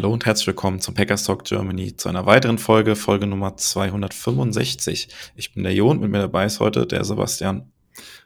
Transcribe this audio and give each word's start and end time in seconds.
Hallo 0.00 0.14
und 0.14 0.24
herzlich 0.24 0.46
willkommen 0.46 0.80
zum 0.80 0.94
Packers 0.94 1.24
Talk 1.24 1.44
Germany 1.44 1.94
zu 1.94 2.08
einer 2.08 2.24
weiteren 2.24 2.56
Folge, 2.56 2.96
Folge 2.96 3.26
Nummer 3.26 3.58
265. 3.58 5.08
Ich 5.36 5.52
bin 5.52 5.62
der 5.62 5.74
Jo 5.74 5.90
und 5.90 6.00
mit 6.00 6.10
mir 6.10 6.20
dabei 6.20 6.46
ist 6.46 6.58
heute 6.58 6.86
der 6.86 7.04
Sebastian. 7.04 7.70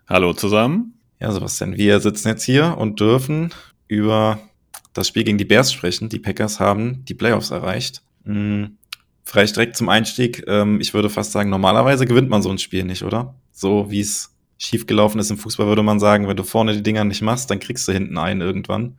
Hallo 0.06 0.34
zusammen. 0.34 1.00
Ja, 1.18 1.32
Sebastian, 1.32 1.76
wir 1.76 1.98
sitzen 1.98 2.28
jetzt 2.28 2.44
hier 2.44 2.76
und 2.78 3.00
dürfen 3.00 3.52
über 3.88 4.38
das 4.92 5.08
Spiel 5.08 5.24
gegen 5.24 5.36
die 5.36 5.44
Bears 5.44 5.72
sprechen. 5.72 6.08
Die 6.08 6.20
Packers 6.20 6.60
haben 6.60 7.04
die 7.06 7.14
Playoffs 7.14 7.50
erreicht. 7.50 8.04
Hm, 8.24 8.78
vielleicht 9.24 9.56
direkt 9.56 9.76
zum 9.76 9.88
Einstieg. 9.88 10.44
Ähm, 10.46 10.80
ich 10.80 10.94
würde 10.94 11.10
fast 11.10 11.32
sagen, 11.32 11.50
normalerweise 11.50 12.06
gewinnt 12.06 12.30
man 12.30 12.40
so 12.40 12.50
ein 12.50 12.58
Spiel 12.58 12.84
nicht, 12.84 13.02
oder? 13.02 13.34
So 13.50 13.90
wie 13.90 13.98
es 13.98 14.32
schiefgelaufen 14.58 15.18
ist 15.18 15.32
im 15.32 15.38
Fußball, 15.38 15.66
würde 15.66 15.82
man 15.82 15.98
sagen, 15.98 16.28
wenn 16.28 16.36
du 16.36 16.44
vorne 16.44 16.72
die 16.72 16.84
Dinger 16.84 17.02
nicht 17.02 17.22
machst, 17.22 17.50
dann 17.50 17.58
kriegst 17.58 17.88
du 17.88 17.92
hinten 17.92 18.16
einen 18.16 18.42
irgendwann. 18.42 18.96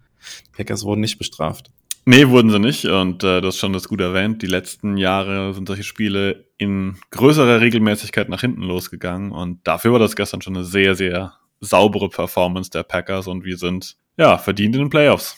Die 0.47 0.57
Packers 0.57 0.83
wurden 0.83 0.99
nicht 0.99 1.17
bestraft. 1.17 1.71
Nee, 2.07 2.29
wurden 2.29 2.51
sie 2.51 2.59
nicht. 2.59 2.85
Und 2.85 3.23
äh, 3.23 3.41
du 3.41 3.47
hast 3.47 3.57
schon 3.57 3.73
das 3.73 3.87
gut 3.87 3.99
erwähnt. 3.99 4.43
Die 4.43 4.47
letzten 4.47 4.95
Jahre 4.95 5.53
sind 5.55 5.67
solche 5.67 5.83
Spiele 5.83 6.45
in 6.57 6.97
größerer 7.09 7.61
Regelmäßigkeit 7.61 8.29
nach 8.29 8.41
hinten 8.41 8.61
losgegangen. 8.61 9.31
Und 9.31 9.67
dafür 9.67 9.91
war 9.91 9.99
das 9.99 10.15
gestern 10.15 10.41
schon 10.41 10.55
eine 10.55 10.65
sehr, 10.65 10.93
sehr 10.95 11.33
saubere 11.61 12.09
Performance 12.09 12.69
der 12.69 12.83
Packers. 12.83 13.25
Und 13.25 13.43
wir 13.43 13.57
sind, 13.57 13.97
ja, 14.17 14.37
verdient 14.37 14.75
in 14.75 14.83
den 14.83 14.89
Playoffs. 14.91 15.35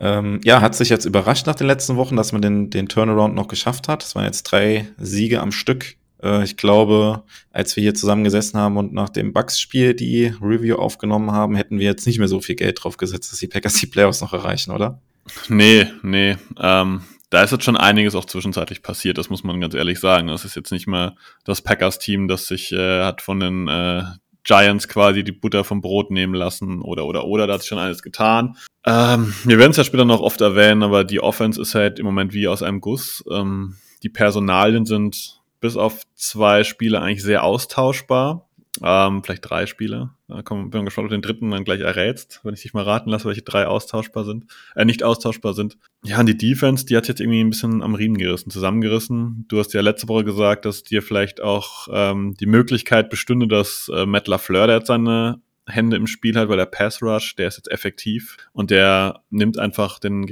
Ähm, 0.00 0.40
ja, 0.42 0.60
hat 0.60 0.74
sich 0.74 0.88
jetzt 0.88 1.04
überrascht 1.04 1.46
nach 1.46 1.54
den 1.54 1.68
letzten 1.68 1.94
Wochen, 1.94 2.16
dass 2.16 2.32
man 2.32 2.42
den, 2.42 2.70
den 2.70 2.88
Turnaround 2.88 3.36
noch 3.36 3.46
geschafft 3.46 3.86
hat. 3.86 4.02
Es 4.02 4.16
waren 4.16 4.24
jetzt 4.24 4.42
drei 4.42 4.88
Siege 4.98 5.40
am 5.40 5.52
Stück. 5.52 5.94
Äh, 6.20 6.42
ich 6.42 6.56
glaube, 6.56 7.22
als 7.52 7.76
wir 7.76 7.82
hier 7.82 7.94
zusammengesessen 7.94 8.58
haben 8.58 8.76
und 8.78 8.92
nach 8.92 9.10
dem 9.10 9.32
Bucks-Spiel 9.32 9.94
die 9.94 10.34
Review 10.42 10.74
aufgenommen 10.74 11.30
haben, 11.30 11.54
hätten 11.54 11.78
wir 11.78 11.86
jetzt 11.86 12.04
nicht 12.04 12.18
mehr 12.18 12.26
so 12.26 12.40
viel 12.40 12.56
Geld 12.56 12.82
drauf 12.82 12.96
gesetzt, 12.96 13.30
dass 13.30 13.38
die 13.38 13.46
Packers 13.46 13.74
die 13.74 13.86
Playoffs 13.86 14.20
noch 14.20 14.32
erreichen, 14.32 14.72
oder? 14.72 15.00
Nee, 15.48 15.86
nee. 16.02 16.36
Ähm, 16.58 17.02
da 17.30 17.42
ist 17.42 17.50
jetzt 17.50 17.64
schon 17.64 17.76
einiges 17.76 18.14
auch 18.14 18.26
zwischenzeitlich 18.26 18.82
passiert, 18.82 19.16
das 19.16 19.30
muss 19.30 19.42
man 19.42 19.60
ganz 19.60 19.74
ehrlich 19.74 20.00
sagen. 20.00 20.28
Das 20.28 20.44
ist 20.44 20.54
jetzt 20.54 20.70
nicht 20.70 20.86
mehr 20.86 21.16
das 21.44 21.62
Packers-Team, 21.62 22.28
das 22.28 22.46
sich 22.46 22.72
äh, 22.72 23.02
hat 23.02 23.22
von 23.22 23.40
den 23.40 23.68
äh, 23.68 24.02
Giants 24.44 24.88
quasi 24.88 25.24
die 25.24 25.32
Butter 25.32 25.64
vom 25.64 25.80
Brot 25.80 26.10
nehmen 26.10 26.34
lassen 26.34 26.82
oder 26.82 27.06
oder 27.06 27.24
oder, 27.24 27.46
da 27.46 27.54
hat 27.54 27.60
sich 27.60 27.68
schon 27.68 27.78
alles 27.78 28.02
getan. 28.02 28.56
Ähm, 28.84 29.32
wir 29.44 29.58
werden 29.58 29.70
es 29.70 29.76
ja 29.76 29.84
später 29.84 30.04
noch 30.04 30.20
oft 30.20 30.40
erwähnen, 30.40 30.82
aber 30.82 31.04
die 31.04 31.20
Offense 31.20 31.60
ist 31.60 31.74
halt 31.74 31.98
im 31.98 32.06
Moment 32.06 32.34
wie 32.34 32.48
aus 32.48 32.62
einem 32.62 32.80
Guss. 32.80 33.24
Ähm, 33.30 33.76
die 34.02 34.08
Personalien 34.08 34.84
sind 34.84 35.40
bis 35.60 35.76
auf 35.76 36.02
zwei 36.16 36.64
Spiele 36.64 37.00
eigentlich 37.00 37.22
sehr 37.22 37.44
austauschbar. 37.44 38.48
Ähm, 38.84 39.22
vielleicht 39.22 39.48
drei 39.48 39.66
Spiele. 39.66 40.10
Da 40.28 40.42
komm, 40.42 40.70
bin 40.70 40.84
gespannt, 40.84 41.06
ob 41.06 41.10
du 41.10 41.16
den 41.16 41.22
dritten 41.22 41.50
dann 41.50 41.64
gleich 41.64 41.80
errätst, 41.80 42.40
wenn 42.42 42.54
ich 42.54 42.62
dich 42.62 42.74
mal 42.74 42.84
raten 42.84 43.10
lasse, 43.10 43.26
welche 43.26 43.42
drei 43.42 43.66
austauschbar 43.66 44.24
sind, 44.24 44.46
äh, 44.74 44.84
nicht 44.84 45.02
austauschbar 45.02 45.54
sind. 45.54 45.78
Ja, 46.04 46.20
und 46.20 46.26
die 46.26 46.36
Defense, 46.36 46.84
die 46.86 46.96
hat 46.96 47.06
jetzt 47.06 47.20
irgendwie 47.20 47.40
ein 47.40 47.50
bisschen 47.50 47.82
am 47.82 47.94
Riemen 47.94 48.18
gerissen, 48.18 48.50
zusammengerissen. 48.50 49.44
Du 49.48 49.58
hast 49.58 49.72
ja 49.72 49.80
letzte 49.80 50.08
Woche 50.08 50.24
gesagt, 50.24 50.64
dass 50.64 50.82
dir 50.82 51.02
vielleicht 51.02 51.40
auch 51.40 51.88
ähm, 51.92 52.34
die 52.40 52.46
Möglichkeit 52.46 53.08
bestünde, 53.08 53.46
dass 53.46 53.90
äh, 53.94 54.04
Matt 54.04 54.26
LaFleur, 54.26 54.66
der 54.66 54.78
jetzt 54.78 54.88
seine 54.88 55.40
Hände 55.66 55.96
im 55.96 56.06
Spiel 56.06 56.36
hat, 56.36 56.48
weil 56.48 56.56
der 56.56 56.66
Pass 56.66 57.02
Rush, 57.02 57.36
der 57.36 57.48
ist 57.48 57.56
jetzt 57.56 57.70
effektiv 57.70 58.36
und 58.52 58.70
der 58.70 59.22
nimmt 59.30 59.58
einfach 59.58 60.00
den 60.00 60.26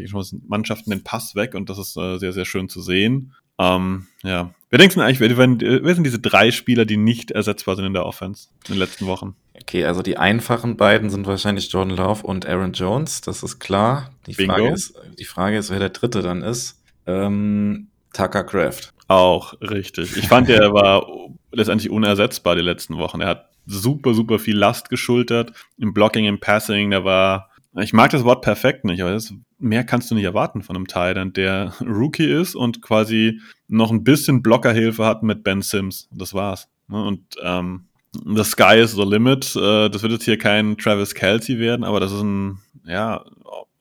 Mannschaften 0.48 0.91
den 0.91 1.04
Pass 1.04 1.36
weg 1.36 1.54
und 1.54 1.70
das 1.70 1.78
ist 1.78 1.96
äh, 1.96 2.19
sehr, 2.19 2.32
sehr 2.32 2.44
schön 2.44 2.69
zu 2.69 2.80
sehen. 2.80 3.32
Ähm, 3.60 4.06
ja. 4.22 4.54
Wer 4.71 4.78
denkst 4.78 4.94
du 4.94 5.00
eigentlich, 5.00 5.21
wer, 5.21 5.37
wer, 5.37 5.84
wer 5.84 5.94
sind 5.94 6.04
diese 6.04 6.21
drei 6.21 6.50
Spieler, 6.50 6.84
die 6.84 6.97
nicht 6.97 7.31
ersetzbar 7.31 7.76
sind 7.76 7.87
in 7.87 7.93
der 7.93 8.06
Offense 8.06 8.48
in 8.69 8.75
den 8.75 8.78
letzten 8.78 9.06
Wochen? 9.06 9.34
Okay, 9.60 9.84
also 9.84 10.00
die 10.00 10.16
einfachen 10.16 10.76
beiden 10.76 11.10
sind 11.10 11.26
wahrscheinlich 11.26 11.70
Jordan 11.70 11.97
Love 11.97 12.26
und 12.26 12.47
Aaron 12.47 12.72
Jones, 12.72 13.20
das 13.20 13.43
ist 13.43 13.59
klar. 13.59 14.10
Die 14.26 14.32
Bingo. 14.32 14.54
Frage 14.54 14.69
ist, 14.72 14.94
die 15.19 15.25
Frage 15.25 15.59
ist, 15.59 15.70
wer 15.70 15.81
der 15.81 15.91
dritte 15.91 16.22
dann 16.22 16.43
ist. 16.43 16.81
Ähm, 17.06 17.88
Tucker 18.12 18.44
Craft. 18.44 18.93
Auch 19.09 19.60
richtig. 19.60 20.16
Ich 20.16 20.28
fand, 20.28 20.49
der 20.49 20.72
war 20.72 21.04
letztendlich 21.53 21.91
unersetzbar 21.91 22.54
die 22.54 22.62
letzten 22.62 22.97
Wochen. 22.97 23.20
Er 23.20 23.28
hat 23.28 23.50
super, 23.66 24.15
super 24.15 24.38
viel 24.38 24.56
Last 24.56 24.88
geschultert. 24.88 25.53
Im 25.78 25.93
Blocking, 25.93 26.26
im 26.26 26.38
Passing, 26.38 26.91
der 26.91 27.04
war, 27.04 27.50
ich 27.76 27.92
mag 27.92 28.10
das 28.10 28.25
Wort 28.25 28.42
perfekt 28.42 28.84
nicht, 28.84 29.00
aber 29.00 29.12
das, 29.12 29.32
mehr 29.58 29.84
kannst 29.84 30.10
du 30.10 30.14
nicht 30.14 30.25
erwarten 30.25 30.62
von 30.62 30.76
einem 30.76 30.86
Titan, 30.86 31.32
der 31.32 31.75
Rookie 31.81 32.31
ist 32.31 32.54
und 32.54 32.82
quasi 32.82 33.41
noch 33.69 33.91
ein 33.91 34.04
bisschen 34.04 34.42
Blockerhilfe 34.42 35.04
hat 35.04 35.22
mit 35.22 35.44
Ben 35.44 35.62
Sims. 35.62 36.08
Das 36.12 36.34
war's. 36.34 36.69
Ne? 36.88 37.04
Und 37.04 37.22
ähm, 37.42 37.86
the 38.12 38.44
sky 38.44 38.76
is 38.76 38.92
the 38.92 39.04
limit. 39.04 39.54
Äh, 39.56 39.88
Das 39.88 40.03
wird 40.03 40.12
jetzt 40.12 40.25
hier 40.25 40.38
kein 40.38 40.76
Travis 40.76 41.14
Kelsey 41.14 41.58
werden, 41.58 41.84
aber 41.84 42.00
das 42.00 42.12
ist 42.12 42.22
ein, 42.22 42.58
ja, 42.84 43.25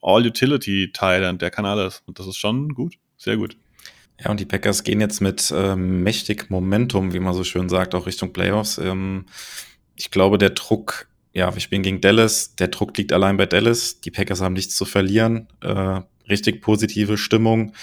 All-Utility-Titan, 0.01 1.39
der 1.39 1.51
kann 1.51 1.65
alles. 1.65 2.03
Und 2.05 2.19
das 2.19 2.27
ist 2.27 2.37
schon 2.37 2.69
gut. 2.73 2.95
Sehr 3.17 3.37
gut. 3.37 3.57
Ja, 4.23 4.31
und 4.31 4.39
die 4.39 4.45
Packers 4.45 4.83
gehen 4.83 5.01
jetzt 5.01 5.21
mit 5.21 5.51
ähm, 5.55 6.03
mächtig 6.03 6.49
Momentum, 6.49 7.13
wie 7.13 7.19
man 7.19 7.33
so 7.33 7.43
schön 7.43 7.69
sagt, 7.69 7.95
auch 7.95 8.05
Richtung 8.05 8.33
Playoffs. 8.33 8.77
Ähm, 8.77 9.25
ich 9.95 10.11
glaube, 10.11 10.37
der 10.37 10.51
Druck, 10.51 11.08
ja, 11.33 11.53
wir 11.53 11.61
spielen 11.61 11.83
gegen 11.83 12.01
Dallas, 12.01 12.55
der 12.55 12.69
Druck 12.69 12.97
liegt 12.97 13.13
allein 13.13 13.37
bei 13.37 13.45
Dallas. 13.45 14.01
Die 14.01 14.11
Packers 14.11 14.41
haben 14.41 14.53
nichts 14.53 14.75
zu 14.75 14.85
verlieren. 14.85 15.47
Äh, 15.61 16.01
richtig 16.29 16.61
positive 16.61 17.17
Stimmung. 17.17 17.73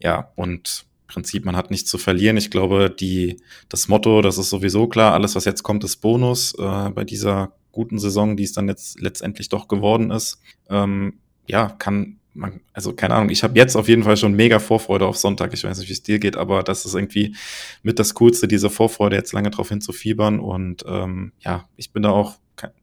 Ja, 0.00 0.30
und 0.36 0.84
im 1.02 1.14
Prinzip, 1.14 1.44
man 1.44 1.56
hat 1.56 1.70
nichts 1.70 1.90
zu 1.90 1.98
verlieren. 1.98 2.36
Ich 2.36 2.50
glaube, 2.50 2.90
die, 2.90 3.40
das 3.68 3.88
Motto, 3.88 4.20
das 4.20 4.38
ist 4.38 4.50
sowieso 4.50 4.88
klar, 4.88 5.14
alles, 5.14 5.34
was 5.34 5.44
jetzt 5.44 5.62
kommt, 5.62 5.84
ist 5.84 5.96
Bonus 5.96 6.54
äh, 6.58 6.90
bei 6.90 7.04
dieser 7.04 7.52
guten 7.70 7.98
Saison, 7.98 8.36
die 8.36 8.44
es 8.44 8.52
dann 8.52 8.68
jetzt 8.68 9.00
letztendlich 9.00 9.48
doch 9.48 9.68
geworden 9.68 10.10
ist. 10.10 10.40
Ähm, 10.68 11.14
ja, 11.46 11.68
kann 11.68 12.18
man, 12.34 12.60
also 12.72 12.92
keine 12.92 13.14
Ahnung, 13.14 13.30
ich 13.30 13.42
habe 13.42 13.58
jetzt 13.58 13.76
auf 13.76 13.88
jeden 13.88 14.02
Fall 14.02 14.16
schon 14.16 14.34
mega 14.34 14.58
Vorfreude 14.58 15.06
auf 15.06 15.16
Sonntag. 15.16 15.52
Ich 15.52 15.64
weiß 15.64 15.78
nicht, 15.78 15.88
wie 15.88 15.92
es 15.92 16.02
dir 16.02 16.18
geht, 16.18 16.36
aber 16.36 16.62
das 16.62 16.84
ist 16.86 16.94
irgendwie 16.94 17.34
mit 17.82 17.98
das 17.98 18.14
Coolste, 18.14 18.48
diese 18.48 18.70
Vorfreude, 18.70 19.16
jetzt 19.16 19.32
lange 19.32 19.50
drauf 19.50 19.68
hinzufiebern. 19.68 20.40
Und 20.40 20.84
ähm, 20.86 21.32
ja, 21.40 21.68
ich 21.76 21.92
bin 21.92 22.02
da 22.02 22.10
auch, 22.10 22.36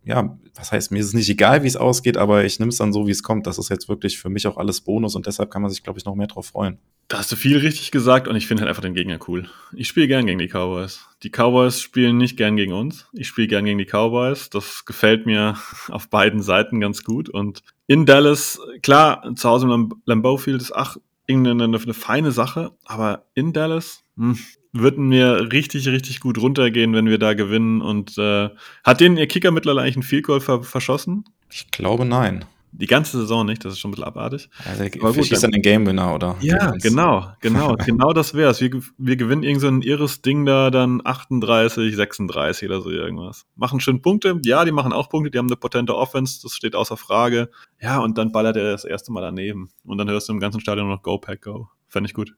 ja, 0.03 0.37
was 0.55 0.71
heißt, 0.71 0.91
mir 0.91 0.99
ist 0.99 1.07
es 1.07 1.13
nicht 1.13 1.29
egal, 1.29 1.63
wie 1.63 1.67
es 1.67 1.77
ausgeht, 1.77 2.17
aber 2.17 2.43
ich 2.43 2.59
nehme 2.59 2.69
es 2.69 2.77
dann 2.77 2.93
so, 2.93 3.07
wie 3.07 3.11
es 3.11 3.23
kommt. 3.23 3.47
Das 3.47 3.57
ist 3.57 3.69
jetzt 3.69 3.89
wirklich 3.89 4.19
für 4.19 4.29
mich 4.29 4.45
auch 4.47 4.57
alles 4.57 4.81
Bonus 4.81 5.15
und 5.15 5.25
deshalb 5.25 5.51
kann 5.51 5.61
man 5.61 5.71
sich, 5.71 5.83
glaube 5.83 5.99
ich, 5.99 6.05
noch 6.05 6.15
mehr 6.15 6.27
drauf 6.27 6.47
freuen. 6.47 6.79
Da 7.09 7.17
hast 7.17 7.31
du 7.31 7.35
viel 7.35 7.57
richtig 7.57 7.89
gesagt 7.89 8.27
und 8.27 8.35
ich 8.35 8.45
finde 8.45 8.61
halt 8.61 8.69
einfach 8.69 8.83
den 8.83 8.93
Gegner 8.93 9.17
cool. 9.27 9.49
Ich 9.73 9.87
spiele 9.87 10.07
gern 10.07 10.27
gegen 10.27 10.37
die 10.37 10.47
Cowboys. 10.47 11.07
Die 11.23 11.31
Cowboys 11.31 11.81
spielen 11.81 12.17
nicht 12.17 12.37
gern 12.37 12.55
gegen 12.55 12.71
uns. 12.71 13.07
Ich 13.13 13.27
spiele 13.27 13.47
gern 13.47 13.65
gegen 13.65 13.79
die 13.79 13.85
Cowboys. 13.87 14.51
Das 14.51 14.85
gefällt 14.85 15.25
mir 15.25 15.57
auf 15.89 16.07
beiden 16.09 16.43
Seiten 16.43 16.79
ganz 16.79 17.03
gut. 17.03 17.27
Und 17.27 17.63
in 17.87 18.05
Dallas, 18.05 18.59
klar, 18.83 19.23
zu 19.35 19.49
Hause 19.49 19.65
im 19.65 19.71
Lam- 19.71 20.01
Lambeau 20.05 20.37
Field 20.37 20.61
ist 20.61 20.71
ach, 20.71 20.97
irgendeine 21.25 21.63
eine, 21.63 21.79
eine 21.79 21.93
feine 21.95 22.31
Sache, 22.31 22.73
aber 22.85 23.25
in 23.33 23.53
Dallas 23.53 24.03
hm, 24.15 24.37
würden 24.71 25.09
wir 25.09 25.51
richtig, 25.51 25.87
richtig 25.87 26.19
gut 26.19 26.37
runtergehen, 26.37 26.93
wenn 26.93 27.07
wir 27.07 27.17
da 27.17 27.33
gewinnen. 27.33 27.81
Und 27.81 28.19
äh, 28.19 28.49
hat 28.83 28.99
denen 29.01 29.17
ihr 29.17 29.27
Kicker 29.27 29.49
mittlerweile 29.49 29.81
eigentlich 29.81 29.95
einen 29.95 30.03
Field 30.03 30.25
Goal 30.27 30.41
ver 30.41 30.61
verschossen? 30.61 31.25
Ich 31.51 31.71
glaube, 31.71 32.05
nein. 32.05 32.45
Die 32.71 32.85
ganze 32.85 33.17
Saison 33.19 33.45
nicht, 33.45 33.65
das 33.65 33.73
ist 33.73 33.79
schon 33.79 33.89
ein 33.89 33.93
bisschen 33.93 34.07
abartig. 34.07 34.49
Also, 34.65 34.83
Aber 35.01 35.13
gut, 35.13 35.25
schießt 35.25 35.43
dann 35.43 35.51
den 35.51 35.61
Game 35.61 35.85
Winner, 35.85 36.13
oder? 36.13 36.35
Ja, 36.41 36.71
genau, 36.71 37.27
genau, 37.41 37.75
genau 37.85 38.13
das 38.13 38.33
wär's. 38.33 38.61
Wir, 38.61 38.71
wir 38.97 39.15
gewinnen 39.15 39.43
irgend 39.43 39.61
so 39.61 39.67
ein 39.67 39.81
irres 39.81 40.21
Ding 40.21 40.45
da, 40.45 40.69
dann 40.69 41.01
38, 41.03 41.95
36 41.95 42.69
oder 42.69 42.81
so 42.81 42.91
irgendwas. 42.91 43.45
Machen 43.55 43.79
schön 43.79 44.01
Punkte, 44.01 44.39
ja, 44.43 44.65
die 44.65 44.71
machen 44.71 44.93
auch 44.93 45.09
Punkte, 45.09 45.31
die 45.31 45.37
haben 45.37 45.47
eine 45.47 45.55
potente 45.55 45.95
Offense, 45.95 46.41
das 46.41 46.53
steht 46.53 46.75
außer 46.75 46.97
Frage. 46.97 47.49
Ja, 47.81 47.99
und 47.99 48.17
dann 48.17 48.31
ballert 48.31 48.57
er 48.57 48.71
das 48.71 48.85
erste 48.85 49.11
Mal 49.11 49.21
daneben. 49.21 49.69
Und 49.85 49.97
dann 49.97 50.09
hörst 50.09 50.29
du 50.29 50.33
im 50.33 50.39
ganzen 50.39 50.59
Stadion 50.59 50.89
noch 50.89 51.01
Go 51.01 51.17
Pack 51.17 51.41
Go. 51.41 51.69
Fände 51.89 52.07
ich 52.07 52.13
gut. 52.13 52.35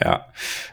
Ja, 0.00 0.26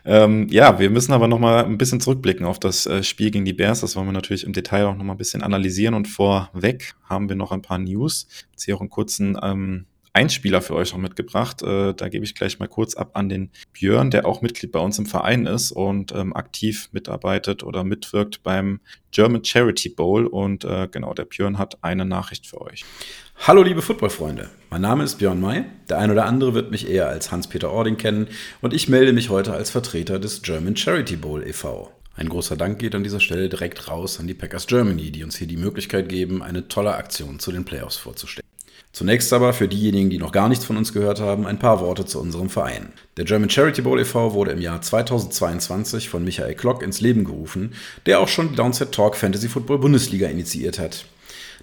ähm, 0.06 0.48
ja, 0.50 0.80
wir 0.80 0.90
müssen 0.90 1.14
aber 1.14 1.28
noch 1.28 1.40
mal 1.40 1.64
ein 1.64 1.78
bisschen 1.78 2.02
zurückblicken 2.02 2.46
auf 2.46 2.60
das 2.60 2.86
äh, 2.88 3.04
Spiel 3.04 3.32
gegen 3.32 3.46
die 3.46 3.54
Bears. 3.54 3.82
Das 3.82 3.96
wollen 3.96 4.08
wir 4.08 4.14
natürlich 4.14 4.44
im 4.44 4.54
Detail 4.54 4.86
auch 4.86 4.96
noch 4.96 5.04
mal 5.04 5.14
ein 5.14 5.18
bisschen 5.18 5.44
analysieren. 5.44 5.94
Und 5.94 6.08
vorweg 6.08 6.96
haben 7.08 7.30
wir 7.30 7.36
noch 7.36 7.52
ein 7.52 7.62
paar 7.62 7.78
News. 7.78 8.28
Jetzt 8.52 8.64
hier 8.64 8.76
auch 8.76 8.82
einen 8.82 8.90
kurzen 8.90 9.38
ähm, 9.42 9.86
Einspieler 10.14 10.62
für 10.62 10.76
euch 10.76 10.92
noch 10.92 11.00
mitgebracht. 11.00 11.62
Äh, 11.62 11.94
da 11.94 12.10
gebe 12.10 12.26
ich 12.26 12.36
gleich 12.36 12.60
mal 12.60 12.68
kurz 12.68 12.96
ab 12.96 13.12
an 13.14 13.30
den 13.30 13.50
Björn, 13.74 14.12
der 14.12 14.26
auch 14.26 14.42
Mitglied 14.42 14.72
bei 14.72 14.80
uns 14.80 15.00
im 15.00 15.06
Verein 15.06 15.46
ist 15.46 15.72
und 15.72 16.12
ähm, 16.14 16.36
aktiv 16.36 16.90
mitarbeitet 16.92 17.64
oder 17.64 17.84
mitwirkt 17.84 18.44
beim 18.44 18.82
German 19.12 19.44
Charity 19.44 19.90
Bowl. 19.90 20.26
Und 20.26 20.66
äh, 20.66 20.90
genau, 20.92 21.14
der 21.14 21.26
Björn 21.26 21.58
hat 21.58 21.78
eine 21.82 22.06
Nachricht 22.06 22.48
für 22.48 22.62
euch. 22.62 22.84
Hallo 23.48 23.64
liebe 23.64 23.82
Footballfreunde, 23.82 24.50
mein 24.70 24.82
Name 24.82 25.04
ist 25.04 25.18
Björn 25.18 25.40
May. 25.40 25.64
Der 25.90 25.98
ein 25.98 26.12
oder 26.12 26.26
andere 26.26 26.54
wird 26.54 26.70
mich 26.70 26.88
eher 26.88 27.08
als 27.08 27.32
Hans-Peter 27.32 27.72
Ording 27.72 27.98
kennen 27.98 28.28
und 28.62 28.74
ich 28.74 28.88
melde 28.88 29.14
mich 29.14 29.30
heute 29.30 29.54
als 29.54 29.72
Vertreter 29.72 30.20
des 30.20 30.44
German 30.44 30.76
Charity 30.76 31.16
Bowl 31.16 31.42
e.V. 31.48 31.92
Ein 32.16 32.30
großer 32.30 32.58
Dank 32.58 32.78
geht 32.78 32.94
an 32.94 33.04
dieser 33.04 33.20
Stelle 33.20 33.50
direkt 33.50 33.88
raus 33.88 34.20
an 34.20 34.28
die 34.28 34.34
Packers 34.34 34.68
Germany, 34.68 35.10
die 35.12 35.24
uns 35.24 35.38
hier 35.38 35.48
die 35.48 35.58
Möglichkeit 35.58 36.10
geben, 36.10 36.44
eine 36.44 36.68
tolle 36.68 36.94
Aktion 36.94 37.40
zu 37.40 37.52
den 37.52 37.66
Playoffs 37.66 37.98
vorzustellen. 37.98 38.51
Zunächst 38.94 39.32
aber 39.32 39.54
für 39.54 39.68
diejenigen, 39.68 40.10
die 40.10 40.18
noch 40.18 40.32
gar 40.32 40.50
nichts 40.50 40.66
von 40.66 40.78
uns 40.78 40.92
gehört 40.92 41.20
haben, 41.20 41.48
ein 41.48 41.60
paar 41.60 41.80
Worte 41.80 42.06
zu 42.06 42.20
unserem 42.20 42.50
Verein. 42.50 42.92
Der 43.18 43.26
German 43.26 43.50
Charity 43.50 43.82
Bowl 43.82 44.00
e.V. 44.00 44.34
wurde 44.34 44.52
im 44.52 44.62
Jahr 44.62 44.82
2022 44.82 46.10
von 46.10 46.24
Michael 46.24 46.56
Klock 46.56 46.84
ins 46.84 47.00
Leben 47.00 47.24
gerufen, 47.24 47.74
der 48.06 48.20
auch 48.20 48.28
schon 48.28 48.50
die 48.50 48.56
Downset 48.56 48.92
Talk 48.92 49.16
Fantasy 49.16 49.48
Football 49.48 49.80
Bundesliga 49.80 50.28
initiiert 50.28 50.78
hat. 50.78 51.06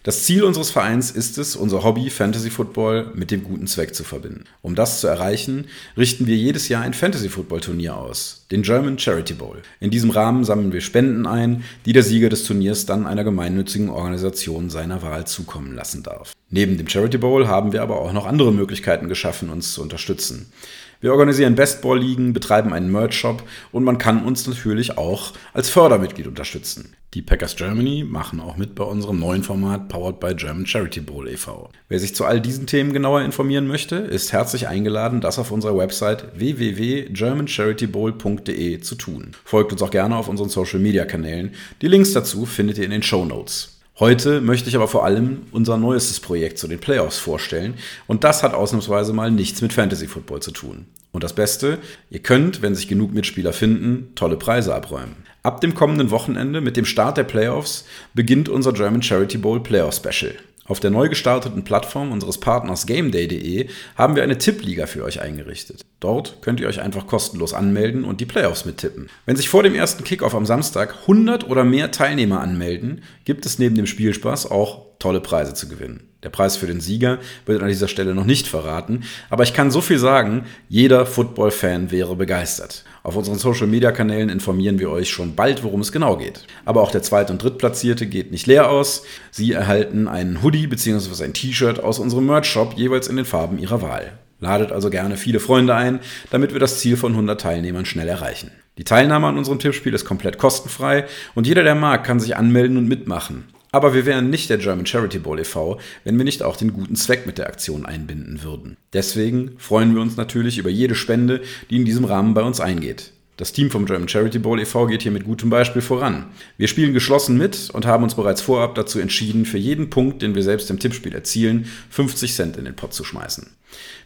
Das 0.08 0.24
Ziel 0.24 0.42
unseres 0.42 0.70
Vereins 0.70 1.10
ist 1.10 1.36
es, 1.36 1.54
unser 1.54 1.84
Hobby 1.84 2.08
Fantasy 2.08 2.48
Football 2.48 3.12
mit 3.14 3.30
dem 3.30 3.44
guten 3.44 3.66
Zweck 3.66 3.94
zu 3.94 4.04
verbinden. 4.04 4.44
Um 4.62 4.74
das 4.74 5.02
zu 5.02 5.06
erreichen, 5.06 5.66
richten 5.98 6.26
wir 6.26 6.34
jedes 6.34 6.70
Jahr 6.70 6.80
ein 6.80 6.94
Fantasy 6.94 7.28
Football 7.28 7.60
Turnier 7.60 7.94
aus, 7.94 8.46
den 8.50 8.62
German 8.62 8.98
Charity 8.98 9.34
Bowl. 9.34 9.60
In 9.80 9.90
diesem 9.90 10.08
Rahmen 10.08 10.46
sammeln 10.46 10.72
wir 10.72 10.80
Spenden 10.80 11.26
ein, 11.26 11.62
die 11.84 11.92
der 11.92 12.02
Sieger 12.02 12.30
des 12.30 12.44
Turniers 12.44 12.86
dann 12.86 13.06
einer 13.06 13.22
gemeinnützigen 13.22 13.90
Organisation 13.90 14.70
seiner 14.70 15.02
Wahl 15.02 15.26
zukommen 15.26 15.74
lassen 15.74 16.02
darf. 16.04 16.32
Neben 16.48 16.78
dem 16.78 16.88
Charity 16.88 17.18
Bowl 17.18 17.46
haben 17.46 17.74
wir 17.74 17.82
aber 17.82 18.00
auch 18.00 18.14
noch 18.14 18.24
andere 18.24 18.50
Möglichkeiten 18.50 19.10
geschaffen, 19.10 19.50
uns 19.50 19.74
zu 19.74 19.82
unterstützen. 19.82 20.50
Wir 21.00 21.12
organisieren 21.12 21.54
Bestball-Ligen, 21.54 22.32
betreiben 22.32 22.72
einen 22.72 22.90
Merch-Shop 22.90 23.44
und 23.70 23.84
man 23.84 23.98
kann 23.98 24.24
uns 24.24 24.48
natürlich 24.48 24.98
auch 24.98 25.32
als 25.52 25.70
Fördermitglied 25.70 26.26
unterstützen. 26.26 26.96
Die 27.14 27.22
Packers 27.22 27.54
Germany 27.54 28.04
machen 28.06 28.40
auch 28.40 28.56
mit 28.56 28.74
bei 28.74 28.82
unserem 28.84 29.20
neuen 29.20 29.44
Format 29.44 29.88
Powered 29.88 30.18
by 30.18 30.34
German 30.34 30.66
Charity 30.66 31.00
Bowl 31.00 31.28
e.V. 31.28 31.70
Wer 31.88 32.00
sich 32.00 32.16
zu 32.16 32.24
all 32.24 32.40
diesen 32.40 32.66
Themen 32.66 32.92
genauer 32.92 33.22
informieren 33.22 33.68
möchte, 33.68 33.94
ist 33.96 34.32
herzlich 34.32 34.66
eingeladen, 34.66 35.20
das 35.20 35.38
auf 35.38 35.52
unserer 35.52 35.78
Website 35.78 36.36
www.germancharitybowl.de 36.36 38.80
zu 38.80 38.94
tun. 38.96 39.30
Folgt 39.44 39.70
uns 39.72 39.82
auch 39.82 39.90
gerne 39.90 40.16
auf 40.16 40.28
unseren 40.28 40.48
Social-Media-Kanälen. 40.48 41.54
Die 41.80 41.88
Links 41.88 42.12
dazu 42.12 42.44
findet 42.44 42.76
ihr 42.76 42.84
in 42.84 42.90
den 42.90 43.04
Show 43.04 43.24
Notes. 43.24 43.77
Heute 44.00 44.40
möchte 44.40 44.68
ich 44.68 44.76
aber 44.76 44.86
vor 44.86 45.04
allem 45.04 45.42
unser 45.50 45.76
neuestes 45.76 46.20
Projekt 46.20 46.58
zu 46.58 46.68
den 46.68 46.78
Playoffs 46.78 47.18
vorstellen 47.18 47.74
und 48.06 48.22
das 48.22 48.44
hat 48.44 48.54
ausnahmsweise 48.54 49.12
mal 49.12 49.32
nichts 49.32 49.60
mit 49.60 49.72
Fantasy 49.72 50.06
Football 50.06 50.40
zu 50.40 50.52
tun. 50.52 50.86
Und 51.10 51.24
das 51.24 51.32
Beste, 51.32 51.78
ihr 52.08 52.20
könnt, 52.20 52.62
wenn 52.62 52.76
sich 52.76 52.86
genug 52.86 53.12
Mitspieler 53.12 53.52
finden, 53.52 54.12
tolle 54.14 54.36
Preise 54.36 54.72
abräumen. 54.72 55.16
Ab 55.42 55.60
dem 55.60 55.74
kommenden 55.74 56.12
Wochenende 56.12 56.60
mit 56.60 56.76
dem 56.76 56.84
Start 56.84 57.16
der 57.16 57.24
Playoffs 57.24 57.86
beginnt 58.14 58.48
unser 58.48 58.72
German 58.72 59.02
Charity 59.02 59.38
Bowl 59.38 59.60
Playoff 59.60 59.96
Special. 59.96 60.34
Auf 60.68 60.80
der 60.80 60.90
neu 60.90 61.08
gestarteten 61.08 61.64
Plattform 61.64 62.12
unseres 62.12 62.38
Partners 62.38 62.86
GameDay.de 62.86 63.68
haben 63.96 64.16
wir 64.16 64.22
eine 64.22 64.36
Tippliga 64.36 64.86
für 64.86 65.02
euch 65.02 65.22
eingerichtet. 65.22 65.80
Dort 65.98 66.42
könnt 66.42 66.60
ihr 66.60 66.68
euch 66.68 66.82
einfach 66.82 67.06
kostenlos 67.06 67.54
anmelden 67.54 68.04
und 68.04 68.20
die 68.20 68.26
Playoffs 68.26 68.66
mittippen. 68.66 69.08
Wenn 69.24 69.36
sich 69.36 69.48
vor 69.48 69.62
dem 69.62 69.74
ersten 69.74 70.04
Kickoff 70.04 70.34
am 70.34 70.44
Samstag 70.44 70.94
100 71.02 71.48
oder 71.48 71.64
mehr 71.64 71.90
Teilnehmer 71.90 72.40
anmelden, 72.40 73.02
gibt 73.24 73.46
es 73.46 73.58
neben 73.58 73.76
dem 73.76 73.86
Spielspaß 73.86 74.50
auch 74.50 74.86
tolle 74.98 75.20
Preise 75.20 75.54
zu 75.54 75.68
gewinnen. 75.68 76.08
Der 76.22 76.30
Preis 76.30 76.56
für 76.56 76.66
den 76.66 76.80
Sieger 76.80 77.18
wird 77.46 77.62
an 77.62 77.68
dieser 77.68 77.88
Stelle 77.88 78.14
noch 78.14 78.24
nicht 78.24 78.48
verraten, 78.48 79.04
aber 79.30 79.44
ich 79.44 79.54
kann 79.54 79.70
so 79.70 79.80
viel 79.80 79.98
sagen, 79.98 80.44
jeder 80.68 81.06
Football-Fan 81.06 81.92
wäre 81.92 82.16
begeistert. 82.16 82.84
Auf 83.08 83.16
unseren 83.16 83.38
Social-Media-Kanälen 83.38 84.28
informieren 84.28 84.78
wir 84.78 84.90
euch 84.90 85.08
schon 85.08 85.34
bald, 85.34 85.64
worum 85.64 85.80
es 85.80 85.92
genau 85.92 86.18
geht. 86.18 86.44
Aber 86.66 86.82
auch 86.82 86.90
der 86.90 87.02
Zweit- 87.02 87.30
und 87.30 87.42
Drittplatzierte 87.42 88.06
geht 88.06 88.30
nicht 88.32 88.46
leer 88.46 88.68
aus. 88.68 89.02
Sie 89.30 89.50
erhalten 89.52 90.08
einen 90.08 90.42
Hoodie 90.42 90.66
bzw. 90.66 91.24
ein 91.24 91.32
T-Shirt 91.32 91.82
aus 91.82 92.00
unserem 92.00 92.26
Merch-Shop, 92.26 92.74
jeweils 92.76 93.08
in 93.08 93.16
den 93.16 93.24
Farben 93.24 93.58
ihrer 93.58 93.80
Wahl. 93.80 94.12
Ladet 94.40 94.72
also 94.72 94.90
gerne 94.90 95.16
viele 95.16 95.40
Freunde 95.40 95.74
ein, 95.74 96.00
damit 96.28 96.52
wir 96.52 96.60
das 96.60 96.80
Ziel 96.80 96.98
von 96.98 97.12
100 97.12 97.40
Teilnehmern 97.40 97.86
schnell 97.86 98.08
erreichen. 98.08 98.50
Die 98.76 98.84
Teilnahme 98.84 99.28
an 99.28 99.38
unserem 99.38 99.58
Tippspiel 99.58 99.94
ist 99.94 100.04
komplett 100.04 100.36
kostenfrei 100.36 101.06
und 101.34 101.46
jeder, 101.46 101.62
der 101.62 101.76
mag, 101.76 102.04
kann 102.04 102.20
sich 102.20 102.36
anmelden 102.36 102.76
und 102.76 102.88
mitmachen. 102.88 103.44
Aber 103.70 103.92
wir 103.92 104.06
wären 104.06 104.30
nicht 104.30 104.48
der 104.48 104.58
German 104.58 104.86
Charity 104.86 105.18
Bowl 105.18 105.38
e.V., 105.38 105.78
wenn 106.04 106.16
wir 106.16 106.24
nicht 106.24 106.42
auch 106.42 106.56
den 106.56 106.72
guten 106.72 106.96
Zweck 106.96 107.26
mit 107.26 107.38
der 107.38 107.48
Aktion 107.48 107.84
einbinden 107.84 108.42
würden. 108.42 108.76
Deswegen 108.92 109.52
freuen 109.58 109.94
wir 109.94 110.00
uns 110.00 110.16
natürlich 110.16 110.58
über 110.58 110.70
jede 110.70 110.94
Spende, 110.94 111.42
die 111.68 111.76
in 111.76 111.84
diesem 111.84 112.04
Rahmen 112.04 112.34
bei 112.34 112.42
uns 112.42 112.60
eingeht. 112.60 113.12
Das 113.38 113.52
Team 113.52 113.70
vom 113.70 113.86
German 113.86 114.08
Charity 114.08 114.40
Bowl 114.40 114.58
e.V. 114.58 114.86
geht 114.86 115.02
hier 115.02 115.12
mit 115.12 115.24
gutem 115.24 115.48
Beispiel 115.48 115.80
voran. 115.80 116.24
Wir 116.56 116.66
spielen 116.66 116.92
geschlossen 116.92 117.38
mit 117.38 117.70
und 117.72 117.86
haben 117.86 118.02
uns 118.02 118.16
bereits 118.16 118.40
vorab 118.40 118.74
dazu 118.74 118.98
entschieden, 118.98 119.44
für 119.44 119.58
jeden 119.58 119.90
Punkt, 119.90 120.22
den 120.22 120.34
wir 120.34 120.42
selbst 120.42 120.70
im 120.70 120.80
Tippspiel 120.80 121.14
erzielen, 121.14 121.66
50 121.90 122.34
Cent 122.34 122.56
in 122.56 122.64
den 122.64 122.74
Pot 122.74 122.94
zu 122.94 123.04
schmeißen. 123.04 123.46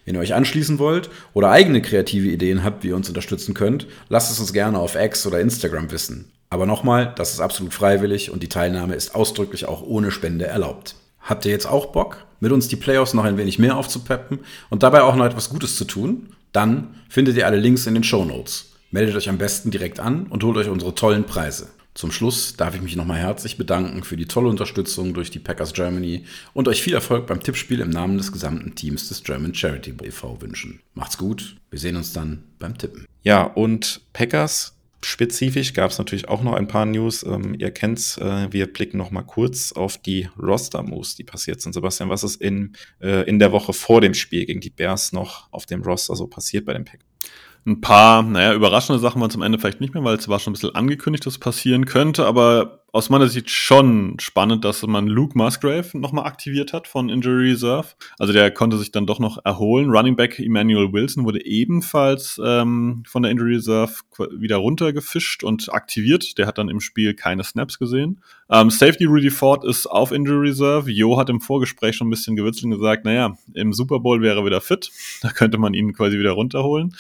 Wenn 0.05 0.17
ihr 0.17 0.21
euch 0.21 0.35
anschließen 0.35 0.79
wollt 0.79 1.09
oder 1.33 1.51
eigene 1.51 1.81
kreative 1.81 2.29
Ideen 2.29 2.63
habt, 2.63 2.85
wie 2.85 2.89
ihr 2.89 2.97
uns 2.97 3.09
unterstützen 3.09 3.55
könnt, 3.55 3.87
lasst 4.11 4.31
es 4.31 4.39
uns 4.39 4.53
gerne 4.53 4.79
auf 4.79 4.97
X 4.97 5.27
oder 5.27 5.41
Instagram 5.41 5.91
wissen. 5.93 6.31
Aber 6.53 6.67
nochmal, 6.67 7.15
das 7.17 7.33
ist 7.33 7.41
absolut 7.41 7.73
freiwillig 7.73 8.31
und 8.31 8.43
die 8.43 8.49
Teilnahme 8.51 8.95
ist 8.95 9.15
ausdrücklich 9.15 9.65
auch 9.65 9.81
ohne 9.81 10.11
Spende 10.11 10.47
erlaubt. 10.47 10.97
Habt 11.23 11.47
ihr 11.47 11.51
jetzt 11.51 11.65
auch 11.65 11.87
Bock, 11.93 12.27
mit 12.41 12.53
uns 12.53 12.69
die 12.69 12.77
Playoffs 12.77 13.15
noch 13.15 13.25
ein 13.25 13.39
wenig 13.39 13.59
mehr 13.59 13.79
aufzupeppen 13.79 14.41
und 14.69 14.83
dabei 14.83 15.01
auch 15.01 15.17
noch 15.17 15.25
etwas 15.25 15.49
Gutes 15.49 15.77
zu 15.77 15.87
tun? 15.87 16.35
Dann 16.53 16.97
findet 17.09 17.39
ihr 17.39 17.47
alle 17.47 17.57
Links 17.57 17.87
in 17.87 17.95
den 17.95 18.05
Show 18.05 18.27
Notes. 18.27 18.75
Meldet 18.91 19.17
euch 19.17 19.31
am 19.31 19.39
besten 19.39 19.71
direkt 19.71 19.99
an 19.99 20.27
und 20.27 20.45
holt 20.45 20.59
euch 20.59 20.69
unsere 20.69 20.95
tollen 20.95 21.25
Preise. 21.25 21.69
Zum 21.95 22.13
Schluss 22.13 22.55
darf 22.55 22.75
ich 22.75 22.83
mich 22.83 22.97
nochmal 22.97 23.19
herzlich 23.19 23.57
bedanken 23.57 24.05
für 24.05 24.19
die 24.19 24.27
tolle 24.27 24.51
Unterstützung 24.51 25.15
durch 25.15 25.31
die 25.31 25.39
Packers 25.39 25.73
Germany 25.73 26.27
und 26.53 26.69
euch 26.69 26.83
viel 26.83 26.93
Erfolg 26.93 27.27
beim 27.29 27.41
Tippspiel 27.41 27.81
im 27.81 27.89
Namen 27.89 28.19
des 28.19 28.31
gesamten 28.31 28.75
Teams 28.75 29.09
des 29.09 29.25
German 29.25 29.55
Charity 29.55 29.95
e.V. 30.03 30.43
wünschen. 30.43 30.81
Macht's 30.93 31.17
gut, 31.17 31.57
wir 31.71 31.79
sehen 31.79 31.97
uns 31.97 32.13
dann 32.13 32.43
beim 32.59 32.77
Tippen. 32.77 33.07
Ja, 33.23 33.45
und 33.45 34.03
Packers 34.13 34.75
spezifisch 35.05 35.73
gab 35.75 35.91
es 35.91 35.99
natürlich 35.99 36.29
auch 36.29 36.43
noch 36.43 36.55
ein 36.55 36.69
paar 36.69 36.87
News. 36.87 37.23
Ähm, 37.23 37.55
ihr 37.59 37.71
kennt's, 37.71 38.19
äh, 38.19 38.53
wir 38.53 38.73
blicken 38.73 38.99
noch 38.99 39.11
mal 39.11 39.23
kurz 39.23 39.73
auf 39.73 39.99
die 39.99 40.29
Roster-Moves, 40.39 41.17
die 41.17 41.25
passiert 41.25 41.61
sind. 41.61 41.73
Sebastian, 41.73 42.09
was 42.09 42.25
ist 42.25 42.41
in, 42.41 42.77
äh, 43.01 43.29
in 43.29 43.39
der 43.39 43.53
Woche 43.53 43.73
vor 43.73 44.01
dem 44.01 44.15
Spiel 44.15 44.47
gegen 44.47 44.61
die 44.61 44.71
Bears 44.71 45.13
noch 45.13 45.53
auf 45.53 45.67
dem 45.67 45.83
Roster 45.83 46.17
so 46.17 46.27
passiert 46.27 46.65
bei 46.65 46.73
den 46.73 46.85
Packers? 46.85 47.12
Ein 47.65 47.81
paar, 47.81 48.23
naja, 48.23 48.55
überraschende 48.55 49.01
Sachen 49.01 49.21
waren 49.21 49.31
zum 49.31 49.43
Ende 49.43 49.59
vielleicht 49.59 49.81
nicht 49.81 49.95
mehr, 49.95 50.03
weil 50.03 50.17
es 50.17 50.29
war 50.29 50.41
schon 50.41 50.51
ein 50.51 50.55
bisschen 50.55 50.75
angekündigt, 50.75 51.25
dass 51.27 51.35
es 51.35 51.41
passieren 51.41 51.85
könnte, 51.85 52.27
aber 52.27 52.83
aus 52.95 53.09
meiner 53.09 53.27
Sicht 53.27 53.49
schon 53.51 54.17
spannend, 54.21 54.67
dass 54.67 54.87
man 54.87 55.07
Luke 55.07 55.37
Musgrave 55.37 55.97
nochmal 55.97 56.27
aktiviert 56.27 56.75
hat 56.75 56.87
von 56.87 57.09
Injury 57.09 57.51
Reserve. 57.51 57.89
Also 58.19 58.35
der 58.35 58.51
konnte 58.51 58.77
sich 58.77 58.93
dann 58.93 59.07
doch 59.07 59.19
noch 59.19 59.39
erholen. 59.45 59.91
Running 59.91 60.15
Back 60.15 60.39
Emmanuel 60.39 60.93
Wilson 60.93 61.25
wurde 61.25 61.45
ebenfalls 61.45 62.39
ähm, 62.45 63.03
von 63.07 63.23
der 63.23 63.33
Injury 63.33 63.55
Reserve 63.55 63.95
wieder 64.37 64.57
runtergefischt 64.57 65.43
und 65.43 65.73
aktiviert. 65.73 66.37
Der 66.37 66.47
hat 66.47 66.59
dann 66.59 66.69
im 66.69 66.81
Spiel 66.81 67.15
keine 67.15 67.45
Snaps 67.45 67.79
gesehen. 67.79 68.21
Ähm, 68.53 68.69
Safety 68.69 69.07
Rudy 69.07 69.31
Ford 69.31 69.65
ist 69.65 69.87
auf 69.87 70.13
Injury 70.13 70.49
Reserve. 70.49 70.91
Jo 70.91 71.19
hat 71.19 71.31
im 71.31 71.41
Vorgespräch 71.41 71.97
schon 71.97 72.09
ein 72.09 72.11
bisschen 72.11 72.37
gewitzelt 72.37 72.65
und 72.65 72.73
gesagt, 72.73 73.07
naja, 73.07 73.37
im 73.55 73.73
Super 73.73 73.99
Bowl 73.99 74.21
wäre 74.21 74.41
er 74.41 74.45
wieder 74.45 74.61
fit. 74.61 74.91
Da 75.23 75.31
könnte 75.31 75.57
man 75.57 75.73
ihn 75.73 75.95
quasi 75.95 76.19
wieder 76.19 76.33
runterholen. 76.33 76.95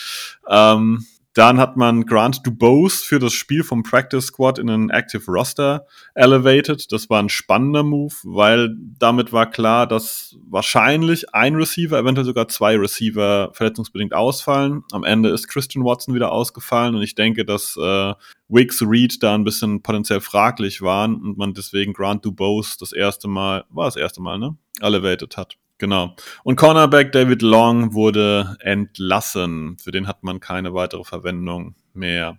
Ähm, 0.48 1.04
dann 1.34 1.58
hat 1.58 1.76
man 1.76 2.04
Grant 2.04 2.46
Dubose 2.46 3.04
für 3.04 3.18
das 3.18 3.32
Spiel 3.32 3.64
vom 3.64 3.82
Practice 3.82 4.26
Squad 4.26 4.58
in 4.58 4.68
einen 4.68 4.90
Active 4.90 5.24
Roster 5.30 5.86
elevated. 6.14 6.92
Das 6.92 7.08
war 7.08 7.22
ein 7.22 7.30
spannender 7.30 7.82
Move, 7.82 8.14
weil 8.24 8.74
damit 8.98 9.32
war 9.32 9.48
klar, 9.48 9.86
dass 9.86 10.36
wahrscheinlich 10.48 11.34
ein 11.34 11.54
Receiver, 11.54 11.98
eventuell 11.98 12.26
sogar 12.26 12.48
zwei 12.48 12.76
Receiver 12.76 13.50
verletzungsbedingt 13.54 14.12
ausfallen. 14.12 14.82
Am 14.92 15.04
Ende 15.04 15.30
ist 15.30 15.48
Christian 15.48 15.84
Watson 15.84 16.14
wieder 16.14 16.32
ausgefallen 16.32 16.94
und 16.94 17.02
ich 17.02 17.14
denke, 17.14 17.46
dass 17.46 17.76
äh, 17.76 18.12
Wicks 18.48 18.82
Reed 18.82 19.22
da 19.22 19.34
ein 19.34 19.44
bisschen 19.44 19.82
potenziell 19.82 20.20
fraglich 20.20 20.82
waren 20.82 21.14
und 21.16 21.38
man 21.38 21.54
deswegen 21.54 21.94
Grant 21.94 22.24
Dubose 22.26 22.76
das 22.78 22.92
erste 22.92 23.28
Mal, 23.28 23.64
war 23.70 23.86
das 23.86 23.96
erste 23.96 24.20
Mal, 24.20 24.38
ne? 24.38 24.56
Elevated 24.80 25.36
hat. 25.36 25.56
Genau. 25.82 26.14
Und 26.44 26.54
Cornerback 26.54 27.10
David 27.10 27.42
Long 27.42 27.92
wurde 27.92 28.56
entlassen. 28.60 29.76
Für 29.82 29.90
den 29.90 30.06
hat 30.06 30.22
man 30.22 30.38
keine 30.38 30.74
weitere 30.74 31.02
Verwendung 31.02 31.74
mehr. 31.92 32.38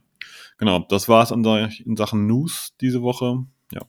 Genau, 0.58 0.80
das 0.88 1.10
war 1.10 1.24
es 1.24 1.32
in 1.32 1.98
Sachen 1.98 2.26
News 2.26 2.74
diese 2.80 3.02
Woche. 3.02 3.44
Ja. 3.74 3.82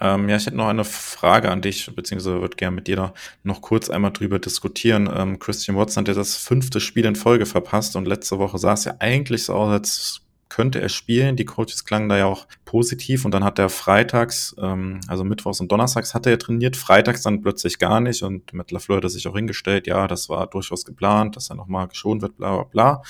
Ähm, 0.00 0.28
ja, 0.28 0.34
ich 0.34 0.46
hätte 0.46 0.56
noch 0.56 0.66
eine 0.66 0.82
Frage 0.82 1.52
an 1.52 1.62
dich, 1.62 1.94
beziehungsweise 1.94 2.40
würde 2.40 2.56
gerne 2.56 2.74
mit 2.74 2.88
dir 2.88 2.96
da 2.96 3.14
noch 3.44 3.60
kurz 3.60 3.88
einmal 3.88 4.10
drüber 4.10 4.40
diskutieren. 4.40 5.08
Ähm, 5.14 5.38
Christian 5.38 5.76
Watson 5.76 6.00
hat 6.00 6.08
ja 6.08 6.14
das 6.14 6.36
fünfte 6.36 6.80
Spiel 6.80 7.04
in 7.04 7.14
Folge 7.14 7.46
verpasst 7.46 7.94
und 7.94 8.08
letzte 8.08 8.40
Woche 8.40 8.58
sah 8.58 8.72
es 8.72 8.84
ja 8.84 8.96
eigentlich 8.98 9.44
so 9.44 9.54
aus, 9.54 9.70
als 9.70 10.21
könnte 10.52 10.82
er 10.82 10.90
spielen. 10.90 11.36
Die 11.36 11.46
Coaches 11.46 11.86
klangen 11.86 12.10
da 12.10 12.18
ja 12.18 12.26
auch 12.26 12.46
positiv 12.66 13.24
und 13.24 13.32
dann 13.32 13.42
hat 13.42 13.58
er 13.58 13.70
freitags, 13.70 14.54
ähm, 14.60 15.00
also 15.08 15.24
mittwochs 15.24 15.60
und 15.60 15.72
donnerstags 15.72 16.12
hat 16.12 16.26
er 16.26 16.38
trainiert, 16.38 16.76
freitags 16.76 17.22
dann 17.22 17.40
plötzlich 17.40 17.78
gar 17.78 18.00
nicht 18.00 18.22
und 18.22 18.52
mit 18.52 18.70
LaFleur 18.70 18.98
hat 18.98 19.04
er 19.04 19.10
sich 19.10 19.26
auch 19.26 19.34
hingestellt, 19.34 19.86
ja, 19.86 20.06
das 20.06 20.28
war 20.28 20.46
durchaus 20.46 20.84
geplant, 20.84 21.36
dass 21.36 21.48
er 21.48 21.56
nochmal 21.56 21.88
geschont 21.88 22.20
wird, 22.20 22.36
bla 22.36 22.54
bla 22.54 22.64
bla. 22.64 23.02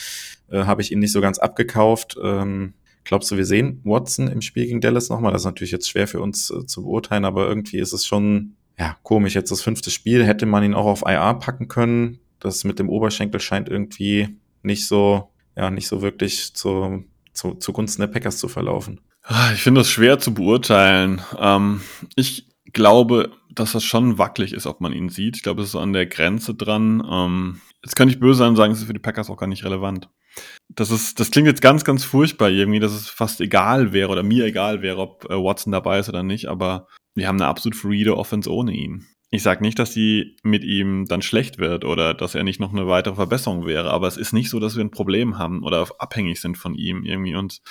Äh, 0.51 0.67
Habe 0.67 0.83
ich 0.83 0.93
ihn 0.93 1.01
nicht 1.01 1.13
so 1.13 1.21
ganz 1.21 1.39
abgekauft. 1.39 2.17
Ähm, 2.23 2.75
Glaubst 3.05 3.33
du, 3.33 3.37
wir 3.37 3.45
sehen 3.45 3.81
Watson 3.83 4.29
im 4.29 4.43
Spiel 4.43 4.67
gegen 4.67 4.81
Dallas 4.81 5.09
nochmal? 5.09 5.33
Das 5.33 5.43
ist 5.43 5.47
natürlich 5.47 5.73
jetzt 5.73 5.91
schwer 5.91 6.07
für 6.07 6.21
uns 6.21 6.51
äh, 6.51 6.67
zu 6.67 6.83
beurteilen, 6.83 7.25
aber 7.25 7.49
irgendwie 7.49 7.79
ist 7.79 7.93
es 7.93 8.07
schon, 8.07 8.55
ja, 8.79 8.97
komisch. 9.03 9.35
Jetzt 9.35 9.51
das 9.51 9.63
fünfte 9.63 9.91
Spiel, 9.91 10.25
hätte 10.25 10.47
man 10.47 10.63
ihn 10.63 10.75
auch 10.75 10.87
auf 10.87 11.03
IR 11.05 11.35
packen 11.35 11.67
können. 11.67 12.21
Das 12.39 12.63
mit 12.63 12.79
dem 12.79 12.89
Oberschenkel 12.89 13.41
scheint 13.41 13.69
irgendwie 13.69 14.39
nicht 14.63 14.87
so, 14.87 15.31
ja, 15.57 15.71
nicht 15.71 15.89
so 15.89 16.01
wirklich 16.01 16.55
zu, 16.55 17.05
zu, 17.33 17.55
zugunsten 17.55 18.03
der 18.03 18.09
Packers 18.09 18.39
zu 18.39 18.49
verlaufen. 18.49 19.01
Ah, 19.23 19.53
ich 19.53 19.63
finde 19.63 19.81
das 19.81 19.91
schwer 19.91 20.19
zu 20.19 20.35
beurteilen. 20.35 21.23
Ähm, 21.39 21.81
ich 22.17 22.49
glaube, 22.73 23.31
dass 23.51 23.73
das 23.73 23.85
schon 23.85 24.19
wackelig 24.19 24.53
ist, 24.53 24.67
ob 24.67 24.81
man 24.81 24.93
ihn 24.93 25.09
sieht. 25.09 25.37
Ich 25.37 25.43
glaube, 25.43 25.63
es 25.63 25.69
ist 25.69 25.73
so 25.73 25.81
an 25.81 25.93
der 25.93 26.07
Grenze 26.07 26.55
dran. 26.55 27.07
Ähm, 27.09 27.61
jetzt 27.85 27.97
könnte 27.97 28.15
ich 28.15 28.21
böse 28.21 28.39
sein 28.39 28.51
und 28.51 28.57
sagen, 28.57 28.73
es 28.73 28.81
ist 28.81 28.87
für 28.87 28.93
die 28.93 28.99
Packers 28.99 29.31
auch 29.31 29.37
gar 29.37 29.47
nicht 29.47 29.65
relevant. 29.65 30.09
Das 30.69 30.91
ist, 30.91 31.21
das 31.21 31.31
klingt 31.31 31.47
jetzt 31.47 31.61
ganz, 31.61 31.85
ganz 31.85 32.05
furchtbar 32.05 32.49
irgendwie, 32.49 32.81
dass 32.81 32.93
es 32.93 33.09
fast 33.09 33.41
egal 33.41 33.93
wäre 33.93 34.09
oder 34.09 34.23
mir 34.23 34.47
egal 34.47 34.81
wäre, 34.81 34.99
ob 34.99 35.27
äh, 35.27 35.35
Watson 35.35 35.73
dabei 35.73 35.99
ist 35.99 36.09
oder 36.09 36.23
nicht, 36.23 36.49
aber 36.49 36.89
wir 37.15 37.29
haben 37.29 37.37
eine 37.37 37.47
absolut 37.47 37.77
fluide 37.77 38.17
Offense 38.17 38.51
ohne 38.51 38.73
ihn. 38.73 39.07
Ich 39.35 39.43
sage 39.43 39.63
nicht, 39.63 39.79
dass 39.79 39.95
die 39.95 40.37
mit 40.43 40.63
ihm 40.63 41.07
dann 41.07 41.23
schlecht 41.23 41.59
wird 41.59 41.87
oder 41.87 42.13
dass 42.13 42.35
er 42.35 42.45
nicht 42.45 42.61
noch 42.61 42.75
eine 42.75 42.87
weitere 42.87 43.15
Verbesserung 43.15 43.65
wäre, 43.65 43.91
aber 43.91 44.07
es 44.07 44.19
ist 44.19 44.35
nicht 44.35 44.51
so, 44.51 44.61
dass 44.61 44.77
wir 44.77 44.85
ein 44.85 44.91
Problem 44.91 45.39
haben 45.39 45.63
oder 45.63 45.89
abhängig 45.99 46.39
sind 46.39 46.59
von 46.59 46.75
ihm 46.75 47.03
irgendwie 47.03 47.35
und 47.35 47.63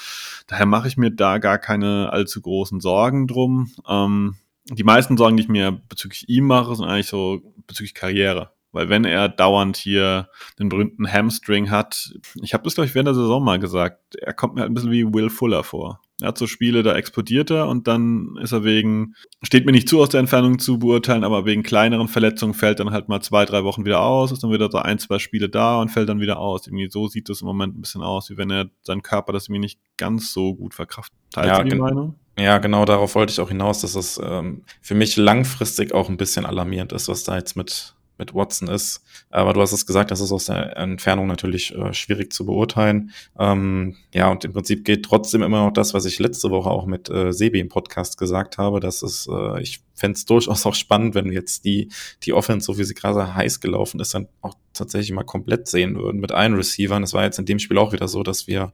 daher 0.47 0.65
mache 0.65 0.87
ich 0.87 0.97
mir 0.97 1.11
da 1.11 1.37
gar 1.37 1.59
keine 1.59 2.11
allzu 2.11 2.41
großen 2.41 2.79
Sorgen 2.79 3.27
drum. 3.27 3.69
Ähm, 3.87 4.37
die 4.71 4.83
meisten 4.83 5.17
Sorgen, 5.17 5.37
die 5.37 5.43
ich 5.43 5.49
mir 5.49 5.79
bezüglich 5.87 6.27
ihm 6.27 6.45
mache, 6.45 6.75
sind 6.75 6.85
eigentlich 6.85 7.05
so 7.05 7.53
bezüglich 7.67 7.93
Karriere. 7.93 8.51
Weil 8.71 8.89
wenn 8.89 9.05
er 9.05 9.29
dauernd 9.29 9.77
hier 9.77 10.29
den 10.59 10.69
berühmten 10.69 11.11
Hamstring 11.11 11.69
hat, 11.69 12.13
ich 12.41 12.53
habe 12.53 12.63
das, 12.63 12.75
glaube 12.75 12.87
ich, 12.87 12.95
während 12.95 13.07
der 13.07 13.15
Saison 13.15 13.43
mal 13.43 13.59
gesagt, 13.59 14.15
er 14.15 14.33
kommt 14.33 14.55
mir 14.55 14.61
halt 14.61 14.71
ein 14.71 14.73
bisschen 14.73 14.91
wie 14.91 15.13
Will 15.13 15.29
Fuller 15.29 15.63
vor. 15.63 15.99
Er 16.21 16.29
hat 16.29 16.37
so 16.37 16.45
Spiele, 16.45 16.83
da 16.83 16.95
explodiert 16.95 17.49
er 17.49 17.67
und 17.67 17.87
dann 17.87 18.37
ist 18.39 18.51
er 18.51 18.63
wegen, 18.63 19.15
steht 19.41 19.65
mir 19.65 19.71
nicht 19.71 19.89
zu 19.89 19.99
aus 19.99 20.09
der 20.09 20.19
Entfernung 20.19 20.59
zu 20.59 20.77
beurteilen, 20.77 21.23
aber 21.23 21.45
wegen 21.45 21.63
kleineren 21.63 22.07
Verletzungen 22.07 22.53
fällt 22.53 22.79
dann 22.79 22.91
halt 22.91 23.09
mal 23.09 23.21
zwei, 23.21 23.43
drei 23.43 23.63
Wochen 23.63 23.85
wieder 23.85 24.01
aus, 24.01 24.31
ist 24.31 24.43
dann 24.43 24.51
wieder 24.51 24.69
so 24.69 24.77
ein, 24.77 24.99
zwei 24.99 25.17
Spiele 25.17 25.49
da 25.49 25.81
und 25.81 25.89
fällt 25.89 26.09
dann 26.09 26.19
wieder 26.19 26.37
aus. 26.37 26.67
Irgendwie 26.67 26.89
so 26.91 27.07
sieht 27.07 27.27
das 27.27 27.41
im 27.41 27.47
Moment 27.47 27.75
ein 27.75 27.81
bisschen 27.81 28.03
aus, 28.03 28.29
wie 28.29 28.37
wenn 28.37 28.51
er 28.51 28.69
seinen 28.83 29.01
Körper 29.01 29.33
das 29.33 29.47
irgendwie 29.47 29.61
nicht 29.61 29.79
ganz 29.97 30.31
so 30.31 30.53
gut 30.53 30.75
verkraftet. 30.75 31.17
Teilst 31.31 31.49
ja, 31.49 31.63
du 31.63 31.69
die 31.69 31.75
Meinung? 31.75 32.15
Ja, 32.37 32.59
genau 32.59 32.85
darauf 32.85 33.15
wollte 33.15 33.33
ich 33.33 33.39
auch 33.39 33.49
hinaus, 33.49 33.81
dass 33.81 33.95
es 33.95 34.21
ähm, 34.23 34.63
für 34.81 34.95
mich 34.95 35.17
langfristig 35.17 35.91
auch 35.91 36.07
ein 36.07 36.17
bisschen 36.17 36.45
alarmierend 36.45 36.93
ist, 36.93 37.07
was 37.07 37.23
da 37.23 37.35
jetzt 37.35 37.57
mit 37.57 37.95
mit 38.21 38.33
Watson 38.33 38.69
ist. 38.69 39.03
Aber 39.29 39.51
du 39.51 39.59
hast 39.59 39.73
es 39.73 39.85
gesagt, 39.85 40.11
das 40.11 40.21
ist 40.21 40.31
aus 40.31 40.45
der 40.45 40.77
Entfernung 40.77 41.27
natürlich 41.27 41.75
äh, 41.75 41.93
schwierig 41.93 42.31
zu 42.31 42.45
beurteilen. 42.45 43.11
Ähm, 43.37 43.97
ja, 44.13 44.31
und 44.31 44.45
im 44.45 44.53
Prinzip 44.53 44.85
geht 44.85 45.03
trotzdem 45.03 45.41
immer 45.41 45.65
noch 45.65 45.73
das, 45.73 45.93
was 45.93 46.05
ich 46.05 46.19
letzte 46.19 46.49
Woche 46.51 46.69
auch 46.69 46.85
mit 46.85 47.09
äh, 47.09 47.33
Sebi 47.33 47.59
im 47.59 47.67
Podcast 47.67 48.17
gesagt 48.17 48.57
habe, 48.57 48.79
dass 48.79 49.01
es, 49.01 49.27
äh, 49.29 49.61
ich 49.61 49.81
fände 49.95 50.15
es 50.15 50.25
durchaus 50.25 50.65
auch 50.65 50.75
spannend, 50.75 51.15
wenn 51.15 51.25
wir 51.25 51.33
jetzt 51.33 51.65
die, 51.65 51.89
die 52.23 52.33
Offense, 52.33 52.65
so 52.65 52.77
wie 52.77 52.83
sie 52.83 52.93
gerade 52.93 53.35
heiß 53.35 53.59
gelaufen 53.59 53.99
ist, 53.99 54.13
dann 54.13 54.27
auch 54.41 54.55
tatsächlich 54.73 55.11
mal 55.11 55.23
komplett 55.23 55.67
sehen 55.67 55.95
würden 55.95 56.21
mit 56.21 56.31
allen 56.31 56.55
Receivern. 56.55 57.03
Es 57.03 57.13
war 57.13 57.23
jetzt 57.23 57.39
in 57.39 57.45
dem 57.45 57.59
Spiel 57.59 57.77
auch 57.77 57.91
wieder 57.91 58.07
so, 58.07 58.23
dass 58.23 58.47
wir 58.47 58.71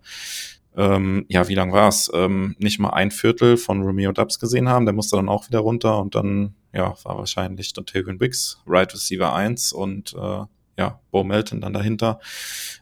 ähm, 0.77 1.25
ja, 1.27 1.48
wie 1.48 1.55
lang 1.55 1.74
war 1.74 1.89
es? 1.89 2.10
Ähm, 2.13 2.55
nicht 2.60 2.77
mal 2.79 2.91
ein 2.91 3.10
Viertel 3.10 3.57
von 3.57 3.81
Romeo 3.81 4.12
Dubs 4.12 4.39
gesehen 4.39 4.69
haben. 4.69 4.86
Der 4.86 4.93
musste 4.93 5.15
dann 5.15 5.27
auch 5.27 5.48
wieder 5.48 5.60
runter 5.60 6.00
und 6.00 6.13
dann, 6.13 6.53
ja, 6.72 6.96
war 7.03 7.17
wahrscheinlich 7.17 7.74
Dontavian 7.74 8.19
Wicks, 8.19 8.62
Right 8.67 8.93
Receiver 8.93 9.34
1 9.34 9.74
und 9.74 10.13
äh, 10.13 10.43
ja, 10.77 11.00
Bo 11.10 11.24
Melton 11.24 11.62
dann 11.62 11.74
dahinter. 11.74 12.19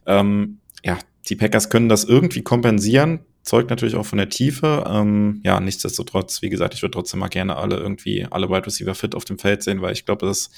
Ähm, 0.06 0.60
ja, 0.84 1.00
die 1.30 1.38
Packers 1.38 1.70
können 1.70 1.88
das 1.88 2.04
irgendwie 2.04 2.42
kompensieren, 2.42 3.22
zeugt 3.44 3.70
natürlich 3.70 3.96
auch 3.96 4.06
von 4.06 4.18
der 4.18 4.28
Tiefe. 4.28 4.84
Ähm, 4.88 5.40
ja, 5.46 5.62
nichtsdestotrotz, 5.62 6.42
wie 6.42 6.50
gesagt, 6.50 6.74
ich 6.74 6.82
würde 6.82 6.92
trotzdem 6.92 7.22
mal 7.22 7.30
gerne 7.30 7.56
alle 7.56 7.78
irgendwie, 7.78 8.28
alle 8.30 8.50
Wide 8.50 8.66
Receiver 8.66 8.94
fit 8.94 9.16
auf 9.16 9.24
dem 9.24 9.40
Feld 9.40 9.64
sehen, 9.64 9.82
weil 9.82 9.94
ich 9.94 10.06
glaube, 10.06 10.26
das 10.26 10.52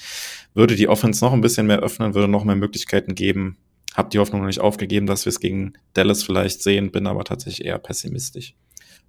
würde 0.54 0.74
die 0.74 0.88
Offense 0.88 1.24
noch 1.24 1.32
ein 1.32 1.40
bisschen 1.40 1.68
mehr 1.68 1.78
öffnen, 1.78 2.14
würde 2.14 2.26
noch 2.26 2.42
mehr 2.42 2.56
Möglichkeiten 2.56 3.14
geben, 3.14 3.58
habe 3.94 4.10
die 4.10 4.18
Hoffnung 4.18 4.40
noch 4.40 4.46
nicht 4.46 4.60
aufgegeben, 4.60 5.06
dass 5.06 5.24
wir 5.24 5.30
es 5.30 5.40
gegen 5.40 5.74
Dallas 5.94 6.22
vielleicht 6.22 6.62
sehen, 6.62 6.90
bin 6.90 7.06
aber 7.06 7.24
tatsächlich 7.24 7.66
eher 7.66 7.78
pessimistisch. 7.78 8.54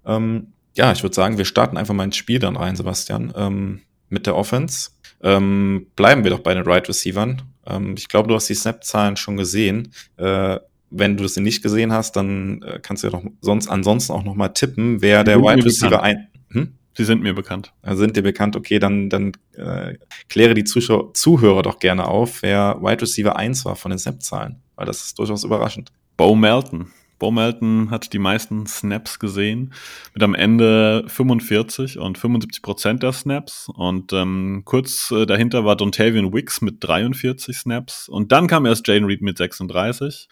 Ähm, 0.05 0.53
ja, 0.75 0.91
ich 0.91 1.03
würde 1.03 1.15
sagen, 1.15 1.37
wir 1.37 1.45
starten 1.45 1.77
einfach 1.77 1.93
mal 1.93 2.05
ins 2.05 2.17
Spiel 2.17 2.39
dann 2.39 2.55
rein, 2.55 2.75
Sebastian, 2.75 3.33
ähm, 3.35 3.81
mit 4.09 4.25
der 4.25 4.35
Offense. 4.35 4.91
Ähm, 5.21 5.87
bleiben 5.95 6.23
wir 6.23 6.31
doch 6.31 6.39
bei 6.39 6.53
den 6.53 6.63
Right 6.63 6.87
Receivern. 6.87 7.41
Ähm, 7.65 7.95
ich 7.97 8.07
glaube, 8.07 8.29
du 8.29 8.35
hast 8.35 8.47
die 8.47 8.55
Snap-Zahlen 8.55 9.17
schon 9.17 9.37
gesehen. 9.37 9.91
Äh, 10.17 10.57
wenn 10.89 11.17
du 11.17 11.27
sie 11.27 11.41
nicht 11.41 11.61
gesehen 11.61 11.91
hast, 11.91 12.15
dann 12.15 12.61
äh, 12.63 12.79
kannst 12.81 13.03
du 13.03 13.07
ja 13.07 13.11
doch 13.11 13.23
sonst 13.41 13.67
ansonsten 13.67 14.13
auch 14.13 14.23
noch 14.23 14.35
mal 14.35 14.49
tippen, 14.49 15.01
wer 15.01 15.23
der 15.23 15.39
Wide 15.39 15.65
Receiver 15.65 16.01
ein. 16.01 16.29
Hm? 16.51 16.73
Sie 16.97 17.05
sind 17.05 17.21
mir 17.21 17.33
bekannt. 17.33 17.73
Also 17.81 18.01
sind 18.01 18.17
dir 18.17 18.23
bekannt, 18.23 18.55
okay, 18.55 18.79
dann, 18.79 19.09
dann 19.09 19.33
äh, 19.55 19.95
kläre 20.29 20.55
die 20.55 20.63
Zuschauer, 20.63 21.13
Zuhörer 21.13 21.61
doch 21.61 21.79
gerne 21.79 22.07
auf, 22.07 22.41
wer 22.41 22.77
Wide 22.81 23.03
Receiver 23.03 23.35
1 23.35 23.65
war 23.65 23.75
von 23.75 23.91
den 23.91 23.99
Snap-Zahlen 23.99 24.61
weil 24.79 24.85
das 24.85 25.03
ist 25.03 25.19
durchaus 25.19 25.43
überraschend. 25.43 25.91
Bo 26.15 26.35
Melton. 26.35 26.87
Bo 27.19 27.31
Melton 27.31 27.91
hat 27.91 28.13
die 28.13 28.19
meisten 28.19 28.65
Snaps 28.65 29.19
gesehen, 29.19 29.73
mit 30.13 30.23
am 30.23 30.33
Ende 30.33 31.03
45 31.07 31.99
und 31.99 32.17
75 32.17 32.61
Prozent 32.61 33.03
der 33.03 33.11
Snaps. 33.11 33.67
Und 33.75 34.13
ähm, 34.13 34.61
kurz 34.63 35.11
äh, 35.11 35.25
dahinter 35.25 35.65
war 35.65 35.75
Dontavian 35.75 36.31
Wicks 36.33 36.61
mit 36.61 36.77
43 36.79 37.57
Snaps. 37.57 38.07
Und 38.07 38.31
dann 38.31 38.47
kam 38.47 38.65
erst 38.65 38.87
Jane 38.87 39.05
Reed 39.05 39.21
mit 39.21 39.37
36. 39.37 40.29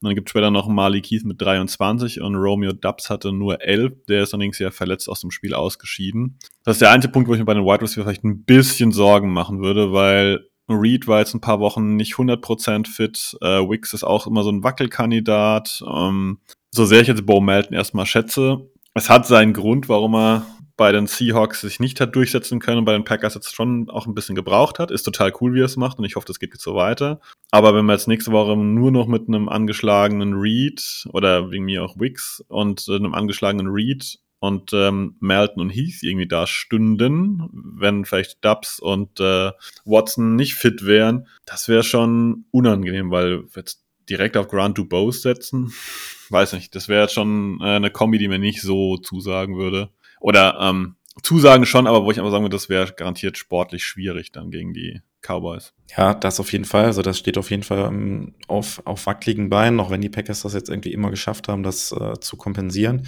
Und 0.00 0.06
dann 0.06 0.14
gibt 0.14 0.28
es 0.28 0.30
später 0.30 0.50
noch 0.50 0.68
Marley 0.68 1.00
Keith 1.00 1.24
mit 1.24 1.40
23 1.40 2.20
und 2.20 2.36
Romeo 2.36 2.72
Dubs 2.72 3.08
hatte 3.08 3.32
nur 3.32 3.62
11. 3.62 4.04
Der 4.06 4.22
ist 4.22 4.34
allerdings 4.34 4.58
ja 4.58 4.70
verletzt 4.70 5.08
aus 5.08 5.22
dem 5.22 5.30
Spiel 5.30 5.54
ausgeschieden. 5.54 6.38
Das 6.62 6.76
ist 6.76 6.82
der 6.82 6.90
einzige 6.90 7.10
Punkt, 7.10 7.28
wo 7.28 7.32
ich 7.32 7.40
mir 7.40 7.46
bei 7.46 7.54
den 7.54 7.64
Wide 7.64 7.80
Receiver 7.80 8.04
vielleicht 8.04 8.22
ein 8.22 8.44
bisschen 8.44 8.92
Sorgen 8.92 9.32
machen 9.32 9.60
würde, 9.60 9.92
weil 9.92 10.47
Reed 10.68 11.06
war 11.06 11.20
jetzt 11.20 11.34
ein 11.34 11.40
paar 11.40 11.60
Wochen 11.60 11.96
nicht 11.96 12.14
100% 12.14 12.86
fit. 12.86 13.36
Äh, 13.40 13.68
Wicks 13.68 13.92
ist 13.94 14.04
auch 14.04 14.26
immer 14.26 14.42
so 14.42 14.50
ein 14.50 14.62
Wackelkandidat. 14.62 15.82
Ähm, 15.86 16.38
so 16.70 16.84
sehr 16.84 17.00
ich 17.00 17.08
jetzt 17.08 17.26
Bo 17.26 17.40
Melton 17.40 17.74
erstmal 17.74 18.06
schätze, 18.06 18.68
es 18.94 19.08
hat 19.08 19.26
seinen 19.26 19.52
Grund, 19.52 19.88
warum 19.88 20.14
er 20.14 20.46
bei 20.76 20.92
den 20.92 21.06
Seahawks 21.06 21.60
sich 21.60 21.80
nicht 21.80 22.00
hat 22.00 22.14
durchsetzen 22.14 22.60
können 22.60 22.78
und 22.78 22.84
bei 22.84 22.92
den 22.92 23.04
Packers 23.04 23.34
jetzt 23.34 23.54
schon 23.54 23.90
auch 23.90 24.06
ein 24.06 24.14
bisschen 24.14 24.36
gebraucht 24.36 24.78
hat. 24.78 24.90
Ist 24.90 25.02
total 25.02 25.32
cool, 25.40 25.54
wie 25.54 25.60
er 25.60 25.66
es 25.66 25.76
macht 25.76 25.98
und 25.98 26.04
ich 26.04 26.16
hoffe, 26.16 26.26
das 26.26 26.38
geht 26.38 26.52
jetzt 26.52 26.62
so 26.62 26.74
weiter. 26.74 27.20
Aber 27.50 27.74
wenn 27.74 27.84
wir 27.86 27.94
jetzt 27.94 28.06
nächste 28.06 28.30
Woche 28.30 28.56
nur 28.56 28.92
noch 28.92 29.08
mit 29.08 29.26
einem 29.28 29.48
angeschlagenen 29.48 30.34
Reed 30.34 31.06
oder 31.12 31.50
wegen 31.50 31.64
mir 31.64 31.84
auch 31.84 31.98
Wicks 31.98 32.44
und 32.48 32.88
einem 32.88 33.14
angeschlagenen 33.14 33.68
Reed 33.68 34.20
und 34.40 34.72
ähm, 34.72 35.16
Melton 35.20 35.62
und 35.62 35.70
Heath 35.70 36.02
irgendwie 36.02 36.28
da 36.28 36.46
stünden, 36.46 37.48
wenn 37.52 38.04
vielleicht 38.04 38.44
Dubs 38.44 38.78
und 38.78 39.20
äh, 39.20 39.52
Watson 39.84 40.36
nicht 40.36 40.54
fit 40.54 40.84
wären, 40.84 41.26
das 41.44 41.68
wäre 41.68 41.82
schon 41.82 42.44
unangenehm, 42.50 43.10
weil 43.10 43.44
jetzt 43.54 43.84
direkt 44.08 44.36
auf 44.36 44.48
Grant 44.48 44.78
Dubose 44.78 45.20
setzen, 45.20 45.72
weiß 46.30 46.52
nicht, 46.52 46.74
das 46.74 46.88
wäre 46.88 47.08
schon 47.08 47.58
äh, 47.60 47.76
eine 47.76 47.90
Kombi, 47.90 48.18
die 48.18 48.28
mir 48.28 48.38
nicht 48.38 48.62
so 48.62 48.96
zusagen 48.98 49.56
würde. 49.56 49.90
Oder 50.20 50.58
ähm, 50.60 50.96
Zusagen 51.22 51.66
schon, 51.66 51.86
aber 51.86 52.04
wo 52.04 52.10
ich 52.10 52.18
einfach 52.18 52.30
sagen 52.30 52.44
würde, 52.44 52.56
das 52.56 52.68
wäre 52.68 52.92
garantiert 52.92 53.38
sportlich 53.38 53.84
schwierig 53.84 54.32
dann 54.32 54.50
gegen 54.50 54.72
die 54.72 55.00
Cowboys. 55.20 55.74
Ja, 55.96 56.14
das 56.14 56.38
auf 56.38 56.52
jeden 56.52 56.64
Fall. 56.64 56.84
Also 56.84 57.02
das 57.02 57.18
steht 57.18 57.38
auf 57.38 57.50
jeden 57.50 57.62
Fall 57.62 57.86
um, 57.86 58.34
auf, 58.46 58.80
auf 58.84 59.06
wackeligen 59.06 59.48
Beinen, 59.48 59.80
auch 59.80 59.90
wenn 59.90 60.00
die 60.00 60.08
Packers 60.08 60.42
das 60.42 60.54
jetzt 60.54 60.68
irgendwie 60.68 60.92
immer 60.92 61.10
geschafft 61.10 61.48
haben, 61.48 61.62
das 61.62 61.92
äh, 61.92 62.20
zu 62.20 62.36
kompensieren. 62.36 63.06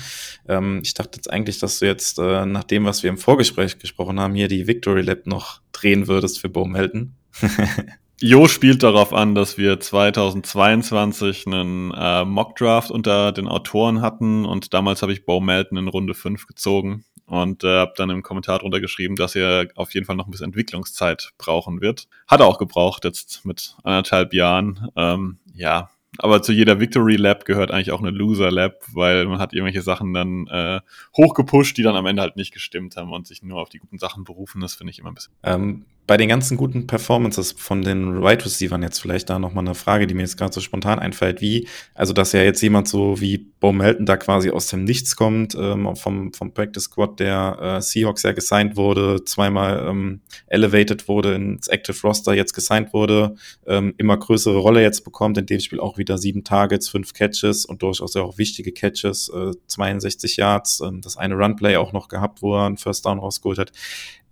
Ähm, 0.48 0.80
ich 0.82 0.94
dachte 0.94 1.16
jetzt 1.16 1.30
eigentlich, 1.30 1.58
dass 1.58 1.78
du 1.78 1.86
jetzt, 1.86 2.18
äh, 2.18 2.46
nach 2.46 2.64
dem, 2.64 2.84
was 2.84 3.02
wir 3.02 3.10
im 3.10 3.18
Vorgespräch 3.18 3.78
gesprochen 3.78 4.18
haben, 4.18 4.34
hier 4.34 4.48
die 4.48 4.66
Victory 4.66 5.02
Lab 5.02 5.26
noch 5.26 5.60
drehen 5.72 6.08
würdest 6.08 6.40
für 6.40 6.48
Bohm-Helden. 6.48 7.16
Jo 8.22 8.48
spielt 8.48 8.82
darauf 8.82 9.14
an, 9.14 9.34
dass 9.34 9.56
wir 9.56 9.80
2022 9.80 11.46
einen 11.46 11.90
äh, 11.96 12.22
Mock-Draft 12.26 12.90
unter 12.90 13.32
den 13.32 13.48
Autoren 13.48 14.02
hatten 14.02 14.44
und 14.44 14.74
damals 14.74 15.00
habe 15.00 15.14
ich 15.14 15.24
Bo 15.24 15.40
Melton 15.40 15.78
in 15.78 15.88
Runde 15.88 16.12
5 16.12 16.46
gezogen 16.46 17.06
und 17.30 17.62
äh, 17.62 17.78
habe 17.78 17.92
dann 17.96 18.10
im 18.10 18.22
Kommentar 18.22 18.58
drunter 18.58 18.80
geschrieben, 18.80 19.14
dass 19.14 19.36
er 19.36 19.68
auf 19.76 19.94
jeden 19.94 20.04
Fall 20.04 20.16
noch 20.16 20.26
ein 20.26 20.32
bisschen 20.32 20.46
Entwicklungszeit 20.46 21.32
brauchen 21.38 21.80
wird. 21.80 22.08
Hat 22.26 22.40
er 22.40 22.46
auch 22.46 22.58
gebraucht, 22.58 23.04
jetzt 23.04 23.46
mit 23.46 23.76
anderthalb 23.84 24.34
Jahren. 24.34 24.88
Ähm, 24.96 25.38
ja, 25.54 25.90
aber 26.18 26.42
zu 26.42 26.52
jeder 26.52 26.80
Victory 26.80 27.14
Lab 27.14 27.44
gehört 27.44 27.70
eigentlich 27.70 27.92
auch 27.92 28.00
eine 28.00 28.10
Loser 28.10 28.50
Lab, 28.50 28.82
weil 28.92 29.26
man 29.26 29.38
hat 29.38 29.52
irgendwelche 29.52 29.82
Sachen 29.82 30.12
dann 30.12 30.48
äh, 30.48 30.80
hochgepusht, 31.16 31.76
die 31.76 31.82
dann 31.82 31.94
am 31.94 32.06
Ende 32.06 32.22
halt 32.22 32.34
nicht 32.34 32.52
gestimmt 32.52 32.96
haben 32.96 33.12
und 33.12 33.28
sich 33.28 33.42
nur 33.44 33.60
auf 33.60 33.68
die 33.68 33.78
guten 33.78 33.98
Sachen 33.98 34.24
berufen. 34.24 34.60
Das 34.60 34.74
finde 34.74 34.90
ich 34.90 34.98
immer 34.98 35.12
ein 35.12 35.14
bisschen. 35.14 35.32
Ähm, 35.44 35.84
bei 36.10 36.16
den 36.16 36.28
ganzen 36.28 36.56
guten 36.56 36.88
Performances 36.88 37.52
von 37.52 37.82
den 37.82 38.16
Wide 38.16 38.24
right 38.24 38.44
Receivers 38.44 38.80
jetzt 38.82 38.98
vielleicht 38.98 39.30
da 39.30 39.38
nochmal 39.38 39.64
eine 39.64 39.76
Frage, 39.76 40.08
die 40.08 40.14
mir 40.14 40.22
jetzt 40.22 40.36
gerade 40.36 40.52
so 40.52 40.60
spontan 40.60 40.98
einfällt, 40.98 41.40
wie, 41.40 41.68
also 41.94 42.12
dass 42.12 42.32
ja 42.32 42.42
jetzt 42.42 42.60
jemand 42.62 42.88
so 42.88 43.20
wie 43.20 43.38
Bo 43.38 43.70
Melton 43.70 44.06
da 44.06 44.16
quasi 44.16 44.50
aus 44.50 44.66
dem 44.66 44.82
Nichts 44.82 45.14
kommt, 45.14 45.54
ähm, 45.54 45.94
vom, 45.94 46.32
vom 46.32 46.52
Practice 46.52 46.82
Squad 46.82 47.20
der 47.20 47.76
äh, 47.78 47.80
Seahawks 47.80 48.24
ja 48.24 48.32
gesigned 48.32 48.76
wurde, 48.76 49.24
zweimal 49.24 49.86
ähm, 49.88 50.20
elevated 50.48 51.06
wurde 51.06 51.36
ins 51.36 51.68
Active 51.68 51.96
Roster, 52.02 52.34
jetzt 52.34 52.54
gesigned 52.54 52.92
wurde, 52.92 53.36
ähm, 53.68 53.94
immer 53.96 54.16
größere 54.16 54.58
Rolle 54.58 54.82
jetzt 54.82 55.04
bekommt, 55.04 55.38
in 55.38 55.46
dem 55.46 55.60
Spiel 55.60 55.78
auch 55.78 55.96
wieder 55.96 56.18
sieben 56.18 56.42
Targets, 56.42 56.88
fünf 56.88 57.12
Catches 57.12 57.64
und 57.64 57.82
durchaus 57.82 58.14
ja 58.14 58.22
auch 58.22 58.36
wichtige 58.36 58.72
Catches, 58.72 59.28
äh, 59.28 59.52
62 59.68 60.38
Yards, 60.38 60.80
äh, 60.80 60.90
das 61.02 61.16
eine 61.16 61.36
Runplay 61.36 61.76
auch 61.76 61.92
noch 61.92 62.08
gehabt, 62.08 62.42
wo 62.42 62.56
er 62.56 62.66
einen 62.66 62.78
First 62.78 63.06
Down 63.06 63.20
rausgeholt 63.20 63.60
hat. 63.60 63.70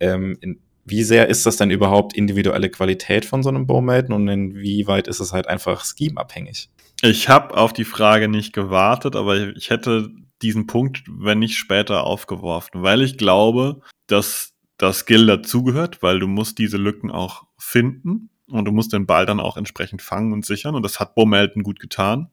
Ähm, 0.00 0.36
in, 0.40 0.60
wie 0.90 1.02
sehr 1.02 1.28
ist 1.28 1.46
das 1.46 1.56
denn 1.56 1.70
überhaupt 1.70 2.14
individuelle 2.14 2.70
Qualität 2.70 3.24
von 3.24 3.42
so 3.42 3.48
einem 3.48 3.66
Bowmaten 3.66 4.12
und 4.12 4.28
inwieweit 4.28 5.08
ist 5.08 5.20
es 5.20 5.32
halt 5.32 5.48
einfach 5.48 5.84
scheme-abhängig? 5.84 6.70
Ich 7.02 7.28
habe 7.28 7.56
auf 7.56 7.72
die 7.72 7.84
Frage 7.84 8.28
nicht 8.28 8.52
gewartet, 8.52 9.14
aber 9.14 9.56
ich 9.56 9.70
hätte 9.70 10.10
diesen 10.42 10.66
Punkt, 10.66 11.04
wenn 11.08 11.38
nicht 11.38 11.56
später, 11.56 12.04
aufgeworfen, 12.04 12.82
weil 12.82 13.02
ich 13.02 13.18
glaube, 13.18 13.80
dass 14.06 14.54
das 14.78 15.00
Skill 15.00 15.26
dazugehört, 15.26 16.02
weil 16.02 16.20
du 16.20 16.26
musst 16.26 16.58
diese 16.58 16.76
Lücken 16.76 17.10
auch 17.10 17.44
finden 17.58 18.30
und 18.48 18.64
du 18.64 18.72
musst 18.72 18.92
den 18.92 19.06
Ball 19.06 19.26
dann 19.26 19.40
auch 19.40 19.56
entsprechend 19.56 20.02
fangen 20.02 20.32
und 20.32 20.46
sichern 20.46 20.74
und 20.74 20.82
das 20.82 21.00
hat 21.00 21.14
Bo 21.14 21.26
Melton 21.26 21.62
gut 21.62 21.80
getan. 21.80 22.30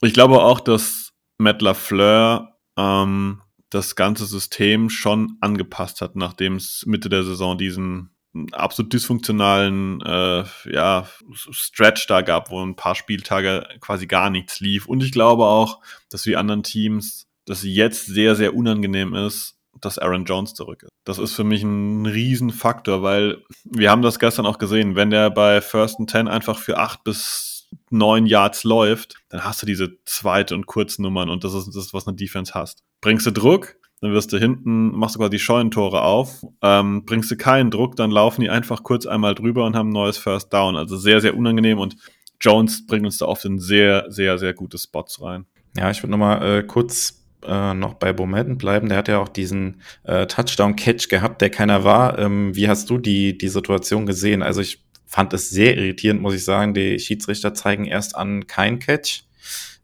Ich 0.00 0.14
glaube 0.14 0.42
auch, 0.42 0.60
dass 0.60 1.12
Matt 1.38 1.62
LaFleur 1.62 2.56
ähm, 2.76 3.42
das 3.70 3.96
ganze 3.96 4.26
System 4.26 4.90
schon 4.90 5.36
angepasst 5.40 6.00
hat, 6.00 6.16
nachdem 6.16 6.56
es 6.56 6.84
Mitte 6.86 7.08
der 7.08 7.24
Saison 7.24 7.58
diesen 7.58 8.10
absolut 8.52 8.92
dysfunktionalen 8.92 10.00
äh, 10.02 10.44
ja, 10.70 11.08
Stretch 11.32 12.06
da 12.06 12.20
gab, 12.20 12.50
wo 12.50 12.62
ein 12.62 12.76
paar 12.76 12.94
Spieltage 12.94 13.66
quasi 13.80 14.06
gar 14.06 14.30
nichts 14.30 14.60
lief. 14.60 14.86
Und 14.86 15.02
ich 15.02 15.12
glaube 15.12 15.44
auch, 15.44 15.80
dass 16.10 16.26
wie 16.26 16.36
anderen 16.36 16.62
Teams, 16.62 17.26
dass 17.46 17.62
jetzt 17.62 18.06
sehr, 18.06 18.36
sehr 18.36 18.54
unangenehm 18.54 19.14
ist, 19.14 19.56
dass 19.80 19.98
Aaron 19.98 20.24
Jones 20.24 20.54
zurück 20.54 20.82
ist. 20.82 20.90
Das 21.04 21.18
ist 21.18 21.34
für 21.34 21.44
mich 21.44 21.62
ein 21.62 22.06
Riesenfaktor, 22.06 23.02
weil 23.02 23.42
wir 23.64 23.90
haben 23.90 24.02
das 24.02 24.18
gestern 24.18 24.46
auch 24.46 24.58
gesehen, 24.58 24.96
wenn 24.96 25.10
der 25.10 25.30
bei 25.30 25.60
First 25.60 26.00
and 26.00 26.10
Ten 26.10 26.28
einfach 26.28 26.58
für 26.58 26.78
acht 26.78 27.04
bis 27.04 27.57
neun 27.90 28.26
Yards 28.26 28.64
läuft, 28.64 29.16
dann 29.28 29.44
hast 29.44 29.62
du 29.62 29.66
diese 29.66 29.98
zweite 30.04 30.54
und 30.54 30.66
Kurznummern 30.66 31.30
und 31.30 31.44
das 31.44 31.54
ist 31.54 31.74
das, 31.74 31.94
was 31.94 32.06
eine 32.06 32.16
Defense 32.16 32.54
hast 32.54 32.84
bringst 33.00 33.26
du 33.26 33.32
Druck, 33.32 33.76
dann 34.00 34.12
wirst 34.12 34.32
du 34.32 34.38
hinten, 34.38 34.90
machst 34.96 35.16
du 35.16 35.20
quasi 35.20 35.30
die 35.30 35.38
Scheunentore 35.38 36.02
auf, 36.02 36.44
ähm, 36.62 37.04
bringst 37.04 37.30
du 37.30 37.36
keinen 37.36 37.70
Druck, 37.70 37.96
dann 37.96 38.10
laufen 38.10 38.42
die 38.42 38.50
einfach 38.50 38.82
kurz 38.82 39.06
einmal 39.06 39.34
drüber 39.34 39.64
und 39.64 39.76
haben 39.76 39.90
ein 39.90 39.92
neues 39.92 40.18
First 40.18 40.52
Down. 40.52 40.76
Also 40.76 40.96
sehr, 40.96 41.20
sehr 41.20 41.36
unangenehm 41.36 41.78
und 41.78 41.96
Jones 42.40 42.86
bringt 42.86 43.04
uns 43.04 43.18
da 43.18 43.26
oft 43.26 43.44
in 43.44 43.58
sehr, 43.58 44.06
sehr, 44.08 44.38
sehr 44.38 44.54
gute 44.54 44.78
Spots 44.78 45.20
rein. 45.20 45.46
Ja, 45.76 45.90
ich 45.90 46.02
würde 46.02 46.12
nochmal 46.12 46.60
äh, 46.60 46.62
kurz 46.62 47.24
äh, 47.44 47.74
noch 47.74 47.94
bei 47.94 48.12
Bomelton 48.12 48.58
bleiben. 48.58 48.88
Der 48.88 48.98
hat 48.98 49.08
ja 49.08 49.18
auch 49.18 49.28
diesen 49.28 49.82
äh, 50.04 50.26
Touchdown-Catch 50.26 51.08
gehabt, 51.08 51.40
der 51.40 51.50
keiner 51.50 51.82
war. 51.82 52.18
Ähm, 52.18 52.54
wie 52.54 52.68
hast 52.68 52.90
du 52.90 52.98
die, 52.98 53.36
die 53.36 53.48
Situation 53.48 54.06
gesehen? 54.06 54.42
Also 54.42 54.60
ich 54.60 54.84
fand 55.08 55.32
es 55.32 55.50
sehr 55.50 55.76
irritierend, 55.76 56.22
muss 56.22 56.34
ich 56.34 56.44
sagen. 56.44 56.74
Die 56.74 57.00
Schiedsrichter 57.00 57.54
zeigen 57.54 57.86
erst 57.86 58.14
an 58.14 58.46
kein 58.46 58.78
Catch 58.78 59.24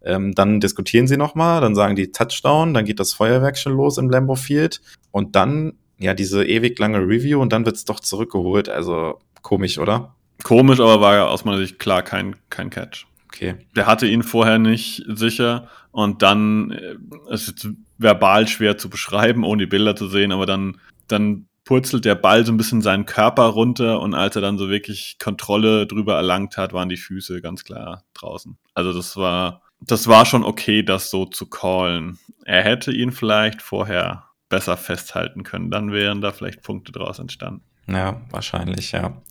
ähm, 0.04 0.34
dann 0.34 0.60
diskutieren 0.60 1.06
sie 1.06 1.16
nochmal, 1.16 1.60
dann 1.60 1.74
sagen 1.74 1.96
die 1.96 2.12
Touchdown, 2.12 2.74
dann 2.74 2.84
geht 2.84 3.00
das 3.00 3.14
Feuerwerk 3.14 3.56
schon 3.56 3.74
los 3.74 3.98
im 3.98 4.10
Lambo 4.10 4.34
Field 4.34 4.80
und 5.10 5.34
dann 5.34 5.74
ja 5.98 6.12
diese 6.14 6.44
ewig 6.44 6.78
lange 6.78 6.98
Review 6.98 7.40
und 7.40 7.52
dann 7.52 7.64
wird's 7.64 7.84
doch 7.84 8.00
zurückgeholt. 8.00 8.68
Also 8.68 9.18
komisch, 9.42 9.78
oder? 9.78 10.14
Komisch, 10.42 10.80
aber 10.80 11.00
war 11.00 11.14
ja 11.14 11.26
aus 11.26 11.44
meiner 11.44 11.58
Sicht 11.58 11.78
klar 11.78 12.02
kein, 12.02 12.36
kein 12.50 12.68
Catch. 12.68 13.06
Okay. 13.28 13.54
Der 13.74 13.86
hatte 13.86 14.06
ihn 14.06 14.22
vorher 14.22 14.58
nicht 14.58 15.02
sicher 15.08 15.68
und 15.90 16.22
dann 16.22 16.70
äh, 16.70 16.96
ist 17.32 17.48
es 17.48 17.68
verbal 17.96 18.46
schwer 18.46 18.76
zu 18.76 18.90
beschreiben, 18.90 19.44
ohne 19.44 19.62
die 19.62 19.70
Bilder 19.70 19.96
zu 19.96 20.08
sehen, 20.08 20.32
aber 20.32 20.44
dann, 20.44 20.80
dann 21.08 21.46
purzelt 21.64 22.04
der 22.04 22.14
Ball 22.14 22.44
so 22.44 22.52
ein 22.52 22.56
bisschen 22.56 22.82
seinen 22.82 23.06
Körper 23.06 23.44
runter 23.44 24.00
und 24.00 24.14
als 24.14 24.36
er 24.36 24.42
dann 24.42 24.58
so 24.58 24.68
wirklich 24.68 25.16
Kontrolle 25.18 25.86
drüber 25.86 26.14
erlangt 26.14 26.56
hat, 26.56 26.72
waren 26.72 26.88
die 26.88 26.96
Füße 26.96 27.40
ganz 27.40 27.64
klar 27.64 28.04
draußen. 28.14 28.56
Also 28.74 28.92
das 28.92 29.16
war 29.16 29.62
das 29.86 30.06
war 30.06 30.24
schon 30.26 30.44
okay, 30.44 30.82
das 30.82 31.10
so 31.10 31.26
zu 31.26 31.46
callen. 31.46 32.18
Er 32.44 32.62
hätte 32.62 32.92
ihn 32.92 33.12
vielleicht 33.12 33.62
vorher 33.62 34.24
besser 34.48 34.76
festhalten 34.76 35.42
können. 35.42 35.70
Dann 35.70 35.92
wären 35.92 36.20
da 36.20 36.32
vielleicht 36.32 36.62
Punkte 36.62 36.92
draus 36.92 37.18
entstanden. 37.18 37.62
Ja, 37.86 38.22
wahrscheinlich, 38.30 38.92
ja. 38.92 39.22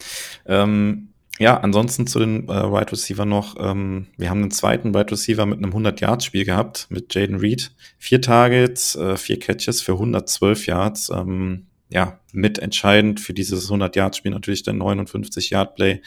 Ähm, 0.45 1.09
ja, 1.39 1.59
ansonsten 1.59 2.05
zu 2.05 2.19
den 2.19 2.47
äh, 2.47 2.71
Wide 2.71 2.91
Receiver 2.91 3.25
noch. 3.25 3.55
Ähm, 3.59 4.07
wir 4.17 4.29
haben 4.29 4.41
einen 4.41 4.51
zweiten 4.51 4.93
Wide 4.93 5.11
Receiver 5.11 5.45
mit 5.47 5.57
einem 5.57 5.73
100-Yard-Spiel 5.73 6.45
gehabt, 6.45 6.87
mit 6.89 7.15
Jaden 7.15 7.37
Reed. 7.37 7.71
Vier 7.97 8.21
Targets, 8.21 8.95
äh, 8.95 9.17
vier 9.17 9.39
Catches 9.39 9.81
für 9.81 9.93
112 9.93 10.67
Yards. 10.67 11.09
Ähm, 11.09 11.65
ja, 11.93 12.19
mitentscheidend 12.31 13.19
für 13.19 13.33
dieses 13.33 13.69
100-Yard-Spiel 13.69 14.31
natürlich 14.31 14.63
der 14.63 14.73
59-Yard-Play. 14.73 16.01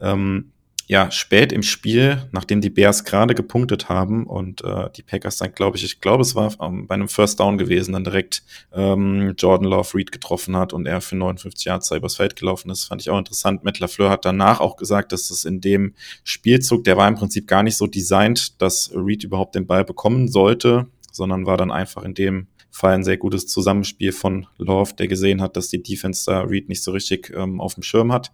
Ähm, 0.00 0.52
ja, 0.86 1.10
spät 1.12 1.52
im 1.52 1.62
Spiel, 1.62 2.28
nachdem 2.32 2.60
die 2.60 2.68
Bears 2.68 3.04
gerade 3.04 3.34
gepunktet 3.34 3.88
haben 3.88 4.26
und 4.26 4.64
äh, 4.64 4.90
die 4.96 5.04
Packers 5.04 5.36
dann, 5.36 5.52
glaube 5.52 5.76
ich, 5.76 5.84
ich 5.84 6.00
glaube, 6.00 6.22
es 6.22 6.34
war 6.34 6.52
ähm, 6.60 6.88
bei 6.88 6.94
einem 6.96 7.08
First 7.08 7.38
Down 7.38 7.58
gewesen, 7.58 7.92
dann 7.92 8.02
direkt 8.02 8.42
ähm, 8.72 9.34
Jordan 9.38 9.68
Love 9.68 9.94
Reed 9.94 10.10
getroffen 10.10 10.56
hat 10.56 10.72
und 10.72 10.86
er 10.86 11.00
für 11.00 11.16
59 11.16 11.64
Yards 11.64 11.92
übers 11.92 12.16
Feld 12.16 12.34
gelaufen 12.34 12.70
ist, 12.70 12.86
fand 12.86 13.00
ich 13.00 13.08
auch 13.08 13.18
interessant. 13.18 13.62
Matt 13.62 13.78
LaFleur 13.78 14.10
hat 14.10 14.24
danach 14.24 14.60
auch 14.60 14.76
gesagt, 14.76 15.12
dass 15.12 15.30
es 15.30 15.44
in 15.44 15.60
dem 15.60 15.94
Spielzug, 16.24 16.82
der 16.82 16.96
war 16.96 17.06
im 17.06 17.14
Prinzip 17.14 17.46
gar 17.46 17.62
nicht 17.62 17.76
so 17.76 17.86
designt, 17.86 18.60
dass 18.60 18.90
Reed 18.92 19.22
überhaupt 19.22 19.54
den 19.54 19.68
Ball 19.68 19.84
bekommen 19.84 20.26
sollte, 20.26 20.88
sondern 21.12 21.46
war 21.46 21.56
dann 21.56 21.70
einfach 21.70 22.02
in 22.02 22.14
dem 22.14 22.48
Fall 22.70 22.94
ein 22.94 23.04
sehr 23.04 23.16
gutes 23.16 23.46
Zusammenspiel 23.46 24.12
von 24.12 24.46
Love, 24.58 24.94
der 24.94 25.08
gesehen 25.08 25.40
hat, 25.42 25.56
dass 25.56 25.68
die 25.68 25.82
Defense 25.82 26.24
da 26.26 26.42
Reed 26.42 26.68
nicht 26.68 26.82
so 26.82 26.92
richtig 26.92 27.32
ähm, 27.34 27.60
auf 27.60 27.74
dem 27.74 27.82
Schirm 27.82 28.12
hat. 28.12 28.32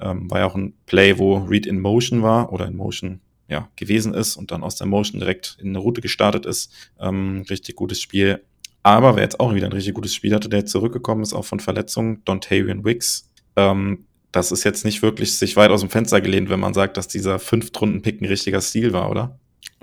Ähm, 0.00 0.30
war 0.30 0.40
ja 0.40 0.46
auch 0.46 0.54
ein 0.54 0.74
Play, 0.86 1.18
wo 1.18 1.38
Read 1.38 1.66
in 1.66 1.80
Motion 1.80 2.22
war 2.22 2.52
oder 2.52 2.66
in 2.66 2.76
Motion 2.76 3.20
ja, 3.48 3.68
gewesen 3.76 4.14
ist 4.14 4.36
und 4.36 4.50
dann 4.50 4.62
aus 4.62 4.76
der 4.76 4.86
Motion 4.86 5.20
direkt 5.20 5.56
in 5.60 5.68
eine 5.68 5.78
Route 5.78 6.00
gestartet 6.00 6.46
ist. 6.46 6.72
Ähm, 7.00 7.44
richtig 7.48 7.76
gutes 7.76 8.00
Spiel. 8.00 8.42
Aber 8.82 9.16
wer 9.16 9.22
jetzt 9.22 9.40
auch 9.40 9.54
wieder 9.54 9.66
ein 9.66 9.72
richtig 9.72 9.94
gutes 9.94 10.14
Spiel 10.14 10.34
hatte, 10.34 10.48
der 10.48 10.66
zurückgekommen 10.66 11.22
ist, 11.22 11.32
auch 11.32 11.44
von 11.44 11.60
Verletzungen, 11.60 12.22
Dontavian 12.24 12.84
Wicks. 12.84 13.30
Ähm, 13.56 14.06
das 14.32 14.52
ist 14.52 14.64
jetzt 14.64 14.84
nicht 14.84 15.02
wirklich 15.02 15.36
sich 15.36 15.56
weit 15.56 15.70
aus 15.70 15.80
dem 15.80 15.90
Fenster 15.90 16.20
gelehnt, 16.20 16.50
wenn 16.50 16.60
man 16.60 16.74
sagt, 16.74 16.96
dass 16.96 17.08
dieser 17.08 17.38
Fünftrunden-Pick 17.38 18.20
ein 18.20 18.26
richtiger 18.26 18.60
Stil 18.60 18.92
war, 18.92 19.10
oder? 19.10 19.38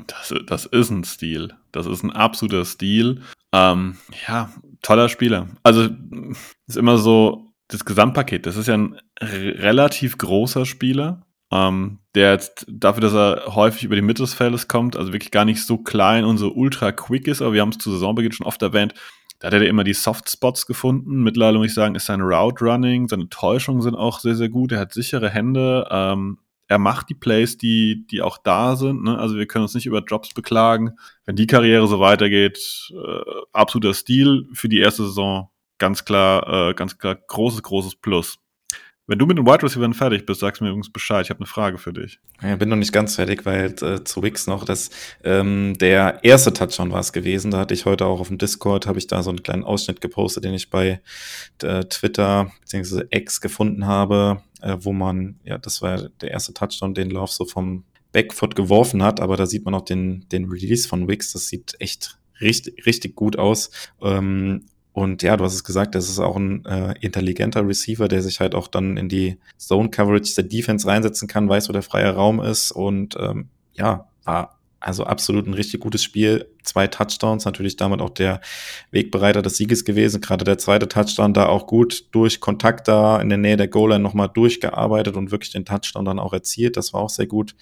Das, 0.07 0.33
das 0.47 0.65
ist 0.65 0.89
ein 0.89 1.03
Stil. 1.03 1.53
Das 1.71 1.85
ist 1.85 2.03
ein 2.03 2.11
absoluter 2.11 2.65
Stil. 2.65 3.21
Ähm, 3.53 3.97
ja, 4.27 4.51
toller 4.81 5.07
Spieler. 5.09 5.47
Also 5.61 5.87
ist 6.67 6.77
immer 6.77 6.97
so, 6.97 7.53
das 7.67 7.85
Gesamtpaket, 7.85 8.45
das 8.45 8.57
ist 8.57 8.67
ja 8.67 8.73
ein 8.75 8.99
relativ 9.21 10.17
großer 10.17 10.65
Spieler, 10.65 11.25
ähm, 11.51 11.99
der 12.15 12.33
jetzt 12.33 12.65
dafür, 12.67 13.01
dass 13.01 13.13
er 13.13 13.55
häufig 13.55 13.83
über 13.83 13.95
die 13.95 14.01
Mitte 14.01 14.23
des 14.23 14.33
Feldes 14.33 14.67
kommt, 14.67 14.95
also 14.95 15.13
wirklich 15.13 15.31
gar 15.31 15.45
nicht 15.45 15.65
so 15.65 15.77
klein 15.77 16.25
und 16.25 16.37
so 16.37 16.51
ultra 16.51 16.91
quick 16.91 17.27
ist, 17.27 17.41
aber 17.41 17.53
wir 17.53 17.61
haben 17.61 17.69
es 17.69 17.77
zu 17.77 17.91
Saisonbeginn 17.91 18.31
schon 18.31 18.45
oft 18.45 18.61
erwähnt, 18.61 18.93
da 19.39 19.47
hat 19.47 19.53
er 19.53 19.67
immer 19.67 19.83
die 19.83 19.93
Soft 19.93 20.29
Spots 20.29 20.65
gefunden. 20.67 21.21
Mittlerweile 21.21 21.57
muss 21.57 21.67
ich 21.67 21.73
sagen, 21.73 21.95
ist 21.95 22.05
sein 22.05 22.21
Route 22.21 22.63
Running, 22.63 23.09
seine 23.09 23.27
Täuschungen 23.27 23.81
sind 23.81 23.93
auch 23.93 24.19
sehr, 24.19 24.35
sehr 24.35 24.47
gut. 24.47 24.71
Er 24.71 24.79
hat 24.79 24.93
sichere 24.93 25.29
Hände. 25.29 25.85
Ähm, 25.91 26.37
er 26.73 26.79
macht 26.79 27.09
die 27.09 27.13
Plays, 27.13 27.55
die, 27.59 28.07
die 28.09 28.23
auch 28.23 28.39
da 28.39 28.75
sind. 28.75 29.03
Ne? 29.03 29.19
Also 29.19 29.35
wir 29.37 29.45
können 29.45 29.61
uns 29.61 29.75
nicht 29.75 29.85
über 29.85 30.01
Drops 30.01 30.33
beklagen. 30.33 30.97
Wenn 31.23 31.35
die 31.35 31.45
Karriere 31.45 31.85
so 31.85 31.99
weitergeht, 31.99 32.91
äh, 32.91 33.21
absoluter 33.51 33.93
Stil 33.93 34.47
für 34.53 34.69
die 34.69 34.79
erste 34.79 35.03
Saison 35.03 35.51
ganz 35.77 36.03
klar, 36.03 36.69
äh, 36.69 36.73
ganz 36.73 36.97
klar 36.97 37.15
großes, 37.15 37.61
großes 37.61 37.97
Plus. 37.97 38.39
Wenn 39.05 39.19
du 39.19 39.25
mit 39.25 39.37
den 39.37 39.45
Wide 39.45 39.63
Receivers 39.63 39.97
fertig 39.97 40.25
bist, 40.25 40.39
sagst 40.39 40.61
du 40.61 40.63
mir 40.63 40.69
übrigens 40.69 40.89
Bescheid. 40.89 41.25
Ich 41.25 41.29
habe 41.29 41.41
eine 41.41 41.45
Frage 41.45 41.77
für 41.77 41.91
dich. 41.91 42.19
Ja, 42.41 42.55
bin 42.55 42.69
noch 42.69 42.77
nicht 42.77 42.93
ganz 42.93 43.15
fertig, 43.15 43.45
weil 43.45 43.75
äh, 43.81 44.01
zu 44.05 44.23
Wix 44.23 44.47
noch, 44.47 44.63
dass 44.63 44.91
ähm, 45.25 45.75
der 45.77 46.23
erste 46.23 46.53
Touchdown 46.53 46.91
war 46.91 47.01
es 47.01 47.11
gewesen. 47.11 47.51
Da 47.51 47.59
hatte 47.59 47.73
ich 47.73 47.85
heute 47.85 48.05
auch 48.05 48.21
auf 48.21 48.29
dem 48.29 48.37
Discord, 48.37 48.87
habe 48.87 48.99
ich 48.99 49.07
da 49.07 49.21
so 49.21 49.29
einen 49.29 49.43
kleinen 49.43 49.65
Ausschnitt 49.65 49.99
gepostet, 49.99 50.45
den 50.45 50.53
ich 50.53 50.69
bei 50.69 51.01
äh, 51.61 51.83
Twitter 51.83 52.49
bzw. 52.61 53.03
X 53.09 53.41
gefunden 53.41 53.87
habe, 53.87 54.41
äh, 54.61 54.77
wo 54.79 54.93
man, 54.93 55.37
ja, 55.43 55.57
das 55.57 55.81
war 55.81 56.07
der 56.21 56.31
erste 56.31 56.53
Touchdown, 56.53 56.93
den 56.93 57.09
Lauf 57.09 57.31
so 57.31 57.43
vom 57.43 57.83
Backfoot 58.13 58.55
geworfen 58.55 59.03
hat, 59.03 59.19
aber 59.19 59.35
da 59.35 59.45
sieht 59.45 59.65
man 59.65 59.75
auch 59.75 59.83
den, 59.83 60.29
den 60.31 60.45
Release 60.45 60.87
von 60.87 61.09
Wix. 61.09 61.33
Das 61.33 61.47
sieht 61.47 61.75
echt 61.79 62.19
richtig, 62.39 62.85
richtig 62.85 63.15
gut 63.15 63.37
aus. 63.37 63.69
Ähm, 64.01 64.65
und 64.93 65.23
ja, 65.23 65.35
du 65.35 65.43
hast 65.43 65.55
es 65.55 65.63
gesagt, 65.63 65.95
das 65.95 66.07
ist 66.07 66.19
auch 66.19 66.35
ein 66.35 66.63
äh, 66.65 66.93
intelligenter 67.01 67.67
Receiver, 67.67 68.07
der 68.07 68.21
sich 68.21 68.39
halt 68.39 68.55
auch 68.55 68.67
dann 68.67 68.95
in 68.95 69.09
die 69.09 69.39
Zone 69.57 69.89
Coverage 69.89 70.35
der 70.35 70.43
Defense 70.43 70.87
reinsetzen 70.87 71.27
kann, 71.27 71.49
weiß, 71.49 71.67
wo 71.67 71.73
der 71.73 71.81
freie 71.81 72.13
Raum 72.13 72.39
ist 72.39 72.71
und 72.71 73.15
ähm, 73.19 73.49
ja, 73.73 74.07
war 74.23 74.59
Also 74.79 75.05
absolut 75.05 75.47
ein 75.47 75.53
richtig 75.53 75.79
gutes 75.79 76.03
Spiel. 76.03 76.45
Zwei 76.61 76.87
Touchdowns, 76.87 77.45
natürlich 77.45 77.77
damit 77.77 78.01
auch 78.01 78.09
der 78.09 78.41
Wegbereiter 78.91 79.41
des 79.41 79.57
Sieges 79.57 79.85
gewesen. 79.85 80.21
Gerade 80.21 80.43
der 80.43 80.57
zweite 80.57 80.87
Touchdown 80.87 81.33
da 81.33 81.47
auch 81.47 81.67
gut 81.67 82.05
durch 82.11 82.39
Kontakt 82.39 82.87
da 82.87 83.19
in 83.21 83.29
der 83.29 83.37
Nähe 83.37 83.57
der 83.57 83.69
Goal-Line 83.69 84.03
nochmal 84.03 84.29
durchgearbeitet 84.29 85.15
und 85.15 85.31
wirklich 85.31 85.51
den 85.51 85.65
Touchdown 85.65 86.05
dann 86.05 86.19
auch 86.19 86.33
erzielt. 86.33 86.75
Das 86.75 86.93
war 86.93 87.01
auch 87.01 87.09
sehr 87.09 87.27
gut. 87.27 87.55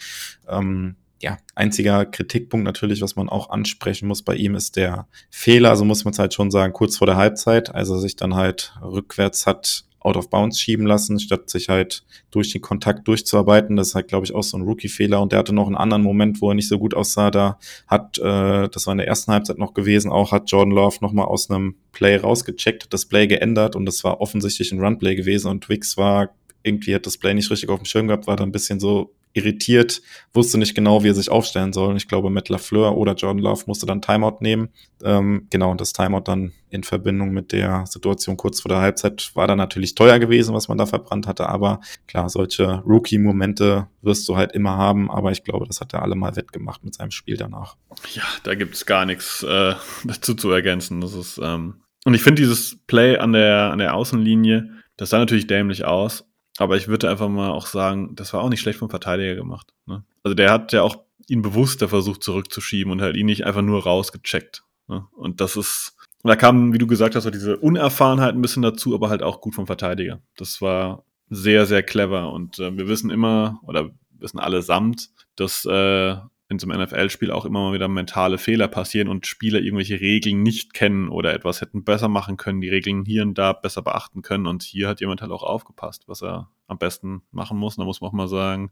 Ähm, 0.50 0.96
ja, 1.22 1.38
einziger 1.56 2.06
Kritikpunkt 2.06 2.66
natürlich, 2.66 3.02
was 3.02 3.16
man 3.16 3.30
auch 3.30 3.50
ansprechen 3.50 4.08
muss 4.08 4.24
bei 4.24 4.36
ihm, 4.36 4.56
ist 4.56 4.76
der 4.76 5.08
Fehler, 5.30 5.70
so 5.70 5.72
also 5.72 5.86
muss 5.86 6.04
man 6.04 6.14
es 6.14 6.20
halt 6.20 6.34
schon 6.34 6.52
sagen, 6.52 6.74
kurz 6.74 6.98
vor 6.98 7.08
der 7.08 7.18
Halbzeit, 7.18 7.74
also 7.74 7.98
sich 7.98 8.16
dann 8.16 8.36
halt 8.36 8.74
rückwärts 8.82 9.46
hat 9.46 9.86
out 10.04 10.18
of 10.18 10.30
bounds 10.30 10.60
schieben 10.60 10.86
lassen, 10.86 11.20
statt 11.20 11.50
sich 11.50 11.70
halt 11.70 12.04
durch 12.32 12.52
den 12.52 12.62
Kontakt 12.62 13.08
durchzuarbeiten. 13.08 13.76
Das 13.76 13.90
ist 13.90 13.96
halt, 13.96 14.08
glaube 14.08 14.26
ich, 14.26 14.34
auch 14.34 14.42
so 14.42 14.58
ein 14.58 14.64
Rookie-Fehler. 14.64 15.22
Und 15.22 15.32
der 15.32 15.40
hatte 15.40 15.54
noch 15.54 15.68
einen 15.68 15.76
anderen 15.76 16.02
Moment, 16.02 16.42
wo 16.42 16.50
er 16.50 16.56
nicht 16.56 16.68
so 16.68 16.80
gut 16.80 16.96
aussah. 16.96 17.30
Da 17.30 17.60
hat, 17.88 18.18
äh, 18.18 18.68
das 18.68 18.88
war 18.88 18.94
in 18.94 18.98
der 18.98 19.08
ersten 19.08 19.32
Halbzeit 19.32 19.60
noch 19.60 19.74
gewesen, 19.76 20.12
auch 20.12 20.32
hat 20.32 20.50
Jordan 20.50 20.74
Love 20.74 20.98
nochmal 21.02 21.26
aus 21.26 21.50
einem 21.50 21.76
Play 21.92 22.16
rausgecheckt, 22.16 22.92
das 22.92 23.06
Play 23.06 23.28
geändert 23.28 23.76
und 23.76 23.86
das 23.86 24.04
war 24.04 24.22
offensichtlich 24.22 24.72
ein 24.72 24.80
Run-Play 24.80 25.16
gewesen 25.16 25.50
und 25.50 25.70
Wix 25.70 25.98
war 25.98 26.34
irgendwie 26.64 26.96
hat 26.96 27.06
das 27.06 27.18
Play 27.18 27.34
nicht 27.34 27.50
richtig 27.50 27.70
auf 27.70 27.80
dem 27.80 27.86
Schirm 27.86 28.08
gehabt, 28.08 28.28
war 28.28 28.36
da 28.36 28.44
ein 28.44 28.52
bisschen 28.52 28.80
so 28.80 29.14
irritiert, 29.34 30.02
wusste 30.34 30.58
nicht 30.58 30.76
genau, 30.76 31.04
wie 31.04 31.10
er 31.10 31.14
sich 31.14 31.30
aufstellen 31.30 31.74
soll. 31.74 31.96
Ich 31.98 32.08
glaube, 32.08 32.30
Matt 32.30 32.50
LaFleur 32.50 32.98
oder 32.98 33.14
Jordan 33.14 33.42
Love 33.42 33.64
musste 33.68 33.86
dann 33.86 34.02
Timeout 34.02 34.38
nehmen. 34.42 34.70
Ähm, 35.04 35.48
genau, 35.50 35.72
und 35.72 35.82
das 35.82 35.94
Timeout 35.94 36.24
dann 36.26 36.52
in 36.70 36.84
Verbindung 36.84 37.32
mit 37.32 37.52
der 37.52 37.86
Situation 37.86 38.38
kurz 38.38 38.62
vor 38.62 38.70
der 38.70 38.80
Halbzeit 38.80 39.32
war 39.34 39.48
dann 39.48 39.58
natürlich 39.58 39.96
teuer 39.96 40.20
gewesen, 40.20 40.54
was 40.54 40.68
man 40.68 40.78
da 40.78 40.86
verbrannt 40.86 41.28
hatte. 41.28 41.50
Aber 41.50 41.82
klar, 42.08 42.30
solche 42.30 42.80
Rookie-Momente 42.86 43.88
wirst 44.02 44.28
du 44.30 44.38
halt 44.38 44.54
immer 44.54 44.78
haben. 44.78 45.12
Aber 45.12 45.32
ich 45.32 45.44
glaube, 45.44 45.66
das 45.66 45.82
hat 45.82 45.94
er 45.94 46.02
alle 46.02 46.16
mal 46.16 46.36
wettgemacht 46.36 46.84
mit 46.84 46.96
seinem 46.96 47.12
Spiel 47.12 47.38
danach. 47.38 47.76
Ja, 48.14 48.24
da 48.44 48.56
gibt's 48.56 48.86
gar 48.86 49.06
nichts 49.06 49.44
äh, 49.44 49.76
dazu 50.04 50.34
zu 50.34 50.52
ergänzen. 50.52 51.02
Das 51.02 51.14
ist, 51.14 51.40
ähm 51.44 51.76
und 52.04 52.16
ich 52.16 52.24
finde 52.24 52.42
dieses 52.42 52.80
Play 52.88 53.18
an 53.18 53.34
der, 53.34 53.72
an 53.72 53.78
der 53.78 53.94
Außenlinie, 53.94 54.72
das 54.98 55.12
sah 55.12 55.20
natürlich 55.20 55.48
dämlich 55.48 55.86
aus. 55.86 56.26
Aber 56.62 56.78
ich 56.78 56.88
würde 56.88 57.10
einfach 57.10 57.28
mal 57.28 57.50
auch 57.50 57.66
sagen, 57.66 58.16
das 58.16 58.34
war 58.34 58.42
auch 58.42 58.50
nicht 58.50 58.62
schlecht 58.62 58.78
vom 58.78 58.92
Verteidiger 58.92 59.34
gemacht. 59.34 59.74
Ne? 59.88 60.04
Also 60.22 60.36
der 60.36 60.52
hat 60.52 60.72
ja 60.74 60.84
auch 60.84 60.96
ihn 61.28 61.42
bewusster 61.42 61.90
versucht 61.90 62.24
zurückzuschieben 62.24 62.92
und 62.92 63.02
halt 63.02 63.16
ihn 63.16 63.26
nicht 63.26 63.48
einfach 63.48 63.64
nur 63.64 63.82
rausgecheckt. 63.82 64.64
Ne? 64.88 65.08
Und 65.16 65.42
das 65.42 65.58
ist, 65.58 65.96
da 66.24 66.36
kam, 66.36 66.72
wie 66.72 66.78
du 66.78 66.86
gesagt 66.86 67.16
hast, 67.16 67.24
so 67.24 67.32
diese 67.32 67.58
Unerfahrenheit 67.58 68.36
ein 68.36 68.44
bisschen 68.44 68.62
dazu, 68.62 68.94
aber 68.94 69.10
halt 69.10 69.24
auch 69.24 69.42
gut 69.42 69.56
vom 69.56 69.66
Verteidiger. 69.66 70.22
Das 70.38 70.62
war 70.62 71.04
sehr, 71.32 71.66
sehr 71.66 71.82
clever 71.82 72.32
und 72.32 72.60
äh, 72.60 72.78
wir 72.78 72.88
wissen 72.88 73.10
immer 73.10 73.60
oder 73.64 73.90
wissen 74.20 74.40
allesamt, 74.40 75.10
dass 75.36 75.66
äh, 75.66 76.16
in 76.52 76.60
so 76.60 76.68
einem 76.68 76.84
NFL-Spiel 76.84 77.32
auch 77.32 77.46
immer 77.46 77.62
mal 77.62 77.74
wieder 77.74 77.88
mentale 77.88 78.38
Fehler 78.38 78.68
passieren 78.68 79.08
und 79.08 79.26
Spieler 79.26 79.60
irgendwelche 79.60 80.02
Regeln 80.02 80.44
nicht 80.44 80.74
kennen 80.74 81.08
oder 81.08 81.34
etwas 81.34 81.62
hätten 81.62 81.86
besser 81.86 82.10
machen 82.10 82.36
können, 82.36 82.60
die 82.60 82.70
Regeln 82.70 83.06
hier 83.06 83.24
und 83.24 83.38
da 83.38 83.54
besser 83.54 83.82
beachten 83.82 84.22
können. 84.22 84.46
Und 84.46 84.62
hier 84.62 84.90
hat 84.90 85.00
jemand 85.00 85.22
halt 85.22 85.32
auch 85.32 85.44
aufgepasst, 85.44 86.04
was 86.08 86.22
er 86.22 86.50
am 86.68 86.78
besten 86.78 87.22
machen 87.32 87.58
muss. 87.58 87.78
da 87.78 87.86
muss 87.86 88.02
man 88.02 88.10
auch 88.10 88.14
mal 88.14 88.28
sagen, 88.28 88.72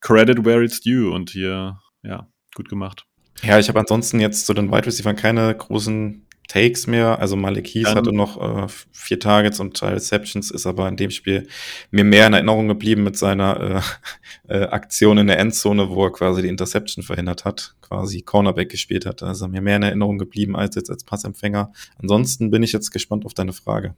credit 0.00 0.44
where 0.44 0.62
it's 0.64 0.80
due. 0.80 1.10
Und 1.10 1.30
hier, 1.30 1.80
ja, 2.02 2.26
gut 2.54 2.68
gemacht. 2.68 3.06
Ja, 3.42 3.58
ich 3.58 3.68
habe 3.68 3.78
ansonsten 3.78 4.18
jetzt 4.18 4.46
zu 4.46 4.52
den 4.52 4.70
Wide 4.70 4.86
Receivers 4.86 5.16
keine 5.16 5.54
großen 5.54 6.23
Takes 6.48 6.86
mehr. 6.86 7.18
Also 7.20 7.36
Malik 7.36 7.68
Heath 7.68 7.86
Dann, 7.86 7.96
hatte 7.96 8.12
noch 8.12 8.64
äh, 8.64 8.66
vier 8.92 9.18
Targets 9.18 9.60
und 9.60 9.80
drei 9.80 9.94
Receptions, 9.94 10.50
ist 10.50 10.66
aber 10.66 10.88
in 10.88 10.96
dem 10.96 11.10
Spiel 11.10 11.48
mir 11.90 12.04
mehr 12.04 12.26
in 12.26 12.34
Erinnerung 12.34 12.68
geblieben 12.68 13.02
mit 13.02 13.16
seiner 13.16 13.82
äh, 14.48 14.54
äh, 14.54 14.66
Aktion 14.66 15.18
in 15.18 15.26
der 15.26 15.38
Endzone, 15.38 15.88
wo 15.88 16.04
er 16.04 16.12
quasi 16.12 16.42
die 16.42 16.48
Interception 16.48 17.02
verhindert 17.02 17.44
hat, 17.44 17.74
quasi 17.80 18.22
Cornerback 18.22 18.70
gespielt 18.70 19.06
hat. 19.06 19.22
Also 19.22 19.48
mir 19.48 19.62
mehr 19.62 19.76
in 19.76 19.82
Erinnerung 19.84 20.18
geblieben 20.18 20.54
als 20.54 20.74
jetzt 20.76 20.90
als 20.90 21.04
Passempfänger. 21.04 21.72
Ansonsten 22.00 22.50
bin 22.50 22.62
ich 22.62 22.72
jetzt 22.72 22.90
gespannt 22.90 23.24
auf 23.24 23.34
deine 23.34 23.52
Frage. 23.52 23.94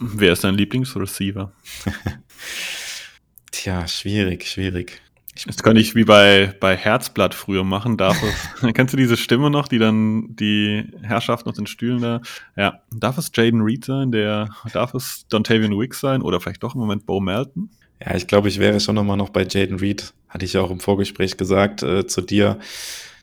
Wer 0.00 0.32
ist 0.32 0.44
dein 0.44 0.54
Lieblingsreceiver? 0.54 1.52
Tja, 3.50 3.88
schwierig, 3.88 4.46
schwierig. 4.46 5.00
Das 5.46 5.62
könnte 5.62 5.80
ich 5.80 5.94
wie 5.94 6.04
bei, 6.04 6.54
bei 6.60 6.76
Herzblatt 6.76 7.34
früher 7.34 7.64
machen. 7.64 7.96
Darf 7.96 8.20
es, 8.22 8.72
kennst 8.74 8.92
du 8.92 8.96
diese 8.96 9.16
Stimme 9.16 9.50
noch, 9.50 9.68
die 9.68 9.78
dann 9.78 10.36
die 10.36 10.84
Herrschaft 11.02 11.46
auf 11.46 11.54
den 11.54 11.66
Stühlen 11.66 12.00
da? 12.00 12.20
Ja. 12.56 12.80
Darf 12.90 13.18
es 13.18 13.30
Jaden 13.34 13.62
Reed 13.62 13.84
sein? 13.84 14.12
Der, 14.12 14.48
darf 14.72 14.94
es 14.94 15.26
Dontavian 15.28 15.78
Wicks 15.78 16.00
sein? 16.00 16.22
Oder 16.22 16.40
vielleicht 16.40 16.62
doch 16.62 16.74
im 16.74 16.80
Moment 16.80 17.06
Bo 17.06 17.20
Melton? 17.20 17.70
Ja, 18.04 18.14
ich 18.14 18.26
glaube, 18.26 18.48
ich 18.48 18.58
wäre 18.58 18.80
schon 18.80 18.94
nochmal 18.94 19.16
noch 19.16 19.30
bei 19.30 19.46
Jaden 19.48 19.78
Reed. 19.78 20.12
Hatte 20.28 20.44
ich 20.44 20.52
ja 20.52 20.60
auch 20.60 20.70
im 20.70 20.80
Vorgespräch 20.80 21.36
gesagt 21.36 21.82
äh, 21.82 22.06
zu 22.06 22.20
dir 22.20 22.58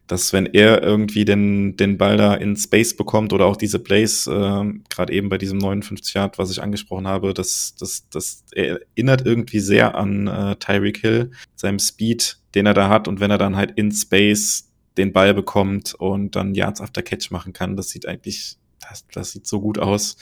dass 0.07 0.33
wenn 0.33 0.45
er 0.45 0.83
irgendwie 0.83 1.25
den, 1.25 1.77
den 1.77 1.97
Ball 1.97 2.17
da 2.17 2.35
in 2.35 2.55
Space 2.55 2.95
bekommt 2.95 3.33
oder 3.33 3.45
auch 3.45 3.57
diese 3.57 3.79
Plays, 3.79 4.27
äh, 4.27 4.63
gerade 4.89 5.13
eben 5.13 5.29
bei 5.29 5.37
diesem 5.37 5.57
59 5.57 6.13
Yard, 6.13 6.37
was 6.37 6.51
ich 6.51 6.61
angesprochen 6.61 7.07
habe, 7.07 7.33
das, 7.33 7.75
das, 7.79 8.07
das 8.09 8.43
erinnert 8.53 9.25
irgendwie 9.25 9.59
sehr 9.59 9.95
an 9.95 10.27
äh, 10.27 10.55
Tyreek 10.57 10.99
Hill, 10.99 11.31
seinem 11.55 11.79
Speed, 11.79 12.37
den 12.53 12.65
er 12.65 12.73
da 12.73 12.89
hat. 12.89 13.07
Und 13.07 13.19
wenn 13.19 13.31
er 13.31 13.37
dann 13.37 13.55
halt 13.55 13.71
in 13.75 13.91
Space 13.91 14.71
den 14.97 15.11
Ball 15.11 15.33
bekommt 15.33 15.93
und 15.93 16.35
dann 16.35 16.55
Yards 16.55 16.81
after 16.81 17.01
Catch 17.01 17.31
machen 17.31 17.53
kann, 17.53 17.75
das 17.75 17.89
sieht 17.89 18.07
eigentlich 18.07 18.57
das, 18.89 19.05
das 19.11 19.31
sieht 19.31 19.47
so 19.47 19.61
gut 19.61 19.79
aus. 19.79 20.17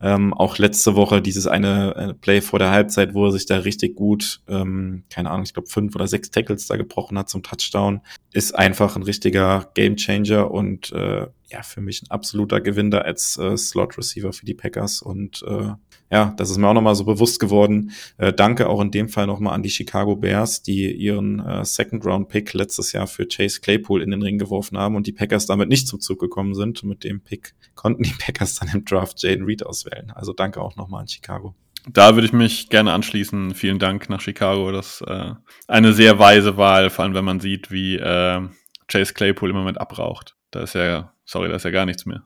Ähm, 0.00 0.32
auch 0.32 0.58
letzte 0.58 0.94
Woche 0.94 1.20
dieses 1.20 1.46
eine 1.46 1.94
äh, 1.96 2.14
Play 2.14 2.40
vor 2.40 2.58
der 2.58 2.70
Halbzeit, 2.70 3.14
wo 3.14 3.26
er 3.26 3.32
sich 3.32 3.46
da 3.46 3.58
richtig 3.58 3.96
gut, 3.96 4.40
ähm, 4.48 5.04
keine 5.10 5.30
Ahnung, 5.30 5.44
ich 5.44 5.54
glaube 5.54 5.68
fünf 5.68 5.94
oder 5.94 6.06
sechs 6.06 6.30
Tackles 6.30 6.66
da 6.66 6.76
gebrochen 6.76 7.18
hat 7.18 7.28
zum 7.28 7.42
Touchdown, 7.42 8.00
ist 8.32 8.54
einfach 8.54 8.96
ein 8.96 9.02
richtiger 9.02 9.70
Gamechanger 9.74 10.50
und 10.50 10.92
äh, 10.92 11.26
ja, 11.50 11.62
für 11.62 11.80
mich 11.80 12.02
ein 12.02 12.10
absoluter 12.10 12.60
Gewinner 12.60 13.04
als 13.04 13.38
äh, 13.38 13.56
Slot-Receiver 13.56 14.32
für 14.32 14.44
die 14.44 14.54
Packers. 14.54 15.00
Und 15.00 15.42
äh, 15.46 15.72
ja, 16.10 16.34
das 16.36 16.50
ist 16.50 16.58
mir 16.58 16.68
auch 16.68 16.74
nochmal 16.74 16.94
so 16.94 17.04
bewusst 17.04 17.40
geworden. 17.40 17.92
Äh, 18.18 18.32
danke 18.32 18.68
auch 18.68 18.80
in 18.80 18.90
dem 18.90 19.08
Fall 19.08 19.26
nochmal 19.26 19.54
an 19.54 19.62
die 19.62 19.70
Chicago 19.70 20.16
Bears, 20.16 20.62
die 20.62 20.90
ihren 20.92 21.40
äh, 21.40 21.64
Second-Round-Pick 21.64 22.52
letztes 22.52 22.92
Jahr 22.92 23.06
für 23.06 23.26
Chase 23.26 23.60
Claypool 23.60 24.02
in 24.02 24.10
den 24.10 24.22
Ring 24.22 24.38
geworfen 24.38 24.76
haben 24.76 24.94
und 24.94 25.06
die 25.06 25.12
Packers 25.12 25.46
damit 25.46 25.68
nicht 25.68 25.88
zum 25.88 26.00
Zug 26.00 26.18
gekommen 26.18 26.54
sind. 26.54 26.82
Mit 26.84 27.04
dem 27.04 27.22
Pick 27.22 27.54
konnten 27.74 28.02
die 28.02 28.14
Packers 28.18 28.56
dann 28.56 28.68
im 28.68 28.84
Draft 28.84 29.22
Jaden 29.22 29.44
Reed 29.44 29.64
auswählen. 29.64 30.10
Also 30.14 30.32
danke 30.32 30.60
auch 30.60 30.76
nochmal 30.76 31.02
an 31.02 31.08
Chicago. 31.08 31.54
Da 31.90 32.14
würde 32.14 32.26
ich 32.26 32.32
mich 32.34 32.68
gerne 32.68 32.92
anschließen. 32.92 33.54
Vielen 33.54 33.78
Dank 33.78 34.10
nach 34.10 34.20
Chicago. 34.20 34.70
Das 34.72 35.00
äh, 35.06 35.32
eine 35.66 35.94
sehr 35.94 36.18
weise 36.18 36.58
Wahl, 36.58 36.90
vor 36.90 37.04
allem 37.04 37.14
wenn 37.14 37.24
man 37.24 37.40
sieht, 37.40 37.70
wie 37.70 37.96
äh, 37.96 38.40
Chase 38.88 39.14
Claypool 39.14 39.50
im 39.50 39.56
Moment 39.56 39.80
abraucht. 39.80 40.36
Da 40.50 40.62
ist 40.62 40.74
ja 40.74 41.12
Sorry, 41.28 41.50
da 41.50 41.56
ist 41.56 41.64
ja 41.66 41.70
gar 41.70 41.84
nichts 41.84 42.06
mehr. 42.06 42.22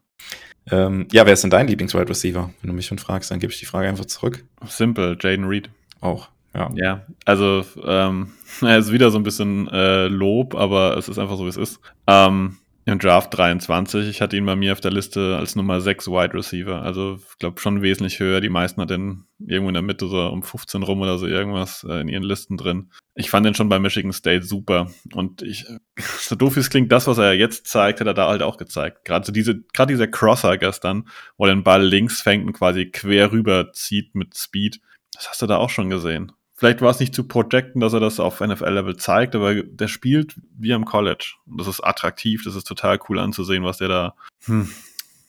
Ähm, 0.70 1.08
ja, 1.10 1.26
wer 1.26 1.32
ist 1.32 1.42
denn 1.42 1.50
dein 1.50 1.66
Lieblings-Wide 1.66 2.08
Receiver? 2.08 2.50
Wenn 2.60 2.68
du 2.68 2.72
mich 2.72 2.86
schon 2.86 3.00
fragst, 3.00 3.32
dann 3.32 3.40
gebe 3.40 3.52
ich 3.52 3.58
die 3.58 3.66
Frage 3.66 3.88
einfach 3.88 4.04
zurück. 4.04 4.44
Simple, 4.64 5.18
Jaden 5.20 5.44
Reed. 5.44 5.70
Auch, 6.00 6.28
ja. 6.54 6.70
Ja, 6.76 7.06
also 7.24 7.64
ähm, 7.84 8.30
ist 8.60 8.92
wieder 8.92 9.10
so 9.10 9.18
ein 9.18 9.24
bisschen 9.24 9.66
äh, 9.72 10.06
Lob, 10.06 10.54
aber 10.54 10.96
es 10.96 11.08
ist 11.08 11.18
einfach 11.18 11.36
so, 11.36 11.46
wie 11.46 11.48
es 11.48 11.56
ist. 11.56 11.80
Ähm, 12.06 12.58
im 12.84 12.98
Draft 12.98 13.36
23. 13.36 14.08
Ich 14.08 14.20
hatte 14.20 14.36
ihn 14.36 14.46
bei 14.46 14.56
mir 14.56 14.72
auf 14.72 14.80
der 14.80 14.90
Liste 14.90 15.36
als 15.36 15.54
Nummer 15.54 15.80
6 15.80 16.08
Wide 16.08 16.34
Receiver. 16.34 16.82
Also, 16.82 17.18
ich 17.30 17.38
glaube 17.38 17.60
schon 17.60 17.80
wesentlich 17.80 18.18
höher. 18.18 18.40
Die 18.40 18.48
meisten 18.48 18.80
hatten 18.80 19.26
irgendwo 19.38 19.68
in 19.68 19.74
der 19.74 19.82
Mitte 19.82 20.08
so 20.08 20.20
um 20.28 20.42
15 20.42 20.82
rum 20.82 21.00
oder 21.00 21.18
so 21.18 21.26
irgendwas 21.26 21.86
äh, 21.88 22.00
in 22.00 22.08
ihren 22.08 22.24
Listen 22.24 22.56
drin. 22.56 22.90
Ich 23.14 23.30
fand 23.30 23.46
den 23.46 23.54
schon 23.54 23.68
bei 23.68 23.78
Michigan 23.78 24.12
State 24.12 24.44
super. 24.44 24.90
Und 25.14 25.42
ich, 25.42 25.64
so 25.96 26.34
doof 26.34 26.56
es 26.56 26.70
klingt, 26.70 26.90
das, 26.90 27.06
was 27.06 27.18
er 27.18 27.34
jetzt 27.34 27.66
zeigt, 27.66 28.00
hat 28.00 28.06
er 28.06 28.14
da 28.14 28.28
halt 28.28 28.42
auch 28.42 28.56
gezeigt. 28.56 29.04
Gerade 29.04 29.24
so 29.24 29.32
diese, 29.32 29.62
gerade 29.72 29.92
dieser 29.92 30.08
Crosser 30.08 30.58
gestern, 30.58 31.08
wo 31.36 31.46
er 31.46 31.54
den 31.54 31.62
Ball 31.62 31.84
links 31.84 32.20
fängt 32.20 32.46
und 32.46 32.52
quasi 32.52 32.86
quer 32.86 33.30
rüber 33.30 33.72
zieht 33.72 34.14
mit 34.14 34.36
Speed. 34.36 34.80
Das 35.12 35.28
hast 35.28 35.42
du 35.42 35.46
da 35.46 35.58
auch 35.58 35.70
schon 35.70 35.90
gesehen. 35.90 36.32
Vielleicht 36.62 36.80
war 36.80 36.90
es 36.90 37.00
nicht 37.00 37.12
zu 37.12 37.26
projecten, 37.26 37.80
dass 37.80 37.92
er 37.92 37.98
das 37.98 38.20
auf 38.20 38.38
NFL-Level 38.38 38.96
zeigt, 38.96 39.34
aber 39.34 39.64
der 39.64 39.88
spielt 39.88 40.40
wie 40.56 40.72
am 40.72 40.84
College. 40.84 41.34
Und 41.44 41.58
das 41.58 41.66
ist 41.66 41.80
attraktiv, 41.80 42.44
das 42.44 42.54
ist 42.54 42.68
total 42.68 43.00
cool 43.08 43.18
anzusehen, 43.18 43.64
was 43.64 43.78
der 43.78 43.88
da, 43.88 44.14
hm, 44.44 44.70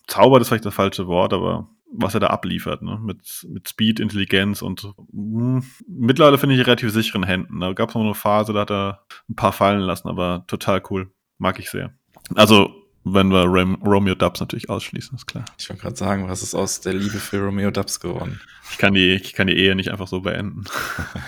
zaubert 0.06 0.43
ist 0.43 0.50
vielleicht 0.50 0.65
das 0.65 0.76
falsche 0.76 1.08
Wort, 1.08 1.34
aber 1.34 1.67
was 1.91 2.13
er 2.13 2.19
da 2.19 2.28
abliefert, 2.28 2.84
ne? 2.84 3.00
mit, 3.02 3.48
mit 3.50 3.67
Speed, 3.67 4.00
Intelligenz 4.00 4.62
und 4.62 4.84
mh, 4.84 5.62
hm, 5.62 5.63
mittlerweile 5.88 6.38
finde 6.38 6.54
ich 6.54 6.67
relativ 6.67 6.91
sicheren 6.91 7.24
Händen. 7.24 7.60
Da 7.62 7.74
gab 7.74 7.89
es 7.89 7.96
noch 7.96 8.04
eine 8.04 8.13
Phase, 8.13 8.54
da 8.54 8.60
hat 8.60 8.72
er 8.72 9.04
ein 9.28 9.36
paar 9.36 9.54
fallen 9.54 9.82
lassen, 9.82 10.10
aber 10.10 10.43
total 10.46 10.84
cool. 10.91 11.12
Mag 11.39 11.58
ich 11.58 11.72
sehr. 11.72 11.96
Also 12.36 12.76
wenn 13.04 13.30
wir 13.30 13.44
Rom 13.44 13.76
Romeo 13.84 14.16
Dubs 14.16 14.39
natürlich 14.39 14.70
ausschließen, 14.70 15.16
ist 15.16 15.26
klar. 15.26 15.46
Ich 15.58 15.70
wollte 15.70 15.82
gerade 15.82 15.96
sagen, 15.96 16.28
was 16.28 16.42
ist 16.42 16.56
aus 16.56 16.82
der 16.82 16.94
Liebe 16.94 17.18
für 17.18 17.44
Romeo 17.44 17.72
Dubs 17.72 18.00
geworden? 18.00 18.42
Ich 18.72 18.78
kann 18.78 18.94
die, 18.94 19.16
ich 19.16 19.34
kann 19.34 19.48
die 19.48 19.58
Ehe 19.58 19.76
nicht 19.76 19.92
einfach 19.92 20.08
so 20.08 20.22
beenden. 20.22 20.63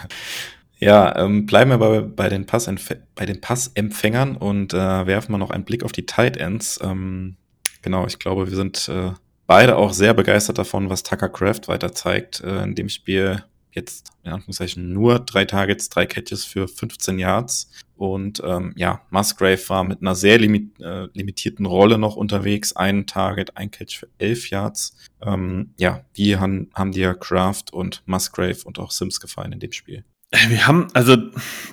ja, 0.79 1.15
ähm, 1.17 1.45
bleiben 1.45 1.71
wir 1.71 1.77
bei, 1.77 2.01
bei, 2.01 2.29
den 2.29 2.45
bei 3.15 3.25
den 3.25 3.41
Passempfängern 3.41 4.37
und 4.37 4.73
äh, 4.73 5.05
werfen 5.05 5.33
wir 5.33 5.37
noch 5.37 5.51
einen 5.51 5.65
Blick 5.65 5.83
auf 5.83 5.91
die 5.91 6.05
Tight 6.05 6.37
Ends. 6.37 6.79
Ähm, 6.81 7.35
genau, 7.81 8.07
ich 8.07 8.19
glaube, 8.19 8.49
wir 8.49 8.55
sind 8.55 8.87
äh, 8.87 9.11
beide 9.47 9.75
auch 9.75 9.93
sehr 9.93 10.13
begeistert 10.13 10.57
davon, 10.57 10.89
was 10.89 11.03
Tucker 11.03 11.29
Craft 11.29 11.67
weiter 11.67 11.93
zeigt 11.93 12.41
äh, 12.41 12.63
in 12.63 12.75
dem 12.75 12.89
Spiel 12.89 13.43
jetzt 13.75 14.11
in 14.23 14.31
Anführungszeichen 14.31 14.93
nur 14.93 15.19
drei 15.19 15.45
Targets, 15.45 15.89
drei 15.89 16.05
Catches 16.05 16.45
für 16.45 16.67
15 16.67 17.19
Yards. 17.19 17.69
Und 17.95 18.41
ähm, 18.45 18.73
ja, 18.75 19.01
Musgrave 19.09 19.69
war 19.69 19.83
mit 19.83 20.01
einer 20.01 20.15
sehr 20.15 20.37
limit, 20.37 20.79
äh, 20.81 21.07
limitierten 21.13 21.65
Rolle 21.65 21.97
noch 21.97 22.15
unterwegs. 22.15 22.75
Ein 22.75 23.05
Target, 23.05 23.55
ein 23.55 23.71
Catch 23.71 23.97
für 23.97 24.07
11 24.17 24.49
Yards. 24.49 24.97
Ähm, 25.21 25.71
ja, 25.77 26.03
wie 26.13 26.37
haben, 26.37 26.69
haben 26.73 26.91
dir 26.91 27.13
Kraft 27.13 27.71
und 27.71 28.03
Musgrave 28.05 28.57
und 28.65 28.79
auch 28.79 28.91
Sims 28.91 29.19
gefallen 29.19 29.53
in 29.53 29.59
dem 29.59 29.71
Spiel? 29.71 30.03
Wir 30.49 30.67
haben, 30.67 30.87
also, 30.93 31.15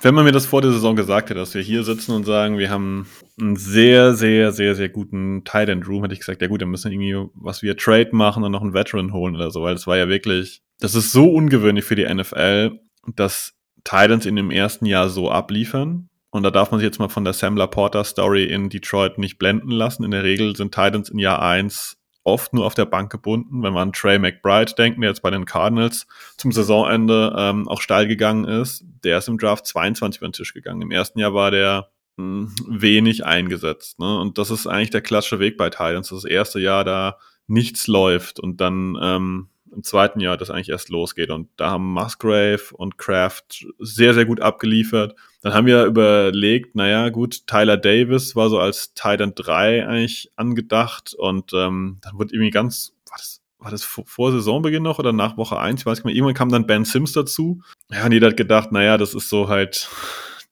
wenn 0.01 0.13
man 0.13 0.25
mir 0.25 0.31
das 0.31 0.45
vor 0.45 0.61
der 0.61 0.71
Saison 0.71 0.95
gesagt 0.95 1.29
hätte, 1.29 1.39
dass 1.39 1.53
wir 1.53 1.61
hier 1.61 1.83
sitzen 1.83 2.11
und 2.13 2.23
sagen, 2.23 2.57
wir 2.57 2.69
haben 2.69 3.07
einen 3.39 3.55
sehr, 3.55 4.13
sehr, 4.13 4.51
sehr, 4.51 4.75
sehr 4.75 4.89
guten 4.89 5.43
Tight 5.43 5.69
End 5.69 5.87
Room, 5.87 6.03
hätte 6.03 6.13
ich 6.13 6.19
gesagt, 6.19 6.41
ja 6.41 6.47
gut, 6.47 6.61
dann 6.61 6.69
müssen 6.69 6.91
wir 6.91 6.99
irgendwie 6.99 7.31
was 7.35 7.61
wir 7.61 7.75
Trade 7.75 8.09
machen 8.11 8.43
und 8.43 8.51
noch 8.51 8.61
einen 8.61 8.73
Veteran 8.73 9.11
holen 9.11 9.35
oder 9.35 9.51
so, 9.51 9.63
weil 9.63 9.73
das 9.73 9.87
war 9.87 9.97
ja 9.97 10.07
wirklich, 10.07 10.61
das 10.83 10.95
ist 10.95 11.13
so 11.13 11.29
ungewöhnlich 11.31 11.85
für 11.85 11.95
die 11.95 12.13
NFL, 12.13 12.77
dass 13.15 13.53
Titans 13.85 14.25
in 14.25 14.35
dem 14.35 14.51
ersten 14.51 14.85
Jahr 14.85 15.07
so 15.07 15.31
abliefern. 15.31 16.09
Und 16.29 16.43
da 16.43 16.51
darf 16.51 16.71
man 16.71 16.81
sich 16.81 16.85
jetzt 16.85 16.99
mal 16.99 17.07
von 17.07 17.23
der 17.23 17.31
Sam 17.31 17.55
Laporta 17.55 18.03
Story 18.03 18.43
in 18.43 18.67
Detroit 18.67 19.17
nicht 19.17 19.37
blenden 19.37 19.71
lassen. 19.71 20.03
In 20.03 20.11
der 20.11 20.23
Regel 20.23 20.57
sind 20.57 20.73
Titans 20.73 21.07
in 21.07 21.19
Jahr 21.19 21.41
eins 21.41 21.97
oft 22.25 22.53
nur 22.53 22.65
auf 22.65 22.73
der 22.73 22.85
Bank 22.85 23.09
gebunden. 23.09 23.63
Wenn 23.63 23.73
wir 23.73 23.79
an 23.79 23.93
Trey 23.93 24.19
McBride 24.19 24.73
denken, 24.73 24.99
der 24.99 25.11
jetzt 25.11 25.21
bei 25.21 25.29
den 25.29 25.45
Cardinals 25.45 26.05
zum 26.37 26.51
Saisonende 26.51 27.33
ähm, 27.37 27.69
auch 27.69 27.79
steil 27.79 28.05
gegangen 28.05 28.43
ist, 28.43 28.83
der 29.05 29.19
ist 29.19 29.29
im 29.29 29.37
Draft 29.37 29.65
22 29.65 30.19
über 30.19 30.27
den 30.27 30.33
Tisch 30.33 30.53
gegangen. 30.53 30.81
Im 30.81 30.91
ersten 30.91 31.17
Jahr 31.17 31.33
war 31.33 31.51
der 31.51 31.91
mh, 32.17 32.25
hm, 32.25 32.55
wenig 32.67 33.25
eingesetzt. 33.25 33.99
Ne? 33.99 34.19
Und 34.19 34.37
das 34.37 34.51
ist 34.51 34.67
eigentlich 34.67 34.89
der 34.89 35.01
klassische 35.01 35.39
Weg 35.39 35.55
bei 35.55 35.69
Titans. 35.69 36.09
Das 36.09 36.25
erste 36.25 36.59
Jahr 36.59 36.83
da 36.83 37.19
nichts 37.47 37.87
läuft 37.87 38.41
und 38.41 38.59
dann 38.59 38.97
ähm, 39.01 39.49
im 39.73 39.83
zweiten 39.83 40.19
Jahr 40.19 40.37
das 40.37 40.49
eigentlich 40.49 40.69
erst 40.69 40.89
losgeht. 40.89 41.29
Und 41.29 41.49
da 41.57 41.71
haben 41.71 41.93
Musgrave 41.93 42.61
und 42.73 42.97
Kraft 42.97 43.65
sehr, 43.79 44.13
sehr 44.13 44.25
gut 44.25 44.41
abgeliefert. 44.41 45.15
Dann 45.41 45.53
haben 45.53 45.67
wir 45.67 45.85
überlegt, 45.85 46.75
naja, 46.75 47.09
gut, 47.09 47.47
Tyler 47.47 47.77
Davis 47.77 48.35
war 48.35 48.49
so 48.49 48.59
als 48.59 48.93
Titan 48.93 49.33
3 49.35 49.87
eigentlich 49.87 50.31
angedacht 50.35 51.13
und 51.13 51.51
ähm, 51.53 51.97
dann 52.01 52.17
wurde 52.17 52.33
irgendwie 52.33 52.51
ganz, 52.51 52.93
war 53.09 53.17
das, 53.17 53.41
war 53.59 53.71
das 53.71 53.83
vor 53.83 54.31
Saisonbeginn 54.31 54.83
noch 54.83 54.99
oder 54.99 55.13
nach 55.13 55.37
Woche 55.37 55.57
1? 55.57 55.81
Ich 55.81 55.85
weiß 55.85 55.99
nicht 55.99 56.05
mehr. 56.05 56.15
Irgendwann 56.15 56.35
kam 56.35 56.49
dann 56.49 56.67
Ben 56.67 56.85
Sims 56.85 57.13
dazu. 57.13 57.61
Ja, 57.91 58.05
und 58.05 58.11
jeder 58.11 58.27
hat 58.27 58.37
gedacht, 58.37 58.71
naja, 58.71 58.97
das 58.97 59.13
ist 59.13 59.29
so 59.29 59.49
halt 59.49 59.89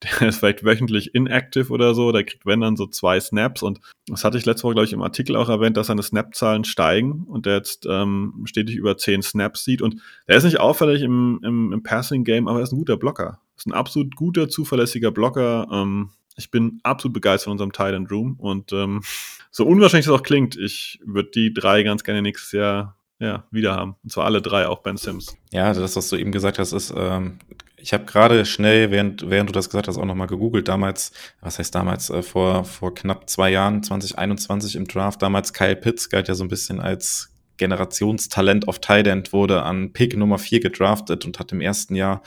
der 0.04 0.30
ist 0.30 0.40
vielleicht 0.40 0.64
wöchentlich 0.64 1.14
inactive 1.14 1.72
oder 1.72 1.94
so, 1.94 2.12
der 2.12 2.24
kriegt 2.24 2.46
wenn 2.46 2.62
dann 2.62 2.76
so 2.76 2.88
zwei 2.88 3.20
Snaps 3.20 3.62
und 3.62 3.80
das 4.08 4.24
hatte 4.24 4.38
ich 4.38 4.46
letzte 4.46 4.64
Woche, 4.64 4.74
glaube 4.74 4.86
ich, 4.86 4.94
im 4.94 5.02
Artikel 5.02 5.36
auch 5.36 5.50
erwähnt, 5.50 5.78
dass 5.78 5.88
seine 5.88 6.04
Snap-Zahlen 6.04 6.64
steigen 6.64 7.24
und 7.28 7.46
der 7.46 7.56
jetzt 7.56 7.86
ähm, 7.90 8.44
stetig 8.46 8.76
über 8.76 8.98
zehn 8.98 9.22
Snaps 9.22 9.64
sieht 9.64 9.82
und 9.82 10.02
der 10.28 10.38
ist 10.38 10.44
nicht 10.44 10.60
auffällig 10.60 11.02
im, 11.02 11.40
im, 11.44 11.72
im 11.72 11.84
Passing-Game, 11.84 12.48
aber 12.48 12.60
er 12.60 12.64
ist 12.64 12.72
ein 12.72 12.80
guter 12.80 12.98
Blocker. 12.98 13.40
Ist 13.56 13.68
ein 13.68 13.74
absolut 13.74 14.16
guter, 14.16 14.50
zuverlässiger 14.50 15.12
Blocker. 15.12 15.68
Ähm, 15.72 16.10
ich 16.36 16.50
bin 16.50 16.80
absolut 16.84 17.14
begeistert 17.14 17.46
von 17.46 17.52
unserem 17.52 17.72
Tight 17.72 17.94
End 17.94 18.12
Room 18.12 18.36
und 18.40 18.74
ähm, 18.74 19.02
so 19.52 19.66
unwahrscheinlich 19.66 20.08
das 20.08 20.16
auch 20.16 20.24
klingt, 20.24 20.58
ich 20.58 21.00
würde 21.06 21.30
die 21.30 21.54
drei 21.54 21.84
ganz 21.84 22.04
gerne 22.04 22.22
nächstes 22.22 22.54
Jahr 22.54 22.98
ja, 23.20 23.46
wieder 23.52 23.76
haben. 23.76 23.96
Und 24.04 24.12
zwar 24.12 24.26
alle 24.26 24.42
drei, 24.42 24.68
auch 24.68 24.80
Ben 24.80 24.98
Sims. 24.98 25.38
Ja, 25.52 25.74
das, 25.74 25.96
was 25.96 26.10
du 26.10 26.16
eben 26.16 26.32
gesagt 26.32 26.58
hast, 26.58 26.74
ist, 26.74 26.92
ähm, 26.98 27.38
ich 27.82 27.94
habe 27.94 28.06
gerade 28.06 28.46
schnell, 28.46 28.92
während, 28.92 29.30
während 29.30 29.50
du 29.50 29.54
das 29.54 29.70
gesagt 29.70 29.88
hast, 29.88 29.98
auch 29.98 30.06
nochmal 30.06 30.28
gegoogelt. 30.28 30.68
Damals, 30.68 31.12
was 31.42 31.60
heißt 31.60 31.74
damals, 31.74 32.10
äh, 32.10 32.22
vor, 32.22 32.64
vor 32.64 32.94
knapp 32.94 33.30
zwei 33.30 33.50
Jahren, 33.50 33.84
2021 33.84 34.76
im 34.76 34.88
Draft, 34.88 35.22
damals 35.22 35.54
Kyle 35.54 35.76
Pitts 35.76 36.10
galt 36.10 36.28
ja 36.28 36.36
so 36.36 36.44
ein 36.44 36.50
bisschen 36.50 36.80
als 36.80 37.31
Generationstalent 37.62 38.68
auf 38.68 38.80
Tight 38.80 39.06
End, 39.06 39.34
wurde 39.34 39.62
an 39.62 39.94
Pick 39.94 40.18
Nummer 40.18 40.40
4 40.40 40.62
gedraftet 40.62 41.26
und 41.26 41.38
hat 41.38 41.52
im 41.52 41.62
ersten 41.62 41.94
Jahr 41.94 42.24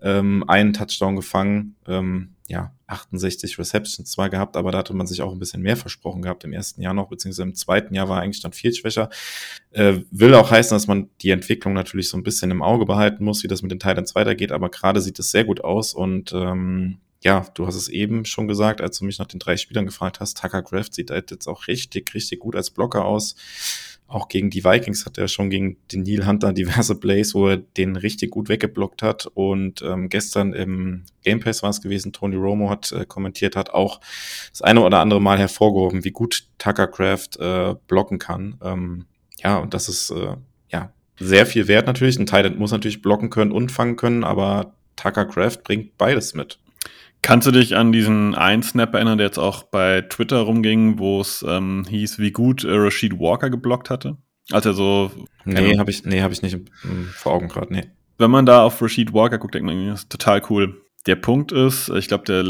ähm, 0.00 0.44
einen 0.46 0.72
Touchdown 0.72 1.16
gefangen. 1.16 1.74
Ähm, 1.88 2.36
ja, 2.46 2.72
68 2.86 3.58
Receptions 3.58 4.08
zwar 4.08 4.30
gehabt, 4.30 4.56
aber 4.56 4.70
da 4.70 4.78
hatte 4.78 4.94
man 4.94 5.08
sich 5.08 5.20
auch 5.20 5.32
ein 5.32 5.40
bisschen 5.40 5.62
mehr 5.62 5.76
versprochen 5.76 6.22
gehabt 6.22 6.44
im 6.44 6.52
ersten 6.52 6.80
Jahr 6.80 6.94
noch, 6.94 7.08
beziehungsweise 7.08 7.42
im 7.42 7.56
zweiten 7.56 7.92
Jahr 7.92 8.08
war 8.08 8.18
er 8.18 8.22
eigentlich 8.22 8.40
dann 8.40 8.52
viel 8.52 8.72
schwächer. 8.72 9.10
Äh, 9.72 10.02
will 10.12 10.32
auch 10.34 10.52
heißen, 10.52 10.76
dass 10.76 10.86
man 10.86 11.10
die 11.22 11.30
Entwicklung 11.30 11.74
natürlich 11.74 12.08
so 12.08 12.16
ein 12.16 12.22
bisschen 12.22 12.52
im 12.52 12.62
Auge 12.62 12.86
behalten 12.86 13.24
muss, 13.24 13.42
wie 13.42 13.48
das 13.48 13.62
mit 13.62 13.72
den 13.72 13.80
Titans 13.80 14.14
weitergeht, 14.14 14.52
aber 14.52 14.68
gerade 14.70 15.00
sieht 15.00 15.18
es 15.18 15.32
sehr 15.32 15.44
gut 15.44 15.64
aus 15.64 15.92
und 15.92 16.32
ähm, 16.32 16.98
ja, 17.20 17.44
du 17.54 17.66
hast 17.66 17.74
es 17.74 17.88
eben 17.88 18.24
schon 18.24 18.46
gesagt, 18.46 18.80
als 18.80 18.98
du 18.98 19.04
mich 19.04 19.18
nach 19.18 19.26
den 19.26 19.40
drei 19.40 19.56
Spielern 19.56 19.86
gefragt 19.86 20.20
hast, 20.20 20.40
Tucker 20.40 20.62
Kraft 20.62 20.94
sieht 20.94 21.10
halt 21.10 21.32
jetzt 21.32 21.48
auch 21.48 21.66
richtig, 21.66 22.14
richtig 22.14 22.38
gut 22.38 22.54
als 22.54 22.70
Blocker 22.70 23.04
aus. 23.04 23.34
Auch 24.08 24.28
gegen 24.28 24.48
die 24.48 24.64
Vikings 24.64 25.04
hat 25.04 25.18
er 25.18 25.28
schon 25.28 25.50
gegen 25.50 25.76
den 25.92 26.02
Neil 26.02 26.26
Hunter 26.26 26.54
diverse 26.54 26.94
Plays, 26.94 27.34
wo 27.34 27.48
er 27.48 27.58
den 27.58 27.94
richtig 27.94 28.30
gut 28.30 28.48
weggeblockt 28.48 29.02
hat. 29.02 29.26
Und 29.26 29.82
ähm, 29.82 30.08
gestern 30.08 30.54
im 30.54 31.04
Game 31.22 31.40
Pass 31.40 31.62
war 31.62 31.68
es 31.68 31.82
gewesen, 31.82 32.14
Tony 32.14 32.36
Romo 32.36 32.70
hat 32.70 32.90
äh, 32.90 33.04
kommentiert, 33.04 33.54
hat 33.54 33.68
auch 33.70 34.00
das 34.50 34.62
eine 34.62 34.80
oder 34.80 35.00
andere 35.00 35.20
Mal 35.20 35.38
hervorgehoben, 35.38 36.04
wie 36.04 36.10
gut 36.10 36.48
Tucker 36.56 36.86
Craft 36.86 37.38
äh, 37.38 37.74
blocken 37.86 38.18
kann. 38.18 38.58
Ähm, 38.62 39.04
ja, 39.44 39.58
und 39.58 39.74
das 39.74 39.90
ist 39.90 40.10
äh, 40.10 40.36
ja 40.72 40.90
sehr 41.18 41.44
viel 41.44 41.68
wert 41.68 41.86
natürlich. 41.86 42.18
Ein 42.18 42.24
Titan 42.24 42.56
muss 42.56 42.72
natürlich 42.72 43.02
blocken 43.02 43.28
können 43.28 43.52
und 43.52 43.70
fangen 43.70 43.96
können, 43.96 44.24
aber 44.24 44.72
Tucker 44.96 45.26
Craft 45.26 45.58
bringt 45.64 45.98
beides 45.98 46.32
mit. 46.32 46.58
Kannst 47.22 47.46
du 47.46 47.50
dich 47.50 47.76
an 47.76 47.92
diesen 47.92 48.34
einen 48.34 48.62
Snap 48.62 48.94
erinnern, 48.94 49.18
der 49.18 49.26
jetzt 49.26 49.38
auch 49.38 49.64
bei 49.64 50.02
Twitter 50.02 50.38
rumging, 50.38 50.98
wo 50.98 51.20
es 51.20 51.44
ähm, 51.46 51.84
hieß, 51.88 52.18
wie 52.18 52.30
gut 52.30 52.64
äh, 52.64 52.70
Rashid 52.70 53.18
Walker 53.18 53.50
geblockt 53.50 53.90
hatte? 53.90 54.16
Als 54.50 54.64
er 54.66 54.72
so. 54.72 55.10
Nee, 55.44 55.78
habe 55.78 55.90
ich, 55.90 56.04
nee, 56.04 56.22
hab 56.22 56.32
ich 56.32 56.42
nicht 56.42 56.56
vor 57.14 57.32
Augen 57.32 57.48
gerade, 57.48 57.72
nee. 57.72 57.90
Wenn 58.16 58.30
man 58.30 58.46
da 58.46 58.62
auf 58.62 58.80
Rashid 58.80 59.12
Walker 59.12 59.38
guckt, 59.38 59.54
denkt 59.54 59.66
man, 59.66 59.88
das 59.88 60.00
ist 60.00 60.10
total 60.10 60.42
cool. 60.48 60.80
Der 61.06 61.16
Punkt 61.16 61.52
ist, 61.52 61.88
ich 61.90 62.08
glaube, 62.08 62.24
der, 62.24 62.44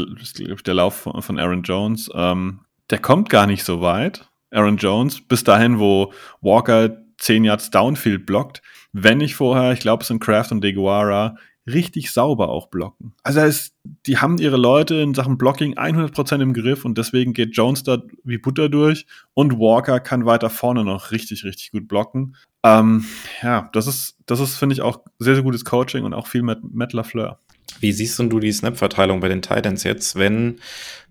der 0.65 0.73
Lauf 0.73 1.07
von 1.19 1.39
Aaron 1.39 1.63
Jones, 1.63 2.09
ähm, 2.13 2.61
der 2.89 2.99
kommt 2.99 3.29
gar 3.29 3.47
nicht 3.47 3.63
so 3.63 3.81
weit. 3.81 4.27
Aaron 4.51 4.77
Jones, 4.77 5.21
bis 5.21 5.43
dahin, 5.43 5.79
wo 5.79 6.11
Walker 6.41 6.97
10 7.19 7.43
Yards 7.43 7.69
Downfield 7.69 8.25
blockt. 8.25 8.61
Wenn 8.91 9.19
nicht 9.19 9.35
vorher, 9.35 9.71
ich 9.73 9.79
glaube, 9.79 10.01
es 10.01 10.07
sind 10.07 10.21
Kraft 10.21 10.51
und 10.51 10.63
DeGuara, 10.63 11.35
richtig 11.73 12.11
sauber 12.11 12.49
auch 12.49 12.67
blocken. 12.67 13.13
Also 13.23 13.41
ist, 13.41 13.73
die 14.05 14.17
haben 14.17 14.37
ihre 14.37 14.57
Leute 14.57 14.95
in 14.95 15.13
Sachen 15.13 15.37
Blocking 15.37 15.77
100% 15.77 16.41
im 16.41 16.53
Griff 16.53 16.85
und 16.85 16.97
deswegen 16.97 17.33
geht 17.33 17.55
Jones 17.55 17.83
da 17.83 18.01
wie 18.23 18.37
Butter 18.37 18.69
durch 18.69 19.05
und 19.33 19.53
Walker 19.59 19.99
kann 19.99 20.25
weiter 20.25 20.49
vorne 20.49 20.83
noch 20.83 21.11
richtig, 21.11 21.43
richtig 21.43 21.71
gut 21.71 21.87
blocken. 21.87 22.35
Ähm, 22.63 23.05
ja, 23.41 23.69
das 23.73 23.87
ist, 23.87 24.17
das 24.25 24.39
ist, 24.39 24.57
finde 24.57 24.73
ich, 24.73 24.81
auch 24.81 24.99
sehr, 25.19 25.35
sehr 25.35 25.43
gutes 25.43 25.65
Coaching 25.65 26.03
und 26.03 26.13
auch 26.13 26.27
viel 26.27 26.41
mit 26.41 26.59
Matt 26.73 26.93
LaFleur. 26.93 27.39
Wie 27.79 27.91
siehst 27.91 28.19
du 28.19 28.39
die 28.39 28.51
Snap-Verteilung 28.51 29.19
bei 29.19 29.29
den 29.29 29.41
Titans 29.41 29.83
jetzt, 29.83 30.15
wenn 30.15 30.59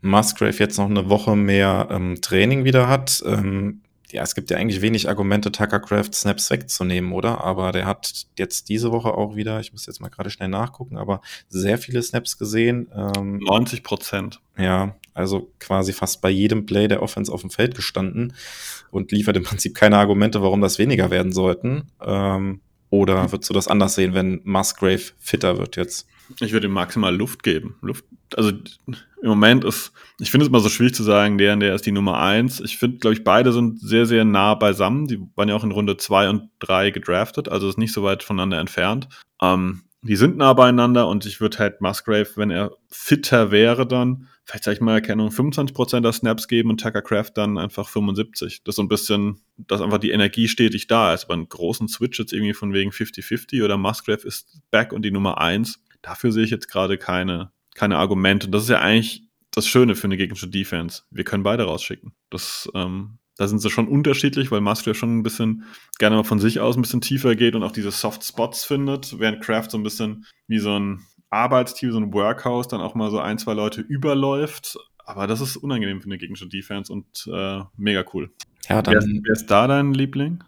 Musgrave 0.03 0.59
jetzt 0.59 0.77
noch 0.77 0.91
eine 0.91 1.09
Woche 1.09 1.37
mehr 1.37 1.89
ähm, 1.91 2.21
Training 2.21 2.65
wieder 2.65 2.89
hat? 2.89 3.23
Ähm, 3.25 3.81
ja, 4.13 4.23
es 4.23 4.35
gibt 4.35 4.51
ja 4.51 4.57
eigentlich 4.57 4.81
wenig 4.81 5.09
Argumente, 5.09 5.53
Tuckercraft 5.53 6.15
Snaps 6.15 6.51
wegzunehmen, 6.51 7.13
oder? 7.13 7.43
Aber 7.43 7.73
der 7.73 7.87
hat 7.87 8.27
jetzt 8.39 8.69
diese 8.69 8.91
Woche 8.91 9.13
auch 9.15 9.37
wieder, 9.37 9.61
ich 9.61 9.73
muss 9.73 9.87
jetzt 9.87 10.01
mal 10.01 10.09
gerade 10.09 10.31
schnell 10.31 10.49
nachgucken, 10.49 10.97
aber 10.97 11.21
sehr 11.49 11.79
viele 11.79 12.03
Snaps 12.03 12.39
gesehen. 12.39 12.89
Ähm, 12.95 13.39
90 13.39 13.83
Prozent. 13.83 14.41
Ja, 14.57 14.97
also 15.15 15.53
quasi 15.61 15.93
fast 15.93 16.21
bei 16.21 16.31
jedem 16.31 16.65
Play 16.65 16.89
der 16.89 17.03
Offense 17.03 17.33
auf 17.33 17.43
dem 17.43 17.51
Feld 17.51 17.75
gestanden 17.75 18.35
und 18.91 19.13
liefert 19.13 19.37
im 19.37 19.43
Prinzip 19.45 19.75
keine 19.75 19.99
Argumente, 19.99 20.43
warum 20.43 20.61
das 20.61 20.79
weniger 20.79 21.11
werden 21.11 21.33
sollten. 21.33 21.91
Ähm, 22.01 22.61
oder 22.91 23.31
würdest 23.33 23.51
du 23.51 23.55
das 23.55 23.69
anders 23.69 23.95
sehen, 23.95 24.15
wenn 24.15 24.41
Musgrave 24.45 25.03
fitter 25.19 25.59
wird 25.59 25.77
jetzt? 25.77 26.07
Ich 26.41 26.53
würde 26.53 26.67
ihm 26.67 26.73
maximal 26.73 27.15
Luft 27.15 27.43
geben. 27.43 27.77
Luft, 27.81 28.05
also 28.37 28.51
im 28.51 29.29
Moment 29.29 29.65
ist, 29.65 29.93
ich 30.21 30.31
finde 30.31 30.45
es 30.45 30.49
immer 30.49 30.61
so 30.61 30.69
schwierig 30.69 30.95
zu 30.95 31.03
sagen, 31.03 31.39
der 31.39 31.55
und 31.55 31.61
der 31.61 31.75
ist 31.75 31.87
die 31.87 31.93
Nummer 31.93 32.19
eins. 32.21 32.61
Ich 32.61 32.79
finde, 32.79 32.99
glaube 32.99 33.15
ich, 33.15 33.25
beide 33.25 33.53
sind 33.53 33.81
sehr, 33.81 34.07
sehr 34.07 34.25
nah 34.25 34.55
beisammen. 34.55 35.07
Die 35.07 35.21
waren 35.35 35.49
ja 35.49 35.55
auch 35.55 35.65
in 35.65 35.73
Runde 35.73 35.97
zwei 35.97 36.29
und 36.29 36.51
drei 36.59 36.91
gedraftet, 36.91 37.49
also 37.49 37.69
ist 37.69 37.79
nicht 37.79 37.93
so 37.93 38.03
weit 38.03 38.23
voneinander 38.23 38.59
entfernt. 38.59 39.09
Ähm, 39.41 39.83
die 40.03 40.17
sind 40.17 40.37
nah 40.37 40.53
beieinander 40.53 41.09
und 41.09 41.27
ich 41.27 41.41
würde 41.41 41.59
halt 41.59 41.81
Musgrave, 41.81 42.29
wenn 42.37 42.51
er 42.51 42.73
fitter 42.89 43.51
wäre, 43.51 43.87
dann 43.87 44.29
vielleicht 44.45 44.65
sag 44.65 44.73
ich 44.73 44.81
mal, 44.81 44.95
Erkennung 44.95 45.29
25% 45.29 46.01
der 46.01 46.13
Snaps 46.13 46.49
geben 46.49 46.71
und 46.71 46.81
Tucker 46.81 47.03
Craft 47.03 47.33
dann 47.35 47.59
einfach 47.59 47.89
75. 47.89 48.63
Das 48.65 48.73
ist 48.73 48.77
so 48.77 48.83
ein 48.83 48.89
bisschen, 48.89 49.41
dass 49.59 49.83
einfach 49.83 49.99
die 49.99 50.13
Energie 50.13 50.49
stetig 50.49 50.87
da 50.87 51.13
ist. 51.13 51.27
Bei 51.29 51.35
einem 51.35 51.49
großen 51.51 51.87
Switch 51.87 52.19
jetzt 52.19 52.33
irgendwie 52.33 52.55
von 52.55 52.73
wegen 52.73 52.91
50-50 52.91 53.63
oder 53.63 53.77
Musgrave 53.77 54.27
ist 54.27 54.59
back 54.71 54.95
und 54.95 55.03
die 55.03 55.11
Nummer 55.11 55.39
eins 55.39 55.83
Dafür 56.03 56.33
sehe 56.33 56.45
ich 56.45 56.51
jetzt 56.51 56.69
gerade 56.69 56.99
keine, 56.99 57.53
keine 57.75 57.97
Argumente. 57.99 58.47
Und 58.47 58.53
das 58.53 58.65
ist 58.65 58.71
ja 58.71 58.81
eigentlich 58.81 59.25
das 59.51 59.67
Schöne 59.67 59.95
für 59.95 60.07
eine 60.07 60.17
gegnerische 60.17 60.49
Defense. 60.49 61.03
Wir 61.11 61.25
können 61.25 61.43
beide 61.43 61.65
rausschicken. 61.65 62.13
Das, 62.31 62.69
ähm, 62.75 63.19
da 63.37 63.49
sind 63.49 63.61
sie 63.61 63.71
schon 63.71 63.89
unterschiedlich, 63.89 64.51
weil 64.51 64.61
Musgrave 64.61 64.95
schon 64.95 65.19
ein 65.19 65.23
bisschen 65.23 65.65
gerne 65.99 66.17
mal 66.17 66.25
von 66.25 66.39
sich 66.39 66.61
aus 66.61 66.77
ein 66.77 66.83
bisschen 66.83 67.01
tiefer 67.01 67.35
geht 67.37 67.55
und 67.55 67.63
auch 67.63 67.73
diese 67.73 67.91
Soft 67.91 68.25
Spots 68.25 68.65
findet, 68.65 69.19
während 69.19 69.43
Kraft 69.43 69.71
so 69.71 69.79
ein 69.79 69.83
bisschen 69.83 70.27
wie 70.47 70.59
so 70.59 70.79
ein 70.79 71.07
Arbeitsteam, 71.31 71.93
so 71.93 71.99
ein 71.99 72.13
Workhouse 72.13 72.69
dann 72.69 72.81
auch 72.81 72.95
mal 72.95 73.11
so 73.11 73.21
ein, 73.21 73.39
zwei 73.39 73.55
Leute 73.55 73.81
überläuft. 73.81 74.79
Aber 75.05 75.27
das 75.27 75.41
ist 75.41 75.57
unangenehm 75.57 76.01
für 76.01 76.07
eine 76.07 76.19
gegnerische 76.19 76.49
Defense 76.49 76.93
und 76.93 77.29
äh, 77.33 77.63
mega 77.77 78.05
cool. 78.13 78.31
Ja, 78.69 78.83
dann, 78.83 78.95
wer, 78.95 78.99
ist, 78.99 79.09
wer 79.23 79.33
ist 79.33 79.47
da 79.47 79.67
dein 79.67 79.95
Liebling? 79.95 80.43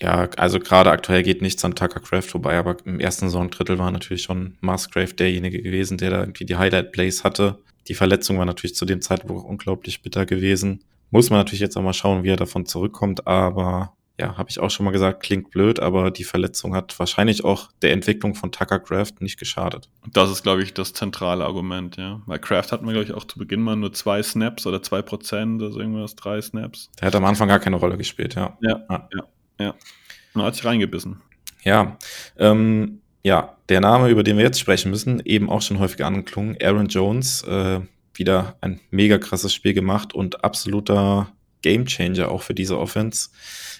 Ja, 0.00 0.28
also 0.36 0.58
gerade 0.58 0.90
aktuell 0.90 1.22
geht 1.22 1.42
nichts 1.42 1.64
an 1.64 1.74
Tucker 1.74 2.00
Craft 2.00 2.22
vorbei, 2.22 2.58
aber 2.58 2.76
im 2.84 3.00
ersten 3.00 3.26
Saisondrittel 3.26 3.78
war 3.78 3.90
natürlich 3.90 4.22
schon 4.22 4.56
Musgrave 4.60 5.14
derjenige 5.14 5.62
gewesen, 5.62 5.96
der 5.96 6.10
da 6.10 6.20
irgendwie 6.20 6.44
die 6.44 6.56
Highlight-Plays 6.56 7.24
hatte. 7.24 7.58
Die 7.88 7.94
Verletzung 7.94 8.38
war 8.38 8.44
natürlich 8.44 8.74
zu 8.74 8.84
dem 8.84 9.00
Zeitpunkt 9.00 9.46
unglaublich 9.46 10.02
bitter 10.02 10.26
gewesen. 10.26 10.84
Muss 11.10 11.30
man 11.30 11.38
natürlich 11.38 11.60
jetzt 11.60 11.76
auch 11.76 11.82
mal 11.82 11.92
schauen, 11.92 12.24
wie 12.24 12.30
er 12.30 12.36
davon 12.36 12.66
zurückkommt, 12.66 13.26
aber 13.26 13.92
ja, 14.18 14.36
habe 14.38 14.48
ich 14.48 14.58
auch 14.58 14.70
schon 14.70 14.84
mal 14.84 14.92
gesagt, 14.92 15.22
klingt 15.22 15.50
blöd, 15.50 15.78
aber 15.78 16.10
die 16.10 16.24
Verletzung 16.24 16.74
hat 16.74 16.98
wahrscheinlich 16.98 17.44
auch 17.44 17.70
der 17.82 17.92
Entwicklung 17.92 18.34
von 18.34 18.50
Tucker 18.50 18.80
Craft 18.80 19.14
nicht 19.20 19.38
geschadet. 19.38 19.90
Das 20.12 20.30
ist, 20.30 20.42
glaube 20.42 20.62
ich, 20.62 20.72
das 20.72 20.94
zentrale 20.94 21.44
Argument, 21.44 21.96
ja. 21.96 22.22
Weil 22.24 22.38
Craft 22.38 22.72
hatten 22.72 22.86
wir, 22.86 22.92
glaube 22.92 23.04
ich, 23.04 23.12
auch 23.12 23.24
zu 23.24 23.38
Beginn 23.38 23.60
mal 23.60 23.76
nur 23.76 23.92
zwei 23.92 24.22
Snaps 24.22 24.66
oder 24.66 24.82
zwei 24.82 25.02
Prozent, 25.02 25.62
also 25.62 25.78
irgendwas, 25.78 26.16
drei 26.16 26.40
Snaps. 26.40 26.90
Der 26.98 27.08
hat 27.08 27.14
am 27.14 27.26
Anfang 27.26 27.48
gar 27.48 27.60
keine 27.60 27.76
Rolle 27.76 27.98
gespielt, 27.98 28.34
ja. 28.34 28.56
Ja, 28.62 28.84
ja, 28.88 29.08
ja. 29.14 29.24
Ja. 29.58 29.74
Und 30.34 30.42
hat 30.42 30.54
sich 30.54 30.64
reingebissen. 30.64 31.22
Ja, 31.62 31.96
ähm, 32.38 33.00
ja, 33.22 33.56
der 33.68 33.80
Name, 33.80 34.08
über 34.08 34.22
den 34.22 34.36
wir 34.36 34.44
jetzt 34.44 34.60
sprechen 34.60 34.90
müssen, 34.90 35.20
eben 35.24 35.50
auch 35.50 35.62
schon 35.62 35.78
häufig 35.78 36.04
angeklungen, 36.04 36.56
Aaron 36.62 36.86
Jones, 36.86 37.42
äh, 37.42 37.80
wieder 38.14 38.56
ein 38.60 38.80
mega 38.90 39.18
krasses 39.18 39.52
Spiel 39.52 39.74
gemacht 39.74 40.14
und 40.14 40.44
absoluter 40.44 41.32
Gamechanger 41.66 42.30
auch 42.30 42.42
für 42.42 42.54
diese 42.54 42.78
Offense. 42.78 43.30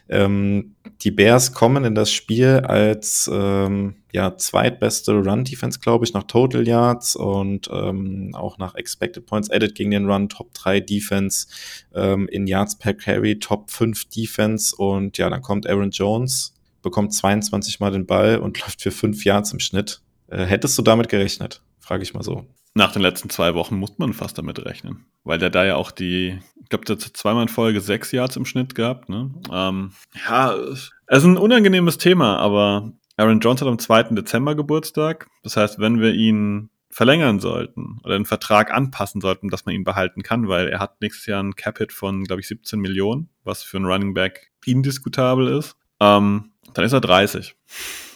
Ähm, 0.09 0.75
die 1.03 1.13
Bears 1.13 1.53
kommen 1.53 1.85
in 1.85 1.95
das 1.95 2.11
Spiel 2.11 2.61
als 2.67 3.31
ähm, 3.33 3.97
ja, 4.13 4.37
zweitbeste 4.37 5.13
Run-Defense, 5.13 5.79
glaube 5.79 6.05
ich, 6.05 6.13
nach 6.13 6.25
Total 6.25 6.67
Yards 6.67 7.15
und 7.15 7.69
ähm, 7.73 8.31
auch 8.35 8.59
nach 8.59 8.75
Expected 8.75 9.27
Points 9.27 9.51
Added 9.51 9.75
gegen 9.75 9.93
den 9.93 10.11
Run, 10.11 10.29
Top 10.29 10.53
3 10.55 10.81
Defense, 10.81 11.47
ähm, 11.95 12.29
in 12.29 12.47
Yards 12.47 12.77
per 12.77 12.95
Carry, 12.95 13.39
Top 13.39 13.71
5 13.71 14.09
Defense 14.09 14.75
und 14.75 15.19
ja, 15.19 15.31
dann 15.31 15.43
kommt 15.43 15.69
Aaron 15.69 15.91
Jones, 15.91 16.55
bekommt 16.83 17.15
22 17.15 17.79
Mal 17.79 17.93
den 17.93 18.07
Ball 18.07 18.39
und 18.39 18.61
läuft 18.63 18.83
für 18.83 18.91
5 18.91 19.25
Yards 19.25 19.53
im 19.53 19.61
Schnitt. 19.61 20.01
Äh, 20.29 20.45
hättest 20.45 20.77
du 20.77 20.83
damit 20.83 21.09
gerechnet? 21.09 21.63
Frage 21.87 22.03
ich 22.03 22.15
mal 22.15 22.23
so 22.23 22.47
nach 22.77 22.93
den 22.93 23.01
letzten 23.01 23.31
zwei 23.31 23.55
Wochen 23.55 23.77
muss 23.77 23.97
man 23.97 24.13
fast 24.13 24.37
damit 24.37 24.65
rechnen. 24.65 25.07
Weil 25.25 25.39
der 25.39 25.49
da 25.49 25.65
ja 25.65 25.77
auch 25.77 25.91
die, 25.91 26.39
ich 26.63 26.69
glaube, 26.69 26.85
der 26.85 26.97
hat 26.97 27.03
zweimal 27.03 27.43
in 27.43 27.49
Folge 27.49 27.81
sechs 27.81 28.13
Yards 28.13 28.37
im 28.37 28.45
Schnitt 28.45 28.75
gehabt. 28.75 29.09
Ne? 29.09 29.31
Ähm, 29.51 29.93
ja, 30.29 30.55
es 30.55 30.93
ist 31.09 31.25
ein 31.25 31.39
unangenehmes 31.39 31.97
Thema, 31.97 32.37
aber 32.37 32.93
Aaron 33.17 33.41
Jones 33.41 33.63
hat 33.63 33.69
am 33.69 33.79
2. 33.79 34.15
Dezember 34.15 34.55
Geburtstag. 34.55 35.27
Das 35.43 35.57
heißt, 35.57 35.79
wenn 35.79 36.01
wir 36.01 36.13
ihn 36.13 36.69
verlängern 36.91 37.41
sollten 37.41 37.99
oder 38.05 38.19
den 38.19 38.27
Vertrag 38.27 38.71
anpassen 38.75 39.23
sollten, 39.23 39.49
dass 39.49 39.65
man 39.65 39.75
ihn 39.75 39.85
behalten 39.85 40.23
kann, 40.23 40.49
weil 40.49 40.69
er 40.69 40.79
hat 40.79 41.01
nächstes 41.01 41.25
Jahr 41.25 41.43
ein 41.43 41.57
Cap-Hit 41.57 41.93
von, 41.93 42.25
glaube 42.25 42.41
ich, 42.43 42.49
17 42.49 42.79
Millionen, 42.79 43.31
was 43.43 43.63
für 43.63 43.79
einen 43.79 43.87
Running 43.87 44.13
Back 44.13 44.51
indiskutabel 44.67 45.49
ist. 45.49 45.77
Ähm, 45.99 46.51
dann 46.75 46.85
ist 46.85 46.93
er 46.93 47.01
30. 47.01 47.55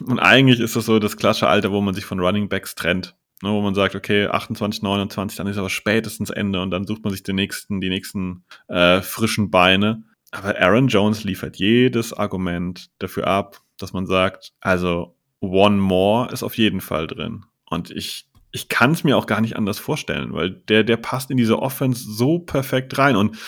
Und 0.05 0.19
eigentlich 0.19 0.61
ist 0.61 0.77
das 0.77 0.85
so 0.85 0.99
das 0.99 1.17
klassische 1.17 1.49
Alter, 1.49 1.73
wo 1.73 1.81
man 1.81 1.95
sich 1.95 2.05
von 2.05 2.21
Running 2.21 2.51
Backs 2.51 2.75
trennt. 2.75 3.17
Ne, 3.43 3.51
wo 3.51 3.63
man 3.63 3.75
sagt, 3.75 3.95
okay, 3.95 4.27
28, 4.27 4.83
29, 4.83 5.39
dann 5.39 5.47
ist 5.47 5.57
aber 5.57 5.71
spätestens 5.71 6.29
Ende 6.29 6.61
und 6.61 6.71
dann 6.71 6.87
sucht 6.87 7.05
man 7.05 7.13
sich 7.13 7.23
den 7.23 7.37
nächsten, 7.37 7.81
die 7.81 7.89
nächsten 7.89 8.45
äh, 8.69 9.01
frischen 9.01 9.51
Beine. 9.51 10.03
Aber 10.31 10.61
Aaron 10.61 10.89
Jones 10.89 11.25
liefert 11.25 11.57
jedes 11.57 12.13
Argument 12.13 12.91
dafür 12.99 13.27
ab, 13.27 13.63
dass 13.79 13.95
man 13.95 14.07
sagt, 14.07 14.53
also 14.61 15.17
One 15.41 15.79
More 15.79 16.31
ist 16.31 16.43
auf 16.43 16.59
jeden 16.59 16.83
Fall 16.83 17.07
drin. 17.07 17.47
Und 17.65 17.91
ich, 17.91 18.29
ich 18.53 18.69
kann 18.69 18.93
es 18.93 19.05
mir 19.05 19.17
auch 19.17 19.27
gar 19.27 19.41
nicht 19.41 19.57
anders 19.57 19.79
vorstellen, 19.79 20.35
weil 20.35 20.51
der, 20.51 20.85
der 20.85 20.99
passt 20.99 21.31
in 21.31 21.39
diese 21.39 21.61
Offense 21.61 22.05
so 22.13 22.41
perfekt 22.41 22.99
rein. 22.99 23.17
Und 23.17 23.39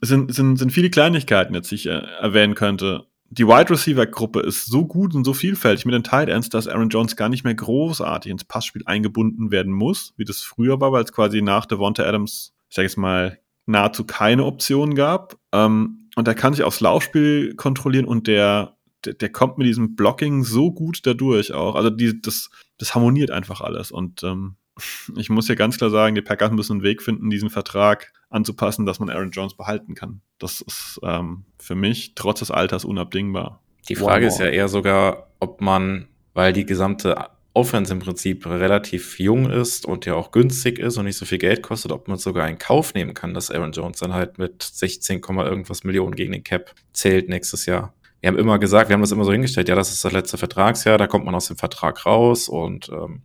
es 0.00 0.08
sind, 0.08 0.34
sind, 0.34 0.56
sind 0.56 0.72
viele 0.72 0.88
Kleinigkeiten 0.88 1.54
jetzt, 1.54 1.70
die 1.70 1.74
ich 1.74 1.86
äh, 1.86 2.02
erwähnen 2.20 2.54
könnte 2.54 3.06
die 3.30 3.46
Wide 3.46 3.70
Receiver 3.70 4.06
Gruppe 4.06 4.40
ist 4.40 4.66
so 4.66 4.86
gut 4.86 5.14
und 5.14 5.24
so 5.24 5.34
vielfältig 5.34 5.84
mit 5.84 5.94
den 5.94 6.04
Tight 6.04 6.28
Ends, 6.28 6.48
dass 6.48 6.68
Aaron 6.68 6.88
Jones 6.88 7.16
gar 7.16 7.28
nicht 7.28 7.44
mehr 7.44 7.54
großartig 7.54 8.30
ins 8.30 8.44
Passspiel 8.44 8.82
eingebunden 8.86 9.50
werden 9.50 9.72
muss, 9.72 10.14
wie 10.16 10.24
das 10.24 10.42
früher 10.42 10.80
war, 10.80 10.92
weil 10.92 11.04
es 11.04 11.12
quasi 11.12 11.42
nach 11.42 11.66
Devonta 11.66 12.04
Adams, 12.04 12.54
ich 12.68 12.76
sag 12.76 12.82
jetzt 12.84 12.96
mal, 12.96 13.38
nahezu 13.66 14.04
keine 14.04 14.44
Option 14.44 14.94
gab. 14.94 15.36
Ähm, 15.52 16.08
und 16.14 16.26
er 16.26 16.34
kann 16.34 16.54
sich 16.54 16.64
aufs 16.64 16.80
Laufspiel 16.80 17.54
kontrollieren 17.56 18.06
und 18.06 18.26
der, 18.26 18.76
der, 19.04 19.14
der, 19.14 19.30
kommt 19.30 19.58
mit 19.58 19.66
diesem 19.66 19.96
Blocking 19.96 20.44
so 20.44 20.72
gut 20.72 21.00
dadurch 21.04 21.52
auch. 21.52 21.74
Also 21.74 21.90
die, 21.90 22.20
das, 22.20 22.50
das 22.78 22.94
harmoniert 22.94 23.30
einfach 23.30 23.60
alles. 23.60 23.90
Und 23.90 24.22
ähm, 24.22 24.56
ich 25.16 25.30
muss 25.30 25.46
hier 25.46 25.56
ganz 25.56 25.76
klar 25.76 25.90
sagen, 25.90 26.14
die 26.14 26.22
Packers 26.22 26.52
müssen 26.52 26.74
einen 26.74 26.82
Weg 26.82 27.02
finden, 27.02 27.28
diesen 27.28 27.50
Vertrag 27.50 28.12
anzupassen, 28.28 28.86
dass 28.86 28.98
man 28.98 29.10
Aaron 29.10 29.30
Jones 29.30 29.54
behalten 29.54 29.94
kann. 29.94 30.20
Das 30.38 30.60
ist 30.60 31.00
ähm, 31.02 31.44
für 31.58 31.74
mich 31.74 32.14
trotz 32.14 32.40
des 32.40 32.50
Alters 32.50 32.84
unabdingbar. 32.84 33.62
Die 33.88 33.94
Frage 33.94 34.26
wow. 34.26 34.32
ist 34.32 34.40
ja 34.40 34.46
eher 34.46 34.68
sogar, 34.68 35.28
ob 35.38 35.60
man, 35.60 36.08
weil 36.34 36.52
die 36.52 36.66
gesamte 36.66 37.16
Offense 37.54 37.92
im 37.92 38.00
Prinzip 38.00 38.44
relativ 38.46 39.18
jung 39.18 39.50
ist 39.50 39.86
und 39.86 40.04
ja 40.04 40.14
auch 40.14 40.30
günstig 40.30 40.78
ist 40.78 40.98
und 40.98 41.06
nicht 41.06 41.16
so 41.16 41.24
viel 41.24 41.38
Geld 41.38 41.62
kostet, 41.62 41.90
ob 41.90 42.06
man 42.06 42.18
sogar 42.18 42.48
in 42.48 42.58
Kauf 42.58 42.92
nehmen 42.92 43.14
kann, 43.14 43.32
dass 43.32 43.50
Aaron 43.50 43.72
Jones 43.72 43.98
dann 43.98 44.12
halt 44.12 44.36
mit 44.36 44.62
16, 44.62 45.22
irgendwas 45.22 45.82
Millionen 45.82 46.14
gegen 46.14 46.32
den 46.32 46.44
Cap 46.44 46.74
zählt 46.92 47.30
nächstes 47.30 47.64
Jahr. 47.64 47.94
Wir 48.20 48.28
haben 48.28 48.38
immer 48.38 48.58
gesagt, 48.58 48.90
wir 48.90 48.94
haben 48.94 49.00
das 49.00 49.12
immer 49.12 49.24
so 49.24 49.32
hingestellt, 49.32 49.70
ja, 49.70 49.74
das 49.74 49.90
ist 49.90 50.04
das 50.04 50.12
letzte 50.12 50.36
Vertragsjahr, 50.36 50.98
da 50.98 51.06
kommt 51.06 51.24
man 51.24 51.34
aus 51.34 51.48
dem 51.48 51.56
Vertrag 51.56 52.04
raus 52.04 52.48
und 52.48 52.90
ähm, 52.90 53.22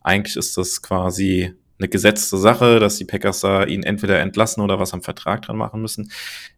eigentlich 0.00 0.36
ist 0.36 0.56
das 0.56 0.82
quasi 0.82 1.54
eine 1.78 1.88
gesetzte 1.88 2.36
Sache, 2.36 2.80
dass 2.80 2.96
die 2.96 3.04
Packers 3.04 3.40
da 3.40 3.64
ihn 3.64 3.82
entweder 3.82 4.18
entlassen 4.18 4.62
oder 4.62 4.78
was 4.78 4.94
am 4.94 5.02
Vertrag 5.02 5.42
dran 5.42 5.56
machen 5.56 5.80
müssen. 5.80 6.10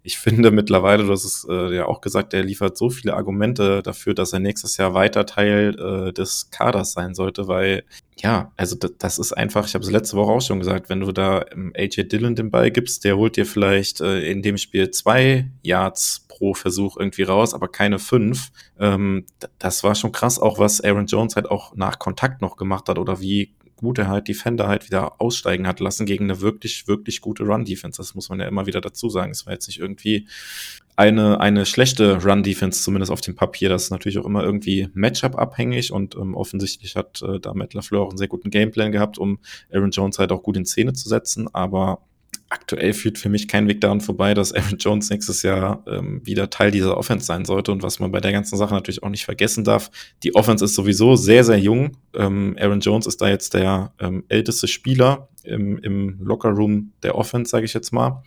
Ich 0.03 0.19
finde 0.19 0.51
mittlerweile, 0.51 1.05
du 1.05 1.13
hast 1.13 1.25
es 1.25 1.47
äh, 1.49 1.75
ja 1.75 1.87
auch 1.87 2.01
gesagt, 2.01 2.33
der 2.33 2.43
liefert 2.43 2.77
so 2.77 2.91
viele 2.91 3.15
Argumente 3.15 3.83
dafür, 3.83 4.15
dass 4.15 4.33
er 4.33 4.41
nächstes 4.41 4.77
Jahr 4.77 4.95
weiter 4.95 5.27
Teil 5.27 5.79
äh, 5.79 6.13
des 6.13 6.51
Kaders 6.51 6.93
sein 6.93 7.15
sollte, 7.15 7.49
weil 7.49 7.85
ja, 8.23 8.53
also 8.57 8.77
das, 8.77 9.19
ist 9.19 9.33
einfach, 9.33 9.67
ich 9.67 9.75
habe 9.75 9.85
es 9.85 9.91
letzte 9.91 10.17
Woche 10.17 10.33
auch 10.33 10.43
schon 10.43 10.59
gesagt, 10.59 10.91
wenn 10.91 11.01
du 11.01 11.11
da 11.11 11.45
AJ 11.75 12.09
Dillon 12.09 12.35
den 12.35 12.51
Ball 12.51 12.71
gibst, 12.71 13.05
der 13.05 13.17
holt 13.17 13.37
dir 13.37 13.47
vielleicht 13.47 14.01
äh, 14.01 14.31
in 14.31 14.43
dem 14.43 14.59
Spiel 14.59 14.91
zwei 14.91 15.51
Yards 15.63 16.27
pro 16.29 16.53
Versuch 16.55 16.97
irgendwie 16.99 17.23
raus, 17.23 17.55
aber 17.55 17.69
keine 17.69 17.99
fünf. 17.99 18.51
Ähm, 18.79 19.25
das 19.59 19.85
war 19.85 19.95
schon 19.95 20.13
krass, 20.13 20.39
auch 20.39 20.59
was 20.59 20.83
Aaron 20.83 21.07
Jones 21.07 21.37
halt 21.37 21.51
auch 21.51 21.75
nach 21.77 21.99
Kontakt 21.99 22.43
noch 22.43 22.57
gemacht 22.57 22.89
hat 22.89 22.99
oder 22.99 23.21
wie 23.21 23.55
gut 23.81 23.99
er 23.99 24.09
halt 24.09 24.29
Defender 24.29 24.69
halt 24.69 24.87
wieder 24.87 25.21
aussteigen 25.21 25.67
hat 25.67 25.81
lassen 25.81 26.07
gegen 26.07 26.25
eine 26.25 26.41
wirklich, 26.41 26.87
wirklich 26.87 27.21
gute 27.21 27.45
Run-Defense. 27.45 27.97
Das 27.97 28.15
muss 28.15 28.29
man 28.29 28.41
ja 28.41 28.47
immer 28.47 28.67
wieder 28.67 28.81
dazu 28.81 29.09
sagen. 29.09 29.33
Es 29.33 29.47
war 29.47 29.53
jetzt 29.53 29.67
nicht 29.67 29.81
irgendwie 29.81 30.29
eine, 30.97 31.41
eine 31.41 31.65
schlechte 31.65 32.23
Run-Defense, 32.23 32.83
zumindest 32.83 33.11
auf 33.11 33.23
dem 33.23 33.35
Papier. 33.35 33.71
Das 33.71 33.85
ist 33.85 33.91
natürlich 33.91 34.19
auch 34.19 34.27
immer 34.27 34.43
irgendwie 34.43 34.89
Matchup-abhängig 34.93 35.93
und 35.93 36.15
ähm, 36.15 36.35
offensichtlich 36.35 36.95
hat 36.95 37.23
äh, 37.23 37.41
da 37.41 37.55
Matt 37.55 37.75
LaFleur 37.75 38.03
auch 38.03 38.11
einen 38.11 38.19
sehr 38.19 38.29
guten 38.29 38.51
Gameplan 38.51 38.93
gehabt, 38.93 39.17
um 39.17 39.39
Aaron 39.73 39.91
Jones 39.91 40.19
halt 40.19 40.31
auch 40.31 40.43
gut 40.43 40.57
in 40.57 40.67
Szene 40.67 40.93
zu 40.93 41.09
setzen. 41.09 41.49
Aber 41.55 42.03
aktuell 42.51 42.93
führt 42.93 43.17
für 43.17 43.29
mich 43.29 43.49
kein 43.49 43.69
Weg 43.69 43.81
daran 43.81 44.01
vorbei, 44.01 44.35
dass 44.35 44.53
Aaron 44.53 44.77
Jones 44.79 45.09
nächstes 45.09 45.43
Jahr 45.43 45.85
ähm, 45.87 46.21
wieder 46.25 46.51
Teil 46.51 46.71
dieser 46.71 46.97
Offense 46.97 47.25
sein 47.25 47.45
sollte. 47.45 47.73
Und 47.73 47.83
was 47.83 48.01
man 48.01 48.11
bei 48.11 48.21
der 48.21 48.33
ganzen 48.33 48.59
Sache 48.59 48.75
natürlich 48.75 49.03
auch 49.03 49.09
nicht 49.09 49.25
vergessen 49.25 49.65
darf, 49.65 49.91
die 50.23 50.35
Offense 50.35 50.65
ist 50.65 50.75
sowieso 50.75 51.17
sehr, 51.17 51.45
sehr 51.45 51.59
jung. 51.59 51.97
Ähm, 52.15 52.57
Aaron 52.61 52.81
Jones 52.81 53.07
ist 53.07 53.23
da 53.23 53.29
jetzt 53.29 53.55
der 53.55 53.93
ähm, 54.01 54.25
älteste 54.29 54.69
Spieler 54.69 55.29
im, 55.45 55.79
im 55.79 56.19
Lockerroom 56.21 56.93
der 57.03 57.15
Offense, 57.15 57.51
sage 57.51 57.65
ich 57.65 57.73
jetzt 57.73 57.93
mal. 57.93 58.23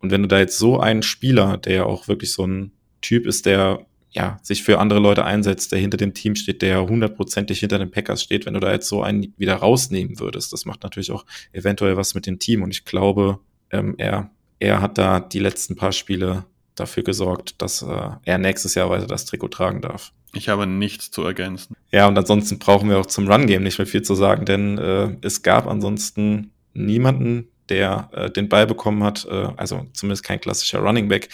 Und 0.00 0.10
wenn 0.10 0.22
du 0.22 0.28
da 0.28 0.38
jetzt 0.38 0.58
so 0.58 0.80
einen 0.80 1.02
Spieler, 1.02 1.56
der 1.56 1.74
ja 1.74 1.84
auch 1.84 2.08
wirklich 2.08 2.32
so 2.32 2.46
ein 2.46 2.72
Typ 3.00 3.26
ist, 3.26 3.46
der 3.46 3.86
ja, 4.10 4.38
sich 4.42 4.62
für 4.62 4.78
andere 4.78 5.00
Leute 5.00 5.24
einsetzt, 5.24 5.70
der 5.70 5.78
hinter 5.78 5.98
dem 5.98 6.14
Team 6.14 6.34
steht, 6.34 6.62
der 6.62 6.86
hundertprozentig 6.88 7.60
hinter 7.60 7.78
den 7.78 7.90
Packers 7.90 8.22
steht, 8.22 8.46
wenn 8.46 8.54
du 8.54 8.60
da 8.60 8.72
jetzt 8.72 8.88
so 8.88 9.02
einen 9.02 9.34
wieder 9.36 9.54
rausnehmen 9.54 10.18
würdest. 10.18 10.52
Das 10.52 10.64
macht 10.64 10.82
natürlich 10.82 11.12
auch 11.12 11.24
eventuell 11.52 11.96
was 11.96 12.14
mit 12.14 12.26
dem 12.26 12.38
Team. 12.38 12.62
Und 12.62 12.70
ich 12.70 12.84
glaube, 12.84 13.38
ähm, 13.70 13.94
er, 13.98 14.30
er 14.58 14.80
hat 14.82 14.98
da 14.98 15.20
die 15.20 15.40
letzten 15.40 15.76
paar 15.76 15.92
Spiele 15.92 16.44
dafür 16.74 17.02
gesorgt, 17.02 17.60
dass 17.60 17.82
äh, 17.82 18.10
er 18.24 18.38
nächstes 18.38 18.74
Jahr 18.74 18.90
weiter 18.90 19.06
das 19.06 19.24
Trikot 19.24 19.48
tragen 19.48 19.80
darf. 19.80 20.12
Ich 20.34 20.48
habe 20.48 20.66
nichts 20.66 21.10
zu 21.10 21.22
ergänzen. 21.22 21.74
Ja, 21.90 22.06
und 22.06 22.18
ansonsten 22.18 22.58
brauchen 22.58 22.90
wir 22.90 22.98
auch 22.98 23.06
zum 23.06 23.30
Run-Game 23.30 23.62
nicht 23.62 23.78
mehr 23.78 23.86
viel 23.86 24.02
zu 24.02 24.14
sagen, 24.14 24.44
denn 24.44 24.78
äh, 24.78 25.16
es 25.22 25.42
gab 25.42 25.66
ansonsten 25.66 26.52
niemanden, 26.74 27.48
der 27.68 28.10
äh, 28.12 28.30
den 28.30 28.48
Ball 28.48 28.66
bekommen 28.66 29.02
hat, 29.02 29.26
äh, 29.30 29.48
also 29.56 29.86
zumindest 29.92 30.24
kein 30.24 30.40
klassischer 30.40 30.80
Running 30.80 31.08
Back, 31.08 31.28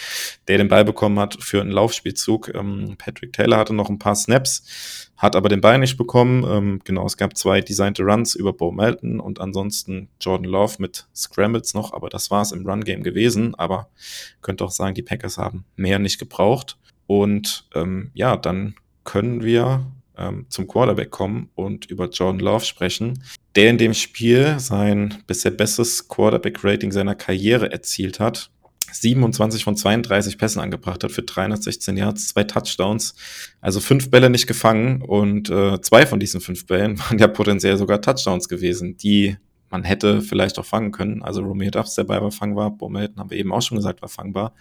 der 0.48 0.58
den 0.58 0.68
Ball 0.68 0.84
bekommen 0.84 1.18
hat 1.18 1.36
für 1.40 1.60
einen 1.60 1.70
Laufspielzug. 1.70 2.52
Ähm, 2.54 2.94
Patrick 2.98 3.32
Taylor 3.32 3.58
hatte 3.58 3.74
noch 3.74 3.88
ein 3.88 3.98
paar 3.98 4.16
Snaps, 4.16 5.03
hat 5.16 5.36
aber 5.36 5.48
den 5.48 5.60
Ball 5.60 5.78
nicht 5.78 5.96
bekommen. 5.96 6.44
Ähm, 6.44 6.80
genau, 6.84 7.06
es 7.06 7.16
gab 7.16 7.36
zwei 7.36 7.60
designte 7.60 8.02
Runs 8.02 8.34
über 8.34 8.52
Bo 8.52 8.72
Melton 8.72 9.20
und 9.20 9.40
ansonsten 9.40 10.08
Jordan 10.20 10.50
Love 10.50 10.76
mit 10.78 11.06
Scrambles 11.14 11.74
noch, 11.74 11.92
aber 11.92 12.08
das 12.08 12.30
war 12.30 12.42
es 12.42 12.52
im 12.52 12.66
Run-Game 12.66 13.02
gewesen. 13.02 13.54
Aber 13.54 13.88
könnte 14.42 14.64
auch 14.64 14.70
sagen, 14.70 14.94
die 14.94 15.02
Packers 15.02 15.38
haben 15.38 15.64
mehr 15.76 15.98
nicht 15.98 16.18
gebraucht. 16.18 16.76
Und 17.06 17.68
ähm, 17.74 18.10
ja, 18.14 18.36
dann 18.36 18.74
können 19.04 19.42
wir 19.42 19.86
ähm, 20.16 20.46
zum 20.48 20.66
Quarterback 20.66 21.10
kommen 21.10 21.50
und 21.54 21.86
über 21.86 22.08
Jordan 22.08 22.40
Love 22.40 22.64
sprechen, 22.64 23.22
der 23.56 23.70
in 23.70 23.78
dem 23.78 23.94
Spiel 23.94 24.58
sein 24.58 25.22
bisher 25.26 25.50
bestes 25.50 26.08
Quarterback-Rating 26.08 26.92
seiner 26.92 27.14
Karriere 27.14 27.70
erzielt 27.70 28.20
hat. 28.20 28.50
27 28.92 29.64
von 29.64 29.76
32 29.76 30.38
Pässen 30.38 30.60
angebracht 30.60 31.02
hat 31.04 31.12
für 31.12 31.22
316 31.22 31.96
Yards, 31.96 32.28
zwei 32.28 32.44
Touchdowns, 32.44 33.14
also 33.60 33.80
fünf 33.80 34.10
Bälle 34.10 34.30
nicht 34.30 34.46
gefangen 34.46 35.02
und 35.02 35.50
äh, 35.50 35.80
zwei 35.80 36.06
von 36.06 36.20
diesen 36.20 36.40
fünf 36.40 36.66
Bällen 36.66 36.98
waren 36.98 37.18
ja 37.18 37.26
potenziell 37.26 37.76
sogar 37.76 38.00
Touchdowns 38.00 38.48
gewesen, 38.48 38.96
die 38.96 39.36
man 39.70 39.82
hätte 39.82 40.22
vielleicht 40.22 40.58
auch 40.58 40.64
fangen 40.64 40.92
können. 40.92 41.22
Also 41.22 41.42
Romeo 41.42 41.70
Duffs, 41.70 41.94
der 41.94 42.04
bei 42.04 42.20
war 42.20 42.30
fangbar, 42.30 42.70
Bomelton 42.70 43.18
haben 43.18 43.30
wir 43.30 43.38
eben 43.38 43.52
auch 43.52 43.62
schon 43.62 43.76
gesagt, 43.76 44.02
war 44.02 44.08
fangbar. 44.08 44.54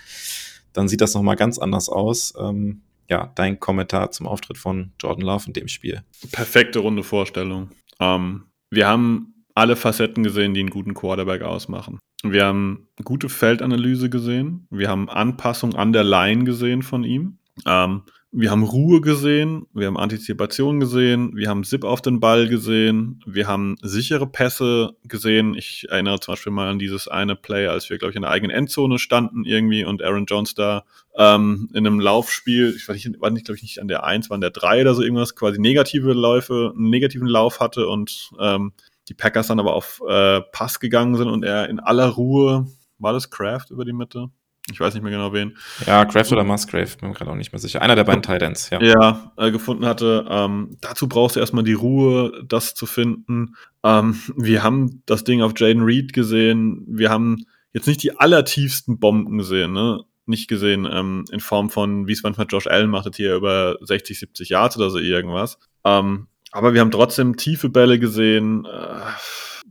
Dann 0.74 0.88
sieht 0.88 1.02
das 1.02 1.14
nochmal 1.14 1.36
ganz 1.36 1.60
anders 1.60 1.88
aus. 1.88 2.34
Ähm, 2.40 2.82
ja, 3.10 3.32
dein 3.36 3.60
Kommentar 3.60 4.10
zum 4.12 4.28
Auftritt 4.28 4.58
von 4.58 4.92
Jordan 5.00 5.26
Love 5.26 5.46
in 5.48 5.54
dem 5.54 5.68
Spiel. 5.68 6.02
Perfekte 6.32 6.80
runde 6.80 7.04
Vorstellung. 7.04 7.70
Ähm, 8.00 8.46
wir 8.72 8.88
haben 8.88 9.33
alle 9.56 9.76
Facetten 9.76 10.24
gesehen, 10.24 10.54
die 10.54 10.62
einen 10.62 10.70
guten 10.70 10.94
Quarterback 10.94 11.42
ausmachen. 11.42 12.00
Wir 12.24 12.46
haben 12.46 12.88
gute 13.04 13.30
Feldanalyse 13.30 14.10
gesehen. 14.10 14.68
Wir 14.70 14.90
haben 14.90 15.10
Anpassung 15.10 15.76
an 15.76 15.94
der 15.94 16.04
Line 16.04 16.46
gesehen 16.46 16.82
von 16.82 17.04
ihm. 17.04 17.38
Ähm, 17.66 18.04
wir 18.36 18.50
haben 18.50 18.64
Ruhe 18.64 19.00
gesehen, 19.00 19.68
wir 19.74 19.86
haben 19.86 19.98
Antizipation 19.98 20.80
gesehen, 20.80 21.36
wir 21.36 21.50
haben 21.50 21.64
Zip 21.64 21.84
auf 21.84 22.02
den 22.02 22.20
Ball 22.20 22.48
gesehen, 22.48 23.24
wir 23.28 23.48
haben 23.48 23.76
sichere 23.84 24.26
Pässe 24.26 24.96
gesehen. 25.04 25.54
Ich 25.54 25.86
erinnere 25.90 26.20
zum 26.20 26.32
Beispiel 26.32 26.52
mal 26.52 26.68
an 26.68 26.80
dieses 26.80 27.08
eine 27.08 27.36
Play, 27.36 27.68
als 27.68 27.92
wir, 27.92 28.00
glaube 28.00 28.10
ich, 28.10 28.16
in 28.16 28.24
der 28.24 28.32
eigenen 28.32 28.56
Endzone 28.56 28.98
standen 28.98 29.46
irgendwie 29.46 29.86
und 29.86 30.02
Aaron 30.02 30.26
Jones 30.26 30.56
da 30.56 30.84
ähm, 31.16 31.70
in 31.74 31.86
einem 31.86 32.00
Laufspiel, 32.00 32.74
ich 32.76 32.90
weiß 32.90 32.96
nicht, 32.96 33.22
war 33.22 33.30
nicht, 33.30 33.46
glaube 33.46 33.58
ich, 33.58 33.64
nicht 33.64 33.80
an 33.80 33.88
der 33.88 34.04
1, 34.04 34.32
war 34.32 34.36
an 34.36 34.42
der 34.42 34.50
3 34.50 34.82
oder 34.82 34.96
so 34.96 35.04
irgendwas, 35.04 35.36
quasi 35.36 35.60
negative 35.62 36.14
Läufe, 36.14 36.74
einen 36.76 36.90
negativen 36.90 37.28
Lauf 37.28 37.60
hatte 37.60 37.88
und 37.88 38.32
ähm, 38.40 38.74
die 39.10 39.14
Packers 39.14 39.48
dann 39.48 39.60
aber 39.60 39.74
auf 39.74 40.02
äh, 40.08 40.42
Pass 40.52 40.80
gegangen 40.80 41.16
sind 41.16 41.28
und 41.28 41.44
er 41.44 41.70
in 41.70 41.80
aller 41.80 42.08
Ruhe, 42.08 42.68
war 42.98 43.14
das 43.14 43.30
Kraft 43.30 43.72
über 43.72 43.86
die 43.86 43.94
Mitte? 43.94 44.30
Ich 44.72 44.80
weiß 44.80 44.94
nicht 44.94 45.04
mehr 45.04 45.12
genau 45.12 45.34
wen. 45.34 45.58
Ja, 45.86 46.06
Kraft 46.06 46.32
oder 46.32 46.46
Musgrave, 46.46 46.96
bin 46.98 47.10
mir 47.10 47.16
gerade 47.16 47.30
auch 47.32 47.36
nicht 47.36 47.52
mehr 47.52 47.60
sicher. 47.60 47.82
Einer 47.82 47.96
der 47.96 48.06
beiden 48.06 48.24
Titans, 48.24 48.70
ja. 48.70 48.82
Ja, 48.82 49.34
äh, 49.36 49.52
gefunden 49.52 49.86
hatte. 49.86 50.26
Ähm, 50.30 50.78
dazu 50.80 51.10
brauchst 51.10 51.36
du 51.36 51.42
erstmal 51.42 51.66
die 51.66 51.74
Ruhe, 51.74 52.46
das 52.48 52.74
zu 52.74 52.86
finden. 52.86 53.56
Ähm, 53.84 54.18
wir 54.38 54.64
haben 54.64 55.04
das 55.06 55.26
Ding 55.26 55.42
auf 55.42 55.52
Jaden 55.58 55.84
Reed 55.84 56.14
gesehen. 56.14 56.86
Wir 56.88 57.10
haben 57.10 57.44
jetzt 57.74 57.88
nicht 57.88 58.02
die 58.04 58.18
allertiefsten 58.18 59.00
Bomben 59.00 59.38
gesehen, 59.38 59.74
ne? 59.74 60.04
Nicht 60.26 60.48
gesehen 60.48 60.88
ähm, 60.90 61.26
in 61.30 61.42
Form 61.42 61.70
von, 61.70 62.08
wie 62.08 62.14
es 62.14 62.24
manchmal 62.24 62.48
Josh 62.50 62.68
Allen 62.68 62.90
macht, 62.90 63.06
jetzt 63.06 63.18
hier 63.18 63.36
über 63.36 63.76
60, 63.82 64.18
70 64.18 64.48
Yards 64.48 64.78
oder 64.78 64.90
so 64.90 64.98
irgendwas. 64.98 65.58
Ähm, 65.84 66.28
aber 66.54 66.74
wir 66.74 66.82
haben 66.82 66.92
trotzdem 66.92 67.36
tiefe 67.36 67.70
Bälle 67.70 68.00
gesehen. 68.00 68.66
Äh, 68.66 69.02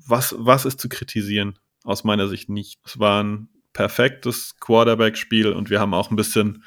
was, 0.07 0.35
was 0.39 0.65
ist 0.65 0.81
zu 0.81 0.89
kritisieren? 0.89 1.59
Aus 1.85 2.05
meiner 2.05 2.29
Sicht 2.29 2.49
nicht. 2.49 2.81
Es 2.85 2.99
waren 2.99 3.49
perfektes 3.73 4.57
Quarterback-Spiel 4.61 5.53
und 5.53 5.71
wir 5.71 5.81
haben 5.81 5.95
auch 5.95 6.11
ein 6.11 6.17
bisschen, 6.17 6.65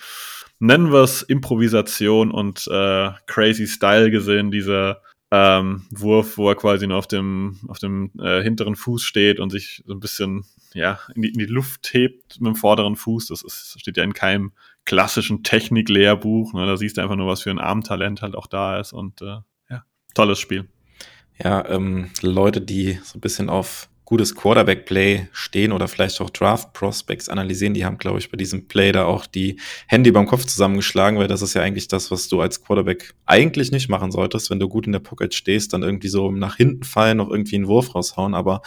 nennen 0.60 0.92
wir 0.92 1.04
es, 1.04 1.22
Improvisation 1.22 2.32
und 2.32 2.68
äh, 2.68 3.12
crazy 3.28 3.68
Style 3.68 4.10
gesehen, 4.10 4.52
dieser 4.52 5.02
ähm, 5.32 5.86
Wurf, 5.92 6.38
wo 6.38 6.50
er 6.50 6.56
quasi 6.56 6.88
nur 6.88 6.98
auf 6.98 7.08
dem, 7.08 7.60
auf 7.68 7.80
dem 7.80 8.12
äh, 8.20 8.42
hinteren 8.42 8.76
Fuß 8.76 9.04
steht 9.04 9.40
und 9.40 9.50
sich 9.50 9.84
so 9.86 9.94
ein 9.94 10.00
bisschen 10.00 10.46
ja, 10.74 11.00
in, 11.14 11.24
die, 11.24 11.30
in 11.30 11.40
die 11.40 11.46
Luft 11.46 11.94
hebt 11.94 12.40
mit 12.40 12.48
dem 12.48 12.56
vorderen 12.56 12.96
Fuß. 12.96 13.28
Das 13.28 13.42
ist, 13.42 13.80
steht 13.80 13.98
ja 13.98 14.04
in 14.04 14.14
keinem 14.14 14.54
klassischen 14.86 15.44
Technik-Lehrbuch. 15.44 16.54
Ne? 16.54 16.66
Da 16.66 16.78
siehst 16.78 16.98
du 16.98 17.02
einfach 17.02 17.16
nur, 17.16 17.28
was 17.28 17.42
für 17.42 17.52
ein 17.52 17.60
Armtalent 17.60 18.22
halt 18.22 18.36
auch 18.36 18.48
da 18.48 18.80
ist 18.80 18.94
und 18.94 19.22
äh, 19.22 19.40
tolles 20.16 20.40
Spiel. 20.40 20.68
Ja, 21.44 21.68
ähm, 21.70 22.10
Leute, 22.22 22.62
die 22.62 23.00
so 23.04 23.18
ein 23.18 23.22
bisschen 23.22 23.50
auf 23.50 23.90
gutes 24.06 24.36
Quarterback-Play 24.36 25.28
stehen 25.32 25.72
oder 25.72 25.88
vielleicht 25.88 26.22
auch 26.22 26.30
Draft-Prospects 26.30 27.28
analysieren, 27.28 27.74
die 27.74 27.86
haben, 27.86 27.98
glaube 27.98 28.20
ich, 28.20 28.30
bei 28.30 28.38
diesem 28.38 28.68
Play 28.68 28.92
da 28.92 29.06
auch 29.06 29.26
die 29.26 29.60
Hände 29.88 30.12
beim 30.12 30.28
Kopf 30.28 30.46
zusammengeschlagen, 30.46 31.20
weil 31.20 31.28
das 31.28 31.42
ist 31.42 31.56
ja 31.56 31.64
eigentlich 31.64 31.88
das, 31.88 32.12
was 32.12 32.28
du 32.28 32.40
als 32.40 32.64
Quarterback 32.64 33.16
eigentlich 33.26 33.72
nicht 33.72 33.90
machen 33.90 34.12
solltest, 34.12 34.52
wenn 34.52 34.60
du 34.60 34.70
gut 34.70 34.86
in 34.86 34.92
der 34.92 35.00
Pocket 35.00 35.34
stehst, 35.34 35.74
dann 35.74 35.82
irgendwie 35.82 36.08
so 36.08 36.32
nach 36.32 36.56
hinten 36.56 36.84
fallen, 36.84 37.18
noch 37.18 37.32
irgendwie 37.32 37.56
einen 37.56 37.68
Wurf 37.68 37.96
raushauen, 37.96 38.36
aber 38.36 38.62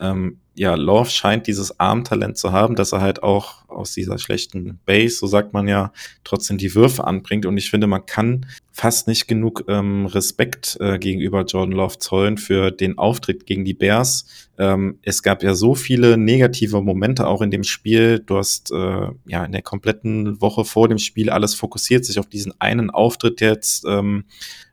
ähm, 0.00 0.38
ja, 0.58 0.74
Love 0.74 1.08
scheint 1.08 1.46
dieses 1.46 1.78
Armtalent 1.78 2.36
zu 2.36 2.50
haben, 2.50 2.74
dass 2.74 2.92
er 2.92 3.00
halt 3.00 3.22
auch 3.22 3.68
aus 3.68 3.92
dieser 3.92 4.18
schlechten 4.18 4.80
Base, 4.84 5.16
so 5.16 5.28
sagt 5.28 5.52
man 5.52 5.68
ja, 5.68 5.92
trotzdem 6.24 6.58
die 6.58 6.74
Würfe 6.74 7.06
anbringt. 7.06 7.46
Und 7.46 7.56
ich 7.56 7.70
finde, 7.70 7.86
man 7.86 8.04
kann 8.06 8.46
fast 8.72 9.06
nicht 9.06 9.28
genug 9.28 9.64
ähm, 9.68 10.06
Respekt 10.06 10.76
äh, 10.80 10.98
gegenüber 10.98 11.44
Jordan 11.44 11.76
Love 11.76 11.98
zollen 11.98 12.38
für 12.38 12.72
den 12.72 12.98
Auftritt 12.98 13.46
gegen 13.46 13.64
die 13.64 13.74
Bears. 13.74 14.48
Ähm, 14.58 14.98
es 15.02 15.22
gab 15.22 15.44
ja 15.44 15.54
so 15.54 15.76
viele 15.76 16.16
negative 16.16 16.82
Momente 16.82 17.28
auch 17.28 17.40
in 17.40 17.52
dem 17.52 17.62
Spiel. 17.62 18.18
Du 18.18 18.36
hast 18.36 18.72
äh, 18.72 19.08
ja 19.26 19.44
in 19.44 19.52
der 19.52 19.62
kompletten 19.62 20.40
Woche 20.40 20.64
vor 20.64 20.88
dem 20.88 20.98
Spiel 20.98 21.30
alles 21.30 21.54
fokussiert 21.54 22.04
sich 22.04 22.18
auf 22.18 22.26
diesen 22.26 22.52
einen 22.60 22.90
Auftritt 22.90 23.40
jetzt. 23.40 23.84
Ähm, 23.86 24.24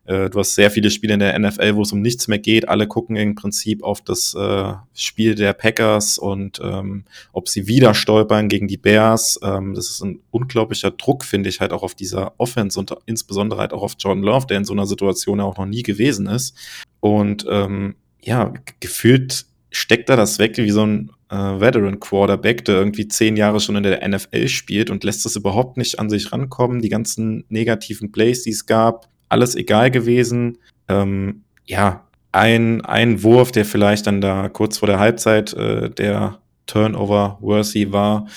äh, 0.06 0.30
du 0.30 0.40
hast 0.40 0.56
sehr 0.56 0.72
viele 0.72 0.92
Spiele 0.92 1.16
in 1.16 1.20
der 1.20 1.38
NFL, 1.38 1.76
wo 1.76 1.82
es 1.82 1.92
um 1.92 2.02
nichts 2.02 2.28
mehr 2.28 2.40
geht. 2.40 2.70
Alle 2.70 2.88
gucken 2.88 3.16
im 3.16 3.36
Prinzip 3.36 3.84
auf 3.84 4.02
das 4.02 4.36
äh, 4.36 4.74
Spiel 4.94 5.36
der 5.36 5.54
Packers 5.54 6.18
und 6.18 6.60
ähm, 6.64 7.06
ob 7.34 7.50
sie 7.50 7.68
wieder 7.68 7.94
stolpern 7.94 8.48
gegen 8.48 8.68
die 8.68 8.78
Bears. 8.78 9.40
Ähm, 9.44 9.74
das 9.74 9.90
ist 9.90 10.02
ein 10.02 10.20
unglaublicher 10.32 10.92
Druck, 10.92 11.26
finde 11.26 11.50
ich, 11.50 11.60
halt 11.60 11.74
auch 11.74 11.84
auf 11.84 11.96
dieser 11.96 12.34
Offense 12.38 12.80
und 12.80 12.96
insbesondere 13.06 13.60
halt 13.60 13.74
auch 13.74 13.82
auf 13.82 13.96
Jordan 14.00 14.24
Love, 14.24 14.46
der 14.48 14.58
in 14.58 14.66
so 14.66 14.74
einer 14.74 14.86
Situation 14.86 15.42
auch 15.42 15.58
noch 15.58 15.66
nie 15.66 15.84
gewesen 15.84 16.28
ist. 16.28 16.56
Und 17.00 17.46
ähm, 17.50 17.96
ja, 18.22 18.54
gefühlt 18.80 19.46
steckt 19.72 20.10
er 20.10 20.18
das 20.18 20.40
weg 20.40 20.58
wie 20.58 20.72
so 20.72 20.86
ein 20.86 21.12
äh, 21.30 21.36
Veteran 21.36 22.00
Quarterback, 22.00 22.64
der 22.66 22.76
irgendwie 22.76 23.08
zehn 23.08 23.36
Jahre 23.36 23.60
schon 23.60 23.76
in 23.76 23.84
der 23.84 24.08
NFL 24.08 24.48
spielt 24.48 24.90
und 24.90 25.04
lässt 25.04 25.26
das 25.26 25.36
überhaupt 25.36 25.78
nicht 25.78 26.00
an 26.00 26.10
sich 26.10 26.32
rankommen. 26.32 26.82
Die 26.82 26.90
ganzen 26.90 27.44
negativen 27.50 28.12
Plays, 28.12 28.44
die 28.44 28.52
es 28.52 28.66
gab, 28.66 29.10
alles 29.30 29.56
egal 29.56 29.92
gewesen. 29.92 30.58
Ähm, 30.88 31.44
ja, 31.66 32.08
ein, 32.32 32.82
ein 32.82 33.24
Wurf, 33.24 33.52
der 33.52 33.66
vielleicht 33.66 34.08
dann 34.08 34.22
da 34.22 34.50
kurz 34.50 34.78
vor 34.78 34.88
der 34.88 35.00
Halbzeit 35.00 35.54
äh, 35.54 35.90
der 35.90 36.40
Turnover 36.66 37.38
worthy 37.42 37.92
war, 37.92 38.28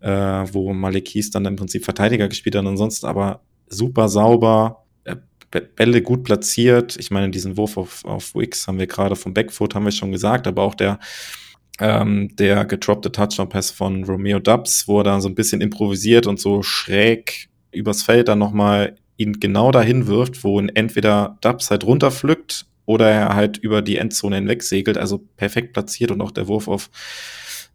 äh, 0.00 0.10
wo 0.10 0.72
Malik 0.72 1.06
Keys 1.06 1.30
dann 1.30 1.44
im 1.44 1.56
Prinzip 1.56 1.84
Verteidiger 1.84 2.28
gespielt 2.28 2.56
hat. 2.56 2.66
Ansonsten 2.66 3.06
aber 3.06 3.42
super 3.68 4.08
sauber, 4.08 4.84
äh, 5.04 5.16
Bälle 5.76 6.02
gut 6.02 6.24
platziert. 6.24 6.96
Ich 6.98 7.10
meine, 7.10 7.30
diesen 7.30 7.56
Wurf 7.56 7.76
auf, 7.76 8.04
auf 8.04 8.34
Wicks 8.34 8.66
haben 8.66 8.78
wir 8.78 8.86
gerade 8.86 9.16
vom 9.16 9.34
Backfoot, 9.34 9.74
haben 9.74 9.84
wir 9.84 9.92
schon 9.92 10.12
gesagt, 10.12 10.46
aber 10.46 10.62
auch 10.62 10.74
der 10.74 10.98
ähm, 11.80 12.34
der 12.36 12.64
gedroppte 12.64 13.10
Touchdown-Pass 13.10 13.70
von 13.70 14.04
Romeo 14.04 14.38
Dubs, 14.38 14.86
wo 14.86 15.00
er 15.00 15.04
da 15.04 15.20
so 15.20 15.28
ein 15.28 15.34
bisschen 15.34 15.60
improvisiert 15.60 16.26
und 16.26 16.38
so 16.38 16.62
schräg 16.62 17.48
übers 17.72 18.02
Feld 18.02 18.28
dann 18.28 18.38
nochmal 18.38 18.96
ihn 19.22 19.40
genau 19.40 19.70
dahin 19.70 20.06
wirft, 20.06 20.44
wo 20.44 20.60
ihn 20.60 20.68
entweder 20.68 21.38
Dubs 21.40 21.70
halt 21.70 21.84
runterpflückt 21.84 22.66
oder 22.84 23.08
er 23.10 23.34
halt 23.34 23.58
über 23.58 23.82
die 23.82 23.96
Endzone 23.96 24.36
hinweg 24.36 24.62
segelt, 24.62 24.98
also 24.98 25.18
perfekt 25.36 25.72
platziert 25.72 26.10
und 26.10 26.20
auch 26.20 26.30
der 26.30 26.48
Wurf 26.48 26.68
auf, 26.68 26.90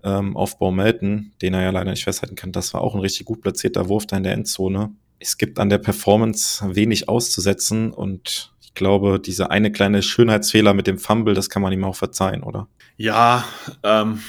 ähm, 0.04 0.36
auf 0.36 0.60
Melton, 0.60 1.32
den 1.42 1.54
er 1.54 1.64
ja 1.64 1.70
leider 1.72 1.92
nicht 1.92 2.04
festhalten 2.04 2.36
kann, 2.36 2.52
das 2.52 2.74
war 2.74 2.82
auch 2.82 2.94
ein 2.94 3.02
richtig 3.02 3.26
gut 3.26 3.42
platzierter 3.42 3.90
Wurf 3.90 4.06
da 4.06 4.18
in 4.18 4.24
der 4.24 4.34
Endzone. 4.34 4.92
Es 5.20 5.38
gibt 5.38 5.60
an 5.60 5.70
der 5.70 5.80
Performance 5.80 6.64
wenig 6.76 7.10
auszusetzen 7.10 7.92
und 7.92 8.54
ich 8.62 8.74
glaube, 8.76 9.20
dieser 9.20 9.50
eine 9.50 9.72
kleine 9.72 10.04
Schönheitsfehler 10.04 10.74
mit 10.74 10.86
dem 10.86 11.00
Fumble, 11.00 11.34
das 11.34 11.50
kann 11.50 11.64
man 11.64 11.74
ihm 11.74 11.84
auch 11.84 11.96
verzeihen, 11.96 12.44
oder? 12.44 12.68
Ja, 12.98 13.46
ähm, 13.84 14.20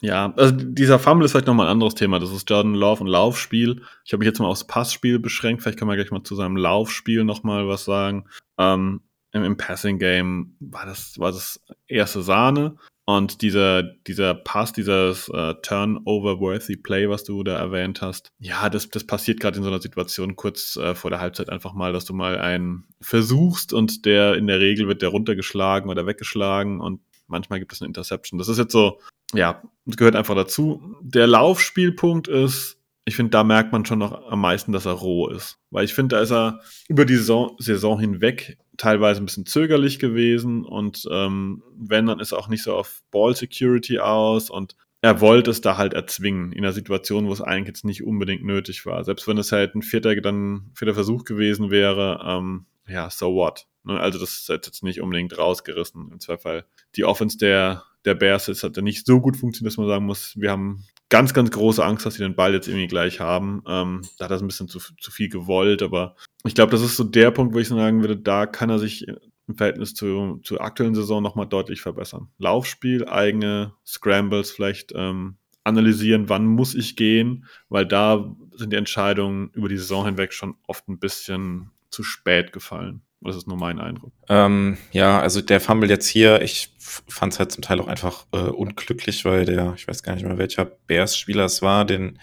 ja, 0.00 0.32
also 0.36 0.54
dieser 0.56 0.98
Fumble 0.98 1.24
ist 1.24 1.32
vielleicht 1.32 1.46
nochmal 1.46 1.66
ein 1.66 1.72
anderes 1.72 1.94
Thema. 1.94 2.18
Das 2.18 2.30
ist 2.30 2.48
Jordan 2.48 2.74
Love 2.74 3.02
und 3.02 3.08
Laufspiel. 3.08 3.82
Ich 4.04 4.12
habe 4.12 4.18
mich 4.18 4.26
jetzt 4.26 4.38
mal 4.38 4.48
aufs 4.48 4.66
Passspiel 4.66 5.18
beschränkt. 5.18 5.62
Vielleicht 5.62 5.78
kann 5.78 5.88
man 5.88 5.96
gleich 5.96 6.10
mal 6.10 6.22
zu 6.22 6.34
seinem 6.34 6.56
Laufspiel 6.56 7.24
nochmal 7.24 7.68
was 7.68 7.84
sagen. 7.84 8.26
Ähm, 8.58 9.02
im, 9.32 9.44
im 9.44 9.56
Passing 9.56 9.98
Game 9.98 10.56
war 10.60 10.86
das, 10.86 11.18
war 11.18 11.32
das 11.32 11.60
erste 11.86 12.22
Sahne. 12.22 12.76
Und 13.06 13.42
dieser, 13.42 13.82
dieser 13.82 14.34
Pass, 14.34 14.72
dieses 14.72 15.28
äh, 15.28 15.54
Turnover-worthy 15.60 16.76
Play, 16.76 17.10
was 17.10 17.24
du 17.24 17.42
da 17.42 17.58
erwähnt 17.58 18.00
hast, 18.00 18.30
ja, 18.38 18.70
das, 18.70 18.88
das 18.88 19.04
passiert 19.04 19.40
gerade 19.40 19.58
in 19.58 19.62
so 19.62 19.68
einer 19.68 19.82
Situation 19.82 20.36
kurz 20.36 20.76
äh, 20.76 20.94
vor 20.94 21.10
der 21.10 21.20
Halbzeit 21.20 21.50
einfach 21.50 21.74
mal, 21.74 21.92
dass 21.92 22.06
du 22.06 22.14
mal 22.14 22.38
einen 22.38 22.86
versuchst 23.02 23.74
und 23.74 24.06
der 24.06 24.36
in 24.36 24.46
der 24.46 24.58
Regel 24.58 24.88
wird 24.88 25.02
der 25.02 25.10
runtergeschlagen 25.10 25.90
oder 25.90 26.06
weggeschlagen 26.06 26.80
und 26.80 27.00
manchmal 27.26 27.58
gibt 27.58 27.72
es 27.72 27.80
eine 27.80 27.88
Interception. 27.88 28.38
Das 28.38 28.48
ist 28.48 28.58
jetzt 28.58 28.72
so, 28.72 29.00
ja, 29.32 29.62
gehört 29.86 30.16
einfach 30.16 30.34
dazu. 30.34 30.96
Der 31.02 31.26
Laufspielpunkt 31.26 32.28
ist, 32.28 32.78
ich 33.04 33.16
finde, 33.16 33.30
da 33.30 33.44
merkt 33.44 33.72
man 33.72 33.84
schon 33.84 33.98
noch 33.98 34.30
am 34.30 34.40
meisten, 34.40 34.72
dass 34.72 34.86
er 34.86 34.92
roh 34.92 35.28
ist. 35.28 35.58
Weil 35.70 35.84
ich 35.84 35.94
finde, 35.94 36.16
da 36.16 36.22
ist 36.22 36.32
er 36.32 36.60
über 36.88 37.04
die 37.04 37.16
Saison, 37.16 37.56
Saison 37.58 37.98
hinweg 37.98 38.58
teilweise 38.76 39.22
ein 39.22 39.26
bisschen 39.26 39.46
zögerlich 39.46 39.98
gewesen 39.98 40.64
und 40.64 41.06
ähm, 41.10 41.62
wenn, 41.76 42.06
dann 42.06 42.18
ist 42.18 42.32
er 42.32 42.38
auch 42.38 42.48
nicht 42.48 42.62
so 42.62 42.74
auf 42.74 43.02
Ball 43.10 43.36
Security 43.36 44.00
aus 44.00 44.50
und 44.50 44.74
er 45.00 45.20
wollte 45.20 45.50
es 45.50 45.60
da 45.60 45.76
halt 45.76 45.92
erzwingen 45.92 46.52
in 46.52 46.64
einer 46.64 46.72
Situation, 46.72 47.26
wo 47.28 47.32
es 47.32 47.42
eigentlich 47.42 47.68
jetzt 47.68 47.84
nicht 47.84 48.02
unbedingt 48.04 48.42
nötig 48.42 48.86
war. 48.86 49.04
Selbst 49.04 49.28
wenn 49.28 49.36
es 49.36 49.52
halt 49.52 49.74
ein 49.74 49.82
vierter, 49.82 50.16
dann 50.16 50.70
vierter 50.74 50.94
Versuch 50.94 51.24
gewesen 51.24 51.70
wäre, 51.70 52.20
ähm, 52.26 52.64
ja, 52.88 53.10
so 53.10 53.34
what. 53.34 53.66
Ne? 53.84 53.98
Also 53.98 54.18
das 54.18 54.30
ist 54.36 54.48
jetzt 54.48 54.82
nicht 54.82 55.00
unbedingt 55.00 55.36
rausgerissen. 55.36 56.10
Im 56.10 56.20
Zweifel 56.20 56.64
die 56.96 57.04
Offense 57.04 57.38
der, 57.38 57.84
der 58.04 58.14
Bears 58.14 58.48
ist, 58.48 58.62
hat 58.62 58.76
nicht 58.76 59.06
so 59.06 59.20
gut 59.20 59.36
funktioniert, 59.36 59.72
dass 59.72 59.78
man 59.78 59.88
sagen 59.88 60.06
muss, 60.06 60.34
wir 60.36 60.50
haben 60.50 60.84
ganz, 61.08 61.34
ganz 61.34 61.50
große 61.50 61.84
Angst, 61.84 62.04
dass 62.04 62.14
sie 62.14 62.22
den 62.22 62.34
Ball 62.34 62.54
jetzt 62.54 62.68
irgendwie 62.68 62.88
gleich 62.88 63.20
haben. 63.20 63.62
Ähm, 63.66 64.02
da 64.18 64.24
hat 64.24 64.32
er 64.32 64.38
ein 64.38 64.46
bisschen 64.46 64.68
zu, 64.68 64.78
zu 64.78 65.10
viel 65.10 65.28
gewollt, 65.28 65.82
aber 65.82 66.16
ich 66.44 66.54
glaube, 66.54 66.72
das 66.72 66.82
ist 66.82 66.96
so 66.96 67.04
der 67.04 67.30
Punkt, 67.30 67.54
wo 67.54 67.58
ich 67.58 67.68
sagen 67.68 68.00
würde, 68.00 68.16
da 68.16 68.46
kann 68.46 68.70
er 68.70 68.78
sich 68.78 69.06
im 69.46 69.56
Verhältnis 69.56 69.94
zu, 69.94 70.40
zur 70.42 70.60
aktuellen 70.60 70.94
Saison 70.94 71.22
nochmal 71.22 71.46
deutlich 71.46 71.82
verbessern. 71.82 72.28
Laufspiel, 72.38 73.06
eigene 73.06 73.74
Scrambles 73.86 74.50
vielleicht 74.50 74.92
ähm, 74.94 75.36
analysieren, 75.64 76.28
wann 76.28 76.46
muss 76.46 76.74
ich 76.74 76.96
gehen, 76.96 77.46
weil 77.68 77.86
da 77.86 78.34
sind 78.52 78.72
die 78.72 78.76
Entscheidungen 78.76 79.50
über 79.52 79.68
die 79.68 79.78
Saison 79.78 80.04
hinweg 80.04 80.32
schon 80.32 80.54
oft 80.66 80.88
ein 80.88 80.98
bisschen 80.98 81.70
zu 81.90 82.02
spät 82.02 82.52
gefallen. 82.52 83.02
Das 83.24 83.36
ist 83.36 83.48
nur 83.48 83.56
mein 83.56 83.80
Eindruck. 83.80 84.12
Ähm, 84.28 84.76
ja, 84.92 85.18
also 85.18 85.40
der 85.40 85.60
Fumble 85.60 85.88
jetzt 85.88 86.06
hier, 86.06 86.42
ich 86.42 86.74
fand 86.78 87.32
es 87.32 87.38
halt 87.38 87.52
zum 87.52 87.62
Teil 87.62 87.80
auch 87.80 87.88
einfach 87.88 88.26
äh, 88.32 88.36
unglücklich, 88.36 89.24
weil 89.24 89.46
der, 89.46 89.72
ich 89.76 89.88
weiß 89.88 90.02
gar 90.02 90.14
nicht 90.14 90.26
mehr 90.26 90.36
welcher 90.36 90.66
Bears-Spieler 90.66 91.46
es 91.46 91.62
war, 91.62 91.86
den, 91.86 92.18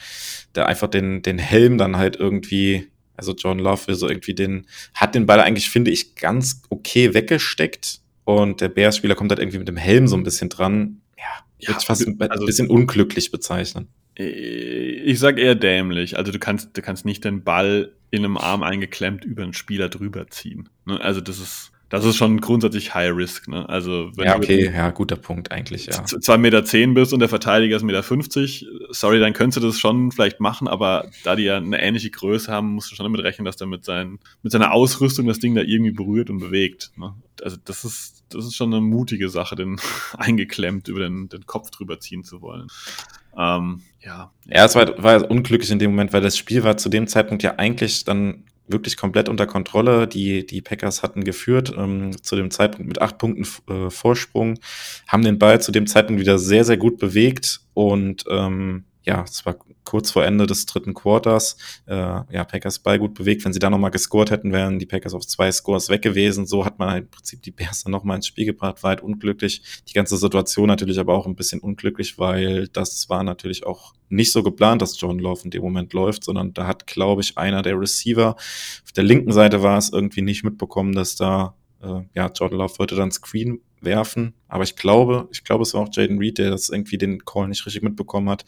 der 0.53 0.67
einfach 0.67 0.87
den, 0.87 1.23
den 1.23 1.39
Helm 1.39 1.79
dann 1.79 1.97
halt 1.97 2.17
irgendwie, 2.17 2.91
also 3.17 3.33
John 3.33 3.57
Love, 3.57 3.95
so 3.95 4.07
irgendwie 4.07 4.35
den, 4.35 4.67
hat 4.93 5.15
den 5.15 5.25
Ball 5.25 5.39
eigentlich, 5.39 5.71
finde 5.71 5.89
ich, 5.89 6.15
ganz 6.15 6.61
okay 6.69 7.15
weggesteckt 7.15 8.01
und 8.23 8.61
der 8.61 8.69
Bears-Spieler 8.69 9.15
kommt 9.15 9.31
halt 9.31 9.39
irgendwie 9.39 9.57
mit 9.57 9.67
dem 9.67 9.77
Helm 9.77 10.07
so 10.07 10.15
ein 10.15 10.23
bisschen 10.23 10.49
dran. 10.49 11.01
Ja, 11.17 11.45
ich 11.57 11.67
würde 11.67 11.79
es 11.79 11.83
fast 11.83 12.07
ein 12.07 12.21
also, 12.29 12.45
bisschen 12.45 12.69
unglücklich 12.69 13.31
bezeichnen. 13.31 13.87
Ich 14.23 15.19
sag 15.19 15.37
eher 15.37 15.55
dämlich. 15.55 16.17
Also 16.17 16.31
du 16.31 16.39
kannst, 16.39 16.77
du 16.77 16.81
kannst 16.81 17.05
nicht 17.05 17.23
den 17.23 17.43
Ball 17.43 17.91
in 18.11 18.25
einem 18.25 18.37
Arm 18.37 18.63
eingeklemmt 18.63 19.25
über 19.25 19.43
einen 19.43 19.53
Spieler 19.53 19.89
drüber 19.89 20.27
ziehen. 20.27 20.69
Ne? 20.85 20.99
Also 20.99 21.21
das 21.21 21.39
ist, 21.39 21.71
das 21.91 22.05
ist 22.05 22.15
schon 22.15 22.39
grundsätzlich 22.39 22.93
High 22.93 23.15
Risk. 23.15 23.47
Ne? 23.47 23.67
Also 23.67 24.11
wenn 24.15 24.25
ja, 24.25 24.37
okay, 24.37 24.65
du 24.65 24.71
ja, 24.71 24.91
guter 24.91 25.17
Punkt 25.17 25.51
eigentlich, 25.51 25.87
ja. 25.87 26.03
Zwei 26.05 26.37
Meter 26.37 26.63
zehn 26.63 26.93
bist 26.93 27.13
und 27.13 27.19
der 27.19 27.29
Verteidiger 27.29 27.75
ist 27.75 27.83
Meter, 27.83 28.03
fünfzig, 28.03 28.65
sorry, 28.91 29.19
dann 29.19 29.33
könntest 29.33 29.63
du 29.63 29.67
das 29.67 29.79
schon 29.79 30.11
vielleicht 30.11 30.39
machen, 30.39 30.67
aber 30.67 31.09
da 31.23 31.35
die 31.35 31.43
ja 31.43 31.57
eine 31.57 31.81
ähnliche 31.81 32.09
Größe 32.09 32.51
haben, 32.51 32.73
musst 32.73 32.91
du 32.91 32.95
schon 32.95 33.05
damit 33.05 33.21
rechnen, 33.21 33.45
dass 33.45 33.57
der 33.57 33.67
mit, 33.67 33.83
seinen, 33.83 34.19
mit 34.41 34.51
seiner 34.51 34.71
Ausrüstung 34.71 35.27
das 35.27 35.39
Ding 35.39 35.55
da 35.55 35.61
irgendwie 35.61 35.91
berührt 35.91 36.29
und 36.29 36.39
bewegt. 36.39 36.91
Ne? 36.95 37.13
Also 37.41 37.57
das 37.63 37.83
ist, 37.83 38.23
das 38.29 38.45
ist 38.45 38.55
schon 38.55 38.73
eine 38.73 38.81
mutige 38.81 39.29
Sache, 39.29 39.55
den 39.55 39.79
eingeklemmt 40.17 40.87
über 40.87 40.99
den, 40.99 41.29
den 41.29 41.45
Kopf 41.45 41.71
drüber 41.71 41.99
ziehen 41.99 42.23
zu 42.23 42.41
wollen. 42.41 42.67
Ähm, 43.37 43.81
ja. 44.01 44.31
Ja, 44.47 44.65
es 44.65 44.75
war, 44.75 45.01
war 45.01 45.29
unglücklich 45.29 45.71
in 45.71 45.79
dem 45.79 45.91
Moment, 45.91 46.13
weil 46.13 46.21
das 46.21 46.37
Spiel 46.37 46.63
war 46.63 46.77
zu 46.77 46.89
dem 46.89 47.07
Zeitpunkt 47.07 47.43
ja 47.43 47.55
eigentlich 47.57 48.03
dann 48.03 48.43
wirklich 48.67 48.97
komplett 48.97 49.29
unter 49.29 49.47
Kontrolle. 49.47 50.07
Die, 50.07 50.45
die 50.45 50.61
Packers 50.61 51.03
hatten 51.03 51.23
geführt, 51.23 51.73
ähm, 51.77 52.11
zu 52.21 52.35
dem 52.35 52.51
Zeitpunkt 52.51 52.87
mit 52.87 53.01
acht 53.01 53.17
Punkten 53.17 53.45
äh, 53.71 53.89
Vorsprung, 53.89 54.59
haben 55.07 55.23
den 55.23 55.39
Ball 55.39 55.61
zu 55.61 55.71
dem 55.71 55.87
Zeitpunkt 55.87 56.21
wieder 56.21 56.39
sehr, 56.39 56.63
sehr 56.63 56.77
gut 56.77 56.97
bewegt 56.97 57.61
und 57.73 58.23
ähm, 58.29 58.85
ja, 59.03 59.23
es 59.23 59.45
war 59.45 59.55
kurz 59.83 60.11
vor 60.11 60.23
Ende 60.23 60.45
des 60.45 60.65
dritten 60.65 60.93
Quarters. 60.93 61.57
Äh, 61.87 61.95
ja, 61.95 62.43
Packers 62.43 62.79
Ball 62.79 62.99
gut 62.99 63.13
bewegt. 63.15 63.43
Wenn 63.43 63.53
sie 63.53 63.59
da 63.59 63.69
nochmal 63.69 63.91
gescored 63.91 64.29
hätten, 64.29 64.51
wären 64.51 64.79
die 64.79 64.85
Packers 64.85 65.13
auf 65.13 65.25
zwei 65.25 65.51
Scores 65.51 65.89
weg 65.89 66.01
gewesen. 66.01 66.45
So 66.45 66.65
hat 66.65 66.77
man 66.77 66.89
halt 66.91 67.03
im 67.05 67.09
Prinzip 67.09 67.41
die 67.41 67.51
Bears 67.51 67.83
dann 67.83 67.91
nochmal 67.91 68.17
ins 68.17 68.27
Spiel 68.27 68.45
gebracht. 68.45 68.83
War 68.83 68.89
halt 68.89 69.01
unglücklich. 69.01 69.63
Die 69.87 69.93
ganze 69.93 70.17
Situation 70.17 70.67
natürlich 70.67 70.99
aber 70.99 71.15
auch 71.15 71.25
ein 71.25 71.35
bisschen 71.35 71.61
unglücklich, 71.61 72.19
weil 72.19 72.67
das 72.67 73.09
war 73.09 73.23
natürlich 73.23 73.65
auch 73.65 73.93
nicht 74.09 74.31
so 74.31 74.43
geplant, 74.43 74.81
dass 74.81 74.99
John 74.99 75.19
Love 75.19 75.41
in 75.45 75.51
dem 75.51 75.63
Moment 75.63 75.93
läuft, 75.93 76.23
sondern 76.23 76.53
da 76.53 76.67
hat, 76.67 76.85
glaube 76.85 77.21
ich, 77.21 77.37
einer 77.37 77.61
der 77.61 77.79
Receiver 77.79 78.35
auf 78.83 78.91
der 78.95 79.03
linken 79.03 79.31
Seite 79.31 79.63
war 79.63 79.77
es 79.77 79.91
irgendwie 79.91 80.21
nicht 80.21 80.43
mitbekommen, 80.43 80.93
dass 80.93 81.15
da 81.15 81.55
äh, 81.81 82.01
ja, 82.13 82.27
Jordan 82.27 82.59
Love 82.59 82.79
wollte 82.79 82.95
dann 82.95 83.11
Screen 83.11 83.61
werfen, 83.81 84.33
aber 84.47 84.63
ich 84.63 84.75
glaube, 84.75 85.27
ich 85.31 85.43
glaube, 85.43 85.63
es 85.63 85.73
war 85.73 85.81
auch 85.81 85.89
Jaden 85.91 86.19
Reed, 86.19 86.37
der 86.37 86.49
das 86.49 86.69
irgendwie 86.69 86.97
den 86.97 87.25
Call 87.25 87.47
nicht 87.47 87.65
richtig 87.65 87.83
mitbekommen 87.83 88.29
hat 88.29 88.45